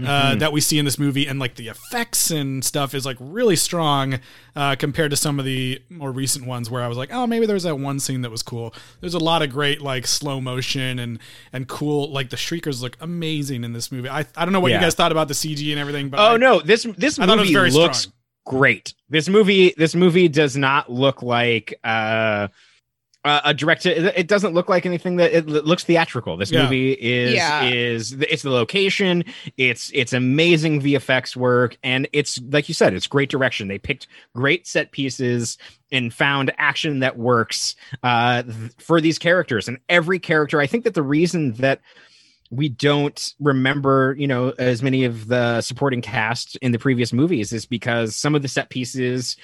Uh, 0.03 0.35
that 0.35 0.51
we 0.51 0.59
see 0.59 0.77
in 0.77 0.83
this 0.83 0.99
movie 0.99 1.25
and 1.25 1.39
like 1.39 1.55
the 1.55 1.69
effects 1.69 2.29
and 2.29 2.65
stuff 2.65 2.93
is 2.93 3.05
like 3.05 3.15
really 3.17 3.55
strong 3.55 4.19
uh, 4.53 4.75
compared 4.75 5.09
to 5.09 5.15
some 5.15 5.39
of 5.39 5.45
the 5.45 5.81
more 5.89 6.11
recent 6.11 6.45
ones 6.45 6.69
where 6.69 6.83
I 6.83 6.89
was 6.89 6.97
like, 6.97 7.13
oh, 7.13 7.25
maybe 7.25 7.45
there's 7.45 7.63
that 7.63 7.77
one 7.79 8.01
scene 8.01 8.19
that 8.23 8.29
was 8.29 8.43
cool. 8.43 8.73
There's 8.99 9.13
a 9.13 9.19
lot 9.19 9.41
of 9.41 9.49
great 9.51 9.79
like 9.79 10.05
slow 10.05 10.41
motion 10.41 10.99
and 10.99 11.19
and 11.53 11.65
cool 11.69 12.11
like 12.11 12.29
the 12.29 12.35
shriekers 12.35 12.81
look 12.81 12.97
amazing 12.99 13.63
in 13.63 13.71
this 13.71 13.89
movie. 13.89 14.09
I 14.09 14.25
I 14.35 14.43
don't 14.43 14.51
know 14.51 14.59
what 14.59 14.71
Yeah. 14.71 14.79
you 14.79 14.83
guys 14.85 14.95
thought 14.95 15.13
about 15.13 15.29
the 15.29 15.33
CG 15.33 15.71
and 15.71 15.79
everything, 15.79 16.09
but 16.09 16.19
Oh 16.19 16.33
I- 16.33 16.37
no, 16.37 16.59
this 16.59 16.83
this 16.97 17.17
I 17.17 17.25
was 17.25 17.49
movie 17.49 17.71
looks 17.71 17.99
strong. 17.99 18.13
great. 18.45 18.93
This 19.07 19.29
movie 19.29 19.73
this 19.77 19.95
movie 19.95 20.27
does 20.27 20.57
not 20.57 20.91
look 20.91 21.21
like 21.23 21.73
uh 21.85 22.49
uh, 23.25 23.41
a 23.43 23.53
direct 23.53 23.85
it 23.85 24.13
it 24.15 24.27
doesn't 24.27 24.53
look 24.53 24.69
like 24.69 24.85
anything 24.85 25.17
that 25.17 25.33
it 25.33 25.47
looks 25.47 25.83
theatrical 25.83 26.37
this 26.37 26.51
Yeah. 26.51 26.63
movie 26.63 26.93
is 26.93 27.33
Yeah. 27.33 27.63
is 27.65 28.13
it's 28.13 28.43
the 28.43 28.51
location 28.51 29.25
it's 29.57 29.91
it's 29.93 30.13
amazing 30.13 30.79
vfx 30.81 31.35
work 31.35 31.77
and 31.83 32.07
it's 32.13 32.39
like 32.51 32.69
you 32.69 32.73
said 32.75 32.93
it's 32.93 33.07
great 33.07 33.29
direction 33.29 33.67
they 33.67 33.79
picked 33.79 34.07
great 34.35 34.67
set 34.67 34.91
pieces 34.91 35.57
and 35.91 36.13
found 36.13 36.53
action 36.57 36.99
that 36.99 37.17
works 37.17 37.75
uh 38.03 38.43
th- 38.43 38.71
for 38.77 39.01
these 39.01 39.17
characters 39.17 39.67
and 39.67 39.79
every 39.89 40.19
character 40.19 40.61
i 40.61 40.67
think 40.67 40.83
that 40.83 40.93
the 40.93 41.03
reason 41.03 41.51
that 41.53 41.81
we 42.51 42.69
don't 42.69 43.33
remember, 43.39 44.15
you 44.19 44.27
know, 44.27 44.53
as 44.59 44.83
many 44.83 45.03
of 45.03 45.27
the 45.27 45.61
supporting 45.61 45.99
cast 45.99 46.55
in 46.57 46.71
the 46.71 46.77
previous 46.77 47.11
movies 47.11 47.51
is 47.51 47.65
because 47.65 48.15
some 48.15 48.35
of 48.35 48.43
the 48.43 48.47
set 48.47 48.69
pieces 48.69 49.35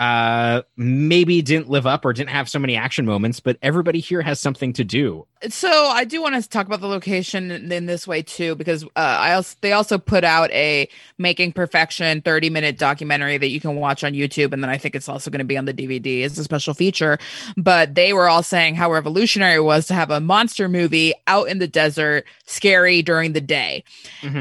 uh 0.00 0.62
maybe 0.76 1.42
didn't 1.42 1.68
live 1.68 1.86
up 1.86 2.04
or 2.04 2.12
didn't 2.12 2.30
have 2.30 2.48
so 2.48 2.58
many 2.58 2.74
action 2.74 3.06
moments, 3.06 3.38
but 3.38 3.58
everybody 3.62 4.00
here 4.00 4.22
has 4.22 4.40
something 4.40 4.72
to 4.72 4.82
do. 4.82 5.26
So 5.48 5.70
I 5.70 6.04
do 6.04 6.20
want 6.20 6.42
to 6.42 6.46
talk 6.48 6.66
about 6.66 6.80
the 6.80 6.86
location 6.86 7.50
in, 7.50 7.72
in 7.72 7.86
this 7.86 8.06
way 8.06 8.22
too, 8.22 8.54
because 8.56 8.84
uh, 8.84 8.88
I 8.96 9.34
also 9.34 9.56
they 9.62 9.72
also 9.72 9.96
put 9.96 10.22
out 10.24 10.50
a 10.50 10.88
Making 11.18 11.52
Perfection 11.52 12.20
30 12.20 12.50
minute 12.50 12.78
documentary 12.78 13.38
that 13.38 13.48
you 13.48 13.60
can 13.60 13.76
watch 13.76 14.04
on 14.04 14.12
YouTube, 14.12 14.52
and 14.52 14.62
then 14.62 14.70
I 14.70 14.76
think 14.76 14.94
it's 14.94 15.08
also 15.08 15.30
going 15.30 15.38
to 15.38 15.44
be 15.44 15.56
on 15.56 15.64
the 15.64 15.72
DVD 15.72 16.24
as 16.24 16.38
a 16.38 16.44
special 16.44 16.74
feature. 16.74 17.18
But 17.56 17.94
they 17.94 18.12
were 18.12 18.28
all 18.28 18.42
saying 18.42 18.74
how 18.74 18.92
revolutionary 18.92 19.56
it 19.56 19.64
was 19.64 19.86
to 19.86 19.94
have 19.94 20.10
a 20.10 20.20
monster 20.20 20.68
movie 20.68 21.12
out 21.26 21.48
in 21.48 21.58
the 21.58 21.68
desert, 21.68 22.24
scary 22.46 23.02
during 23.02 23.32
the 23.32 23.40
day. 23.40 23.84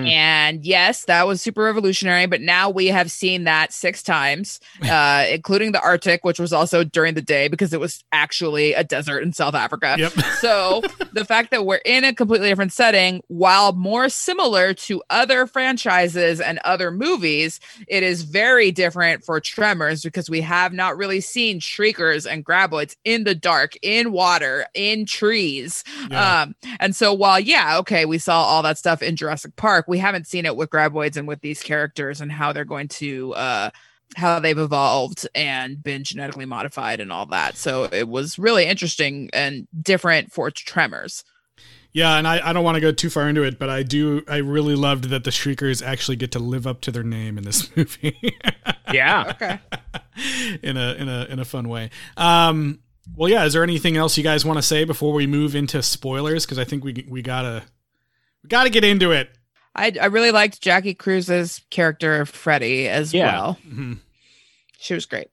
And 0.08 0.66
yes, 0.66 1.06
that 1.06 1.28
was 1.28 1.42
super 1.42 1.64
revolutionary. 1.64 2.26
But 2.26 2.42
now 2.42 2.70
we 2.70 2.88
have 2.88 3.12
seen 3.12 3.46
that 3.46 3.74
six 3.74 4.04
times, 4.04 4.60
uh, 4.84 5.38
including 5.50 5.72
the 5.72 5.82
Arctic, 5.82 6.24
which 6.24 6.40
was 6.40 6.54
also 6.54 6.84
during 6.84 7.16
the 7.16 7.24
day 7.24 7.48
because 7.48 7.74
it 7.74 7.80
was 7.80 8.04
actually 8.12 8.76
a 8.76 8.84
desert 8.84 9.24
in 9.24 9.34
South 9.34 9.56
Africa. 9.56 9.96
Yep. 9.98 10.14
So 10.40 10.82
the 11.12 11.26
fact 11.26 11.52
that 11.52 11.66
we're 11.66 11.82
in 11.84 12.06
a 12.06 12.14
completely 12.14 12.48
different 12.48 12.72
setting, 12.72 13.22
while 13.28 13.74
more 13.74 14.08
similar 14.08 14.74
to 14.76 15.02
other 15.10 15.48
franchises 15.48 16.40
and 16.40 16.60
other 16.64 16.92
movies, 16.92 17.60
it 17.88 18.04
is 18.04 18.22
very 18.22 18.72
different 18.72 19.26
for 19.26 19.42
Tremors 19.42 20.02
because 20.02 20.30
we 20.30 20.40
have 20.42 20.72
not 20.72 20.96
really 20.96 21.20
seen 21.20 21.60
shriekers 21.60 22.26
and 22.26 22.46
graboids 22.46 22.96
in 23.04 23.26
the 23.26 23.36
dark, 23.36 23.74
in 23.82 24.14
water, 24.14 24.66
in 24.74 25.06
trees. 25.06 25.84
Yeah. 26.10 26.44
Um, 26.44 26.56
and 26.80 26.96
so 26.96 27.12
while 27.14 27.40
yeah, 27.40 27.80
okay, 27.80 28.06
we 28.06 28.18
saw 28.18 28.44
all 28.44 28.62
that 28.64 28.78
stuff 28.78 29.02
in 29.02 29.18
Jurassic 29.18 29.56
Park, 29.58 29.86
we 29.90 29.98
haven't 29.98 30.28
seen 30.28 30.46
it 30.46 30.56
with 30.56 30.70
graboids 30.70 31.18
and 31.18 31.28
with 31.28 31.42
these 31.42 31.62
characters 31.62 32.22
and 32.22 32.32
how 32.32 32.54
they're 32.54 32.64
going 32.64 32.88
to 32.88 33.34
uh 33.34 33.70
how 34.16 34.40
they've 34.40 34.58
evolved 34.58 35.28
and 35.36 35.82
been 35.82 36.04
genetically 36.04 36.46
modified 36.46 37.00
and 37.00 37.12
all 37.12 37.26
that. 37.28 37.58
So 37.58 37.86
it 37.86 38.08
was 38.08 38.40
really 38.40 38.66
interesting 38.66 39.30
and 39.34 39.68
different 39.82 40.32
for 40.32 40.50
Tremors. 40.52 41.24
Yeah, 41.92 42.18
and 42.18 42.28
I, 42.28 42.50
I 42.50 42.54
don't 42.54 42.64
want 42.64 42.76
to 42.76 42.82
go 42.82 42.92
too 42.92 43.10
far 43.10 43.28
into 43.28 43.44
it, 43.44 43.58
but 43.58 43.70
I 43.70 43.82
do 43.82 44.24
I 44.28 44.38
really 44.38 44.76
loved 44.76 45.06
that 45.06 45.24
the 45.24 45.32
Shriekers 45.32 45.82
actually 45.82 46.18
get 46.18 46.32
to 46.34 46.40
live 46.40 46.68
up 46.68 46.82
to 46.82 46.92
their 46.92 47.04
name 47.04 47.38
in 47.38 47.44
this 47.44 47.76
movie. 47.76 48.16
Yeah. 48.94 49.34
Okay. 49.36 49.60
in 50.62 50.78
a 50.78 50.94
in 50.94 51.10
a 51.10 51.26
in 51.26 51.40
a 51.40 51.46
fun 51.46 51.68
way. 51.68 51.90
Um 52.16 52.80
well 53.16 53.30
yeah, 53.30 53.44
is 53.46 53.54
there 53.54 53.64
anything 53.64 53.98
else 53.98 54.18
you 54.18 54.24
guys 54.24 54.46
want 54.46 54.58
to 54.58 54.64
say 54.64 54.84
before 54.84 55.14
we 55.14 55.26
move 55.26 55.56
into 55.56 55.82
spoilers 55.82 56.46
cuz 56.46 56.60
I 56.60 56.64
think 56.64 56.84
we 56.84 57.06
we 57.10 57.22
got 57.24 57.42
to 57.42 57.64
we 58.44 58.48
got 58.50 58.64
to 58.66 58.70
get 58.70 58.84
into 58.84 59.12
it. 59.12 59.32
I 59.80 59.94
I 60.02 60.06
really 60.08 60.32
liked 60.32 60.62
Jackie 60.62 60.94
Cruz's 60.94 61.62
character 61.70 62.26
Freddie 62.26 62.88
as 62.88 63.14
Yeah. 63.14 63.32
well. 63.32 63.58
Mhm. 63.68 64.00
She 64.80 64.94
was 64.94 65.06
great. 65.06 65.28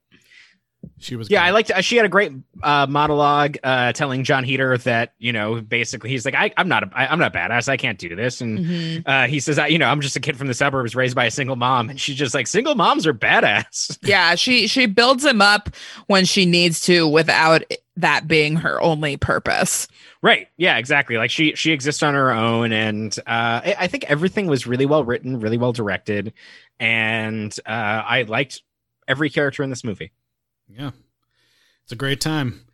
She 0.99 1.15
was 1.15 1.27
great. 1.27 1.35
Yeah, 1.35 1.41
great. 1.41 1.47
I 1.47 1.51
liked. 1.51 1.71
Uh, 1.71 1.81
she 1.81 1.95
had 1.97 2.05
a 2.05 2.09
great 2.09 2.31
uh, 2.63 2.85
monologue 2.87 3.57
uh, 3.63 3.91
telling 3.93 4.23
Jon 4.23 4.43
Heder 4.43 4.77
that 4.79 5.13
you 5.19 5.33
know 5.33 5.59
basically 5.61 6.09
he's 6.09 6.23
like 6.25 6.33
I, 6.35 6.51
I'm 6.57 6.67
not 6.67 6.83
a, 6.83 6.89
I, 6.93 7.07
I'm 7.07 7.19
not 7.19 7.35
a 7.35 7.37
badass. 7.37 7.67
I 7.67 7.77
can't 7.77 7.99
do 7.99 8.15
this. 8.15 8.41
And 8.41 8.59
Mhm. 8.59 9.03
uh, 9.05 9.27
he 9.27 9.39
says 9.39 9.59
I, 9.59 9.67
you 9.67 9.77
know 9.79 9.87
I'm 9.87 10.01
just 10.01 10.15
a 10.15 10.19
kid 10.19 10.37
from 10.37 10.47
the 10.47 10.53
suburbs 10.53 10.95
raised 10.95 11.15
by 11.15 11.25
a 11.25 11.31
single 11.31 11.55
mom, 11.55 11.89
and 11.89 11.99
she's 11.99 12.15
just 12.15 12.33
like 12.33 12.47
single 12.47 12.75
moms 12.75 13.05
are 13.05 13.13
badass. 13.13 13.97
Yeah, 14.07 14.35
she 14.35 14.67
she 14.67 14.85
builds 14.85 15.25
him 15.25 15.41
up 15.41 15.69
when 16.07 16.25
she 16.25 16.45
needs 16.45 16.81
to 16.81 17.07
without 17.07 17.63
that 17.97 18.27
being 18.27 18.55
her 18.57 18.81
only 18.81 19.17
purpose. 19.17 19.87
Right. 20.21 20.47
Yeah, 20.57 20.77
exactly. 20.77 21.17
Like 21.17 21.29
she 21.29 21.53
she 21.55 21.71
exists 21.71 22.01
on 22.03 22.13
her 22.15 22.31
own 22.31 22.71
and 22.71 23.17
uh 23.19 23.61
I, 23.63 23.75
I 23.81 23.87
think 23.87 24.03
everything 24.05 24.47
was 24.47 24.65
really 24.65 24.85
well 24.85 25.03
written, 25.03 25.39
really 25.39 25.57
well 25.57 25.71
directed, 25.73 26.33
and 26.79 27.53
uh 27.65 27.69
I 28.05 28.23
liked 28.23 28.61
every 29.07 29.29
character 29.29 29.63
in 29.63 29.69
this 29.69 29.83
movie. 29.83 30.11
Yeah. 30.67 30.91
It's 31.83 31.91
a 31.91 31.95
great 31.95 32.19
time. 32.19 32.65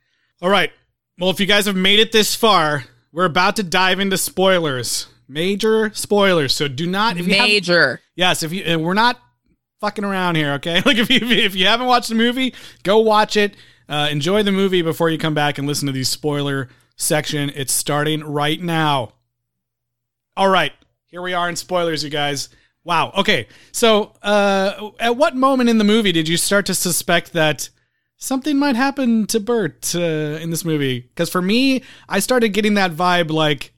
All 0.42 0.50
right. 0.50 0.72
Well, 1.20 1.30
if 1.30 1.40
you 1.40 1.46
guys 1.46 1.66
have 1.68 1.76
made 1.76 2.00
it 2.00 2.12
this 2.12 2.34
far, 2.34 2.86
we're 3.12 3.26
about 3.26 3.58
to 3.58 3.64
dive 3.64 4.00
into 4.00 4.18
spoilers. 4.18 5.08
Major 5.28 5.92
spoilers. 5.94 6.54
So 6.54 6.68
do 6.68 6.88
not 6.88 7.18
if 7.18 7.28
you 7.28 7.34
haven't- 7.36 7.50
Major. 7.50 8.02
Yes, 8.16 8.42
if 8.44 8.52
you 8.54 8.64
and 8.64 8.84
we're 8.84 8.94
not 8.94 9.20
fucking 9.82 10.04
around 10.06 10.36
here, 10.36 10.54
okay? 10.54 10.82
Like 10.86 10.98
if 10.98 11.10
you 11.10 11.20
if 11.22 11.56
you 11.56 11.66
haven't 11.68 11.88
watched 11.88 12.10
the 12.10 12.16
movie, 12.16 12.54
go 12.84 13.00
watch 13.00 13.38
it. 13.38 13.56
Uh, 13.90 14.08
enjoy 14.10 14.44
the 14.44 14.52
movie 14.52 14.82
before 14.82 15.10
you 15.10 15.18
come 15.18 15.34
back 15.34 15.58
and 15.58 15.68
listen 15.68 15.86
to 15.88 15.92
these 15.92 16.08
spoiler 16.10 16.70
section. 16.96 17.52
It's 17.56 17.74
starting 17.74 18.24
right 18.24 18.62
now. 18.62 19.14
All 20.36 20.50
right, 20.50 20.74
here 21.06 21.22
we 21.22 21.34
are 21.34 21.48
in 21.50 21.56
spoilers, 21.56 22.04
you 22.04 22.10
guys. 22.10 22.50
Wow. 22.84 23.14
Okay, 23.18 23.48
so 23.72 24.14
uh, 24.22 24.90
at 25.00 25.16
what 25.16 25.36
moment 25.36 25.70
in 25.70 25.78
the 25.78 25.84
movie 25.84 26.12
did 26.12 26.28
you 26.28 26.38
start 26.38 26.66
to 26.66 26.76
suspect 26.76 27.34
that 27.34 27.70
something 28.18 28.58
might 28.58 28.76
happen 28.76 29.26
to 29.28 29.40
Burt 29.40 29.96
uh, 29.96 30.00
in 30.00 30.50
this 30.50 30.66
movie? 30.66 31.02
Because 31.02 31.30
for 31.30 31.42
me, 31.42 31.84
I 32.10 32.20
started 32.20 32.50
getting 32.50 32.74
that 32.74 32.92
vibe 32.92 33.30
like 33.30 33.74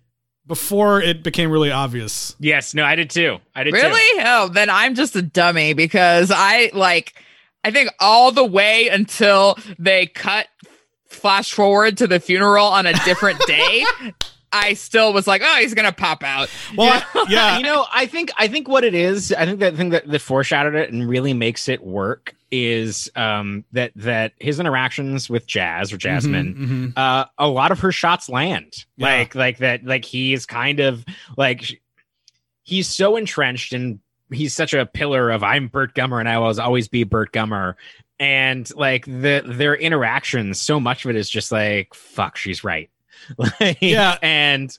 before 0.48 1.02
it 1.02 1.24
became 1.24 1.52
really 1.52 1.72
obvious. 1.72 2.36
Yes, 2.40 2.74
no, 2.74 2.84
I 2.84 2.96
did 2.96 3.10
too. 3.10 3.38
I 3.54 3.64
did 3.64 3.74
too. 3.74 3.82
Really? 3.82 4.24
Oh, 4.26 4.48
then 4.48 4.70
I'm 4.70 4.96
just 4.96 5.16
a 5.16 5.22
dummy 5.22 5.74
because 5.74 6.32
I 6.34 6.72
like 6.74 7.14
I 7.64 7.72
think 7.72 7.90
all 8.00 8.32
the 8.32 8.46
way 8.46 8.90
until 8.90 9.58
they 9.80 10.06
cut 10.06 10.48
flash 11.16 11.54
forward 11.54 11.98
to 11.98 12.08
the 12.08 12.20
funeral 12.20 12.66
on 12.68 12.86
a 12.86 12.94
different 13.06 13.40
day. 13.48 13.84
I 14.52 14.74
still 14.74 15.12
was 15.12 15.28
like, 15.28 15.42
oh, 15.44 15.58
he's 15.60 15.74
gonna 15.74 15.92
pop 15.92 16.24
out. 16.24 16.50
Well, 16.78 17.04
yeah, 17.28 17.58
you 17.58 17.64
know, 17.64 17.86
I 17.94 18.06
think 18.06 18.32
I 18.38 18.48
think 18.48 18.70
what 18.70 18.86
it 18.86 18.94
is, 18.96 19.34
I 19.34 19.46
think 19.46 19.60
that 19.60 19.76
thing 19.76 19.90
that, 19.90 20.08
that 20.08 20.22
foreshadowed 20.22 20.76
it 20.76 20.94
and 20.94 21.10
really 21.10 21.34
makes 21.34 21.68
it 21.68 21.84
work 21.84 22.34
is 22.52 23.10
um 23.18 23.66
that 23.74 23.92
that 23.96 24.32
his 24.40 24.62
interactions 24.62 25.30
with 25.30 25.46
Jazz 25.46 25.92
or 25.92 25.98
Jasmine, 25.98 26.54
Mhm, 26.56 26.68
mhm. 26.68 26.94
uh, 26.96 27.26
a 27.38 27.50
lot 27.50 27.74
of 27.74 27.80
her 27.80 27.92
shots 27.92 28.30
land. 28.30 28.86
Yeah. 28.96 29.08
Like 29.08 29.36
like 29.36 29.58
that, 29.58 29.84
like 29.84 30.06
he's 30.06 30.46
kind 30.46 30.80
of 30.80 31.04
like 31.36 31.82
he's 32.64 32.88
so 32.88 33.18
entrenched 33.18 33.74
and 33.74 34.00
he's 34.32 34.54
such 34.54 34.74
a 34.74 34.86
pillar 34.86 35.32
of 35.32 35.44
I'm 35.44 35.68
Burt 35.68 35.94
Gummer 35.96 36.20
and 36.20 36.30
I 36.30 36.38
will 36.38 36.60
always 36.62 36.88
be 36.88 37.04
Burt 37.04 37.34
Gummer. 37.34 37.74
And 38.20 38.70
like 38.76 39.06
the 39.06 39.44
their 39.46 39.76
interactions, 39.76 40.60
so 40.62 40.80
much 40.80 41.04
of 41.06 41.12
it 41.12 41.18
is 41.18 41.30
just 41.30 41.52
like, 41.52 41.94
fuck, 41.94 42.38
she's 42.38 42.64
right. 42.64 42.90
like, 43.38 43.78
Yeah. 43.82 44.18
And 44.22 44.78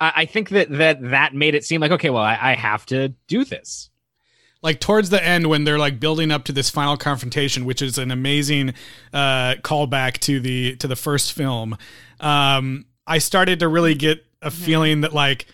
I, 0.00 0.12
I 0.16 0.24
think 0.26 0.50
that 0.50 0.70
that 0.70 1.02
that 1.10 1.34
made 1.34 1.54
it 1.54 1.64
seem 1.64 1.80
like, 1.80 1.90
okay, 1.90 2.10
well, 2.10 2.22
I, 2.22 2.38
I 2.40 2.54
have 2.54 2.86
to 2.86 3.08
do 3.26 3.44
this. 3.44 3.90
like 4.62 4.80
towards 4.80 5.10
the 5.10 5.22
end 5.22 5.46
when 5.48 5.64
they're 5.64 5.78
like 5.78 6.00
building 6.00 6.30
up 6.30 6.44
to 6.44 6.52
this 6.52 6.70
final 6.70 6.96
confrontation 6.96 7.64
which 7.66 7.82
is 7.82 7.98
an 7.98 8.10
amazing 8.10 8.72
uh 9.12 9.54
callback 9.62 10.18
to 10.18 10.40
the 10.40 10.74
to 10.76 10.88
the 10.88 10.96
first 10.96 11.32
film 11.34 11.76
um 12.20 12.86
i 13.06 13.18
started 13.18 13.60
to 13.60 13.68
really 13.68 13.94
get 13.94 14.24
a 14.40 14.50
feeling 14.50 15.02
that 15.02 15.12
like 15.12 15.46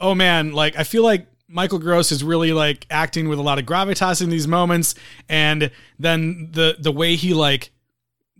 oh 0.00 0.14
man 0.14 0.52
like 0.52 0.78
i 0.78 0.82
feel 0.84 1.02
like 1.02 1.26
michael 1.54 1.78
gross 1.78 2.10
is 2.10 2.24
really 2.24 2.52
like 2.52 2.84
acting 2.90 3.28
with 3.28 3.38
a 3.38 3.42
lot 3.42 3.58
of 3.58 3.64
gravitas 3.64 4.20
in 4.20 4.28
these 4.28 4.48
moments 4.48 4.94
and 5.28 5.70
then 5.98 6.48
the 6.52 6.76
the 6.80 6.92
way 6.92 7.14
he 7.14 7.32
like 7.32 7.70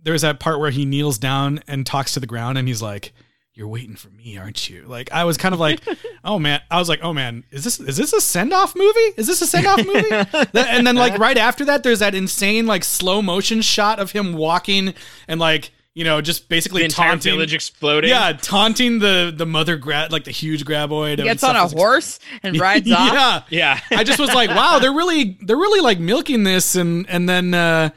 there's 0.03 0.21
that 0.21 0.39
part 0.39 0.59
where 0.59 0.69
he 0.69 0.85
kneels 0.85 1.17
down 1.17 1.61
and 1.67 1.85
talks 1.85 2.13
to 2.13 2.19
the 2.19 2.27
ground 2.27 2.57
and 2.57 2.67
he's 2.67 2.81
like 2.81 3.13
you're 3.53 3.69
waiting 3.69 3.95
for 3.95 4.09
me 4.09 4.37
aren't 4.37 4.69
you? 4.69 4.83
Like 4.85 5.09
i 5.13 5.23
was 5.23 5.37
kind 5.37 5.53
of 5.53 5.61
like 5.61 5.79
oh 6.25 6.37
man 6.37 6.59
i 6.69 6.77
was 6.77 6.89
like 6.89 6.99
oh 7.03 7.13
man 7.13 7.45
is 7.51 7.63
this 7.63 7.79
is 7.79 7.95
this 7.95 8.11
a 8.11 8.19
send-off 8.19 8.75
movie? 8.75 9.13
Is 9.15 9.27
this 9.27 9.41
a 9.41 9.47
send-off 9.47 9.85
movie? 9.85 10.09
And 10.53 10.85
then 10.85 10.95
like 10.95 11.17
right 11.17 11.37
after 11.37 11.63
that 11.65 11.83
there's 11.83 11.99
that 11.99 12.13
insane 12.13 12.67
like 12.67 12.83
slow 12.83 13.21
motion 13.21 13.61
shot 13.61 13.97
of 13.99 14.11
him 14.11 14.33
walking 14.33 14.93
and 15.29 15.39
like 15.39 15.71
you 15.95 16.03
know 16.03 16.21
just 16.21 16.47
basically 16.49 16.81
The 16.81 16.85
entire 16.85 17.11
taunting 17.11 17.33
village 17.33 17.53
exploding. 17.53 18.09
yeah 18.11 18.33
taunting 18.33 18.99
the 18.99 19.33
the 19.35 19.45
mother 19.45 19.77
grab 19.77 20.11
like 20.11 20.25
the 20.25 20.31
huge 20.31 20.63
graboid 20.65 21.17
He 21.17 21.23
gets 21.23 21.43
on 21.43 21.55
a 21.55 21.67
horse 21.67 22.19
and 22.43 22.59
rides 22.59 22.91
off. 22.91 23.13
yeah 23.49 23.79
Yeah. 23.89 23.97
I 23.97 24.03
just 24.03 24.19
was 24.19 24.33
like, 24.33 24.49
wow, 24.49 24.77
they're 24.79 24.93
really 24.93 25.37
they're 25.41 25.55
really 25.57 25.81
like 25.81 25.99
milking 25.99 26.43
this, 26.43 26.75
and 26.75 27.09
and 27.09 27.27
then 27.27 27.53
uh, 27.53 27.89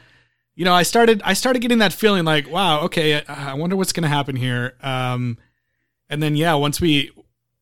you 0.55 0.65
know 0.65 0.73
I 0.73 0.83
started 0.83 1.21
I 1.25 1.33
started 1.33 1.59
getting 1.61 1.79
that 1.79 1.93
feeling 1.93 2.23
like, 2.25 2.49
wow, 2.49 2.81
okay, 2.85 3.21
I, 3.27 3.51
I 3.51 3.53
wonder 3.53 3.75
what's 3.75 3.91
gonna 3.93 4.07
happen 4.07 4.35
here. 4.37 4.73
Um, 4.81 5.37
and 6.09 6.23
then 6.23 6.35
yeah, 6.37 6.53
once 6.55 6.79
we 6.81 7.11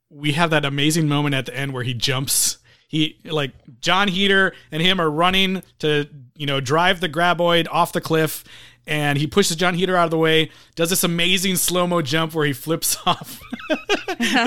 we 0.09 0.31
have 0.33 0.51
that 0.51 0.63
amazing 0.65 1.07
moment 1.07 1.35
at 1.35 1.47
the 1.47 1.55
end 1.57 1.73
where 1.73 1.83
he 1.83 1.93
jumps, 1.93 2.59
he 2.88 3.17
like 3.25 3.51
Jon 3.81 4.07
Heder 4.07 4.53
and 4.71 4.81
him 4.81 5.01
are 5.01 5.09
running 5.09 5.63
to 5.79 6.07
you 6.35 6.45
know 6.45 6.59
drive 6.61 6.99
the 7.01 7.09
graboid 7.09 7.67
off 7.71 7.91
the 7.91 8.01
cliff. 8.01 8.43
And 8.88 9.17
he 9.17 9.27
pushes 9.27 9.55
Jon 9.57 9.73
Heder 9.73 9.97
out 9.97 10.05
of 10.05 10.11
the 10.11 10.17
way, 10.17 10.49
does 10.75 10.89
this 10.89 11.03
amazing 11.03 11.57
slow 11.57 11.85
mo 11.85 12.01
jump 12.01 12.33
where 12.33 12.45
he 12.45 12.53
flips 12.53 12.97
off 13.05 13.39
the 13.69 13.75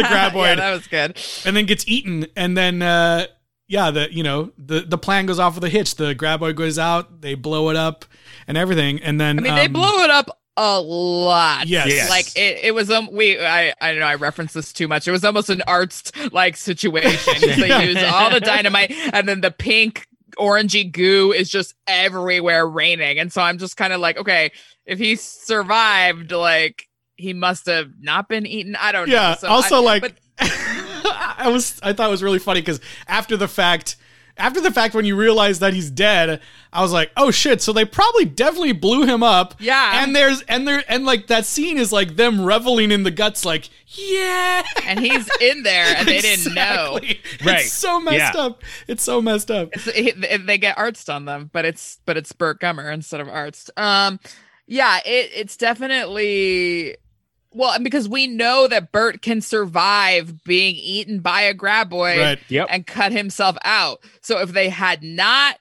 graboid 0.09 0.35
yeah, 0.47 0.55
that 0.57 0.71
was 0.73 0.87
good. 0.87 1.19
and 1.45 1.57
then 1.57 1.67
gets 1.67 1.85
eaten 1.87 2.27
and 2.37 2.57
then 2.57 2.81
uh 2.83 3.27
yeah 3.69 3.91
the 3.91 4.13
you 4.13 4.23
know 4.23 4.51
the 4.59 4.81
the 4.81 4.99
plan 4.99 5.27
goes 5.27 5.39
off 5.39 5.55
with 5.55 5.65
a 5.65 5.69
hitch 5.69 5.95
the 5.97 6.15
graboid 6.15 6.57
goes 6.57 6.79
out 6.79 7.21
they 7.21 7.35
blow 7.35 7.69
it 7.71 7.77
up 7.77 8.05
and 8.49 8.57
everything 8.57 8.99
and 9.03 9.21
then 9.21 9.39
I 9.39 9.43
mean, 9.43 9.55
they 9.55 9.67
um, 9.67 9.73
blow 9.75 9.99
it 10.03 10.11
up 10.11 10.37
a 10.57 10.81
lot. 10.81 11.67
Yes. 11.69 11.87
Yes. 11.89 12.11
Like 12.11 12.37
it, 12.37 12.65
it 12.65 12.75
was 12.75 12.91
um 12.91 13.09
we 13.13 13.39
I 13.39 13.73
I 13.81 13.93
don't 13.93 14.01
know 14.01 14.07
I 14.07 14.17
referenced 14.17 14.55
this 14.55 14.73
too 14.73 14.89
much. 14.89 15.07
It 15.09 15.13
was 15.13 15.25
almost 15.25 15.49
an 15.49 15.63
arts 15.67 16.11
like 16.33 16.57
situation. 16.57 17.11
'cause 17.35 17.57
they 17.57 17.85
use 17.87 18.03
all 18.03 18.31
the 18.31 18.41
dynamite 18.41 18.91
and 19.13 19.29
then 19.29 19.41
the 19.41 19.51
pink 19.53 20.07
orangey 20.37 20.91
goo 20.91 21.33
is 21.33 21.51
just 21.51 21.75
everywhere 21.87 22.67
raining. 22.67 23.19
And 23.19 23.33
so 23.33 23.43
I'm 23.43 23.59
just 23.59 23.77
kind 23.77 23.93
of 23.93 24.01
like, 24.01 24.17
okay, 24.19 24.53
if 24.87 24.99
he 24.99 25.17
survived, 25.17 26.33
like 26.33 26.87
he 27.17 27.33
must 27.35 27.67
have 27.67 27.91
not 28.01 28.29
been 28.29 28.47
eaten. 28.47 28.77
I 28.77 28.93
don't 28.93 29.09
yeah 29.09 29.31
know. 29.31 29.37
So 29.41 29.49
also 29.49 29.77
I- 29.77 29.81
like 29.81 30.03
but 30.03 30.13
i 30.43 31.49
was 31.49 31.79
i 31.83 31.93
thought 31.93 32.09
it 32.09 32.11
was 32.11 32.23
really 32.23 32.39
funny 32.39 32.61
because 32.61 32.81
after 33.07 33.37
the 33.37 33.49
fact 33.49 33.97
after 34.41 34.61
the 34.61 34.71
fact 34.73 34.95
when 34.95 35.05
you 35.05 35.15
realize 35.17 35.59
that 35.61 35.73
he's 35.75 35.91
dead 35.91 36.41
i 36.73 36.81
was 36.83 36.93
like 36.93 37.11
oh 37.17 37.31
shit 37.31 37.61
so 37.63 37.73
they 37.73 37.85
probably 37.85 38.25
definitely 38.25 38.73
blew 38.73 39.05
him 39.07 39.23
up 39.23 39.55
Yeah. 39.61 40.03
and 40.03 40.17
there's 40.17 40.43
and 40.43 40.67
there 40.67 40.83
and 40.89 41.05
like 41.05 41.27
that 41.29 41.45
scene 41.47 41.79
is 41.79 41.93
like 41.93 42.17
them 42.17 42.41
reveling 42.45 42.91
in 42.91 43.03
the 43.03 43.11
guts 43.11 43.45
like 43.45 43.69
yeah 43.87 44.63
and 44.87 44.99
he's 45.01 45.29
in 45.41 45.63
there 45.63 45.95
and 45.97 46.07
they 46.09 46.21
didn't 46.21 46.55
know. 46.55 46.97
Exactly. 46.97 47.21
Right. 47.47 47.61
It's 47.61 47.73
so 47.73 48.01
messed 48.01 48.35
Yeah. 48.35 48.41
up. 48.41 48.63
It's 48.87 49.03
so 49.03 49.21
messed 49.21 49.51
up. 49.51 49.71
It, 49.89 50.47
they 50.47 50.59
get 50.59 50.77
artsed 50.77 51.13
on 51.13 51.25
them, 51.25 51.51
but 51.53 51.65
it's 51.65 51.99
but 52.07 52.17
it's 52.17 52.31
Burt 52.33 52.61
Gummer 52.61 52.93
instead 52.93 53.21
of 53.21 53.27
artsed. 53.27 53.71
Um, 53.77 54.21
yeah, 54.67 54.99
it 55.05 55.31
it's 55.35 55.57
definitely 55.57 56.97
well 57.53 57.73
and 57.73 57.85
because 57.85 58.09
we 58.09 58.27
know 58.27 58.67
that 58.69 58.93
Burt 58.93 59.23
can 59.23 59.41
survive 59.41 60.45
being 60.45 60.77
eaten 60.77 61.21
by 61.21 61.43
a 61.43 61.55
graboid 61.55 62.19
Right. 62.19 62.39
Yep. 62.49 62.69
and 62.71 62.87
cut 62.87 63.13
himself 63.13 63.57
out. 63.65 64.01
So 64.23 64.39
if 64.39 64.53
they 64.53 64.69
had 64.69 65.03
not 65.03 65.59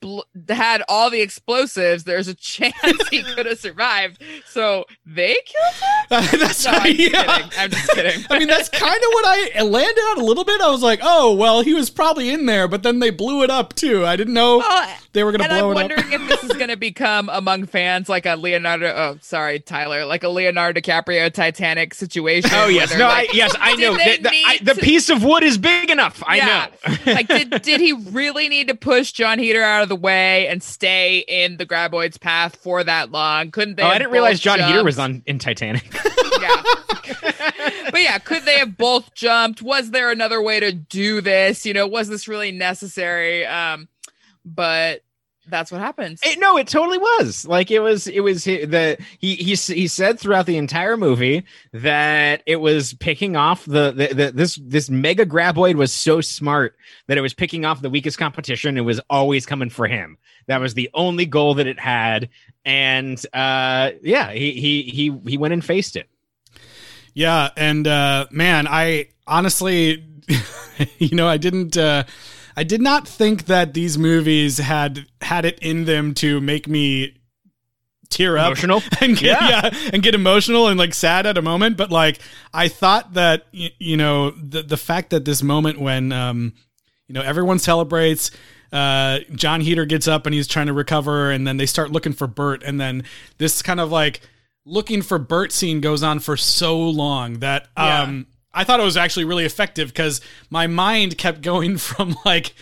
bl- 0.00 0.20
had 0.48 0.82
all 0.88 1.10
the 1.10 1.20
explosives, 1.20 2.04
there's 2.04 2.28
a 2.28 2.34
chance 2.52 2.74
he 3.10 3.22
could 3.34 3.46
have 3.46 3.58
survived. 3.58 4.22
So 4.46 4.84
they 5.06 5.36
killed 5.44 5.74
him. 5.74 6.38
that's 6.40 6.64
No, 6.64 6.72
I'm 6.72 6.94
just 6.94 7.12
yeah. 7.12 7.24
kidding. 7.38 7.50
I'm 7.58 7.70
just 7.70 7.90
kidding. 7.90 8.24
I 8.30 8.38
mean, 8.38 8.48
that's 8.48 8.68
kind 8.68 8.96
of 8.96 9.08
what 9.12 9.24
I 9.26 9.62
landed 9.62 10.00
on 10.00 10.20
a 10.20 10.24
little 10.24 10.44
bit. 10.44 10.60
I 10.60 10.70
was 10.70 10.82
like, 10.82 11.00
oh, 11.02 11.34
well, 11.34 11.62
he 11.62 11.74
was 11.74 11.90
probably 11.90 12.30
in 12.30 12.46
there, 12.46 12.68
but 12.68 12.82
then 12.82 12.98
they 12.98 13.10
blew 13.10 13.42
it 13.42 13.50
up 13.50 13.74
too. 13.74 14.04
I 14.06 14.16
didn't 14.16 14.34
know 14.34 14.58
Well, 14.58 14.96
they 15.14 15.24
were 15.24 15.32
going 15.32 15.40
to 15.48 15.50
and 15.50 15.58
blow 15.60 15.70
I'm 15.70 15.76
it 15.78 15.84
up. 15.92 15.96
wondering 15.98 16.12
if 16.20 16.28
this 16.28 16.44
is 16.44 16.52
going 16.56 16.68
to 16.68 16.76
become 16.76 17.30
among 17.32 17.66
fans 17.66 18.08
like 18.08 18.26
a 18.26 18.34
Leonardo. 18.36 18.86
Oh, 18.94 19.18
sorry, 19.22 19.60
Tyler, 19.60 20.04
like 20.04 20.22
a 20.24 20.28
Leonardo 20.28 20.80
DiCaprio 20.80 21.32
Titanic 21.32 21.94
situation. 21.94 22.50
Oh 22.52 22.66
yes, 22.68 22.92
no, 22.96 23.06
like, 23.06 23.30
I, 23.30 23.32
yes, 23.32 23.54
I 23.58 23.76
know. 23.76 23.94
The, 23.94 24.18
the, 24.22 24.28
I, 24.28 24.58
the 24.62 24.74
to- 24.74 24.80
piece 24.80 25.08
of 25.08 25.24
wood 25.24 25.42
is 25.42 25.56
big 25.56 25.88
enough. 25.90 26.22
I 26.26 26.36
Yeah. 26.36 26.46
know. 26.86 26.94
like, 27.12 27.28
did 27.28 27.62
did 27.62 27.80
he 27.80 27.92
really 27.92 28.48
need 28.48 28.68
to 28.68 28.74
push 28.74 29.12
Jon 29.12 29.38
Heder 29.38 29.62
out 29.62 29.82
of 29.82 29.88
the 29.88 29.96
way 29.96 30.48
and 30.48 30.62
stay 30.62 31.18
in 31.20 31.56
the 31.56 31.64
graboid's 31.64 32.18
path 32.18 32.56
for 32.56 32.84
that 32.84 33.10
long? 33.10 33.50
Couldn't 33.52 33.76
they? 33.76 33.82
oh, 33.82 33.88
I 33.88 33.98
didn't 33.98 34.12
realize 34.12 34.38
both 34.38 34.58
Jon 34.58 34.58
Heder 34.60 34.84
was 34.84 34.98
on 34.98 35.22
in 35.26 35.38
Titanic. 35.38 35.84
yeah. 36.42 36.62
but 37.90 38.02
yeah, 38.02 38.18
could 38.18 38.42
they 38.44 38.58
have 38.58 38.76
both 38.76 39.14
jumped? 39.14 39.62
Was 39.62 39.90
there 39.92 40.10
another 40.10 40.42
way 40.42 40.58
to 40.60 40.72
do 40.72 41.20
this? 41.20 41.64
You 41.64 41.72
know, 41.72 41.86
was 41.86 42.08
this 42.08 42.26
really 42.26 42.50
necessary? 42.50 43.46
Um, 43.46 43.88
but 44.44 45.03
that's 45.48 45.70
what 45.70 45.80
happens. 45.80 46.20
It, 46.24 46.38
no, 46.38 46.56
it 46.56 46.68
totally 46.68 46.98
was. 46.98 47.46
Like 47.46 47.70
it 47.70 47.80
was. 47.80 48.06
It 48.06 48.20
was 48.20 48.44
the 48.44 48.98
he 49.18 49.34
he 49.36 49.54
he 49.54 49.88
said 49.88 50.18
throughout 50.18 50.46
the 50.46 50.56
entire 50.56 50.96
movie 50.96 51.44
that 51.72 52.42
it 52.46 52.56
was 52.56 52.94
picking 52.94 53.36
off 53.36 53.64
the, 53.64 53.92
the, 53.92 54.14
the 54.14 54.32
this 54.32 54.58
this 54.62 54.90
mega 54.90 55.26
graboid 55.26 55.74
was 55.74 55.92
so 55.92 56.20
smart 56.20 56.76
that 57.06 57.18
it 57.18 57.22
was 57.22 57.34
picking 57.34 57.64
off 57.64 57.82
the 57.82 57.90
weakest 57.90 58.18
competition. 58.18 58.78
It 58.78 58.82
was 58.82 59.00
always 59.10 59.46
coming 59.46 59.70
for 59.70 59.86
him. 59.86 60.18
That 60.46 60.60
was 60.60 60.74
the 60.74 60.90
only 60.94 61.26
goal 61.26 61.54
that 61.54 61.66
it 61.66 61.78
had. 61.78 62.28
And 62.64 63.18
uh, 63.32 63.92
yeah, 64.02 64.32
he 64.32 64.52
he 64.52 64.82
he 64.82 65.18
he 65.26 65.36
went 65.36 65.54
and 65.54 65.64
faced 65.64 65.96
it. 65.96 66.08
Yeah, 67.14 67.50
and 67.56 67.86
uh, 67.86 68.26
man, 68.30 68.66
I 68.66 69.08
honestly, 69.26 70.04
you 70.98 71.16
know, 71.16 71.28
I 71.28 71.36
didn't, 71.36 71.76
uh, 71.76 72.04
I 72.56 72.62
did 72.64 72.80
not 72.80 73.06
think 73.08 73.46
that 73.46 73.74
these 73.74 73.98
movies 73.98 74.58
had 74.58 75.06
had 75.20 75.44
it 75.44 75.58
in 75.60 75.84
them 75.84 76.14
to 76.14 76.40
make 76.40 76.68
me 76.68 77.16
tear 78.10 78.38
up, 78.38 78.46
Emotional? 78.48 78.82
and 79.00 79.16
get, 79.16 79.40
Yeah. 79.40 79.70
yeah. 79.72 79.90
and 79.92 80.02
get 80.02 80.14
emotional 80.14 80.68
and 80.68 80.78
like 80.78 80.94
sad 80.94 81.26
at 81.26 81.36
a 81.36 81.42
moment. 81.42 81.76
But 81.76 81.90
like, 81.90 82.20
I 82.52 82.68
thought 82.68 83.14
that 83.14 83.46
y- 83.52 83.72
you 83.78 83.96
know 83.96 84.30
the 84.30 84.62
the 84.62 84.76
fact 84.76 85.10
that 85.10 85.24
this 85.24 85.42
moment 85.42 85.80
when 85.80 86.12
um, 86.12 86.52
you 87.08 87.14
know 87.14 87.22
everyone 87.22 87.58
celebrates. 87.58 88.30
Uh, 88.72 89.20
Jon 89.32 89.60
Heder 89.60 89.84
gets 89.84 90.08
up 90.08 90.26
and 90.26 90.34
he's 90.34 90.48
trying 90.48 90.66
to 90.66 90.72
recover, 90.72 91.30
and 91.30 91.46
then 91.46 91.58
they 91.58 91.66
start 91.66 91.92
looking 91.92 92.12
for 92.12 92.26
Burt, 92.26 92.64
and 92.64 92.80
then 92.80 93.04
this 93.38 93.62
kind 93.62 93.78
of 93.78 93.92
like 93.92 94.20
looking 94.64 95.00
for 95.00 95.16
Burt 95.16 95.52
scene 95.52 95.80
goes 95.80 96.02
on 96.02 96.18
for 96.18 96.36
so 96.36 96.76
long 96.80 97.34
that 97.38 97.68
um 97.76 98.26
I 98.54 98.64
thought 98.64 98.80
it 98.80 98.84
was 98.84 98.96
actually 98.96 99.24
really 99.24 99.44
effective 99.44 99.88
because 99.88 100.20
my 100.50 100.66
mind 100.66 101.18
kept 101.18 101.42
going 101.42 101.76
from 101.78 102.16
like, 102.24 102.54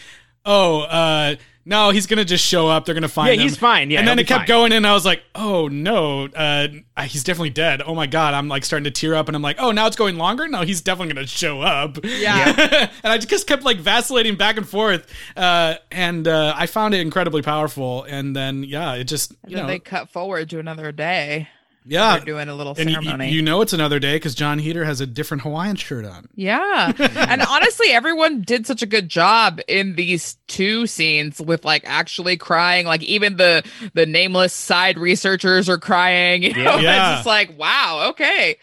oh, 0.45 0.81
uh 0.83 1.37
no, 1.65 1.91
he's 1.91 2.09
gonna 2.09 2.25
just 2.25 2.45
show 2.45 2.67
up. 2.67 2.85
They're 2.87 2.95
gonna 2.95 3.07
find 3.07 3.29
Yeah, 3.29 3.35
him. 3.35 3.41
he's 3.49 3.57
fine. 3.57 3.89
Yeah, 3.93 4.01
and 4.01 4.09
then 4.09 4.19
it 4.19 4.27
kept 4.27 4.41
fine. 4.41 4.47
going, 4.49 4.73
and 4.73 4.85
I 4.85 4.93
was 4.95 5.05
like, 5.05 5.23
oh 5.37 5.69
no, 5.69 6.27
uh, 6.27 6.67
he's 7.05 7.23
definitely 7.23 7.51
dead. 7.51 7.83
Oh 7.87 7.95
my 7.95 8.09
god, 8.09 8.35
I'm 8.35 8.49
like 8.49 8.65
starting 8.65 8.83
to 8.83 8.91
tear 8.91 9.15
up, 9.15 9.29
and 9.29 9.37
I'm 9.37 9.43
like, 9.43 9.59
oh, 9.61 9.71
now 9.71 9.87
it's 9.87 9.95
going 9.95 10.17
longer. 10.19 10.49
No, 10.49 10.63
he's 10.63 10.81
definitely 10.81 11.15
gonna 11.15 11.27
show 11.29 11.61
up. 11.61 11.99
Yeah. 12.05 12.89
and 13.05 13.13
I 13.13 13.17
just 13.19 13.47
kept 13.47 13.63
like 13.63 13.77
vacillating 13.79 14.35
back 14.35 14.57
and 14.57 14.69
forth, 14.69 15.07
uh, 15.37 15.77
and 15.93 16.27
uh, 16.27 16.53
I 16.57 16.67
found 16.67 16.95
it 16.95 17.01
incredibly 17.01 17.43
powerful. 17.43 18.03
And 18.09 18.35
then 18.35 18.65
yeah, 18.65 18.95
it 18.95 19.05
just 19.05 19.31
And 19.45 19.53
you 19.53 19.57
then 19.59 19.67
know 19.67 19.73
they 19.73 19.79
cut 19.79 20.11
forward 20.11 20.51
to 20.51 20.59
another 20.59 20.91
day. 20.91 21.47
Yeah. 21.85 22.17
They're 22.17 22.25
doing 22.27 22.49
a 22.49 22.55
little 22.55 22.75
And 22.79 22.89
you, 22.89 22.95
ceremony. 23.03 23.31
you 23.31 23.43
know 23.43 23.61
it's 23.61 23.73
another 23.73 23.99
day 23.99 24.15
because 24.17 24.35
Jon 24.35 24.59
Heder 24.59 24.85
has 24.85 25.01
a 25.01 25.07
different 25.07 25.43
Hawaiian 25.43 25.77
shirt 25.77 26.05
on. 26.05 26.29
Yeah. 26.35 26.93
and 26.99 27.43
honestly, 27.43 27.89
everyone 27.91 28.43
did 28.43 28.67
such 28.67 28.83
a 28.83 28.87
good 28.87 29.09
job 29.09 29.61
in 29.69 29.97
these 29.97 30.37
two 30.47 30.87
scenes 30.87 31.41
with 31.41 31.65
like 31.65 31.83
actually 31.87 32.37
crying. 32.37 32.87
Like 32.87 33.03
even 33.03 33.37
the 33.37 33.65
the 33.95 34.07
nameless 34.07 34.53
side 34.53 34.99
researchers 34.99 35.69
are 35.69 35.79
crying. 35.79 36.43
You 36.43 36.55
know, 36.55 36.77
Yeah. 36.79 37.11
it's 37.11 37.19
just 37.19 37.27
like, 37.27 37.59
wow, 37.59 38.07
okay. 38.11 38.57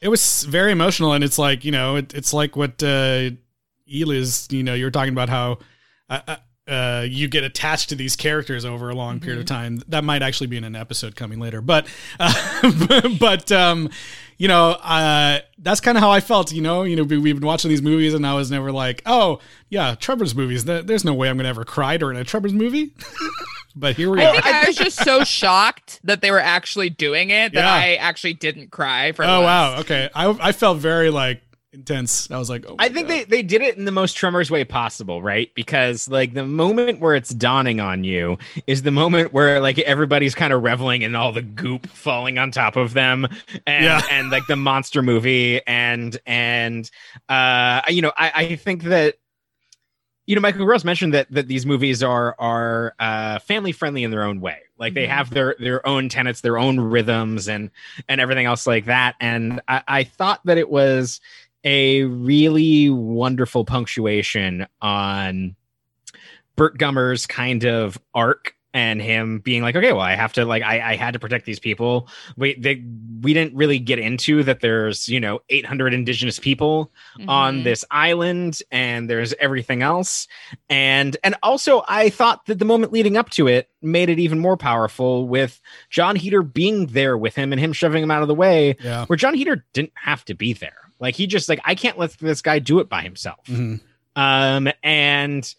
It 0.00 0.08
was 0.08 0.44
very 0.44 0.72
emotional, 0.72 1.12
and 1.12 1.22
it's 1.22 1.38
like 1.38 1.64
you 1.64 1.72
know, 1.72 1.96
it, 1.96 2.14
it's 2.14 2.32
like 2.32 2.56
what 2.56 2.82
uh, 2.82 3.30
Eliz, 3.92 4.48
you 4.50 4.62
know, 4.62 4.74
you 4.74 4.84
were 4.84 4.90
talking 4.90 5.12
about 5.12 5.28
how 5.28 5.58
uh, 6.08 6.20
uh, 6.26 6.36
uh, 6.70 7.04
you 7.08 7.26
get 7.28 7.42
attached 7.44 7.88
to 7.90 7.94
these 7.96 8.14
characters 8.16 8.64
over 8.64 8.88
a 8.90 8.94
long 8.94 9.18
period 9.20 9.40
of 9.40 9.46
time. 9.46 9.82
That 9.88 10.04
might 10.04 10.22
actually 10.22 10.46
be 10.46 10.56
in 10.56 10.64
an 10.64 10.76
episode 10.76 11.16
coming 11.16 11.40
later, 11.40 11.60
but 11.60 11.86
uh, 12.18 13.10
but 13.20 13.50
um, 13.52 13.90
you 14.38 14.48
know, 14.48 14.70
uh, 14.82 15.40
that's 15.58 15.80
kind 15.80 15.98
of 15.98 16.02
how 16.02 16.10
I 16.10 16.20
felt. 16.20 16.52
You 16.52 16.62
know, 16.62 16.84
you 16.84 16.96
know, 16.96 17.02
we, 17.02 17.18
we've 17.18 17.36
been 17.38 17.46
watching 17.46 17.68
these 17.68 17.82
movies, 17.82 18.14
and 18.14 18.26
I 18.26 18.34
was 18.34 18.50
never 18.50 18.70
like, 18.72 19.02
oh 19.06 19.40
yeah, 19.68 19.94
Tremors 19.96 20.34
movies. 20.34 20.64
There's 20.64 21.04
no 21.04 21.12
way 21.14 21.28
I'm 21.28 21.36
gonna 21.36 21.48
ever 21.48 21.64
cry 21.64 21.96
during 21.96 22.16
a 22.16 22.24
Tremors 22.24 22.52
movie. 22.52 22.94
but 23.76 23.96
here 23.96 24.10
we 24.10 24.22
I 24.22 24.26
are. 24.26 24.32
think 24.32 24.46
I 24.46 24.66
was 24.66 24.76
just 24.76 25.02
so 25.04 25.24
shocked 25.24 26.00
that 26.04 26.22
they 26.22 26.30
were 26.30 26.40
actually 26.40 26.90
doing 26.90 27.30
it 27.30 27.52
that 27.52 27.60
Yeah. 27.64 27.72
I 27.72 27.94
actually 27.96 28.34
didn't 28.34 28.70
cry 28.70 29.12
for 29.12 29.24
Oh 29.24 29.40
once. 29.40 29.44
wow, 29.44 29.80
okay. 29.80 30.08
I 30.14 30.28
I 30.48 30.52
felt 30.52 30.78
very 30.78 31.10
like 31.10 31.42
intense. 31.72 32.30
I 32.30 32.38
was 32.38 32.50
like, 32.50 32.64
oh, 32.68 32.76
I 32.78 32.88
think 32.88 33.06
God. 33.08 33.14
they, 33.14 33.24
they 33.24 33.42
did 33.42 33.62
it 33.62 33.76
in 33.76 33.84
the 33.84 33.92
most 33.92 34.14
Tremors 34.16 34.50
way 34.50 34.64
possible, 34.64 35.22
right? 35.22 35.50
Because 35.54 36.08
like 36.08 36.34
the 36.34 36.44
moment 36.44 37.00
where 37.00 37.14
it's 37.14 37.30
dawning 37.30 37.80
on 37.80 38.02
you 38.04 38.38
is 38.66 38.82
the 38.82 38.90
moment 38.90 39.32
where 39.32 39.60
like 39.60 39.78
everybody's 39.80 40.34
kind 40.34 40.52
of 40.52 40.62
reveling 40.62 41.02
in 41.02 41.14
all 41.14 41.32
the 41.32 41.42
goop 41.42 41.86
falling 41.88 42.38
on 42.38 42.50
top 42.50 42.76
of 42.76 42.92
them 42.92 43.26
and 43.66 43.84
Yeah. 43.84 44.02
and 44.10 44.30
like 44.30 44.46
the 44.48 44.56
monster 44.56 45.02
movie 45.02 45.60
and 45.66 46.18
and 46.26 46.90
uh 47.28 47.82
you 47.88 48.02
know 48.02 48.12
I, 48.16 48.32
I 48.34 48.56
think 48.56 48.82
that 48.84 49.16
you 50.26 50.34
know 50.34 50.40
Michael 50.42 50.64
Gross 50.64 50.84
mentioned 50.84 51.14
that 51.14 51.30
that 51.30 51.46
these 51.48 51.66
movies 51.66 52.02
are 52.02 52.34
are 52.38 52.94
uh 52.98 53.38
family 53.40 53.72
friendly 53.72 54.02
in 54.04 54.10
their 54.10 54.24
own 54.24 54.40
way. 54.40 54.58
Like 54.78 54.94
they 54.94 55.06
Mhm. 55.06 55.10
have 55.10 55.30
their 55.30 55.54
their 55.58 55.86
own 55.86 56.08
tenets, 56.08 56.40
their 56.40 56.58
own 56.58 56.80
rhythms 56.80 57.48
and 57.48 57.70
and 58.08 58.20
everything 58.20 58.46
else 58.46 58.66
like 58.66 58.86
that. 58.86 59.14
And 59.20 59.60
I, 59.68 59.82
I 59.86 60.04
thought 60.04 60.40
that 60.46 60.58
it 60.58 60.68
was 60.70 61.20
a 61.64 62.04
really 62.04 62.90
wonderful 62.90 63.64
punctuation 63.64 64.66
on 64.80 65.56
Burt 66.56 66.78
Gummer's 66.78 67.26
kind 67.26 67.64
of 67.64 67.98
arc 68.14 68.54
and 68.72 69.02
him 69.02 69.40
being 69.40 69.62
like, 69.62 69.74
okay, 69.74 69.92
well, 69.92 70.00
I 70.02 70.14
have 70.14 70.32
to 70.34 70.44
like, 70.44 70.62
I, 70.62 70.92
I 70.92 70.96
had 70.96 71.14
to 71.14 71.18
protect 71.18 71.44
these 71.44 71.58
people. 71.58 72.08
We 72.36 72.54
they 72.54 72.84
we 73.20 73.34
didn't 73.34 73.56
really 73.56 73.80
get 73.80 73.98
into 73.98 74.44
that. 74.44 74.60
There's 74.60 75.08
you 75.08 75.18
know 75.18 75.40
800 75.48 75.92
indigenous 75.92 76.38
people 76.38 76.92
on 77.26 77.60
Mhm. 77.60 77.64
this 77.64 77.84
island, 77.90 78.62
and 78.70 79.10
there's 79.10 79.34
everything 79.40 79.82
else, 79.82 80.28
and 80.68 81.16
and 81.24 81.34
also 81.42 81.82
I 81.88 82.10
thought 82.10 82.46
that 82.46 82.60
the 82.60 82.64
moment 82.64 82.92
leading 82.92 83.16
up 83.16 83.30
to 83.30 83.48
it 83.48 83.68
made 83.82 84.08
it 84.08 84.20
even 84.20 84.38
more 84.38 84.56
powerful 84.56 85.26
with 85.26 85.60
Jon 85.88 86.14
Heder 86.14 86.42
being 86.42 86.86
there 86.86 87.18
with 87.18 87.34
him 87.34 87.52
and 87.52 87.60
him 87.60 87.72
shoving 87.72 88.04
him 88.04 88.10
out 88.12 88.22
of 88.22 88.28
the 88.28 88.36
way 88.36 88.76
yeah. 88.84 89.04
where 89.06 89.16
Jon 89.16 89.34
Heder 89.34 89.64
didn't 89.72 89.92
have 89.96 90.24
to 90.26 90.34
be 90.34 90.52
there. 90.52 90.89
Like 91.00 91.14
he 91.16 91.26
just 91.26 91.48
like 91.48 91.60
I 91.64 91.74
can't 91.74 91.98
let 91.98 92.12
this 92.18 92.42
guy 92.42 92.58
do 92.58 92.78
it 92.80 92.88
by 92.88 93.02
himself. 93.02 93.44
Mhm. 93.46 93.80
Um 94.16 94.68
and 94.82 95.54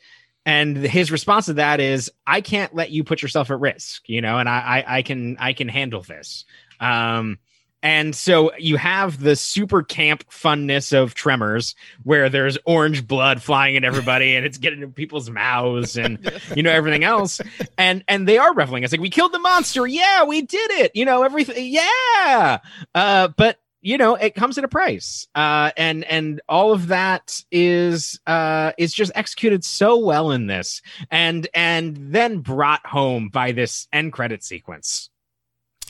and 0.45 0.77
his 0.77 1.11
response 1.11 1.45
to 1.47 1.53
that 1.53 1.79
is 1.79 2.11
I 2.25 2.41
can't 2.41 2.73
let 2.73 2.91
you 2.91 3.03
put 3.03 3.21
yourself 3.21 3.51
at 3.51 3.59
risk, 3.59 4.07
you 4.07 4.21
know, 4.21 4.37
and 4.37 4.47
I 4.47 4.83
I, 4.87 4.97
I 4.97 5.01
can 5.01 5.37
I 5.39 5.53
can 5.53 5.67
handle 5.67 6.01
this. 6.01 6.45
Um 6.79 7.39
and 7.83 8.15
so 8.15 8.55
you 8.57 8.77
have 8.77 9.19
the 9.19 9.35
super 9.35 9.81
camp 9.81 10.23
funness 10.29 10.93
of 10.95 11.15
Tremors, 11.15 11.73
where 12.03 12.29
there's 12.29 12.55
orange 12.63 13.07
blood 13.07 13.41
flying 13.41 13.75
at 13.75 13.83
everybody, 13.83 14.35
and 14.35 14.45
it's 14.45 14.59
getting 14.59 14.83
in 14.83 14.93
people's 14.93 15.31
mouths, 15.31 15.97
and 15.97 16.19
you 16.55 16.61
know 16.61 16.69
everything 16.69 17.03
else. 17.03 17.41
And 17.79 18.03
and 18.07 18.27
they 18.27 18.37
are 18.37 18.53
reveling. 18.53 18.83
It's 18.83 18.93
like 18.93 19.01
we 19.01 19.09
killed 19.09 19.31
the 19.31 19.39
monster. 19.39 19.87
Yeah, 19.87 20.25
we 20.25 20.43
did 20.43 20.69
it. 20.73 20.91
You 20.93 21.05
know 21.05 21.23
everything. 21.23 21.73
Yeah. 21.73 22.59
Uh, 22.93 23.29
but 23.29 23.57
you 23.81 23.97
know 23.97 24.15
it 24.15 24.35
comes 24.35 24.57
at 24.57 24.63
a 24.63 24.67
price 24.67 25.27
uh 25.35 25.71
and 25.75 26.03
and 26.05 26.41
all 26.47 26.71
of 26.71 26.87
that 26.87 27.43
is 27.51 28.19
uh 28.27 28.71
is 28.77 28.93
just 28.93 29.11
executed 29.15 29.63
so 29.63 29.97
well 29.97 30.31
in 30.31 30.47
this 30.47 30.81
and 31.09 31.47
and 31.53 31.97
then 32.13 32.39
brought 32.39 32.85
home 32.85 33.29
by 33.29 33.51
this 33.51 33.87
end 33.91 34.13
credit 34.13 34.43
sequence 34.43 35.09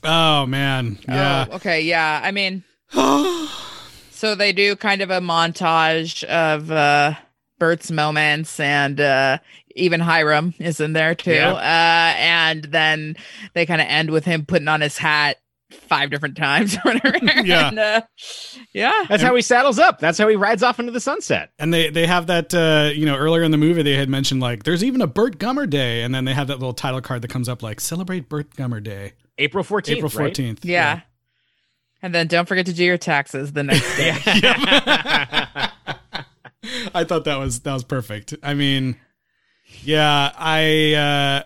Oh 0.03 0.45
man, 0.45 0.97
yeah. 1.07 1.45
Oh, 1.49 1.55
okay. 1.57 1.81
Yeah. 1.81 2.21
I 2.23 2.31
mean, 2.31 2.63
so 2.91 4.35
they 4.35 4.51
do 4.51 4.75
kind 4.75 5.01
of 5.01 5.09
a 5.11 5.19
montage 5.19 6.23
of 6.23 6.71
uh 6.71 7.13
Burt's 7.59 7.91
moments 7.91 8.59
and 8.59 8.99
uh 8.99 9.37
even 9.75 9.99
Hiram 9.99 10.53
is 10.59 10.79
in 10.79 10.93
there 10.93 11.15
too. 11.15 11.33
Yeah. 11.33 11.53
Uh 11.53 12.17
and 12.17 12.63
then 12.63 13.15
they 13.53 13.65
kind 13.65 13.81
of 13.81 13.87
end 13.87 14.09
with 14.09 14.25
him 14.25 14.45
putting 14.45 14.67
on 14.67 14.81
his 14.81 14.97
hat 14.97 15.37
five 15.73 16.09
different 16.09 16.37
times. 16.37 16.77
Yeah. 17.43 17.69
And, 17.69 17.79
uh, 17.79 18.01
yeah. 18.73 19.05
that's 19.09 19.23
how 19.23 19.35
he 19.35 19.41
saddles 19.41 19.79
up 19.79 19.99
that's 19.99 20.17
how 20.17 20.27
he 20.27 20.35
rides 20.35 20.63
off 20.63 20.79
into 20.79 20.91
the 20.91 20.99
sunset 20.99 21.51
and 21.57 21.73
they 21.73 21.89
they 21.89 22.05
have 22.05 22.27
that 22.27 22.53
uh, 22.53 22.91
you 22.93 23.05
know 23.05 23.15
earlier 23.15 23.43
in 23.43 23.51
the 23.51 23.57
movie 23.57 23.81
they 23.81 23.95
had 23.95 24.09
mentioned 24.09 24.41
like 24.41 24.63
there's 24.63 24.83
even 24.83 25.01
a 25.01 25.07
Burt 25.07 25.37
Gummer 25.37 25.69
Day, 25.69 26.03
and 26.03 26.13
then 26.13 26.25
they 26.25 26.33
have 26.33 26.47
that 26.47 26.59
little 26.59 26.73
title 26.73 27.01
card 27.01 27.21
that 27.21 27.29
comes 27.29 27.47
up 27.49 27.63
like 27.63 27.79
celebrate 27.79 28.29
Burt 28.29 28.49
Gummer 28.55 28.83
Day, 28.83 29.13
april 29.37 29.63
14th 29.63 29.89
April 29.89 30.09
right? 30.09 30.11
fourteenth. 30.11 30.65
Yeah. 30.65 31.01
And 32.01 32.13
then 32.15 32.27
don't 32.27 32.47
forget 32.47 32.65
to 32.65 32.73
do 32.73 32.83
your 32.83 32.97
taxes 32.97 33.53
the 33.53 33.63
next 33.63 33.95
day. 33.97 34.11
I 36.93 37.03
thought 37.03 37.25
that 37.25 37.37
was 37.37 37.59
that 37.61 37.73
was 37.73 37.83
perfect. 37.83 38.35
I 38.41 38.53
mean, 38.53 38.95
yeah, 39.83 40.31
I 40.35 40.93
uh 40.93 41.43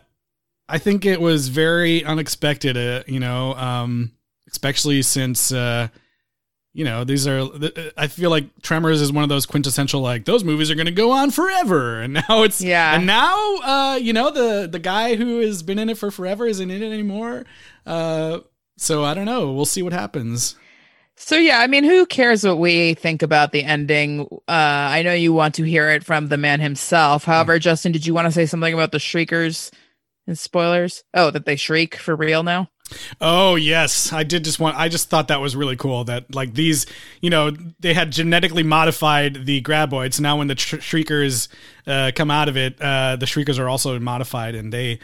I 0.67 0.78
think 0.78 1.05
it 1.05 1.21
was 1.21 1.49
very 1.49 2.03
unexpected, 2.03 2.78
uh, 2.78 3.03
you 3.07 3.19
know, 3.19 3.53
um 3.55 4.11
especially 4.56 5.01
since 5.01 5.51
uh 5.51 5.89
you 6.78 6.84
know, 6.84 7.06
these 7.06 7.26
are 7.26 7.47
I 7.97 8.08
feel 8.08 8.30
like 8.30 8.45
Tremors 8.62 8.99
is 9.01 9.10
one 9.12 9.24
of 9.24 9.30
those 9.30 9.45
quintessential 9.45 10.01
like 10.01 10.26
those 10.26 10.43
movies 10.43 10.70
are 10.72 10.76
going 10.76 10.88
to 10.88 10.91
go 10.91 11.12
on 11.12 11.32
forever 11.32 12.01
and 12.03 12.14
now 12.14 12.43
it's 12.43 12.62
Yeah. 12.62 12.95
and 12.95 13.06
now 13.06 13.56
uh 13.58 13.95
you 14.01 14.14
know 14.14 14.32
the 14.32 14.68
the 14.68 14.80
guy 14.80 15.16
who 15.16 15.39
has 15.39 15.62
been 15.64 15.80
in 15.80 15.89
it 15.89 15.97
for 15.97 16.12
forever 16.12 16.45
isn't 16.47 16.70
in 16.72 16.82
it 16.84 16.91
anymore. 16.93 17.45
Uh 17.86 18.39
so 18.78 19.03
I 19.03 19.14
don't 19.14 19.26
know, 19.26 19.51
we'll 19.53 19.66
see 19.66 19.82
what 19.84 19.93
happens. 19.93 20.56
So 21.18 21.38
yeah, 21.38 21.60
I 21.60 21.68
mean, 21.68 21.86
who 21.86 22.06
cares 22.06 22.43
what 22.43 22.60
we 22.60 22.93
think 22.93 23.22
about 23.22 23.53
the 23.53 23.64
ending? 23.64 24.28
Uh, 24.49 24.88
I 24.97 25.01
know 25.01 25.14
you 25.14 25.32
want 25.32 25.56
to 25.56 25.64
hear 25.64 25.89
it 25.91 26.03
from 26.03 26.28
the 26.28 26.36
man 26.36 26.60
himself. 26.60 27.24
However, 27.24 27.58
Justin, 27.58 27.93
did 27.93 28.06
you 28.06 28.14
want 28.14 28.26
to 28.26 28.34
say 28.34 28.45
something 28.45 28.74
about 28.74 28.91
the 28.91 28.99
shriekers 28.99 29.72
and 30.28 30.38
spoilers? 30.38 31.06
Oh, 31.14 31.32
that 31.32 31.45
they 31.45 31.56
shriek 31.56 31.95
for 31.95 32.18
real 32.18 32.43
now? 32.43 32.68
Oh 33.19 33.55
yes, 33.55 34.13
I 34.13 34.23
did 34.23 34.43
just 34.43 34.59
want. 34.59 34.77
I 34.77 34.89
just 34.89 35.09
thought 35.09 35.27
that 35.29 35.41
was 35.41 35.55
really 35.55 35.75
cool 35.75 36.03
that 36.05 36.33
like 36.36 36.53
these, 36.53 36.86
you 37.21 37.29
know, 37.29 37.51
they 37.79 37.93
had 37.93 38.11
genetically 38.11 38.63
modified 38.63 39.45
the 39.45 39.61
graboids. 39.61 40.19
Now 40.19 40.38
when 40.38 40.47
the 40.47 40.55
tr- 40.55 40.77
shriekers 40.79 41.49
uh, 41.88 42.11
come 42.15 42.29
out 42.29 42.47
of 42.47 42.57
it, 42.57 42.79
uh, 42.81 43.15
the 43.15 43.25
shriekers 43.25 43.57
are 43.57 43.67
also 43.67 43.99
modified, 43.99 44.53
and 44.55 44.71
they, 44.71 44.99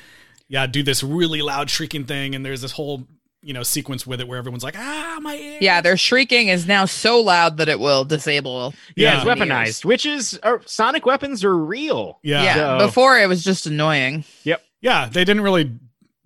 yeah, 0.47 0.67
do 0.67 0.83
this 0.83 1.03
really 1.03 1.41
loud 1.41 1.69
shrieking 1.71 2.05
thing. 2.05 2.35
And 2.35 2.45
there's 2.45 2.61
this 2.61 2.71
whole 2.73 3.07
you 3.41 3.53
know 3.53 3.63
sequence 3.63 4.05
with 4.05 4.21
it 4.21 4.27
where 4.27 4.37
everyone's 4.37 4.63
like, 4.63 4.77
ah, 4.77 5.17
my 5.19 5.35
ear. 5.35 5.57
Yeah, 5.59 5.81
their 5.81 5.97
shrieking 5.97 6.49
is 6.49 6.67
now 6.67 6.85
so 6.85 7.19
loud 7.19 7.57
that 7.57 7.67
it 7.67 7.79
will 7.79 8.05
disable. 8.05 8.75
yeah, 8.95 9.13
Yeah. 9.13 9.15
it's 9.17 9.25
weaponized 9.41 9.85
which 9.85 10.05
is 10.05 10.39
uh, 10.43 10.59
sonic 10.67 11.07
weapons 11.07 11.43
are 11.43 11.57
real 11.57 12.19
yeah, 12.21 12.43
Yeah, 12.43 12.55
yeah, 12.55 12.77
So- 12.79 12.85
before 12.85 13.17
it 13.17 13.27
was 13.27 13.43
just 13.43 13.65
annoying. 13.65 14.23
Yep 14.43 14.61
yeah 14.81 15.07
they 15.11 15.25
didn't 15.25 15.41
really, 15.41 15.71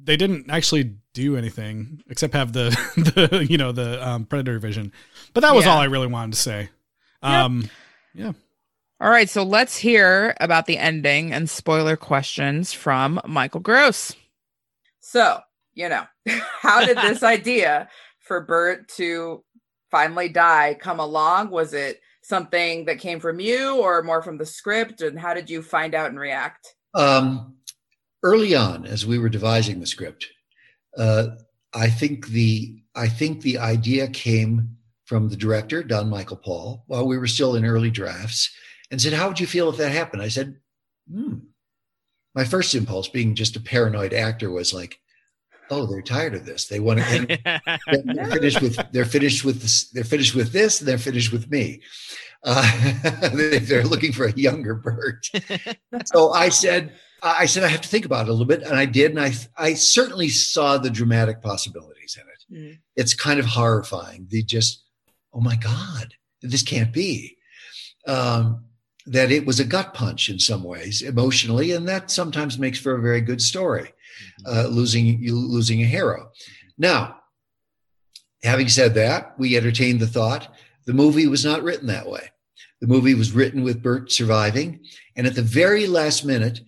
they 0.06 0.18
didn't 0.18 0.49
actually 0.49 0.95
do 1.14 1.36
anything 1.38 2.01
except 2.10 2.34
have 2.34 2.53
the 2.53 2.70
the 2.95 3.45
you 3.49 3.58
know 3.58 3.72
the 3.72 4.06
um, 4.08 4.26
predator 4.26 4.60
vision. 4.60 4.91
But 5.34 5.41
that 5.41 5.53
was 5.56 5.66
Yeah. 5.66 5.72
all 5.74 5.80
I 5.80 5.86
really 5.86 6.08
wanted 6.08 6.34
to 6.34 6.39
say. 6.39 6.70
Um, 7.22 7.70
yeah. 8.14 8.34
All 9.01 9.10
right, 9.10 9.30
so 9.30 9.43
let's 9.43 9.76
hear 9.78 10.36
about 10.39 10.68
the 10.68 10.78
ending 10.78 11.34
and 11.34 11.49
spoiler 11.49 11.97
questions 11.97 12.72
from 12.72 13.20
Michael 13.28 13.60
Gross. 13.60 14.16
So, 15.01 15.39
you 15.74 15.89
know, 15.89 16.03
how 16.62 16.86
did 16.86 16.97
this 16.97 17.22
idea 17.36 17.89
for 18.20 18.41
Burt 18.41 18.88
to 18.97 19.43
finally 19.91 20.30
die 20.30 20.78
come 20.80 20.99
along? 20.99 21.49
Was 21.49 21.74
it 21.74 21.99
something 22.24 22.86
that 22.86 22.99
came 22.99 23.20
from 23.20 23.39
you 23.39 23.76
or 23.82 24.01
more 24.01 24.22
from 24.22 24.38
the 24.38 24.45
script? 24.45 25.01
And 25.01 25.20
how 25.20 25.34
did 25.34 25.49
you 25.49 25.62
find 25.62 25.93
out 25.93 26.10
and 26.10 26.20
react? 26.20 26.74
Um, 26.93 27.55
early 28.26 28.56
on, 28.56 28.86
as 28.86 29.06
we 29.06 29.20
were 29.20 29.30
devising 29.30 29.80
the 29.80 29.86
script, 29.86 30.28
uh, 30.98 31.28
I 31.74 31.90
think 31.90 32.28
the 32.28 32.82
I 32.96 33.08
think 33.08 33.42
the 33.42 33.60
idea 33.60 34.08
came 34.08 34.78
from 35.06 35.30
the 35.30 35.36
director, 35.36 35.84
Don 35.84 36.10
Michael 36.10 36.38
Paul, 36.38 36.84
while 36.88 37.06
we 37.06 37.18
were 37.18 37.28
still 37.28 37.56
in 37.56 37.66
early 37.66 37.92
drafts, 37.92 38.52
and 38.90 39.00
said, 39.00 39.14
"How 39.14 39.28
would 39.28 39.40
you 39.40 39.48
feel 39.48 39.70
if 39.70 39.78
that 39.78 39.92
happened?" 39.92 40.24
I 40.24 40.30
said, 40.30 40.58
"Hmm." 41.10 41.38
My 42.34 42.44
first 42.44 42.76
impulse, 42.76 43.08
being 43.08 43.36
just 43.36 43.56
a 43.56 43.62
paranoid 43.62 44.12
actor, 44.14 44.52
was 44.52 44.74
like, 44.74 45.00
oh, 45.70 45.86
they're 45.86 46.02
tired 46.02 46.36
of 46.36 46.46
this. 46.46 46.68
They 46.68 46.80
want 46.80 47.00
to 47.00 47.40
they're 48.06 48.32
finished 48.32 48.62
with 48.62 48.80
they're 48.92 49.06
finished 49.06 49.46
with 49.46 49.62
this, 49.62 49.90
they're 49.90 50.04
finished 50.04 50.36
with 50.36 50.52
this, 50.52 50.80
and 50.80 50.88
they're 50.88 50.98
finished 50.98 51.32
with 51.32 51.50
me. 51.50 51.82
Uh, 52.44 53.30
they're 53.62 53.86
looking 53.86 54.12
for 54.12 54.26
a 54.26 54.34
younger 54.34 54.76
Burt. 54.76 55.30
So 56.06 56.32
I 56.32 56.50
said, 56.50 56.94
I 57.22 57.45
said 57.45 57.63
I 57.63 57.70
have 57.70 57.82
to 57.82 57.88
think 57.88 58.05
about 58.05 58.28
it 58.28 58.30
a 58.30 58.32
little 58.32 58.45
bit, 58.45 58.63
and 58.63 58.76
I 58.76 58.86
did, 58.86 59.11
and 59.11 59.20
I 59.20 59.34
I 59.57 59.74
certainly 59.74 60.30
saw 60.30 60.78
the 60.78 60.89
dramatic 60.89 61.41
possibilities 61.41 62.18
in 62.20 62.24
it. 62.28 62.61
Mm. 62.61 62.80
It's 62.95 63.13
kind 63.13 63.39
of 63.39 63.45
horrifying. 63.45 64.28
The 64.30 64.43
just, 64.43 64.84
oh 65.34 65.41
my 65.41 65.55
God, 65.55 66.13
this 66.41 66.63
can't 66.63 66.93
be. 66.93 67.38
Um, 68.07 68.66
that 69.07 69.32
it 69.32 69.45
was 69.45 69.59
a 69.59 69.66
gut 69.66 69.93
punch 69.93 70.30
in 70.30 70.39
some 70.39 70.63
ways 70.63 71.01
emotionally, 71.01 71.72
and 71.72 71.88
that 71.88 72.11
sometimes 72.11 72.57
makes 72.57 72.80
for 72.80 72.95
a 72.95 73.01
very 73.01 73.22
good 73.22 73.41
story. 73.41 73.91
Uh, 74.45 74.68
losing 74.68 75.05
you 75.22 75.36
losing 75.36 75.82
a 75.82 75.86
hero. 75.86 76.32
Now, 76.78 77.18
having 78.43 78.70
said 78.70 78.93
that, 78.95 79.38
we 79.38 79.57
entertained 79.57 79.99
the 79.99 80.07
thought 80.07 80.55
the 80.86 80.93
movie 80.93 81.28
was 81.28 81.43
not 81.43 81.63
written 81.63 81.88
that 81.88 82.07
way. 82.07 82.32
The 82.80 82.88
movie 82.88 83.16
was 83.16 83.32
written 83.32 83.63
with 83.63 83.82
Burt 83.82 84.11
surviving, 84.11 84.82
and 85.16 85.26
at 85.26 85.36
the 85.36 85.41
very 85.41 85.88
last 85.88 86.24
minute, 86.24 86.61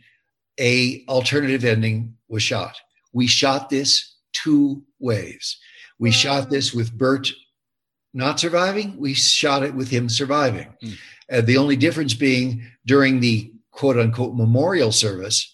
a 0.59 1.03
alternative 1.07 1.63
ending 1.63 2.15
was 2.27 2.43
shot. 2.43 2.77
We 3.13 3.27
shot 3.27 3.69
this 3.69 4.15
two 4.33 4.83
ways. 4.99 5.57
We 5.99 6.11
shot 6.11 6.49
this 6.49 6.73
with 6.73 6.97
Burt 6.97 7.31
not 8.13 8.39
surviving. 8.39 8.97
We 8.97 9.13
shot 9.13 9.63
it 9.63 9.73
with 9.75 9.89
him 9.89 10.09
surviving. 10.09 10.73
Mm. 10.83 10.97
Uh, 11.31 11.41
the 11.41 11.57
only 11.57 11.75
difference 11.75 12.13
being 12.13 12.63
during 12.85 13.19
the 13.19 13.51
quote 13.71 13.97
unquote 13.97 14.35
memorial 14.35 14.91
service 14.91 15.53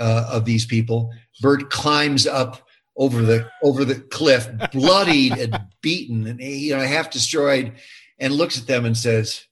uh, 0.00 0.28
of 0.30 0.44
these 0.44 0.64
people, 0.64 1.10
Burt 1.40 1.70
climbs 1.70 2.26
up 2.26 2.62
over 2.96 3.22
the 3.22 3.48
over 3.62 3.84
the 3.84 3.96
cliff, 3.96 4.48
bloodied 4.72 5.32
and 5.32 5.60
beaten 5.82 6.26
and 6.26 6.40
you 6.40 6.76
know 6.76 6.82
half 6.82 7.10
destroyed, 7.10 7.72
and 8.18 8.32
looks 8.32 8.58
at 8.58 8.66
them 8.66 8.84
and 8.84 8.96
says, 8.96 9.44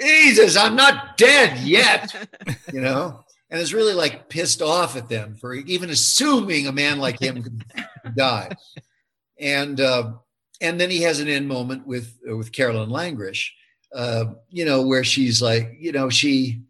"Jesus, 0.00 0.56
I'm 0.56 0.76
not 0.76 1.16
dead 1.16 1.58
yet," 1.58 2.14
you 2.72 2.80
know, 2.80 3.24
and 3.50 3.60
is 3.60 3.74
really 3.74 3.94
like 3.94 4.28
pissed 4.28 4.62
off 4.62 4.96
at 4.96 5.08
them 5.08 5.34
for 5.34 5.54
even 5.54 5.90
assuming 5.90 6.66
a 6.66 6.72
man 6.72 6.98
like 6.98 7.20
him 7.20 7.42
could 7.42 7.64
die, 8.16 8.50
and 9.38 9.80
uh, 9.80 10.12
and 10.60 10.80
then 10.80 10.90
he 10.90 11.02
has 11.02 11.20
an 11.20 11.28
end 11.28 11.48
moment 11.48 11.86
with 11.86 12.18
with 12.24 12.52
Caroline 12.52 12.90
Langrishe, 12.90 13.50
uh, 13.94 14.26
you 14.50 14.64
know, 14.64 14.86
where 14.86 15.04
she's 15.04 15.40
like, 15.40 15.76
you 15.78 15.92
know, 15.92 16.10
she 16.10 16.62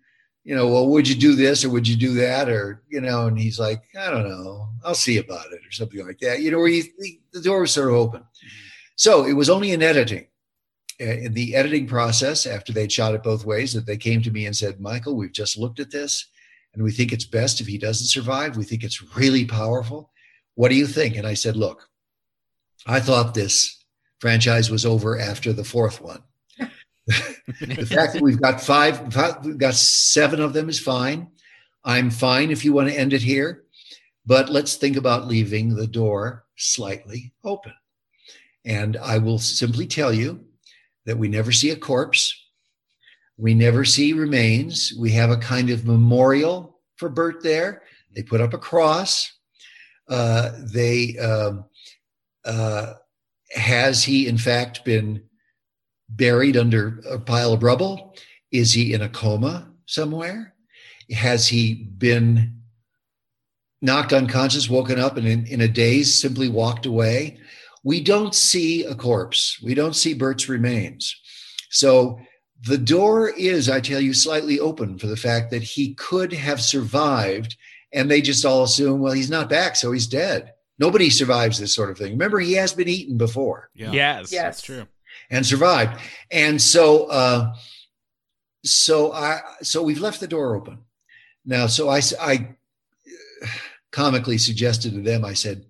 you 0.49 0.55
know, 0.55 0.67
well, 0.67 0.89
would 0.89 1.07
you 1.07 1.15
do 1.15 1.35
this 1.35 1.63
or 1.63 1.69
would 1.69 1.87
you 1.87 1.95
do 1.95 2.15
that? 2.15 2.49
Or, 2.49 2.83
you 2.89 3.03
know, 3.03 3.27
and 3.27 3.39
he's 3.39 3.61
like, 3.61 3.83
I 4.01 4.11
don't 4.11 4.27
know, 4.27 4.71
I'll 4.83 4.95
see 4.95 5.19
about 5.19 5.53
it 5.53 5.61
or 5.61 5.71
something 5.71 6.03
like 6.07 6.19
that, 6.21 6.41
you 6.41 6.51
know, 6.51 6.57
where 6.57 6.69
he, 6.69 6.85
the 7.35 7.43
door 7.43 7.61
was 7.61 7.73
sort 7.73 7.91
of 7.91 7.97
open. 7.97 8.23
So 8.97 9.27
it 9.27 9.35
was 9.35 9.51
only 9.51 9.73
in 9.73 9.83
editing, 9.83 10.27
uh, 11.03 11.05
in 11.05 11.35
the 11.35 11.55
editing 11.55 11.87
process, 11.87 12.47
after 12.47 12.73
they'd 12.73 12.91
shot 12.91 13.15
it 13.15 13.23
both 13.23 13.45
ways, 13.45 13.75
that 13.75 13.85
they 13.85 13.99
came 13.99 14.23
to 14.23 14.31
me 14.31 14.47
and 14.47 14.57
said, 14.57 14.81
Michael, 14.81 15.17
we've 15.17 15.33
just 15.33 15.59
looked 15.59 15.81
at 15.81 15.91
this 15.91 16.29
and 16.79 16.85
we 16.85 16.93
think 16.93 17.13
it's 17.13 17.27
best 17.27 17.61
if 17.61 17.67
he 17.67 17.77
doesn't 17.77 18.07
survive. 18.07 18.57
We 18.57 18.65
think 18.65 18.83
it's 18.83 19.03
really 19.15 19.45
powerful. 19.45 20.11
What 20.55 20.71
do 20.71 20.77
you 20.77 20.87
think? 20.87 21.17
And 21.17 21.27
I 21.27 21.35
said, 21.35 21.57
look, 21.57 21.89
I 22.87 23.01
thought 23.01 23.35
this 23.35 23.85
franchise 24.21 24.71
was 24.71 24.87
over 24.87 25.19
after 25.19 25.53
the 25.53 25.65
fourth 25.65 26.01
one 26.01 26.23
the 27.09 27.89
fact 27.91 28.13
that 28.13 28.23
we've 28.23 28.41
got 28.41 28.61
five, 28.61 29.01
we've 29.45 29.59
got 29.59 29.75
seven 29.75 30.41
of 30.41 30.53
them 30.53 30.69
is 30.69 30.79
fine. 30.79 31.29
I'm 31.85 32.11
fine 32.11 32.51
if 32.51 32.65
you 32.65 32.73
want 32.73 32.89
to 32.89 32.99
end 32.99 33.13
it 33.13 33.23
here, 33.23 33.65
but 34.27 34.51
let's 34.51 34.77
think 34.77 34.97
about 34.97 35.27
leaving 35.27 35.75
the 35.75 35.87
door 35.87 36.45
slightly 36.57 37.33
open. 37.45 37.73
And 38.65 38.97
I 38.99 39.19
will 39.19 39.39
simply 39.39 39.87
tell 39.87 40.13
you 40.13 40.45
that 41.07 41.17
we 41.17 41.29
never 41.29 41.53
see 41.53 41.71
a 41.71 41.77
corpse. 41.77 42.35
We 43.39 43.55
never 43.55 43.85
see 43.85 44.13
remains. 44.13 44.93
We 44.99 45.13
have 45.13 45.31
a 45.31 45.37
kind 45.37 45.71
of 45.71 45.87
memorial 45.87 46.81
for 46.97 47.09
Burt 47.09 47.43
there. 47.43 47.83
They 48.15 48.23
put 48.23 48.41
up 48.41 48.53
a 48.53 48.59
cross. 48.59 49.33
Uh, 50.09 50.51
they, 50.73 51.17
um, 51.19 51.65
uh, 52.45 52.95
has 53.53 54.03
he 54.03 54.27
in 54.27 54.39
fact 54.39 54.85
been 54.85 55.23
buried 56.09 56.57
under 56.57 57.01
a 57.09 57.19
pile 57.19 57.53
of 57.53 57.63
rubble? 57.63 58.17
Is 58.51 58.73
he 58.73 58.93
in 58.93 59.03
a 59.03 59.09
coma 59.09 59.71
somewhere? 59.87 60.55
Has 61.13 61.47
he 61.47 61.75
been 61.75 62.61
knocked 63.81 64.13
unconscious, 64.13 64.69
woken 64.69 64.99
up, 64.99 65.17
and 65.17 65.29
in, 65.29 65.47
in 65.47 65.61
a 65.61 65.69
daze 65.69 66.21
simply 66.21 66.49
walked 66.49 66.87
away? 66.87 67.39
We 67.85 68.03
don't 68.03 68.35
see 68.35 68.85
a 68.85 68.97
corpse. 68.97 69.61
We 69.63 69.75
don't 69.75 69.95
see 69.95 70.13
Burt's 70.13 70.49
remains. 70.49 71.15
So 71.71 72.19
the 72.67 72.79
door 72.79 73.29
is, 73.31 73.69
I 73.69 73.81
tell 73.81 74.01
you, 74.01 74.13
slightly 74.15 74.59
open 74.59 74.99
for 74.99 75.07
the 75.07 75.17
fact 75.17 75.51
that 75.51 75.63
he 75.63 75.95
could 75.95 76.33
have 76.33 76.61
survived, 76.61 77.57
and 77.93 78.11
they 78.11 78.21
just 78.21 78.45
all 78.45 78.65
assume, 78.65 79.01
well, 79.01 79.13
he's 79.13 79.31
not 79.31 79.49
back, 79.49 79.77
so 79.77 79.93
he's 79.93 80.07
dead. 80.07 80.53
Nobody 80.79 81.11
survives 81.11 81.59
this 81.59 81.75
sort 81.75 81.91
of 81.91 81.99
thing. 81.99 82.13
Remember, 82.13 82.39
he 82.39 82.53
has 82.55 82.73
been 82.73 82.89
eaten 82.89 83.17
before. 83.17 83.71
Yeah. 83.75 83.93
Yes. 83.93 84.33
Yes. 84.33 84.43
That's 84.43 84.63
true. 84.63 84.87
and 85.31 85.45
survived. 85.45 86.01
And 86.31 86.61
so, 86.61 87.07
uh, 87.07 87.55
so 88.65 89.13
I, 89.13 89.41
so 89.63 89.83
we've 89.83 90.01
left 90.01 90.21
the 90.21 90.29
door 90.29 90.57
open 90.57 90.79
now. 91.45 91.67
So 91.67 91.89
I, 91.89 92.01
I 92.21 92.57
comically 93.93 94.39
suggested 94.39 94.93
to 94.93 95.01
them, 95.01 95.25
I 95.25 95.35
said, 95.35 95.65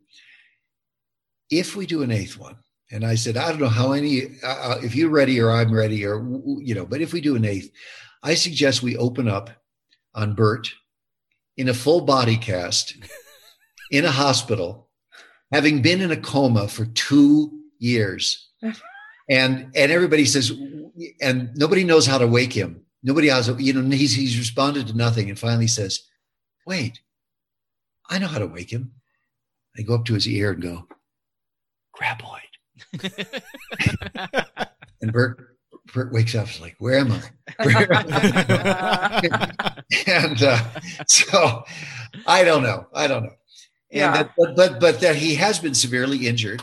if 1.51 1.77
we 1.77 1.87
do 1.87 2.03
an 2.03 2.11
eighth 2.11 2.39
one, 2.39 2.57
and 2.91 3.05
I 3.05 3.15
said, 3.15 3.37
I 3.37 3.51
don't 3.51 3.61
know 3.61 3.69
how 3.69 3.93
any, 3.93 4.39
uh, 4.43 4.79
if 4.83 4.95
you're 4.95 5.11
ready 5.11 5.41
or 5.41 5.51
I'm 5.51 5.73
ready 5.73 6.07
or, 6.07 6.25
you 6.61 6.75
know, 6.75 6.87
but 6.87 7.01
if 7.01 7.13
we 7.13 7.21
do 7.21 7.37
an 7.37 7.45
eighth, 7.45 7.71
I 8.23 8.35
suggest 8.35 8.83
we 8.83 8.97
open 8.97 9.29
up 9.29 9.51
on 10.15 10.35
Burt 10.35 10.73
in 11.57 11.69
a 11.69 11.75
full 11.75 12.01
body 12.01 12.37
cast 12.37 12.97
in 13.91 14.05
a 14.05 14.11
hospital, 14.11 14.89
having 15.53 15.83
been 15.83 16.01
in 16.01 16.11
a 16.11 16.17
coma 16.17 16.69
for 16.69 16.87
two 16.87 17.61
years. 17.79 18.49
And 19.31 19.77
and 19.77 19.93
everybody 19.93 20.25
says 20.25 20.51
and 21.21 21.51
nobody 21.55 21.85
knows 21.85 22.07
how 22.07 22.17
to 22.17 22.27
wake 22.27 22.55
him. 22.55 22.87
Nobody 23.03 23.29
has 23.29 23.49
you 23.59 23.75
know 23.75 23.95
he's 23.95 24.15
he's 24.15 24.39
responded 24.39 24.87
to 24.87 24.97
nothing 24.97 25.29
and 25.29 25.39
finally 25.39 25.67
says 25.67 26.01
wait 26.67 27.01
i 28.11 28.19
know 28.19 28.27
how 28.27 28.39
to 28.39 28.47
wake 28.47 28.73
him. 28.73 28.93
I 29.77 29.83
go 29.83 29.95
up 29.95 30.07
to 30.07 30.15
his 30.15 30.27
ear 30.27 30.53
and 30.53 30.63
go 30.63 30.89
graboid 31.95 32.48
and 35.01 35.13
burt 35.13 35.57
burt 35.93 36.13
wakes 36.13 36.35
up 36.35 36.47
and 36.49 36.61
like 36.61 36.77
where 36.79 36.99
am 36.99 37.13
i 37.13 37.23
Where 37.65 37.93
am 37.93 38.09
I?" 38.13 39.53
and 40.07 40.43
uh, 40.43 40.63
so 41.07 41.65
i 42.27 42.45
don't 42.45 42.63
know 42.63 42.87
i 42.95 43.07
don't 43.07 43.23
know 43.25 43.31
and 43.91 44.01
Yeah. 44.01 44.13
that, 44.13 44.31
but 44.37 44.55
but 44.57 44.81
but 44.81 45.01
that 45.01 45.17
he 45.17 45.35
has 45.37 45.59
been 45.59 45.75
severely 45.75 46.27
injured 46.27 46.63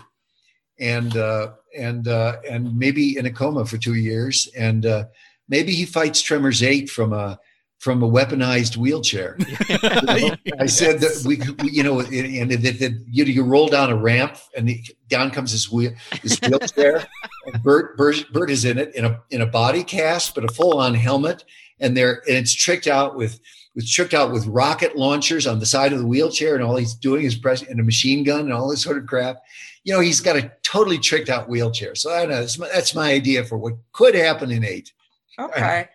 and 0.80 1.16
uh, 1.18 1.53
and 1.78 2.07
uh, 2.07 2.38
and 2.49 2.78
maybe 2.78 3.18
in 3.18 3.26
a 3.26 3.32
coma 3.32 3.66
for 3.66 3.78
two 3.78 3.95
years, 3.95 4.47
and 4.57 4.86
uh, 4.86 5.05
maybe 5.49 5.74
he 5.74 5.86
fights 5.86 6.22
Tremors 6.22 6.61
Eight 6.61 6.89
from 6.89 7.13
a 7.13 7.39
from 7.80 8.01
a 8.03 8.09
weaponized 8.09 8.78
wheelchair. 8.78 9.38
You 9.67 10.30
know, 10.30 10.36
I 10.59 10.65
said 10.67 10.99
that 11.01 11.23
we, 11.26 11.38
we 11.63 11.71
you 11.71 11.84
know, 11.84 11.99
and 11.99 12.51
that, 12.51 12.80
that 12.80 13.03
you, 13.09 13.26
you 13.26 13.43
roll 13.43 13.67
down 13.67 13.91
a 13.91 13.95
ramp, 13.95 14.38
and 14.55 14.67
the, 14.67 14.82
down 15.09 15.32
comes 15.32 15.51
this 15.51 15.71
wheel, 15.71 15.91
this 16.21 16.39
wheelchair. 16.39 17.05
and 17.45 17.61
Burt, 17.63 17.97
Burt, 17.97 18.23
Burt 18.32 18.49
is 18.49 18.65
in 18.65 18.78
it 18.78 18.95
in 18.95 19.05
a 19.05 19.21
in 19.32 19.41
a 19.41 19.45
body 19.45 19.84
cast, 19.84 20.36
but 20.36 20.43
a 20.43 20.53
full 20.53 20.78
on 20.80 20.93
helmet, 20.93 21.43
and 21.80 21.97
there 21.97 22.21
and 22.28 22.38
it's 22.38 22.53
tricked 22.53 22.88
out 22.88 23.15
with. 23.15 23.39
It's 23.78 23.91
tricked 23.91 24.13
out 24.13 24.32
with 24.32 24.47
rocket 24.47 24.95
launchers 24.95 25.45
on 25.45 25.59
the 25.59 25.65
side 25.65 25.91
of 25.91 25.99
the 25.99 26.07
wheelchair, 26.07 26.55
and 26.55 26.63
all 26.63 26.78
he's 26.78 26.95
doing 26.95 27.26
is 27.26 27.36
pressing 27.36 27.67
and 27.69 27.78
a 27.78 27.84
machine 27.84 28.23
gun 28.23 28.41
and 28.41 28.53
all 28.53 28.69
this 28.69 28.82
sort 28.82 28.97
of 28.97 29.05
crap 29.05 29.41
you 29.86 29.93
know, 29.93 29.99
he's 29.99 30.19
got 30.19 30.36
a 30.36 30.51
totally 30.63 30.97
tricked 30.97 31.30
out 31.30 31.47
wheelchair. 31.47 31.95
So 31.95 32.11
I 32.11 32.21
don't 32.21 32.30
know. 32.30 32.39
That's 32.39 32.57
my, 32.57 32.67
that's 32.73 32.95
my 32.95 33.11
idea 33.11 33.45
for 33.45 33.57
what 33.57 33.73
could 33.93 34.15
happen 34.15 34.51
in 34.51 34.65
eight. 34.65 34.91
Okay. 35.39 35.88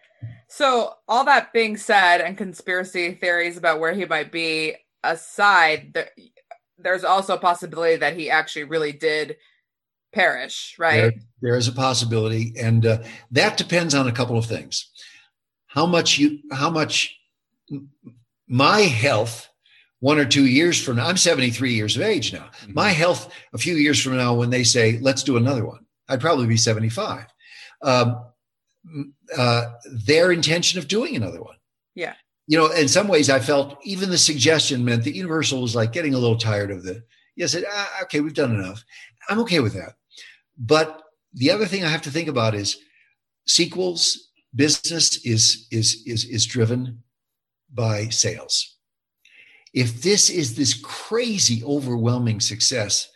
So, 0.52 0.94
all 1.06 1.24
that 1.26 1.52
being 1.52 1.76
said, 1.76 2.20
and 2.20 2.36
conspiracy 2.36 3.14
theories 3.14 3.56
about 3.56 3.78
where 3.78 3.92
he 3.92 4.04
might 4.04 4.32
be 4.32 4.74
aside, 5.04 5.92
there, 5.94 6.10
there's 6.76 7.04
also 7.04 7.34
a 7.34 7.38
possibility 7.38 7.96
that 7.96 8.16
he 8.16 8.30
actually 8.30 8.64
really 8.64 8.90
did 8.90 9.36
perish, 10.12 10.74
right? 10.76 10.96
There, 10.96 11.12
there 11.40 11.56
is 11.56 11.68
a 11.68 11.72
possibility, 11.72 12.52
and 12.60 12.84
uh, 12.84 12.98
that 13.30 13.58
depends 13.58 13.94
on 13.94 14.08
a 14.08 14.12
couple 14.12 14.36
of 14.36 14.44
things. 14.44 14.90
How 15.68 15.86
much 15.86 16.18
you, 16.18 16.40
how 16.50 16.68
much 16.68 17.16
my 18.48 18.80
health 18.80 19.48
one 20.00 20.18
or 20.18 20.24
two 20.24 20.46
years 20.46 20.82
from 20.82 20.96
now, 20.96 21.06
I'm 21.06 21.16
73 21.16 21.74
years 21.74 21.94
of 21.94 22.02
age 22.02 22.32
now. 22.32 22.50
My 22.66 22.88
health 22.88 23.32
a 23.52 23.58
few 23.58 23.76
years 23.76 24.02
from 24.02 24.16
now, 24.16 24.34
when 24.34 24.50
they 24.50 24.64
say, 24.64 24.98
let's 25.00 25.22
do 25.22 25.36
another 25.36 25.64
one, 25.64 25.86
I'd 26.08 26.20
probably 26.20 26.48
be 26.48 26.56
75. 26.56 27.26
Um, 27.82 28.24
uh, 29.36 29.72
their 30.06 30.32
intention 30.32 30.78
of 30.78 30.88
doing 30.88 31.16
another 31.16 31.42
one. 31.42 31.56
Yeah. 31.94 32.14
You 32.46 32.58
know, 32.58 32.70
in 32.72 32.88
some 32.88 33.08
ways, 33.08 33.30
I 33.30 33.38
felt 33.38 33.78
even 33.84 34.10
the 34.10 34.18
suggestion 34.18 34.84
meant 34.84 35.04
that 35.04 35.14
Universal 35.14 35.62
was 35.62 35.76
like 35.76 35.92
getting 35.92 36.14
a 36.14 36.18
little 36.18 36.38
tired 36.38 36.70
of 36.70 36.82
the 36.82 37.02
Yes, 37.40 37.54
it, 37.54 37.64
uh, 37.64 37.86
okay, 38.02 38.20
we've 38.20 38.34
done 38.34 38.54
enough. 38.54 38.84
I'm 39.30 39.38
okay 39.40 39.60
with 39.60 39.72
that. 39.72 39.94
But 40.58 41.02
the 41.32 41.50
other 41.50 41.64
thing 41.64 41.84
I 41.84 41.88
have 41.88 42.02
to 42.02 42.10
think 42.10 42.28
about 42.28 42.54
is 42.54 42.78
sequels 43.46 44.28
business 44.54 45.24
is 45.24 45.66
is 45.70 46.02
is 46.04 46.24
is 46.26 46.44
driven 46.44 47.02
by 47.72 48.08
sales. 48.08 48.76
If 49.72 50.02
this 50.02 50.28
is 50.28 50.56
this 50.56 50.74
crazy, 50.74 51.64
overwhelming 51.64 52.40
success, 52.40 53.08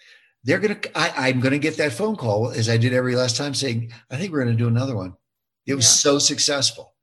they're 0.45 0.61
gonna. 0.61 0.79
I, 0.95 1.13
I, 1.17 1.29
am 1.29 1.41
gonna 1.41 1.59
get 1.59 1.77
that 1.77 1.93
phone 1.93 2.17
call 2.17 2.51
as 2.51 2.71
I 2.71 2.79
did 2.79 2.95
every 2.95 3.17
last 3.17 3.37
time, 3.37 3.53
saying, 3.53 3.93
"I 4.11 4.17
think 4.17 4.33
we're 4.33 4.45
gonna 4.45 4.57
do 4.57 4.69
another 4.69 4.97
one." 4.97 5.15
It 5.67 5.75
was 5.75 5.87
yeah. 5.87 6.13
so 6.13 6.19
successful 6.19 6.95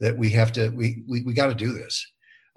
that 0.00 0.16
we 0.16 0.30
have 0.30 0.52
to. 0.52 0.70
We 0.70 1.04
we, 1.08 1.22
we 1.22 1.32
got 1.32 1.48
to 1.48 1.54
do 1.54 1.72
this. 1.72 2.06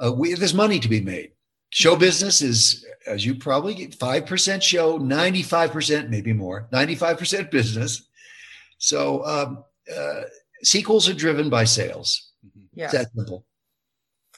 Uh, 0.03 0.11
we, 0.11 0.33
there's 0.33 0.53
money 0.53 0.79
to 0.79 0.89
be 0.89 1.01
made. 1.01 1.31
Show 1.69 1.95
business 1.95 2.41
is, 2.41 2.85
as 3.07 3.25
you 3.25 3.35
probably 3.35 3.73
get, 3.73 3.95
five 3.95 4.25
percent 4.25 4.63
show, 4.63 4.97
ninety 4.97 5.41
five 5.43 5.71
percent, 5.71 6.09
maybe 6.09 6.33
more, 6.33 6.67
ninety 6.71 6.95
five 6.95 7.17
percent 7.17 7.51
business. 7.51 8.07
So 8.77 9.25
um, 9.25 9.63
uh, 9.95 10.21
sequels 10.63 11.09
are 11.09 11.13
driven 11.13 11.49
by 11.49 11.63
sales. 11.63 12.31
Yeah, 12.73 12.85
it's 12.85 12.93
that 12.93 13.07
simple. 13.15 13.45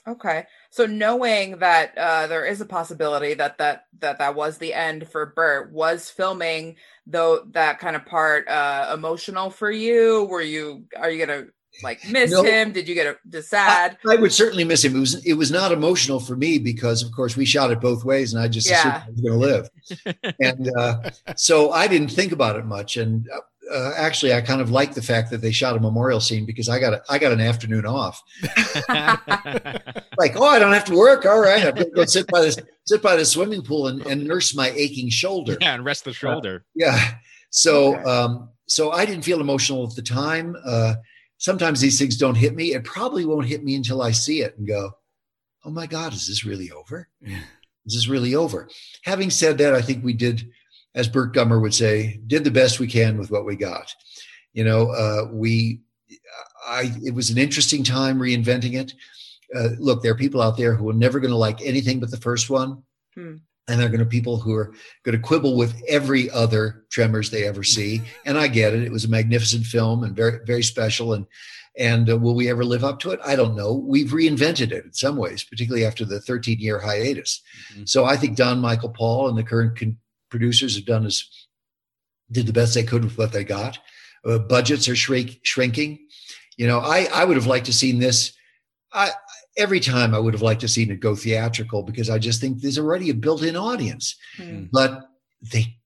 Okay, 0.08 0.46
so 0.76 0.86
knowing 0.86 1.60
that 1.60 1.98
uh, 1.98 2.28
there 2.28 2.46
is 2.46 2.60
a 2.60 2.66
possibility 2.66 3.34
that 3.36 3.60
that 3.60 3.86
that 4.00 4.18
that 4.18 4.36
was 4.36 4.58
the 4.58 4.74
end 4.74 5.08
for 5.08 5.28
Burt, 5.28 5.72
was 5.72 6.10
filming 6.10 6.76
though 7.08 7.46
that 7.52 7.80
kind 7.80 7.96
of 7.96 8.06
part 8.06 8.46
uh, 8.50 8.92
emotional 8.94 9.50
for 9.50 9.72
you? 9.72 10.26
Were 10.26 10.42
you 10.42 10.84
are 11.00 11.10
you 11.10 11.26
gonna 11.26 11.46
like 11.82 12.06
miss 12.10 12.30
no, 12.30 12.44
him? 12.44 12.74
Did 12.74 12.90
you 12.90 12.94
get 12.94 13.18
a, 13.34 13.42
sad? 13.42 13.98
I, 14.06 14.16
I, 14.16 14.16
would 14.18 14.34
certainly 14.34 14.66
miss 14.66 14.84
him. 14.84 14.98
It 14.98 15.00
was 15.00 15.26
it 15.26 15.36
was 15.36 15.50
not 15.50 15.72
emotional 15.72 16.20
for 16.20 16.36
me 16.36 16.58
because 16.60 17.04
of 17.04 17.14
course 17.14 17.38
we 17.38 17.46
shot 17.46 17.72
it 17.72 17.80
both 17.80 18.04
ways, 18.04 18.34
and 18.34 18.44
I 18.44 18.50
just 18.50 18.70
yeah. 18.70 18.80
assumed 18.80 18.96
I 18.96 19.12
was 19.12 19.22
going 19.22 19.40
to 19.40 19.48
live, 19.48 20.36
and 20.42 20.72
uh, 20.78 21.10
so 21.38 21.72
I 21.72 21.88
didn't 21.88 22.10
think 22.10 22.34
about 22.34 22.58
it 22.58 22.66
much. 22.66 22.98
And 22.98 23.30
uh, 23.72 23.94
actually, 23.96 24.34
I 24.34 24.42
kind 24.42 24.62
of 24.62 24.72
like 24.72 24.94
the 24.94 25.02
fact 25.02 25.32
that 25.32 25.42
they 25.42 25.52
shot 25.52 25.76
a 25.76 25.80
memorial 25.80 26.20
scene 26.20 26.46
because 26.46 26.70
I 26.70 26.80
got 26.80 26.94
a, 26.94 27.04
I 27.10 27.18
got 27.18 27.32
an 27.32 27.42
afternoon 27.42 27.86
off. 27.86 28.22
like, 28.90 30.36
oh, 30.36 30.46
I 30.46 30.60
don't 30.60 30.74
have 30.74 30.86
to 30.86 30.96
work. 30.96 31.26
All 31.26 31.40
right, 31.40 31.66
I'm 31.66 31.76
going 31.76 31.90
to 31.90 31.92
go 31.92 32.06
sit 32.06 32.28
by 32.28 32.42
this 32.42 32.58
sit 32.86 33.02
by 33.02 33.16
the 33.16 33.26
swimming 33.26 33.64
pool 33.64 33.88
and, 33.88 34.06
and 34.06 34.26
nurse 34.26 34.56
my 34.56 34.70
aching 34.72 35.10
shoulder. 35.10 35.58
Yeah, 35.60 35.74
and 35.74 35.86
rest 35.86 36.06
the 36.06 36.14
shoulder. 36.14 36.64
Uh, 36.66 36.70
yeah. 36.76 37.12
So, 37.50 38.04
um, 38.06 38.50
so 38.68 38.92
I 38.92 39.06
didn't 39.06 39.24
feel 39.24 39.42
emotional 39.42 39.88
at 39.88 39.96
the 39.96 40.02
time. 40.02 40.56
Uh, 40.66 40.96
sometimes 41.38 41.82
these 41.82 41.98
things 41.98 42.18
don't 42.18 42.36
hit 42.36 42.56
me. 42.56 42.74
It 42.74 42.84
probably 42.84 43.26
won't 43.26 43.48
hit 43.48 43.64
me 43.64 43.76
until 43.76 44.02
I 44.02 44.12
see 44.12 44.42
it 44.42 44.58
and 44.58 44.68
go, 44.68 44.92
"Oh 45.64 45.72
my 45.72 45.88
God, 45.88 46.14
is 46.14 46.28
this 46.28 46.46
really 46.46 46.72
over? 46.72 47.08
Is 47.86 47.94
this 47.94 48.08
really 48.08 48.36
over?" 48.36 48.70
Having 49.04 49.32
said 49.32 49.58
that, 49.58 49.74
I 49.74 49.82
think 49.82 50.04
we 50.04 50.14
did 50.14 50.50
as 50.96 51.10
Burt 51.10 51.34
Gummer 51.34 51.62
would 51.62 51.74
say, 51.74 52.20
did 52.26 52.44
the 52.44 52.52
best 52.52 52.80
we 52.80 52.88
can 52.88 53.18
with 53.18 53.30
what 53.30 53.46
we 53.46 53.56
got. 53.56 53.94
You 54.54 54.64
know, 54.64 54.92
uh, 54.92 55.28
we, 55.32 55.82
I, 56.66 56.94
it 57.04 57.14
was 57.14 57.30
an 57.30 57.38
interesting 57.38 57.84
time 57.84 58.18
reinventing 58.18 58.74
it. 58.74 58.94
Uh, 59.54 59.70
look, 59.78 60.02
there 60.02 60.14
are 60.14 60.18
people 60.18 60.42
out 60.42 60.58
there 60.58 60.74
who 60.74 60.90
are 60.90 60.94
never 60.94 61.20
going 61.20 61.32
to 61.32 61.38
like 61.38 61.62
anything 61.62 62.00
but 62.00 62.10
the 62.10 62.18
first 62.18 62.50
one. 62.50 62.82
Hmm. 63.14 63.36
And 63.68 63.80
there 63.80 63.88
are 63.88 63.92
going 63.92 64.00
to 64.00 64.06
be 64.06 64.18
people 64.18 64.40
who 64.40 64.54
are 64.54 64.74
going 65.04 65.18
to 65.18 65.22
quibble 65.22 65.58
with 65.58 65.82
every 65.88 66.30
other 66.30 66.86
Tremors 66.92 67.32
they 67.32 67.46
ever 67.46 67.64
see. 67.64 68.02
And 68.26 68.38
I 68.38 68.48
get 68.48 68.74
it. 68.74 68.84
It 68.84 68.92
was 68.92 69.06
a 69.06 69.10
magnificent 69.10 69.66
film 69.66 70.04
and 70.04 70.16
very, 70.16 70.40
very 70.46 70.62
special. 70.62 71.14
And, 71.14 71.26
and 71.78 72.10
uh, 72.10 72.18
will 72.18 72.36
we 72.36 72.48
ever 72.48 72.64
live 72.64 72.84
up 72.84 73.00
to 73.00 73.12
it? 73.12 73.20
I 73.26 73.36
don't 73.36 73.56
know. 73.56 73.74
We've 73.74 74.12
reinvented 74.12 74.72
it 74.72 74.86
in 74.86 74.94
some 74.94 75.18
ways, 75.18 75.44
particularly 75.44 75.84
after 75.84 76.06
the 76.06 76.22
13 76.22 76.60
year 76.60 76.80
hiatus. 76.80 77.42
Mm-hmm. 77.74 77.86
So 77.86 78.06
I 78.06 78.16
think 78.18 78.38
Don 78.38 78.60
Michael 78.60 78.90
Paul 78.90 79.30
and 79.30 79.38
the 79.38 79.44
current 79.44 79.78
con- 79.78 79.98
producers 80.30 80.76
have 80.76 80.86
done 80.86 81.06
is 81.06 81.48
did 82.32 82.48
the 82.48 82.54
best 82.54 82.74
they 82.74 82.84
could 82.84 83.04
with 83.04 83.18
what 83.18 83.32
they 83.32 83.44
got. 83.44 83.78
Uh, 84.26 84.40
budgets 84.40 84.90
are 84.90 84.96
shrink, 84.96 85.40
shrinking. 85.44 86.00
You 86.58 86.68
know, 86.68 86.80
I 86.80 87.08
I 87.14 87.26
would 87.26 87.38
have 87.38 87.48
liked 87.48 87.68
to 87.68 87.74
seen 87.74 88.00
this. 88.00 88.34
I 88.94 89.12
every 89.58 89.80
time 89.80 90.14
I 90.14 90.20
would 90.20 90.34
have 90.34 90.42
liked 90.42 90.62
to 90.62 90.68
seen 90.68 90.92
it 90.92 91.00
go 91.00 91.16
theatrical 91.16 91.84
because 91.84 92.10
I 92.10 92.20
just 92.20 92.42
think 92.42 92.62
there's 92.62 92.80
already 92.80 93.10
a 93.10 93.14
built-in 93.14 93.56
audience, 93.56 94.16
mm. 94.38 94.70
but 94.72 95.10
they 95.42 95.78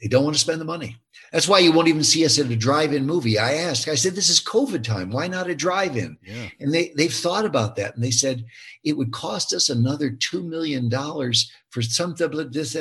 they 0.00 0.08
don't 0.08 0.24
want 0.24 0.34
to 0.34 0.40
spend 0.40 0.60
the 0.60 0.66
money. 0.66 0.96
That's 1.32 1.48
why 1.48 1.58
you 1.58 1.72
won't 1.72 1.88
even 1.88 2.04
see 2.04 2.24
us 2.24 2.38
at 2.38 2.50
a 2.50 2.56
drive-in 2.56 3.06
movie. 3.06 3.38
I 3.38 3.54
asked, 3.54 3.88
I 3.88 3.94
said, 3.94 4.14
"This 4.14 4.28
is 4.28 4.40
COVID 4.40 4.84
time. 4.84 5.10
Why 5.10 5.26
not 5.26 5.50
a 5.50 5.54
drive-in?" 5.54 6.18
Yeah. 6.22 6.48
And 6.60 6.72
they 6.72 6.92
they've 6.96 7.12
thought 7.12 7.44
about 7.44 7.76
that, 7.76 7.94
and 7.94 8.04
they 8.04 8.10
said 8.10 8.44
it 8.84 8.96
would 8.96 9.12
cost 9.12 9.52
us 9.52 9.68
another 9.68 10.10
two 10.10 10.42
million 10.42 10.88
dollars 10.88 11.50
for 11.70 11.82
something 11.82 12.30
like 12.30 12.52
this 12.52 12.76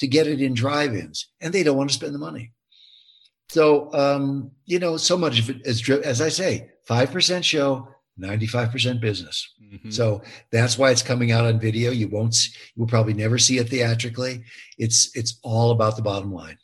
to 0.00 0.06
get 0.06 0.26
it 0.26 0.40
in 0.40 0.54
drive-ins, 0.54 1.28
and 1.40 1.52
they 1.52 1.62
don't 1.62 1.76
want 1.76 1.90
to 1.90 1.94
spend 1.94 2.14
the 2.14 2.18
money. 2.18 2.52
So 3.48 3.92
um, 3.92 4.50
you 4.66 4.78
know, 4.78 4.96
so 4.96 5.16
much 5.16 5.38
of 5.38 5.50
it 5.50 5.62
is 5.64 5.88
as 5.88 6.20
I 6.20 6.28
say, 6.28 6.70
five 6.84 7.10
percent 7.10 7.44
show, 7.44 7.88
ninety-five 8.16 8.70
percent 8.70 9.00
business. 9.00 9.48
Mm-hmm. 9.62 9.90
So 9.90 10.22
that's 10.50 10.76
why 10.76 10.90
it's 10.90 11.02
coming 11.02 11.32
out 11.32 11.44
on 11.46 11.60
video. 11.60 11.90
You 11.90 12.08
won't, 12.08 12.36
you 12.74 12.80
will 12.82 12.88
probably 12.88 13.14
never 13.14 13.38
see 13.38 13.58
it 13.58 13.68
theatrically. 13.68 14.42
It's 14.78 15.14
it's 15.16 15.38
all 15.42 15.70
about 15.70 15.96
the 15.96 16.02
bottom 16.02 16.32
line 16.32 16.58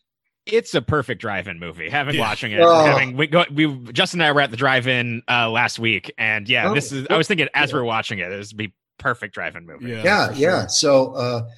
it's 0.46 0.74
a 0.74 0.82
perfect 0.82 1.20
drive-in 1.20 1.58
movie. 1.58 1.90
Having 1.90 2.14
yeah. 2.14 2.20
watching 2.20 2.52
it, 2.52 2.60
oh. 2.60 2.84
having 2.84 3.16
we 3.16 3.26
go, 3.26 3.44
we 3.52 3.66
Justin 3.92 4.20
and 4.20 4.28
I 4.28 4.32
were 4.32 4.40
at 4.40 4.50
the 4.50 4.56
drive-in 4.56 5.22
uh, 5.28 5.50
last 5.50 5.78
week, 5.78 6.12
and 6.16 6.48
yeah, 6.48 6.70
oh, 6.70 6.74
this 6.74 6.92
is. 6.92 7.06
I 7.10 7.16
was 7.16 7.28
thinking 7.28 7.48
as 7.52 7.72
we're 7.72 7.84
watching 7.84 8.20
it, 8.20 8.28
this 8.28 8.52
would 8.52 8.56
be 8.56 8.72
perfect 8.98 9.34
drive-in 9.34 9.66
movie. 9.66 9.90
Yeah, 9.90 10.02
yeah. 10.04 10.32
yeah. 10.34 10.66
So 10.68 11.12
uh, 11.14 11.48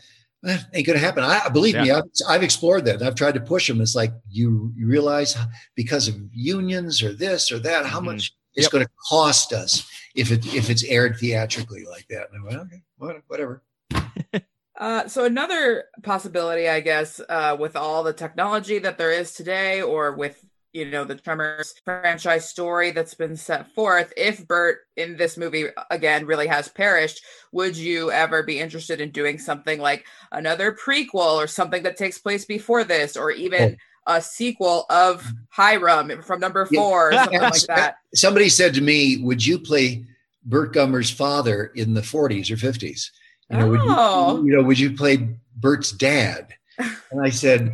eh, 0.47 0.59
ain't 0.75 0.87
gonna 0.87 0.99
happen. 0.99 1.25
I 1.25 1.49
believe 1.49 1.75
yeah. 1.75 1.83
me, 1.83 1.91
I've, 1.91 2.05
I've, 2.29 2.43
explored 2.43 2.85
that. 2.87 3.03
I've 3.03 3.15
tried 3.15 3.35
to 3.35 3.41
push 3.41 3.69
them. 3.69 3.81
It's 3.81 3.95
like 3.95 4.13
you, 4.29 4.73
you 4.77 4.87
realize 4.87 5.37
because 5.75 6.09
of 6.09 6.17
unions 6.33 7.03
or 7.03 7.13
this 7.13 7.51
or 7.53 7.59
that, 7.61 7.87
how 7.87 7.99
mm-hmm. 7.99 8.07
much 8.07 8.33
it's 8.55 8.65
yep. 8.65 8.73
going 8.73 8.85
to 8.85 8.91
cost 9.09 9.53
us 9.53 9.89
if 10.15 10.33
it 10.33 10.47
if 10.55 10.71
it's 10.71 10.85
aired 10.85 11.17
theatrically 11.17 11.85
like 11.89 12.07
that. 12.09 12.29
And 12.33 12.43
I 12.43 12.45
went, 12.45 12.61
okay, 12.61 13.23
whatever. 13.27 13.63
Uh, 14.79 15.09
so 15.09 15.25
another 15.25 15.87
possibility, 16.05 16.69
I 16.69 16.79
guess, 16.79 17.21
uh, 17.29 17.57
with 17.59 17.75
all 17.75 18.05
the 18.05 18.13
technology 18.13 18.79
that 18.79 18.97
there 18.97 19.11
is 19.11 19.33
today, 19.33 19.83
or 19.83 20.13
with 20.13 20.45
you 20.73 20.85
know 20.85 21.05
the 21.05 21.15
Tremors 21.15 21.75
franchise 21.85 22.49
story 22.49 22.91
that's 22.91 23.15
been 23.15 23.37
set 23.37 23.73
forth, 23.75 24.13
if 24.17 24.47
Burt 24.47 24.81
in 24.97 25.17
this 25.17 25.37
movie 25.37 25.67
uh, 25.69 25.85
again 25.91 26.27
really 26.27 26.47
has 26.47 26.69
perished, 26.69 27.25
would 27.53 27.77
you 27.77 28.11
ever 28.11 28.43
be 28.43 28.61
interested 28.61 29.01
in 29.01 29.11
doing 29.11 29.39
something 29.39 29.81
like 29.81 30.07
another 30.33 30.73
prequel 30.73 31.37
or 31.37 31.47
something 31.47 31.83
that 31.83 31.97
takes 31.97 32.19
place 32.19 32.45
before 32.45 32.85
this, 32.85 33.17
or 33.17 33.31
even? 33.31 33.75
Oh 33.75 33.77
a 34.11 34.23
sequel 34.23 34.87
of 34.89 35.23
Hiram 35.51 36.23
from 36.23 36.41
number 36.41 36.65
four, 36.65 37.13
yeah. 37.13 37.25
something 37.25 37.41
like 37.43 37.63
that. 37.69 37.97
Somebody 38.15 38.49
said 38.49 38.73
to 38.75 38.81
me, 38.81 39.19
"Would 39.19 39.45
you 39.45 39.59
play 39.59 40.07
Burt 40.47 40.73
Gummer's 40.73 41.11
father 41.11 41.71
in 41.75 41.93
the 41.93 42.01
40s 42.01 42.51
or 42.51 42.57
50s?" 42.57 43.11
You 43.51 43.59
know, 43.59 43.67
oh. 43.67 43.71
would 43.71 43.81
you, 43.81 43.87
oh. 43.91 44.45
you 44.45 44.57
know, 44.57 44.63
would 44.63 44.79
you 44.79 44.97
play 44.97 45.29
Burt's 45.57 45.93
dad? 45.93 46.55
And 47.11 47.23
I 47.23 47.31
said, 47.31 47.73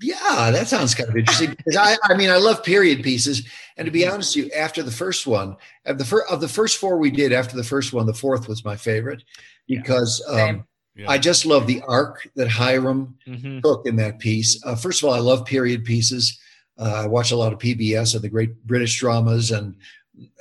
yeah, 0.00 0.50
that 0.50 0.68
sounds 0.68 0.94
kind 0.94 1.08
of 1.08 1.16
interesting 1.16 1.50
because 1.56 1.76
I, 1.76 1.96
I 2.04 2.16
mean, 2.16 2.30
I 2.30 2.36
love 2.36 2.62
period 2.62 3.02
pieces. 3.02 3.46
And 3.76 3.86
to 3.86 3.92
be 3.92 4.06
honest 4.06 4.36
with 4.36 4.46
you, 4.46 4.52
after 4.52 4.82
the 4.82 4.90
first 4.90 5.26
one, 5.26 5.56
of 5.84 5.98
the, 5.98 6.04
fir- 6.04 6.26
of 6.30 6.40
the 6.40 6.48
first 6.48 6.78
four 6.78 6.98
we 6.98 7.10
did, 7.10 7.32
after 7.32 7.56
the 7.56 7.64
first 7.64 7.92
one, 7.92 8.06
the 8.06 8.14
fourth 8.14 8.48
was 8.48 8.64
my 8.64 8.76
favorite 8.76 9.22
because 9.68 10.24
um, 10.28 10.64
yeah. 10.94 11.10
I 11.10 11.18
just 11.18 11.44
love 11.44 11.66
the 11.66 11.82
arc 11.86 12.28
that 12.36 12.48
Hiram 12.48 13.16
mm-hmm. 13.26 13.60
took 13.60 13.86
in 13.86 13.96
that 13.96 14.18
piece. 14.18 14.62
Uh, 14.64 14.74
first 14.74 15.02
of 15.02 15.08
all, 15.08 15.14
I 15.14 15.20
love 15.20 15.44
period 15.44 15.84
pieces. 15.84 16.38
Uh, 16.78 17.02
I 17.04 17.06
watch 17.06 17.32
a 17.32 17.36
lot 17.36 17.52
of 17.52 17.58
PBS 17.58 18.14
and 18.14 18.22
the 18.22 18.28
great 18.28 18.64
British 18.66 18.98
dramas, 18.98 19.50
and 19.50 19.76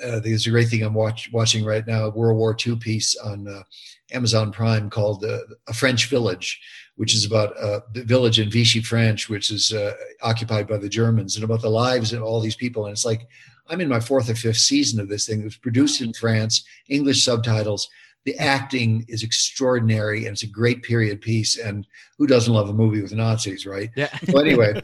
uh, 0.04 0.20
there's 0.20 0.48
a 0.48 0.52
great 0.52 0.70
thing 0.70 0.84
I'm 0.84 0.94
watch, 0.94 1.30
watching 1.32 1.66
right 1.66 1.86
now, 1.86 2.06
a 2.06 2.10
World 2.10 2.38
War 2.38 2.56
II 2.66 2.78
piece 2.78 3.16
on 3.18 3.48
uh, 3.48 3.64
Amazon 4.12 4.52
Prime 4.52 4.90
called 4.90 5.24
uh, 5.24 5.40
A 5.68 5.74
French 5.74 6.10
Village, 6.10 6.62
which 6.96 7.14
is 7.14 7.26
about 7.26 7.58
uh, 7.58 7.82
the 7.94 8.04
village 8.04 8.40
in 8.40 8.50
Vichy, 8.50 8.82
France, 8.82 9.28
which 9.30 9.52
is 9.52 9.74
uh, 9.74 9.94
occupied 10.22 10.68
by 10.68 10.78
the 10.78 10.90
Germans, 10.90 11.36
and 11.36 11.44
about 11.44 11.62
the 11.62 11.70
lives 11.70 12.14
of 12.14 12.24
all 12.24 12.40
these 12.40 12.56
people. 12.56 12.86
And 12.86 12.94
it's 12.94 13.06
like 13.06 13.28
I'm 13.68 13.82
in 13.82 13.90
my 13.90 14.00
fourth 14.00 14.30
or 14.30 14.36
fifth 14.36 14.58
season 14.58 15.00
of 15.00 15.10
this 15.10 15.26
thing. 15.26 15.42
It 15.42 15.46
was 15.46 15.58
produced 15.58 16.02
in 16.02 16.14
France, 16.14 16.64
English 16.88 17.24
subtitles. 17.24 17.90
The 18.26 18.38
acting 18.38 19.06
is 19.08 19.24
extraordinary, 19.24 20.26
and 20.26 20.34
it's 20.34 20.44
a 20.44 20.48
great 20.48 20.84
period 20.84 21.22
piece. 21.22 21.58
And 21.58 21.86
who 22.18 22.28
doesn't 22.28 22.54
love 22.54 22.70
a 22.70 22.74
movie 22.74 23.02
with 23.02 23.14
Nazis, 23.14 23.66
right? 23.66 23.90
Yeah. 23.96 24.16
So 24.26 24.40
anyway. 24.40 24.82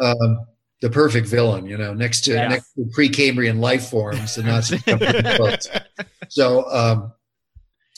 Um, 0.00 0.46
the 0.84 0.90
perfect 0.90 1.26
villain, 1.28 1.64
you 1.66 1.78
know, 1.78 1.94
next 1.94 2.22
to 2.22 2.32
yes. 2.32 2.50
next 2.50 2.72
to 2.74 2.82
Precambrian 2.94 3.58
life 3.58 3.88
forms, 3.88 4.34
the 4.34 4.42
Nazis. 4.42 4.82
so, 6.28 6.70
um, 6.70 7.12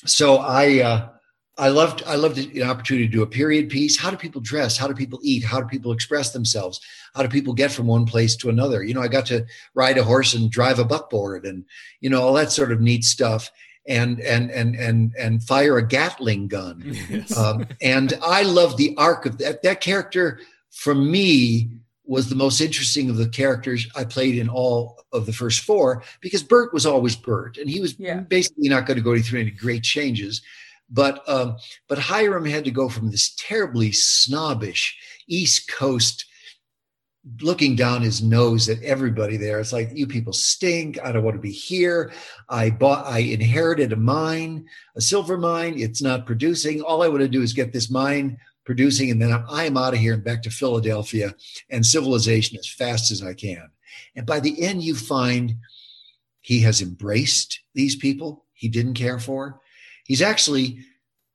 so 0.04 0.36
I 0.36 0.82
uh, 0.82 1.08
I 1.58 1.68
loved 1.68 2.02
I 2.06 2.16
loved 2.16 2.36
the 2.36 2.62
opportunity 2.62 3.06
to 3.06 3.12
do 3.12 3.22
a 3.22 3.26
period 3.26 3.70
piece. 3.70 3.98
How 3.98 4.10
do 4.10 4.16
people 4.16 4.40
dress? 4.42 4.76
How 4.76 4.86
do 4.88 4.94
people 4.94 5.20
eat? 5.22 5.42
How 5.44 5.60
do 5.60 5.66
people 5.66 5.92
express 5.92 6.32
themselves? 6.32 6.80
How 7.14 7.22
do 7.22 7.28
people 7.28 7.54
get 7.54 7.72
from 7.72 7.86
one 7.86 8.04
place 8.04 8.36
to 8.36 8.50
another? 8.50 8.82
You 8.84 8.92
know, 8.94 9.00
I 9.02 9.08
got 9.08 9.26
to 9.26 9.46
ride 9.74 9.96
a 9.98 10.04
horse 10.04 10.34
and 10.34 10.50
drive 10.50 10.78
a 10.78 10.84
buckboard, 10.84 11.46
and 11.46 11.64
you 12.00 12.10
know 12.10 12.20
all 12.22 12.34
that 12.34 12.52
sort 12.52 12.72
of 12.72 12.80
neat 12.80 13.04
stuff. 13.04 13.50
and 13.88 14.20
and 14.20 14.50
and 14.50 14.74
and 14.76 15.14
and 15.18 15.42
fire 15.44 15.78
a 15.78 15.86
Gatling 15.86 16.48
gun. 16.48 16.82
Yes. 17.08 17.36
Um, 17.36 17.66
and 17.80 18.14
I 18.22 18.42
love 18.42 18.76
the 18.76 18.94
arc 18.98 19.26
of 19.26 19.38
that. 19.38 19.62
That 19.62 19.80
character, 19.80 20.40
for 20.72 20.94
me, 20.94 21.70
was 22.04 22.28
the 22.28 22.34
most 22.34 22.60
interesting 22.60 23.08
of 23.10 23.16
the 23.16 23.28
characters 23.28 23.88
I 23.96 24.04
played 24.04 24.36
in 24.38 24.48
all 24.48 24.98
of 25.12 25.24
the 25.24 25.32
first 25.32 25.60
four 25.60 26.02
because 26.20 26.42
Burt 26.42 26.74
was 26.74 26.84
always 26.84 27.16
Burt, 27.16 27.58
and 27.58 27.70
he 27.70 27.80
was 27.80 27.94
Yeah. 27.98 28.20
basically 28.20 28.68
not 28.68 28.86
going 28.86 28.96
to 28.98 29.02
go 29.02 29.18
through 29.20 29.40
any 29.40 29.50
great 29.52 29.82
changes. 29.84 30.42
But 30.88 31.28
um, 31.28 31.56
but 31.88 31.98
Hiram 31.98 32.44
had 32.44 32.64
to 32.64 32.70
go 32.70 32.88
from 32.88 33.10
this 33.10 33.34
terribly 33.38 33.92
snobbish 33.92 34.96
East 35.26 35.68
Coast 35.68 36.24
looking 37.40 37.74
down 37.74 38.02
his 38.02 38.22
nose 38.22 38.68
at 38.68 38.82
everybody 38.82 39.36
there. 39.36 39.58
It's 39.58 39.72
like 39.72 39.90
you 39.92 40.06
people 40.06 40.32
stink. 40.32 40.98
I 41.02 41.10
don't 41.10 41.24
want 41.24 41.34
to 41.34 41.40
be 41.40 41.50
here. 41.50 42.12
I 42.48 42.70
bought 42.70 43.06
I 43.06 43.18
inherited 43.18 43.92
a 43.92 43.96
mine, 43.96 44.66
a 44.96 45.00
silver 45.00 45.36
mine. 45.36 45.74
It's 45.76 46.02
not 46.02 46.26
producing. 46.26 46.82
All 46.82 47.02
I 47.02 47.08
want 47.08 47.20
to 47.20 47.28
do 47.28 47.42
is 47.42 47.52
get 47.52 47.72
this 47.72 47.90
mine 47.90 48.38
producing, 48.64 49.10
and 49.10 49.20
then 49.20 49.32
I'm, 49.32 49.44
I'm 49.48 49.76
out 49.76 49.94
of 49.94 50.00
here 50.00 50.14
and 50.14 50.24
back 50.24 50.42
to 50.42 50.50
Philadelphia 50.50 51.34
and 51.70 51.84
civilization 51.84 52.58
as 52.58 52.68
fast 52.68 53.10
as 53.10 53.22
I 53.22 53.34
can. 53.34 53.70
And 54.14 54.26
by 54.26 54.40
the 54.40 54.62
end, 54.62 54.82
you 54.82 54.94
find 54.94 55.56
he 56.40 56.60
has 56.60 56.80
embraced 56.80 57.60
these 57.74 57.96
people 57.96 58.44
he 58.52 58.68
didn't 58.68 58.94
care 58.94 59.18
for. 59.18 59.60
He's 60.06 60.22
actually 60.22 60.78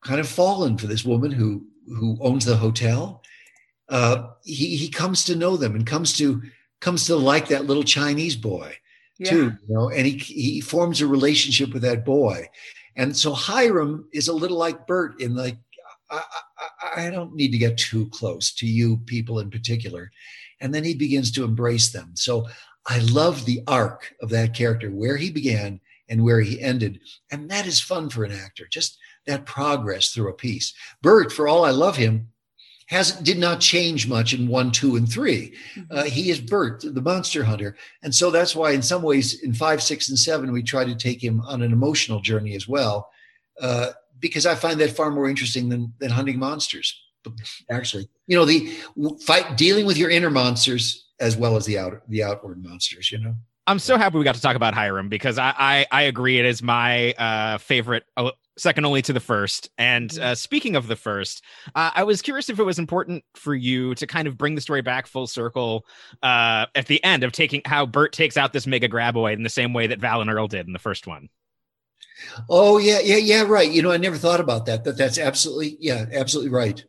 kind 0.04 0.20
of 0.20 0.28
fallen 0.28 0.78
for 0.78 0.88
this 0.88 1.06
woman 1.06 1.32
who 1.32 1.68
who 1.88 2.18
owns 2.22 2.46
the 2.46 2.56
hotel. 2.58 3.22
Uh, 3.90 4.30
he 4.44 4.76
he 4.78 4.90
comes 4.90 5.26
to 5.26 5.36
know 5.36 5.58
them 5.58 5.76
and 5.76 5.86
comes 5.86 6.18
to 6.18 6.42
comes 6.80 7.06
to 7.06 7.16
like 7.16 7.48
that 7.50 7.66
little 7.66 7.84
Chinese 7.84 8.36
boy 8.36 8.76
Yeah. 9.20 9.30
too, 9.30 9.44
you 9.68 9.76
know, 9.76 9.90
and 9.90 10.06
he 10.08 10.18
he 10.18 10.62
forms 10.62 11.02
a 11.02 11.08
relationship 11.08 11.74
with 11.74 11.84
that 11.84 12.06
boy. 12.06 12.48
And 12.96 13.16
so 13.16 13.34
Hiram 13.34 14.08
is 14.14 14.28
a 14.28 14.34
little 14.34 14.58
like 14.58 14.88
Burt 14.88 15.20
in 15.22 15.36
like 15.36 15.58
I, 16.10 16.22
I, 16.96 17.08
I 17.08 17.10
don't 17.10 17.36
need 17.36 17.52
to 17.52 17.58
get 17.58 17.78
too 17.78 18.08
close 18.10 18.54
to 18.56 18.66
you 18.68 18.98
people 19.06 19.40
in 19.40 19.50
particular. 19.50 20.12
And 20.60 20.74
then 20.74 20.84
he 20.84 20.94
begins 20.94 21.32
to 21.32 21.44
embrace 21.44 21.90
them. 21.92 22.12
So 22.16 22.48
I 22.88 23.00
love 23.00 23.46
the 23.46 23.62
arc 23.68 24.14
of 24.22 24.30
that 24.30 24.54
character, 24.54 24.90
where 24.92 25.18
he 25.18 25.30
began 25.32 25.80
and 26.12 26.24
where 26.24 26.42
he 26.42 26.62
ended. 26.62 27.00
And 27.32 27.50
that 27.50 27.66
is 27.66 27.80
fun 27.80 28.10
for 28.10 28.24
an 28.24 28.34
actor, 28.34 28.68
just 28.70 29.00
that 29.26 29.46
progress 29.46 30.10
through 30.10 30.30
a 30.30 30.34
piece. 30.34 30.74
Burt, 31.02 31.32
for 31.32 31.48
all 31.48 31.64
I 31.66 31.72
love 31.72 31.96
him, 31.96 32.28
has 32.88 33.14
did 33.14 33.38
not 33.38 33.62
change 33.62 34.10
much 34.10 34.34
in 34.34 34.50
one, 34.50 34.70
two, 34.70 34.98
and 34.98 35.10
three. 35.10 35.54
Uh, 35.90 36.04
he 36.04 36.30
is 36.30 36.42
Burt, 36.42 36.84
the 36.84 37.02
monster 37.02 37.46
hunter. 37.46 37.78
And 38.04 38.14
so 38.14 38.30
that's 38.30 38.54
why, 38.54 38.72
in 38.72 38.82
some 38.82 39.02
ways, 39.02 39.42
in 39.42 39.54
five, 39.54 39.82
six, 39.82 40.10
and 40.10 40.20
seven, 40.20 40.52
we 40.52 40.62
try 40.62 40.84
to 40.84 40.94
take 40.94 41.24
him 41.24 41.40
on 41.48 41.62
an 41.62 41.72
emotional 41.72 42.20
journey 42.20 42.54
as 42.54 42.68
well, 42.68 43.10
uh, 43.62 43.92
because 44.20 44.46
I 44.46 44.56
find 44.56 44.78
that 44.82 44.92
far 44.92 45.10
more 45.10 45.30
interesting 45.30 45.70
than 45.70 45.94
than 46.00 46.12
hunting 46.12 46.38
monsters. 46.38 47.02
Actually, 47.70 48.10
you 48.28 48.36
know, 48.36 48.46
the 48.46 48.74
fight 49.26 49.56
dealing 49.56 49.86
with 49.86 49.98
your 49.98 50.10
inner 50.10 50.32
monsters 50.32 51.08
as 51.20 51.38
well 51.38 51.56
as 51.56 51.66
the 51.66 51.78
out 51.78 52.02
the 52.10 52.24
outward 52.24 52.62
monsters. 52.62 53.10
You 53.12 53.20
know. 53.20 53.36
I'm 53.68 53.80
so 53.80 53.98
happy 53.98 54.18
we 54.18 54.24
got 54.24 54.36
to 54.36 54.42
talk 54.42 54.56
about 54.56 54.74
Hiram 54.74 55.08
because 55.08 55.38
I 55.38 55.54
I, 55.58 55.86
I 55.92 56.02
agree 56.04 56.40
it 56.40 56.46
is 56.46 56.64
my 56.64 57.14
uh, 57.14 57.58
favorite, 57.60 58.04
uh, 58.18 58.32
second 58.58 58.86
only 58.86 59.02
to 59.04 59.14
the 59.14 59.20
first. 59.20 59.70
And 59.78 60.18
uh, 60.20 60.36
speaking 60.36 60.76
of 60.76 60.88
the 60.88 60.96
first, 60.96 61.44
uh, 61.76 61.92
I 61.94 62.04
was 62.04 62.22
curious 62.22 62.50
if 62.50 62.60
it 62.60 62.64
was 62.64 62.80
important 62.80 63.24
for 63.36 63.54
you 63.54 63.94
to 63.96 64.08
kind 64.08 64.28
of 64.28 64.38
bring 64.38 64.56
the 64.56 64.62
story 64.62 64.82
back 64.82 65.08
full 65.08 65.28
circle 65.28 65.86
uh, 66.24 66.66
at 66.76 66.88
the 66.88 67.04
end 67.04 67.24
of 67.24 67.32
taking 67.32 67.62
how 67.66 67.86
Burt 67.86 68.14
takes 68.14 68.36
out 68.36 68.52
this 68.52 68.66
mega 68.66 68.90
graboid 68.90 69.34
in 69.34 69.44
the 69.44 69.50
same 69.50 69.74
way 69.74 69.88
that 69.88 70.00
Val 70.00 70.22
and 70.22 70.30
Earl 70.30 70.48
did 70.48 70.66
in 70.66 70.74
the 70.74 70.80
first 70.80 71.06
one. 71.06 71.30
Oh 72.50 72.78
yeah, 72.78 73.00
yeah, 73.00 73.18
yeah. 73.18 73.44
Right. 73.44 73.72
You 73.72 73.82
know, 73.82 73.92
I 73.92 73.98
never 73.98 74.18
thought 74.18 74.40
about 74.40 74.66
that. 74.66 74.84
But 74.84 74.98
that's 74.98 75.18
absolutely, 75.18 75.78
yeah, 75.80 76.06
absolutely 76.12 76.52
right. 76.52 76.84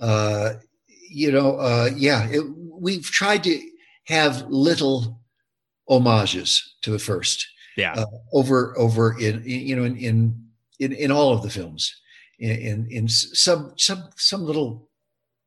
Uh, 0.00 0.54
you 1.10 1.30
know, 1.30 1.56
uh, 1.58 1.90
yeah, 1.94 2.28
it, 2.30 2.44
we've 2.72 3.04
tried 3.04 3.44
to 3.44 3.60
have 4.06 4.48
little 4.48 5.20
homages 5.88 6.76
to 6.82 6.90
the 6.90 6.98
first 6.98 7.46
Yeah. 7.76 7.94
uh, 7.94 8.06
over 8.32 8.76
over 8.78 9.18
in, 9.18 9.42
in 9.44 9.60
you 9.68 9.76
know 9.76 9.84
in 9.84 9.96
in 9.96 10.44
in, 10.80 10.92
in 10.92 11.10
all 11.10 11.32
of 11.32 11.42
the 11.42 11.50
films. 11.50 11.94
In, 12.38 12.50
in 12.50 12.86
in 12.90 13.08
some 13.08 13.72
some 13.76 14.08
some 14.16 14.44
little 14.44 14.88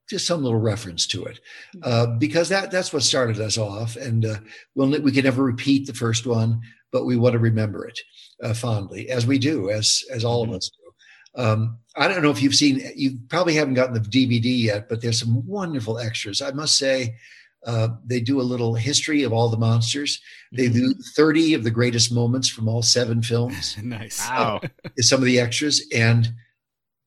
just 0.09 0.25
some 0.25 0.41
little 0.41 0.57
reference 0.59 1.05
to 1.07 1.25
it. 1.25 1.39
Uh, 1.83 2.07
because 2.17 2.47
that 2.49 2.71
that's 2.71 2.93
what 2.93 3.03
started 3.03 3.39
us 3.41 3.57
off 3.57 3.97
and 3.97 4.25
uh, 4.25 4.35
we'll 4.75 5.01
we 5.01 5.11
can 5.11 5.25
never 5.25 5.43
repeat 5.43 5.85
the 5.85 5.93
first 5.93 6.25
one 6.25 6.61
but 6.93 7.05
we 7.05 7.17
want 7.17 7.33
to 7.33 7.39
remember 7.39 7.85
it 7.85 7.99
uh, 8.41 8.53
fondly 8.53 9.09
as 9.09 9.27
we 9.27 9.37
do 9.37 9.69
as 9.69 10.01
as 10.13 10.23
all 10.23 10.43
of 10.43 10.51
us 10.51 10.69
do. 10.69 11.43
Um, 11.43 11.77
i 11.97 12.07
don't 12.07 12.23
know 12.23 12.31
if 12.31 12.41
you've 12.41 12.55
seen 12.55 12.79
you 12.95 13.19
probably 13.27 13.53
haven't 13.55 13.73
gotten 13.73 13.93
the 13.93 13.99
dvd 13.99 14.63
yet 14.63 14.87
but 14.87 15.01
there's 15.01 15.19
some 15.19 15.45
wonderful 15.45 15.99
extras. 15.99 16.41
I 16.41 16.51
must 16.51 16.77
say 16.77 17.17
uh, 17.65 17.89
they 18.05 18.19
do 18.19 18.39
a 18.39 18.43
little 18.43 18.75
history 18.75 19.23
of 19.23 19.33
all 19.33 19.49
the 19.49 19.57
monsters. 19.57 20.21
They 20.53 20.69
do 20.69 20.93
30 21.15 21.55
of 21.55 21.63
the 21.63 21.71
greatest 21.71 22.11
moments 22.11 22.47
from 22.47 22.69
all 22.69 22.81
seven 22.81 23.21
films. 23.21 23.75
nice. 23.83 24.25
Wow. 24.27 24.61
is 24.95 25.09
some 25.09 25.19
of 25.19 25.25
the 25.25 25.39
extras, 25.39 25.85
and 25.93 26.33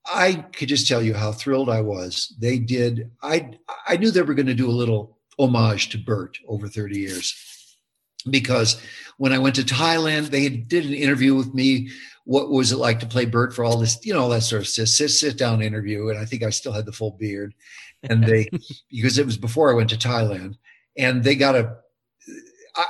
I 0.06 0.44
could 0.52 0.68
just 0.68 0.88
tell 0.88 1.02
you 1.02 1.14
how 1.14 1.32
thrilled 1.32 1.70
I 1.70 1.80
was. 1.80 2.34
They 2.38 2.58
did. 2.58 3.10
I 3.22 3.50
I 3.86 3.96
knew 3.96 4.10
they 4.10 4.22
were 4.22 4.34
going 4.34 4.46
to 4.46 4.54
do 4.54 4.68
a 4.68 4.72
little 4.72 5.18
homage 5.38 5.88
to 5.90 5.98
Burt 5.98 6.38
over 6.48 6.68
30 6.68 6.98
years, 6.98 7.34
because 8.28 8.80
when 9.16 9.32
I 9.32 9.38
went 9.38 9.56
to 9.56 9.62
Thailand, 9.62 10.30
they 10.30 10.48
did 10.48 10.84
an 10.84 10.94
interview 10.94 11.34
with 11.34 11.54
me. 11.54 11.90
What 12.24 12.50
was 12.50 12.72
it 12.72 12.76
like 12.76 13.00
to 13.00 13.06
play 13.06 13.24
Burt 13.24 13.54
for 13.54 13.64
all 13.64 13.78
this, 13.78 13.98
you 14.04 14.12
know, 14.12 14.20
all 14.20 14.28
that 14.30 14.42
sort 14.42 14.62
of 14.62 14.68
sit 14.68 14.88
sit, 14.88 15.10
sit 15.10 15.38
down 15.38 15.62
interview? 15.62 16.08
And 16.08 16.18
I 16.18 16.24
think 16.24 16.42
I 16.42 16.50
still 16.50 16.72
had 16.72 16.86
the 16.86 16.92
full 16.92 17.12
beard, 17.12 17.54
and 18.02 18.24
they 18.24 18.48
because 18.90 19.18
it 19.18 19.26
was 19.26 19.36
before 19.36 19.70
I 19.70 19.74
went 19.74 19.90
to 19.90 19.96
Thailand, 19.96 20.56
and 20.96 21.22
they 21.22 21.34
got 21.34 21.54
a. 21.54 21.76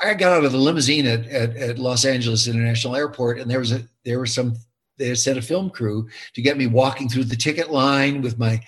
I 0.05 0.13
got 0.13 0.33
out 0.33 0.45
of 0.45 0.53
the 0.53 0.59
limousine 0.59 1.07
at, 1.07 1.27
at, 1.27 1.57
at 1.57 1.79
Los 1.79 2.05
Angeles 2.05 2.47
International 2.47 2.95
Airport, 2.95 3.39
and 3.39 3.51
there 3.51 3.59
was 3.59 3.73
a 3.73 3.83
there 4.05 4.21
was 4.21 4.35
some 4.35 4.57
they 4.99 5.09
had 5.09 5.19
sent 5.19 5.39
a 5.39 5.43
film 5.43 5.71
crew 5.71 6.09
to 6.35 6.43
get 6.43 6.59
me 6.59 6.67
walking 6.67 7.09
through 7.09 7.25
the 7.25 7.37
ticket 7.37 7.71
line 7.71 8.21
with 8.21 8.39
my 8.39 8.63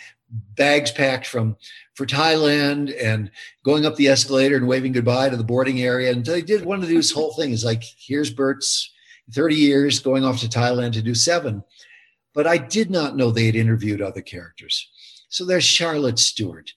bags 0.57 0.91
packed 0.91 1.27
from 1.27 1.57
for 1.95 2.07
Thailand 2.07 2.95
and 3.01 3.31
going 3.65 3.85
up 3.85 3.97
the 3.97 4.09
escalator 4.09 4.57
and 4.57 4.67
waving 4.67 4.93
goodbye 4.93 5.29
to 5.29 5.37
the 5.37 5.45
boarding 5.45 5.83
area. 5.83 6.11
And 6.11 6.25
they 6.25 6.41
did 6.41 6.63
to 6.63 6.81
do 6.81 6.97
this 6.97 7.13
whole 7.13 7.35
thing. 7.35 7.53
Is 7.53 7.65
like 7.65 7.85
here's 7.99 8.33
Burt's 8.33 8.91
30 9.33 9.55
years 9.55 10.01
going 10.01 10.25
off 10.25 10.41
to 10.41 10.49
Thailand 10.49 10.93
to 10.95 11.03
do 11.03 11.15
seven. 11.15 11.63
But 12.35 12.47
I 12.47 12.57
did 12.57 12.91
not 12.91 13.15
know 13.15 13.31
they 13.31 13.47
had 13.47 13.57
interviewed 13.57 14.01
other 14.01 14.23
characters. 14.23 14.89
So 15.33 15.47
there's 15.47 15.65
Charlotte 15.65 16.19
Stewart 16.19 16.71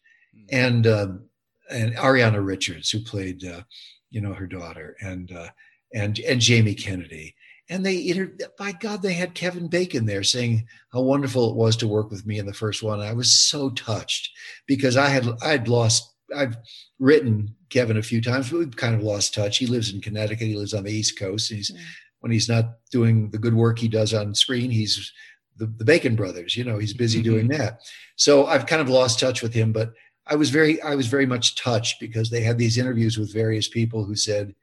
and 0.49 0.88
um, 0.88 1.26
and 1.69 1.94
Ariana 1.95 2.44
Richards 2.44 2.90
who 2.90 3.02
played 3.02 3.45
uh, 3.45 3.61
you 4.10 4.22
know 4.22 4.34
her 4.34 4.48
daughter 4.48 4.95
and 5.02 5.32
uh, 5.32 5.49
and 5.94 6.18
and 6.19 6.41
Jamie 6.41 6.73
Kennedy. 6.73 7.36
And 7.68 7.86
they 7.86 8.07
inter- 8.07 8.38
by 8.57 8.72
God, 8.72 9.02
they 9.02 9.14
had 9.14 9.34
Kevin 9.34 9.68
Bacon 9.68 10.06
there 10.06 10.23
saying 10.23 10.68
how 10.94 11.02
wonderful 11.02 11.49
it 11.49 11.56
was 11.56 11.76
to 11.77 11.88
work 11.88 12.11
with 12.11 12.26
me 12.26 12.38
in 12.40 12.45
the 12.45 12.53
first 12.53 12.82
one. 12.82 13.02
I 13.02 13.11
was 13.11 13.34
so 13.34 13.72
touched 13.72 14.30
because 14.68 14.95
I 14.95 15.10
had 15.10 15.27
I'd 15.44 15.68
lost 15.68 16.15
I've 16.36 16.56
written 16.98 17.53
Kevin 17.69 17.98
a 17.98 18.03
few 18.03 18.22
times, 18.22 18.49
but 18.49 18.60
we've 18.60 18.76
kind 18.76 18.95
of 18.95 19.03
lost 19.03 19.34
touch. 19.34 19.57
He 19.57 19.68
lives 19.68 19.94
in 19.94 19.99
Connecticut. 19.99 20.48
He 20.48 20.56
lives 20.56 20.73
on 20.73 20.86
the 20.86 20.94
East 20.94 21.19
Coast. 21.19 21.52
He's 21.52 21.73
when 22.22 22.32
he's 22.32 22.48
not 22.48 22.77
doing 22.90 23.30
the 23.32 23.38
good 23.38 23.53
work 23.53 23.77
he 23.77 23.90
does 23.90 24.14
on 24.14 24.34
screen, 24.34 24.72
he's 24.72 25.11
the, 25.57 25.65
the 25.65 25.86
Bacon 25.86 26.15
brothers. 26.15 26.56
You 26.56 26.64
know, 26.64 26.77
he's 26.77 26.94
busy 26.94 27.19
mm-hmm. 27.19 27.32
doing 27.32 27.48
that. 27.49 27.80
So 28.15 28.45
I've 28.45 28.65
kind 28.65 28.82
of 28.82 28.90
lost 28.90 29.19
touch 29.19 29.41
with 29.41 29.53
him, 29.53 29.72
but 29.72 29.94
I 30.27 30.36
was 30.36 30.49
very 30.49 30.82
I 30.82 30.95
was 30.95 31.07
very 31.07 31.26
much 31.26 31.56
touched 31.56 31.99
because 31.99 32.30
they 32.30 32.41
had 32.41 32.57
these 32.57 32.77
interviews 32.77 33.18
with 33.18 33.34
various 33.34 33.68
people 33.68 34.03
who 34.03 34.15
said 34.15 34.56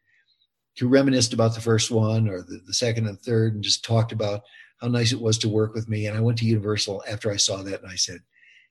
who 0.79 0.89
reminisced 0.89 1.33
about 1.33 1.55
the 1.55 1.61
first 1.61 1.91
one 1.91 2.29
or 2.29 2.43
the, 2.43 2.61
the 2.67 2.75
second 2.75 3.07
and 3.07 3.21
third 3.21 3.55
and 3.55 3.63
just 3.63 3.85
talked 3.85 4.13
about 4.13 4.43
how 4.81 4.89
nice 4.89 5.13
it 5.13 5.21
was 5.21 5.39
to 5.39 5.49
work 5.49 5.75
with 5.75 5.89
me. 5.89 6.07
And 6.07 6.17
I 6.17 6.21
went 6.21 6.39
to 6.39 6.47
Universal 6.47 7.05
after 7.09 7.31
I 7.31 7.37
saw 7.37 7.63
that 7.63 7.83
and 7.83 7.91
I 7.91 7.97
said, 7.97 8.21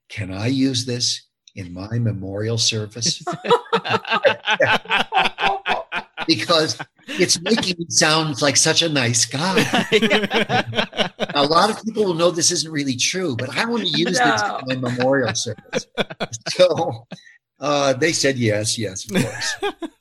Can 0.09 0.33
I 0.33 0.47
use 0.47 0.85
this 0.85 1.27
in 1.55 1.73
my 1.73 1.99
memorial 1.99 2.57
service? 2.57 3.23
because 6.35 6.77
it's 7.07 7.41
making 7.41 7.75
me 7.79 7.85
sound 7.89 8.41
like 8.41 8.57
such 8.57 8.81
a 8.81 8.89
nice 8.89 9.25
guy. 9.25 9.59
a 11.33 11.45
lot 11.45 11.69
of 11.69 11.83
people 11.83 12.03
will 12.05 12.13
know 12.13 12.31
this 12.31 12.51
isn't 12.51 12.71
really 12.71 12.95
true, 12.95 13.35
but 13.35 13.49
I 13.57 13.65
want 13.65 13.83
to 13.83 13.87
use 13.89 14.17
this 14.17 14.41
No. 14.41 14.59
in 14.69 14.81
my 14.81 14.89
memorial 14.89 15.33
service. 15.35 15.87
So 16.49 17.05
uh, 17.59 17.93
they 17.93 18.11
said 18.13 18.37
yes, 18.37 18.77
yes, 18.77 19.09
of 19.09 19.21
course. 19.23 19.55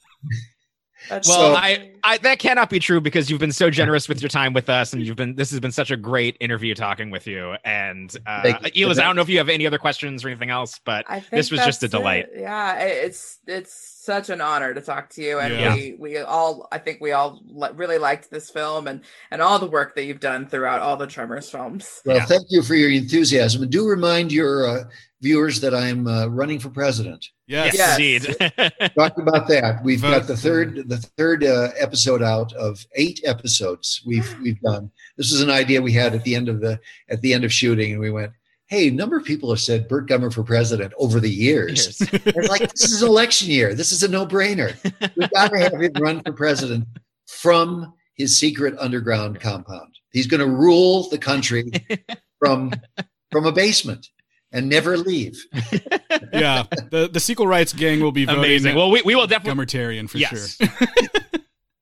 That's 1.11 1.28
Well, 1.28 1.55
So- 1.55 1.61
I, 1.61 1.91
I 2.03 2.16
that 2.19 2.39
cannot 2.39 2.70
be 2.70 2.78
true 2.78 3.01
because 3.01 3.28
you've 3.28 3.41
been 3.41 3.53
so 3.53 3.69
generous 3.69 4.09
with 4.09 4.23
your 4.23 4.28
time 4.31 4.55
with 4.55 4.70
us, 4.70 4.95
and 4.95 5.05
you've 5.05 5.16
been 5.16 5.35
this 5.35 5.51
has 5.51 5.61
been 5.61 5.73
such 5.73 5.91
a 5.91 5.97
great 5.97 6.37
interview 6.41 6.74
talking 6.74 7.11
with 7.11 7.27
you. 7.27 7.57
And 7.65 8.16
uh, 8.27 8.55
you. 8.73 8.87
Elis, 8.87 8.99
I 8.99 9.03
don't 9.05 9.16
know 9.16 9.23
if 9.23 9.28
you 9.28 9.37
have 9.39 9.51
any 9.51 9.66
other 9.66 9.77
questions 9.77 10.24
or 10.24 10.28
anything 10.28 10.49
else, 10.51 10.81
but 10.85 11.05
this 11.31 11.51
was 11.51 11.61
just 11.61 11.82
a 11.82 11.89
delight. 11.89 12.27
it. 12.32 12.41
Yeah, 12.41 12.78
it's 12.78 13.41
it's 13.47 13.74
such 14.03 14.31
an 14.31 14.41
honor 14.41 14.73
to 14.73 14.81
talk 14.81 15.11
to 15.11 15.23
you, 15.23 15.41
and 15.41 15.53
Yeah. 15.53 15.74
we 15.74 15.97
we 15.99 16.19
all 16.19 16.69
I 16.73 16.78
think 16.78 17.01
we 17.03 17.12
all 17.12 17.41
li- 17.47 17.69
really 17.74 17.99
liked 17.99 18.31
this 18.31 18.49
film 18.51 18.87
and 18.87 19.03
and 19.31 19.43
all 19.43 19.59
the 19.59 19.66
work 19.66 19.95
that 19.97 20.05
you've 20.05 20.20
done 20.20 20.47
throughout 20.47 20.81
all 20.81 20.97
the 20.97 21.07
Tremors 21.09 21.51
films. 21.51 22.01
Well, 22.07 22.16
Yeah. 22.16 22.24
thank 22.24 22.45
you 22.49 22.62
for 22.62 22.77
your 22.77 22.91
enthusiasm. 22.91 23.69
Do 23.69 23.87
remind 23.87 24.32
your 24.32 24.66
uh, 24.66 24.85
viewers 25.20 25.61
that 25.61 25.74
I'm 25.74 26.07
uh, 26.07 26.28
running 26.28 26.59
for 26.61 26.70
president. 26.70 27.27
Yes. 27.51 27.74
Yes. 27.77 27.98
indeed. 27.98 28.93
Talk 28.94 29.18
about 29.18 29.48
that. 29.48 29.81
We've 29.82 30.01
Vote. 30.01 30.10
got 30.10 30.27
the 30.28 30.36
third 30.36 30.89
the 30.89 30.98
third 30.98 31.43
uh, 31.43 31.70
episode 31.77 32.22
out 32.22 32.52
of 32.52 32.86
eight 32.94 33.20
episodes 33.24 34.01
we've 34.06 34.32
we've 34.40 34.60
done. 34.60 34.89
This 35.16 35.32
is 35.32 35.40
an 35.40 35.51
idea 35.51 35.82
we 35.82 35.93
had 35.93 36.14
at 36.14 36.22
the 36.22 36.36
end 36.36 36.48
of 36.48 36.60
the 36.60 36.78
at 37.09 37.20
the 37.22 37.35
end 37.35 37.43
of 37.43 37.52
shooting, 37.52 37.90
and 37.90 38.01
we 38.01 38.12
went, 38.12 38.31
"Hey, 38.68 38.86
a 38.86 38.93
number 38.93 39.16
of 39.16 39.24
people 39.24 39.51
have 39.51 39.59
said 39.59 39.89
Burt 39.89 40.09
Gummer 40.09 40.32
for 40.32 40.44
president 40.44 40.93
over 40.97 41.18
the 41.18 41.28
years." 41.28 41.98
Cheers. 41.98 42.22
It's 42.24 42.48
like 42.48 42.72
this 42.72 42.93
is 42.93 43.02
election 43.02 43.48
year. 43.51 43.74
This 43.74 43.90
is 43.90 44.05
a 44.05 44.09
no 44.09 44.24
brainer. 44.24 44.72
We've 45.16 45.31
got 45.31 45.51
to 45.51 45.59
have 45.59 45.72
him 45.72 45.93
run 45.98 46.22
for 46.22 46.32
president 46.32 46.86
from 47.27 47.93
his 48.14 48.39
secret 48.39 48.77
underground 48.78 49.40
compound. 49.40 49.98
He's 50.12 50.28
going 50.28 50.39
to 50.40 50.47
rule 50.47 51.09
the 51.09 51.18
country 51.18 51.72
from 52.39 52.72
from 53.32 53.47
a 53.47 53.52
basement 53.52 54.06
and 54.52 54.68
never 54.68 54.97
leave. 54.97 55.44
yeah. 56.32 56.64
The 56.90 57.09
the 57.12 57.20
sequel 57.20 57.47
rights 57.47 57.72
gang 57.72 58.01
will 58.01 58.12
be 58.12 58.24
voting 58.24 58.40
Amazing. 58.40 58.77
Well, 58.77 58.90
we, 58.90 59.02
we 59.02 59.14
will 59.14 59.27
definitely. 59.27 59.64
Gummertarian 59.64 60.09
for 60.09 60.18
yes. 60.18 60.56
sure. 60.56 60.68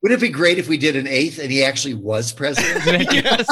Wouldn't 0.01 0.21
it 0.21 0.25
be 0.25 0.29
great 0.31 0.57
if 0.57 0.69
we 0.69 0.77
did 0.77 0.95
an 0.95 1.07
eighth 1.07 1.39
and 1.39 1.51
he 1.51 1.61
actually 1.61 1.93
was 1.93 2.31
president? 2.31 2.85
yes. 3.13 3.45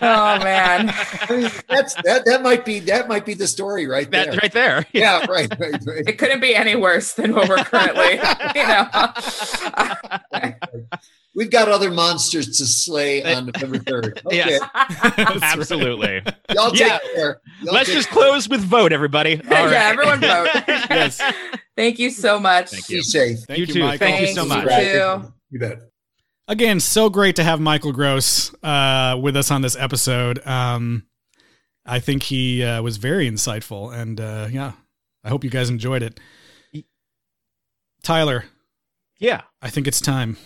Oh 0.00 0.38
man, 0.42 0.88
I 0.88 1.26
mean, 1.30 1.50
that's 1.68 1.94
that 2.04 2.24
that 2.24 2.40
might 2.42 2.64
be 2.64 2.80
that 2.80 3.06
might 3.06 3.26
be 3.26 3.34
the 3.34 3.46
story 3.46 3.86
right 3.86 4.10
there. 4.10 4.24
That's 4.24 4.38
right 4.42 4.52
there. 4.52 4.86
Yeah, 4.94 5.26
right, 5.28 5.46
right, 5.60 5.72
right. 5.86 6.08
it 6.08 6.16
couldn't 6.18 6.40
be 6.40 6.54
any 6.54 6.74
worse 6.74 7.12
than 7.12 7.34
what 7.34 7.50
we're 7.50 7.58
currently, 7.64 8.12
you 8.54 8.66
know. 8.66 8.88
We've 11.34 11.50
got 11.50 11.68
other 11.68 11.90
monsters 11.90 12.56
to 12.58 12.64
slay 12.66 13.22
on 13.24 13.46
November 13.46 13.78
third. 13.78 14.22
Okay, 14.24 14.36
Yes. 14.36 14.62
Absolutely. 15.42 16.22
y'all 16.54 16.70
take 16.70 16.80
Yeah. 16.80 16.98
care. 17.14 17.40
Y'all 17.62 17.74
Let's 17.74 17.88
take 17.88 17.96
just 17.96 18.08
close 18.10 18.48
with 18.48 18.60
vote, 18.60 18.92
everybody. 18.92 19.36
All 19.50 19.70
yeah, 19.70 19.88
everyone 19.90 20.20
vote. 20.20 20.48
Yes. 20.66 21.20
Thank 21.76 21.98
you 21.98 22.10
so 22.10 22.38
much. 22.38 22.70
Thank 22.70 22.86
Be 22.86 22.94
you. 22.96 23.02
safe. 23.02 23.40
Thank 23.48 23.58
You 23.58 23.66
you, 23.66 23.72
too. 23.74 23.80
Michael. 23.80 24.06
Thank 24.06 24.20
you 24.28 24.34
so 24.34 24.44
much. 24.46 24.68
too. 24.68 25.32
You 25.54 25.60
bet. 25.60 25.78
Again, 26.48 26.80
so 26.80 27.08
great 27.08 27.36
to 27.36 27.44
have 27.44 27.60
Michael 27.60 27.92
Gross 27.92 28.52
uh, 28.64 29.16
with 29.22 29.36
us 29.36 29.52
on 29.52 29.62
this 29.62 29.76
episode. 29.76 30.44
Um, 30.44 31.06
I 31.86 32.00
think 32.00 32.24
he 32.24 32.64
uh, 32.64 32.82
was 32.82 32.96
very 32.96 33.30
insightful, 33.30 33.94
and 33.94 34.20
uh, 34.20 34.48
yeah, 34.50 34.72
I 35.22 35.28
hope 35.28 35.44
you 35.44 35.50
guys 35.50 35.70
enjoyed 35.70 36.02
it. 36.02 36.18
Tyler, 38.02 38.46
Yeah. 39.20 39.42
I 39.62 39.70
think 39.70 39.86
it's 39.86 40.00
time. 40.00 40.38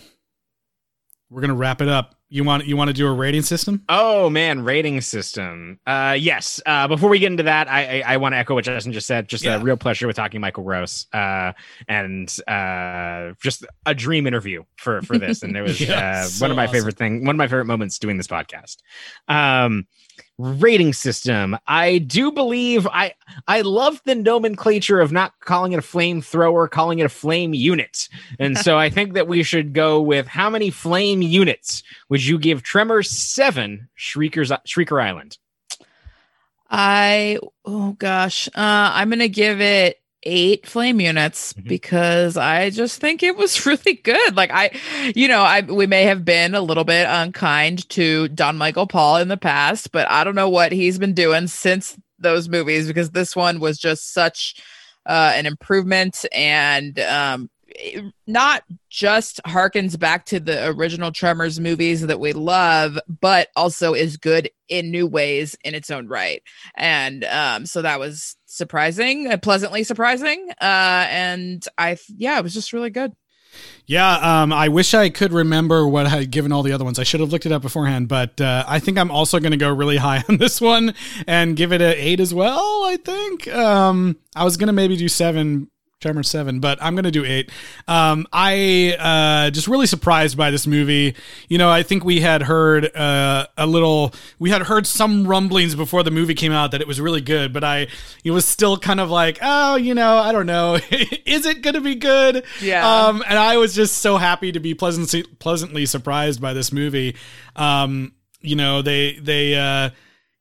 We're 1.31 1.41
gonna 1.41 1.55
wrap 1.55 1.81
it 1.81 1.89
up. 1.89 2.15
You 2.31 2.45
want 2.45 2.67
you 2.67 2.77
want 2.77 2.89
to 2.89 2.95
do 2.95 3.07
a 3.07 3.13
rating 3.13 3.41
system? 3.41 3.83
Oh 3.89 4.29
man, 4.29 4.63
rating 4.63 5.01
system. 5.01 5.81
Uh, 5.87 6.15
yes. 6.19 6.61
Uh, 6.67 6.87
before 6.87 7.09
we 7.09 7.19
get 7.19 7.29
into 7.33 7.45
that, 7.45 7.69
I 7.71 8.01
I, 8.03 8.15
I 8.15 8.17
want 8.19 8.35
to 8.35 8.37
echo 8.37 8.55
what 8.55 8.65
Justin 8.65 8.93
just 8.93 9.07
said. 9.07 9.29
Just 9.29 9.45
Yeah. 9.45 9.57
a 9.57 9.61
real 9.61 9.79
pleasure 9.79 10.07
with 10.07 10.17
talking 10.17 10.41
Michael 10.41 10.63
Gross. 10.65 11.07
Uh, 11.11 11.53
and 11.89 12.29
uh, 12.47 13.33
just 13.43 13.65
a 13.87 13.95
dream 13.95 14.27
interview 14.27 14.65
for 14.77 15.01
for 15.01 15.17
this, 15.17 15.43
and 15.43 15.57
it 15.57 15.63
was 15.69 15.81
Yeah, 15.81 16.21
uh, 16.21 16.25
so 16.25 16.45
one 16.45 16.51
of 16.51 16.57
my 16.59 16.65
awesome. 16.65 16.73
favorite 16.75 16.99
thing, 16.99 17.25
one 17.25 17.35
of 17.35 17.39
my 17.39 17.47
favorite 17.49 17.65
moments 17.65 17.99
doing 17.99 18.19
this 18.19 18.27
podcast. 18.27 18.77
Um, 19.27 19.87
rating 20.39 20.93
system. 20.93 21.59
I 21.67 21.99
do 21.99 22.31
believe 22.31 22.87
I 22.87 23.15
I 23.47 23.63
love 23.63 24.01
the 24.05 24.15
nomenclature 24.15 25.01
of 25.01 25.13
not 25.13 25.33
calling 25.41 25.73
it 25.73 25.79
a 25.79 25.83
flamethrower, 25.83 26.71
calling 26.71 27.01
it 27.01 27.07
a 27.07 27.11
flame 27.11 27.55
unit. 27.55 28.09
And 28.39 28.57
so 28.57 28.79
I 28.79 28.89
think 28.89 29.15
that 29.15 29.29
we 29.29 29.43
should 29.43 29.73
go 29.73 30.01
with 30.01 30.27
how 30.27 30.49
many 30.49 30.71
flame 30.71 31.23
units 31.23 31.83
would 32.09 32.25
you 32.25 32.39
give 32.39 32.63
Tremor 32.63 33.03
7 33.03 33.89
Shriekers 33.97 34.51
Shrieker 34.67 35.03
Island? 35.03 35.39
I 36.71 37.39
oh 37.65 37.93
gosh, 37.93 38.49
uh, 38.49 38.53
I'm 38.95 39.11
gonna 39.11 39.29
give 39.29 39.61
it 39.61 39.98
eight 40.25 40.67
flame 40.67 41.01
units 41.01 41.53
Mhm. 41.53 41.69
because 41.69 42.37
I 42.37 42.71
just 42.71 43.01
think 43.01 43.23
it 43.23 43.37
was 43.37 43.65
really 43.67 43.95
good. 43.95 44.37
Like 44.37 44.51
I, 44.53 44.71
you 45.15 45.29
know, 45.29 45.41
I 45.43 45.61
we 45.63 45.87
may 45.87 46.05
have 46.05 46.25
been 46.25 46.55
a 46.55 46.61
little 46.61 46.85
bit 46.85 47.07
unkind 47.09 47.89
to 47.91 48.29
Don 48.29 48.57
Michael 48.59 48.87
Paul 48.87 49.17
in 49.19 49.29
the 49.29 49.37
past, 49.37 49.93
but 49.93 50.11
I 50.11 50.25
don't 50.25 50.35
know 50.35 50.49
what 50.51 50.73
he's 50.73 50.99
been 50.99 51.15
doing 51.15 51.47
since 51.47 51.97
those 52.19 52.49
movies 52.49 52.87
because 52.89 53.11
this 53.11 53.37
one 53.37 53.61
was 53.61 53.79
just 53.79 54.13
such 54.13 54.61
uh, 55.07 55.33
an 55.35 55.47
improvement 55.47 56.25
and 56.33 56.99
um, 57.01 57.49
it 57.69 58.03
not 58.27 58.65
just 58.91 59.41
harkens 59.47 59.97
back 59.99 60.25
to 60.27 60.41
the 60.41 60.67
original 60.69 61.13
Tremors 61.13 61.61
movies 61.61 62.07
that 62.07 62.19
we 62.19 62.33
love, 62.33 62.99
but 63.21 63.49
also 63.55 63.95
is 63.95 64.17
good 64.17 64.51
in 64.69 64.91
new 64.91 65.07
ways 65.07 65.57
in 65.65 65.75
its 65.75 65.91
own 65.91 66.09
right. 66.09 66.43
And 66.77 67.25
um, 67.25 67.67
so 67.67 67.83
that 67.83 68.01
was 68.01 68.37
surprising, 68.49 69.31
uh, 69.31 69.37
pleasantly 69.37 69.85
surprising. 69.85 70.49
Uh, 70.61 71.07
and 71.11 71.65
I, 71.77 71.97
yeah, 72.17 72.39
it 72.39 72.43
was 72.43 72.55
just 72.55 72.73
really 72.73 72.91
good. 72.91 73.13
Yeah, 73.87 74.43
um, 74.43 74.53
I 74.53 74.69
wish 74.69 74.93
I 74.93 75.09
could 75.09 75.33
remember 75.33 75.87
what 75.89 76.07
I 76.07 76.11
had 76.11 76.31
given 76.31 76.53
all 76.53 76.63
the 76.63 76.73
other 76.73 76.85
ones. 76.85 76.99
I 76.99 77.05
should 77.05 77.21
have 77.21 77.33
looked 77.33 77.47
it 77.47 77.53
up 77.53 77.63
beforehand, 77.63 78.09
but 78.09 78.41
uh, 78.41 78.65
I 78.69 78.79
think 78.81 78.99
I'm 78.99 79.11
also 79.11 79.41
going 79.41 79.53
to 79.53 79.57
go 79.57 79.73
really 79.73 79.97
high 80.09 80.25
on 80.29 80.37
this 80.37 80.61
one 80.61 80.95
and 81.27 81.57
give 81.57 81.73
it 81.73 81.81
an 81.81 81.95
eight 81.97 82.21
as 82.21 82.35
well. 82.35 82.85
I 82.85 82.99
think 83.03 83.49
um, 83.49 84.17
I 84.37 84.45
was 84.45 84.57
going 84.57 84.67
to 84.67 84.73
maybe 84.73 84.97
do 84.97 85.09
seven. 85.09 85.71
Tremor 86.01 86.23
seven, 86.23 86.61
but 86.61 86.79
I'm 86.81 86.95
gonna 86.95 87.11
do 87.11 87.25
eight. 87.25 87.51
Um, 87.89 88.29
I 88.33 88.95
uh, 89.01 89.51
just 89.51 89.67
really 89.67 89.89
surprised 89.89 90.37
by 90.37 90.53
this 90.53 90.65
movie. 90.65 91.17
You 91.49 91.59
know, 91.59 91.69
I 91.69 91.83
think 91.83 92.05
we 92.05 92.21
had 92.21 92.41
heard 92.41 92.95
uh, 92.95 93.49
a 93.57 93.67
little, 93.67 94.15
we 94.39 94.51
had 94.51 94.63
heard 94.63 94.87
some 94.87 95.27
rumblings 95.27 95.75
before 95.75 96.05
the 96.05 96.13
movie 96.13 96.35
came 96.35 96.53
out 96.53 96.71
that 96.71 96.81
it 96.81 96.87
was 96.87 97.01
really 97.01 97.21
good, 97.21 97.53
but 97.53 97.65
I, 97.65 97.89
it 98.23 98.31
was 98.31 98.45
still 98.45 98.79
kind 98.79 99.01
of 99.01 99.11
like, 99.11 99.41
oh, 99.43 99.75
you 99.75 99.93
know, 99.93 100.19
I 100.19 100.31
don't 100.31 100.47
know, 100.47 100.77
is 101.27 101.47
it 101.47 101.63
gonna 101.63 101.81
be 101.81 101.97
good? 101.97 102.45
Yeah. 102.63 103.07
Um, 103.07 103.25
and 103.29 103.37
I 103.37 103.57
was 103.57 103.75
just 103.75 103.97
so 103.97 104.19
happy 104.19 104.53
to 104.53 104.61
be 104.61 104.75
pleasantly 104.75 105.25
pleasantly 105.25 105.85
surprised 105.85 106.41
by 106.41 106.53
this 106.53 106.71
movie. 106.73 107.17
Um, 107.57 108.13
you 108.41 108.55
know, 108.55 108.83
they 108.83 109.19
they 109.19 109.57
uh, 109.57 109.91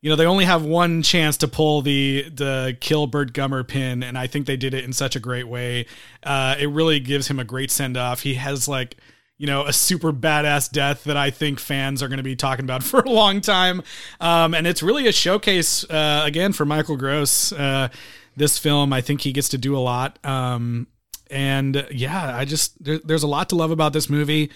you 0.07 0.11
know 0.11 0.15
they 0.15 0.25
only 0.25 0.45
have 0.45 0.63
one 0.63 1.01
chance 1.01 1.35
to 1.35 1.49
pull 1.49 1.81
the 1.81 2.29
the 2.29 2.77
kill 2.79 3.07
Burt 3.07 3.33
Gummer 3.33 3.67
pin, 3.67 4.03
and 4.03 4.17
I 4.17 4.25
think 4.25 4.45
they 4.45 4.55
did 4.55 4.73
it 4.73 4.85
in 4.85 4.93
such 4.93 5.17
a 5.17 5.19
great 5.19 5.49
way. 5.49 5.85
Uh, 6.23 6.55
it 6.57 6.67
really 6.67 7.01
gives 7.01 7.27
him 7.27 7.39
a 7.39 7.43
great 7.43 7.71
send 7.71 7.97
off. 7.97 8.21
He 8.21 8.35
has 8.35 8.69
like 8.69 8.95
you 9.37 9.47
know 9.47 9.65
a 9.65 9.73
super 9.73 10.13
badass 10.13 10.71
death 10.71 11.03
that 11.03 11.17
I 11.17 11.29
think 11.29 11.59
fans 11.59 12.01
are 12.01 12.07
going 12.07 12.19
to 12.19 12.23
be 12.23 12.37
talking 12.37 12.63
about 12.63 12.83
for 12.85 13.01
a 13.01 13.09
long 13.09 13.41
time, 13.41 13.83
um, 14.21 14.53
and 14.53 14.65
it's 14.65 14.81
really 14.81 15.07
a 15.07 15.11
showcase 15.11 15.83
uh, 15.89 16.21
again 16.23 16.53
for 16.53 16.63
Michael 16.63 16.95
Gross. 16.95 17.51
Uh, 17.51 17.89
this 18.37 18.57
film, 18.57 18.93
I 18.93 19.01
think 19.01 19.19
he 19.19 19.33
gets 19.33 19.49
to 19.49 19.57
do 19.57 19.75
a 19.75 19.79
lot. 19.79 20.25
Um, 20.25 20.87
and 21.29 21.85
yeah, 21.91 22.33
I 22.33 22.45
just 22.45 22.81
there, 22.81 22.99
there's 22.99 23.23
a 23.23 23.27
lot 23.27 23.49
to 23.49 23.57
love 23.57 23.71
about 23.71 23.91
this 23.91 24.09
movie. 24.09 24.51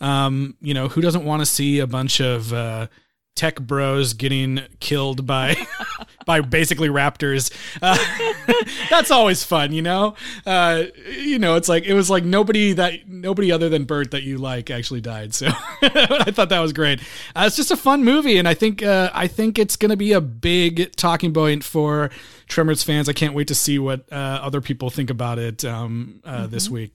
Um, 0.00 0.56
you 0.60 0.74
know, 0.74 0.88
who 0.88 1.00
doesn't 1.00 1.24
want 1.24 1.42
to 1.42 1.46
see 1.46 1.78
a 1.78 1.86
bunch 1.86 2.20
of 2.20 2.52
uh, 2.52 2.88
tech 3.36 3.60
bros 3.60 4.14
getting 4.14 4.60
killed 4.80 5.26
by 5.26 5.56
by 6.26 6.40
basically 6.40 6.88
raptors? 6.88 7.52
Uh, 7.80 7.96
that's 8.90 9.10
always 9.10 9.44
fun, 9.44 9.72
you 9.72 9.82
know. 9.82 10.14
Uh, 10.44 10.84
you 11.10 11.38
know, 11.38 11.54
it's 11.54 11.68
like 11.68 11.84
it 11.84 11.94
was 11.94 12.10
like 12.10 12.24
nobody 12.24 12.72
that 12.72 13.08
nobody 13.08 13.52
other 13.52 13.68
than 13.68 13.84
Burt 13.84 14.10
that 14.10 14.22
you 14.22 14.38
like 14.38 14.70
actually 14.70 15.00
died. 15.00 15.34
So 15.34 15.46
I 15.82 16.30
thought 16.30 16.48
that 16.48 16.60
was 16.60 16.72
great. 16.72 17.00
Uh, 17.34 17.44
it's 17.46 17.56
just 17.56 17.70
a 17.70 17.76
fun 17.76 18.04
movie, 18.04 18.38
and 18.38 18.48
I 18.48 18.54
think 18.54 18.82
uh, 18.82 19.10
I 19.14 19.26
think 19.26 19.58
it's 19.58 19.76
going 19.76 19.90
to 19.90 19.96
be 19.96 20.12
a 20.12 20.20
big 20.20 20.94
talking 20.96 21.32
point 21.32 21.64
for 21.64 22.10
Tremors 22.48 22.82
fans. 22.82 23.08
I 23.08 23.12
can't 23.12 23.34
wait 23.34 23.48
to 23.48 23.54
see 23.54 23.78
what 23.78 24.10
uh, 24.12 24.40
other 24.42 24.60
people 24.60 24.90
think 24.90 25.10
about 25.10 25.38
it 25.38 25.64
um, 25.64 26.20
uh, 26.24 26.46
this 26.46 26.68
week. 26.68 26.92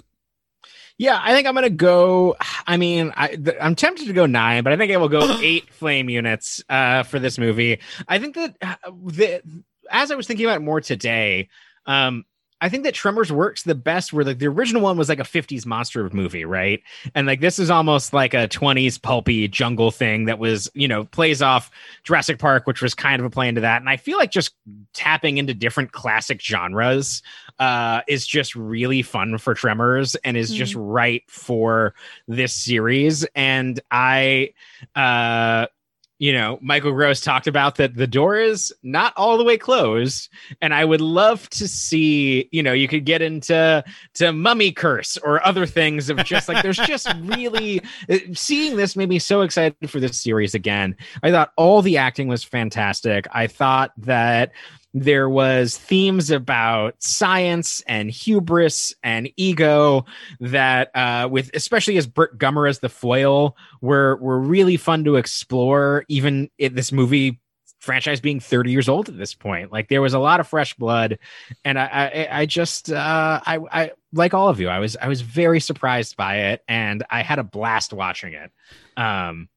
Yeah, 0.97 1.19
I 1.21 1.33
think 1.33 1.47
I'm 1.47 1.55
gonna 1.55 1.69
go. 1.69 2.35
I 2.67 2.77
mean, 2.77 3.11
I, 3.15 3.37
I'm 3.59 3.75
tempted 3.75 4.07
to 4.07 4.13
go 4.13 4.25
nine, 4.25 4.63
but 4.63 4.73
I 4.73 4.77
think 4.77 4.91
I 4.91 4.97
will 4.97 5.09
go 5.09 5.39
eight 5.41 5.69
flame 5.73 6.09
units 6.09 6.63
uh, 6.69 7.03
for 7.03 7.19
this 7.19 7.37
movie. 7.37 7.79
I 8.07 8.19
think 8.19 8.35
that 8.35 8.55
uh, 8.61 8.75
the, 9.05 9.41
as 9.89 10.11
I 10.11 10.15
was 10.15 10.27
thinking 10.27 10.45
about 10.45 10.57
it 10.57 10.63
more 10.63 10.81
today, 10.81 11.49
um, 11.85 12.25
I 12.61 12.69
think 12.69 12.83
that 12.83 12.93
Tremors 12.93 13.31
works 13.31 13.63
the 13.63 13.73
best 13.73 14.13
where 14.13 14.23
like 14.23 14.37
the 14.37 14.47
original 14.47 14.83
one 14.83 14.95
was 14.95 15.09
like 15.09 15.19
a 15.19 15.23
50s 15.23 15.65
monster 15.65 16.07
movie, 16.11 16.45
right? 16.45 16.81
And 17.15 17.25
like 17.25 17.41
this 17.41 17.57
is 17.57 17.71
almost 17.71 18.13
like 18.13 18.35
a 18.35 18.47
20s 18.47 19.01
pulpy 19.01 19.47
jungle 19.47 19.89
thing 19.89 20.25
that 20.25 20.37
was, 20.37 20.69
you 20.75 20.87
know, 20.87 21.05
plays 21.05 21.41
off 21.41 21.71
Jurassic 22.03 22.37
Park, 22.37 22.67
which 22.67 22.81
was 22.81 22.93
kind 22.93 23.19
of 23.19 23.25
a 23.25 23.31
play 23.31 23.47
into 23.47 23.61
that. 23.61 23.81
And 23.81 23.89
I 23.89 23.97
feel 23.97 24.17
like 24.19 24.31
just 24.31 24.53
tapping 24.93 25.39
into 25.39 25.55
different 25.55 25.91
classic 25.91 26.39
genres 26.39 27.23
uh, 27.57 28.01
is 28.07 28.27
just 28.27 28.55
really 28.55 29.01
fun 29.01 29.39
for 29.39 29.55
Tremors 29.55 30.15
and 30.23 30.37
is 30.37 30.51
mm-hmm. 30.51 30.57
just 30.57 30.75
right 30.75 31.23
for 31.27 31.95
this 32.27 32.53
series. 32.53 33.25
And 33.33 33.79
I, 33.89 34.53
uh, 34.95 35.65
you 36.21 36.31
know, 36.31 36.59
Michael 36.61 36.91
Gross 36.91 37.19
talked 37.19 37.47
about 37.47 37.77
that 37.77 37.95
the 37.95 38.05
door 38.05 38.37
is 38.37 38.71
not 38.83 39.11
all 39.17 39.39
the 39.39 39.43
way 39.43 39.57
closed, 39.57 40.29
and 40.61 40.71
I 40.71 40.85
would 40.85 41.01
love 41.01 41.49
to 41.49 41.67
see, 41.67 42.47
you 42.51 42.61
know, 42.61 42.73
you 42.73 42.87
could 42.87 43.05
get 43.05 43.23
into 43.23 43.83
to 44.13 44.31
Mummy 44.31 44.71
Curse 44.71 45.17
or 45.17 45.43
other 45.43 45.65
things 45.65 46.11
of 46.11 46.17
just 46.23 46.47
like 46.47 46.61
there's 46.61 46.77
just 46.77 47.11
really 47.23 47.81
uh, 48.07 48.19
seeing 48.33 48.77
this 48.77 48.95
made 48.95 49.09
me 49.09 49.17
so 49.17 49.41
excited 49.41 49.89
for 49.89 49.99
this 49.99 50.21
series 50.21 50.53
again. 50.53 50.95
I 51.23 51.31
thought 51.31 51.53
all 51.55 51.81
the 51.81 51.97
acting 51.97 52.27
was 52.27 52.43
fantastic. 52.43 53.25
I 53.31 53.47
thought 53.47 53.91
that 53.97 54.51
there 54.93 55.29
was 55.29 55.77
themes 55.77 56.31
about 56.31 56.95
science 57.01 57.81
and 57.87 58.11
hubris 58.11 58.93
and 59.03 59.29
ego 59.37 60.05
that 60.39 60.91
uh, 60.95 61.27
with 61.31 61.49
especially 61.53 61.97
as 61.97 62.07
Burt 62.07 62.37
Gummer 62.37 62.69
as 62.69 62.79
the 62.79 62.89
foil 62.89 63.55
were 63.81 64.17
were 64.17 64.39
really 64.39 64.77
fun 64.77 65.03
to 65.05 65.15
explore 65.15 66.03
even 66.09 66.49
in 66.57 66.75
this 66.75 66.91
movie 66.91 67.39
franchise 67.79 68.21
being 68.21 68.39
30 68.39 68.71
years 68.71 68.87
old 68.87 69.09
at 69.09 69.17
this 69.17 69.33
point. 69.33 69.71
Like 69.71 69.87
there 69.89 70.01
was 70.01 70.13
a 70.13 70.19
lot 70.19 70.39
of 70.39 70.47
fresh 70.47 70.73
blood 70.75 71.17
and 71.65 71.79
i 71.79 72.27
i, 72.31 72.41
I 72.41 72.45
just 72.45 72.91
uh 72.91 73.41
i 73.45 73.59
i 73.71 73.91
like 74.13 74.33
all 74.33 74.49
of 74.49 74.59
you 74.59 74.69
i 74.69 74.77
was 74.79 74.95
i 74.97 75.07
was 75.07 75.21
very 75.21 75.59
surprised 75.59 76.15
by 76.15 76.35
it 76.37 76.63
and 76.67 77.03
i 77.09 77.23
had 77.23 77.39
a 77.39 77.43
blast 77.43 77.91
watching 77.93 78.33
it. 78.33 78.51
Um 78.97 79.49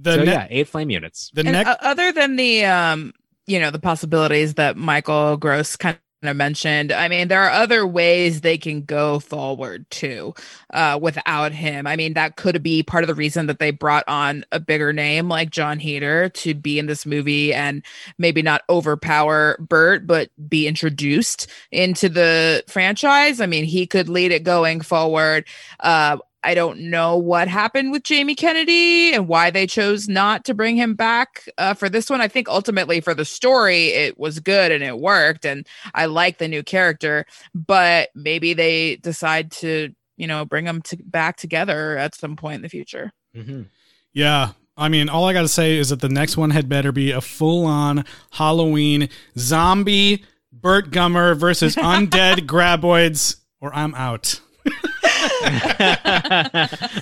the 0.00 0.14
so 0.14 0.24
ne- 0.24 0.32
yeah 0.32 0.46
eight 0.48 0.68
flame 0.68 0.90
units. 0.90 1.30
the 1.34 1.42
next 1.42 1.68
uh, 1.68 1.76
other 1.80 2.12
than 2.12 2.36
the 2.36 2.64
um 2.64 3.12
you 3.46 3.58
know 3.60 3.70
the 3.70 3.78
possibilities 3.78 4.54
that 4.54 4.76
Michael 4.76 5.36
Gross 5.36 5.76
kind 5.76 5.98
of 6.22 6.36
mentioned. 6.36 6.92
I 6.92 7.08
mean, 7.08 7.28
there 7.28 7.42
are 7.42 7.50
other 7.50 7.86
ways 7.86 8.40
they 8.40 8.58
can 8.58 8.82
go 8.84 9.20
forward 9.20 9.88
too, 9.90 10.34
uh, 10.72 10.98
without 11.00 11.52
him. 11.52 11.86
I 11.86 11.94
mean, 11.94 12.14
that 12.14 12.36
could 12.36 12.62
be 12.62 12.82
part 12.82 13.04
of 13.04 13.08
the 13.08 13.14
reason 13.14 13.46
that 13.46 13.58
they 13.58 13.70
brought 13.70 14.04
on 14.08 14.44
a 14.50 14.58
bigger 14.58 14.92
name 14.92 15.28
like 15.28 15.50
jon 15.50 15.78
Heder 15.78 16.28
to 16.30 16.54
be 16.54 16.78
in 16.78 16.86
this 16.86 17.06
movie 17.06 17.52
and 17.54 17.84
maybe 18.18 18.42
not 18.42 18.62
overpower 18.70 19.56
burt 19.60 20.06
but 20.06 20.30
be 20.48 20.66
introduced 20.66 21.48
into 21.70 22.08
the 22.08 22.64
franchise. 22.68 23.40
I 23.40 23.46
mean, 23.46 23.64
he 23.64 23.86
could 23.86 24.08
lead 24.08 24.32
it 24.32 24.42
going 24.42 24.80
forward. 24.80 25.44
Uh, 25.80 26.18
I 26.46 26.54
don't 26.54 26.78
know 26.78 27.16
what 27.16 27.48
happened 27.48 27.90
with 27.90 28.04
Jamie 28.04 28.36
Kennedy 28.36 29.12
and 29.12 29.26
why 29.26 29.50
they 29.50 29.66
chose 29.66 30.08
not 30.08 30.44
to 30.44 30.54
bring 30.54 30.76
him 30.76 30.94
back 30.94 31.48
uh, 31.58 31.74
for 31.74 31.88
this 31.88 32.08
one. 32.08 32.20
I 32.20 32.28
think 32.28 32.48
ultimately 32.48 33.00
for 33.00 33.14
the 33.14 33.24
story, 33.24 33.88
it 33.88 34.16
was 34.16 34.38
good 34.38 34.70
and 34.70 34.84
it 34.84 35.00
worked, 35.00 35.44
and 35.44 35.66
I 35.92 36.06
like 36.06 36.38
the 36.38 36.46
new 36.46 36.62
character. 36.62 37.26
But 37.52 38.10
maybe 38.14 38.54
they 38.54 38.94
decide 38.94 39.50
to, 39.52 39.92
you 40.16 40.28
know, 40.28 40.44
bring 40.44 40.64
them 40.64 40.82
to, 40.82 40.96
back 41.02 41.36
together 41.36 41.98
at 41.98 42.14
some 42.14 42.36
point 42.36 42.56
in 42.56 42.62
the 42.62 42.68
future. 42.68 43.12
Mm-hmm. 43.36 43.62
Yeah, 44.12 44.52
I 44.76 44.88
mean, 44.88 45.08
all 45.08 45.24
I 45.24 45.32
got 45.32 45.42
to 45.42 45.48
say 45.48 45.76
is 45.76 45.88
that 45.88 46.00
the 46.00 46.08
next 46.08 46.36
one 46.36 46.50
had 46.50 46.68
better 46.68 46.92
be 46.92 47.10
a 47.10 47.20
full 47.20 47.66
on 47.66 48.04
Halloween 48.30 49.08
zombie 49.36 50.24
Burt 50.52 50.92
Gummer 50.92 51.36
versus 51.36 51.74
undead 51.76 52.46
graboids, 52.46 53.36
or 53.60 53.74
I'm 53.74 53.96
out. 53.96 54.40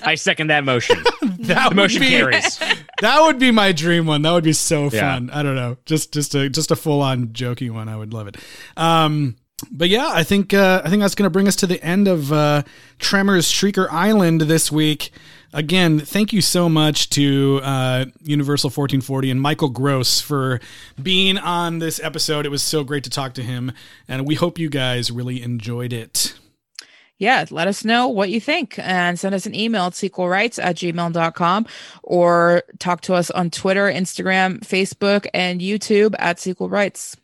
I 0.03 0.15
second 0.17 0.47
that 0.47 0.63
motion. 0.63 1.03
that 1.39 1.69
the 1.69 1.75
motion 1.75 2.01
be, 2.01 2.09
carries. 2.09 2.59
That 3.01 3.21
would 3.21 3.39
be 3.39 3.51
my 3.51 3.71
dream 3.71 4.05
one. 4.05 4.21
That 4.21 4.31
would 4.31 4.43
be 4.43 4.53
so 4.53 4.89
fun. 4.89 5.27
Yeah. 5.27 5.39
I 5.39 5.43
don't 5.43 5.55
know. 5.55 5.77
Just 5.85 6.13
just 6.13 6.35
a 6.35 6.49
just 6.49 6.71
a 6.71 6.75
full 6.75 7.01
on 7.01 7.27
jokey 7.27 7.69
one. 7.71 7.89
I 7.89 7.95
would 7.95 8.13
love 8.13 8.27
it. 8.27 8.37
Um 8.77 9.35
but 9.71 9.89
yeah, 9.89 10.09
I 10.11 10.23
think 10.23 10.53
uh, 10.53 10.81
I 10.83 10.89
think 10.89 11.01
that's 11.01 11.15
going 11.15 11.25
to 11.25 11.29
bring 11.29 11.47
us 11.47 11.55
to 11.57 11.67
the 11.67 11.81
end 11.81 12.09
of 12.09 12.31
uh, 12.31 12.63
Tremors 12.99 13.47
Shrieker 13.47 13.87
Island 13.89 14.41
this 14.41 14.69
week. 14.71 15.11
Again, 15.53 15.99
thank 15.99 16.33
you 16.33 16.41
so 16.41 16.67
much 16.67 17.09
to 17.11 17.61
uh, 17.63 18.05
Universal 18.21 18.67
1440 18.67 19.31
and 19.31 19.41
Michael 19.41 19.69
Gross 19.69 20.19
for 20.19 20.59
being 21.01 21.37
on 21.37 21.79
this 21.79 22.01
episode. 22.03 22.45
It 22.45 22.49
was 22.49 22.61
so 22.61 22.83
great 22.83 23.05
to 23.05 23.09
talk 23.09 23.33
to 23.35 23.43
him, 23.43 23.71
and 24.09 24.27
we 24.27 24.35
hope 24.35 24.59
you 24.59 24.69
guys 24.69 25.09
really 25.09 25.41
enjoyed 25.41 25.93
it 25.93 26.33
yeah, 27.17 27.45
let 27.49 27.67
us 27.67 27.85
know 27.85 28.07
what 28.07 28.29
you 28.29 28.41
think 28.41 28.77
and 28.79 29.17
send 29.17 29.33
us 29.33 29.45
an 29.45 29.55
email 29.55 29.85
at 29.85 29.93
sequelrights 29.93 30.61
at 30.63 30.75
gmail.com 30.75 31.65
or 32.03 32.63
talk 32.79 33.01
to 33.01 33.13
us 33.13 33.31
on 33.31 33.49
Twitter, 33.49 33.85
Instagram, 33.85 34.59
Facebook, 34.59 35.27
and 35.33 35.61
YouTube 35.61 36.15
at 36.19 36.39
Sequel 36.39 36.69
Rights. 36.69 37.15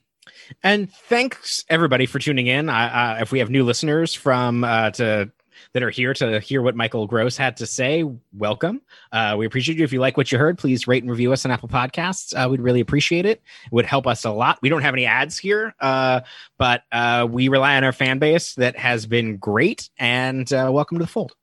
And 0.63 0.91
thanks 0.91 1.65
everybody 1.69 2.05
for 2.05 2.19
tuning 2.19 2.47
in. 2.47 2.69
Uh, 2.69 3.17
if 3.21 3.31
we 3.31 3.39
have 3.39 3.49
new 3.49 3.63
listeners 3.63 4.13
from 4.13 4.63
uh, 4.63 4.91
to 4.91 5.31
that 5.73 5.83
are 5.83 5.89
here 5.89 6.13
to 6.13 6.39
hear 6.39 6.61
what 6.61 6.75
Michael 6.75 7.07
Gross 7.07 7.37
had 7.37 7.57
to 7.57 7.65
say, 7.65 8.03
welcome. 8.33 8.81
Uh, 9.11 9.35
we 9.37 9.45
appreciate 9.45 9.77
you. 9.77 9.83
If 9.83 9.93
you 9.93 9.99
like 9.99 10.17
what 10.17 10.31
you 10.31 10.37
heard, 10.37 10.57
please 10.57 10.87
rate 10.87 11.03
and 11.03 11.09
review 11.09 11.31
us 11.31 11.45
on 11.45 11.51
Apple 11.51 11.69
Podcasts. 11.69 12.33
Uh, 12.33 12.49
we'd 12.49 12.61
really 12.61 12.81
appreciate 12.81 13.25
it. 13.25 13.41
It 13.65 13.71
would 13.71 13.85
help 13.85 14.07
us 14.07 14.25
a 14.25 14.31
lot. 14.31 14.59
We 14.61 14.69
don't 14.69 14.81
have 14.81 14.93
any 14.93 15.05
ads 15.05 15.37
here, 15.37 15.73
uh, 15.79 16.21
but 16.57 16.83
uh, 16.91 17.27
we 17.29 17.47
rely 17.47 17.77
on 17.77 17.83
our 17.83 17.93
fan 17.93 18.19
base 18.19 18.55
that 18.55 18.77
has 18.77 19.05
been 19.05 19.37
great. 19.37 19.89
And 19.97 20.51
uh, 20.51 20.69
welcome 20.73 20.97
to 20.97 21.03
the 21.03 21.09
fold. 21.09 21.33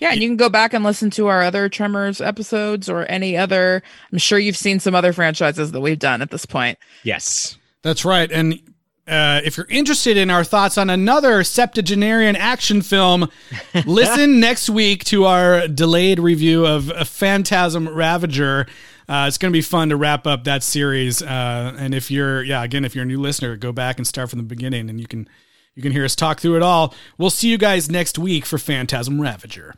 Yeah, 0.00 0.10
and 0.10 0.20
you 0.20 0.28
can 0.28 0.36
go 0.36 0.48
back 0.48 0.74
and 0.74 0.82
listen 0.82 1.10
to 1.10 1.28
our 1.28 1.42
other 1.42 1.68
Tremors 1.68 2.20
episodes 2.20 2.88
or 2.88 3.08
any 3.08 3.36
other. 3.36 3.82
I'm 4.10 4.18
sure 4.18 4.38
you've 4.38 4.56
seen 4.56 4.80
some 4.80 4.96
other 4.96 5.12
franchises 5.12 5.70
that 5.70 5.80
we've 5.80 5.98
done 5.98 6.22
at 6.22 6.30
this 6.30 6.44
point. 6.44 6.78
Yes. 7.04 7.56
That's 7.82 8.04
right. 8.04 8.30
And 8.32 8.60
uh, 9.08 9.40
if 9.44 9.56
you're 9.56 9.66
interested 9.68 10.16
in 10.16 10.30
our 10.30 10.44
thoughts 10.44 10.78
on 10.78 10.88
another 10.88 11.42
septuagenarian 11.42 12.36
action 12.36 12.82
film, 12.82 13.28
listen 13.86 14.38
next 14.38 14.70
week 14.70 15.04
to 15.04 15.24
our 15.24 15.66
delayed 15.66 16.18
review 16.18 16.66
of 16.66 16.90
a 16.90 17.04
Phantasm 17.04 17.88
Ravager. 17.88 18.66
Uh, 19.08 19.26
it's 19.26 19.38
going 19.38 19.52
to 19.52 19.56
be 19.56 19.62
fun 19.62 19.88
to 19.88 19.96
wrap 19.96 20.26
up 20.26 20.44
that 20.44 20.62
series. 20.62 21.20
Uh, 21.20 21.74
and 21.76 21.94
if 21.94 22.10
you're, 22.10 22.42
yeah, 22.42 22.62
again, 22.62 22.84
if 22.84 22.94
you're 22.94 23.04
a 23.04 23.06
new 23.06 23.20
listener, 23.20 23.56
go 23.56 23.72
back 23.72 23.98
and 23.98 24.06
start 24.06 24.30
from 24.30 24.38
the 24.38 24.44
beginning, 24.44 24.88
and 24.88 25.00
you 25.00 25.06
can 25.06 25.28
you 25.74 25.82
can 25.82 25.92
hear 25.92 26.04
us 26.04 26.14
talk 26.14 26.38
through 26.38 26.56
it 26.56 26.62
all. 26.62 26.94
We'll 27.16 27.30
see 27.30 27.48
you 27.48 27.56
guys 27.56 27.90
next 27.90 28.18
week 28.18 28.44
for 28.44 28.58
Phantasm 28.58 29.20
Ravager. 29.20 29.70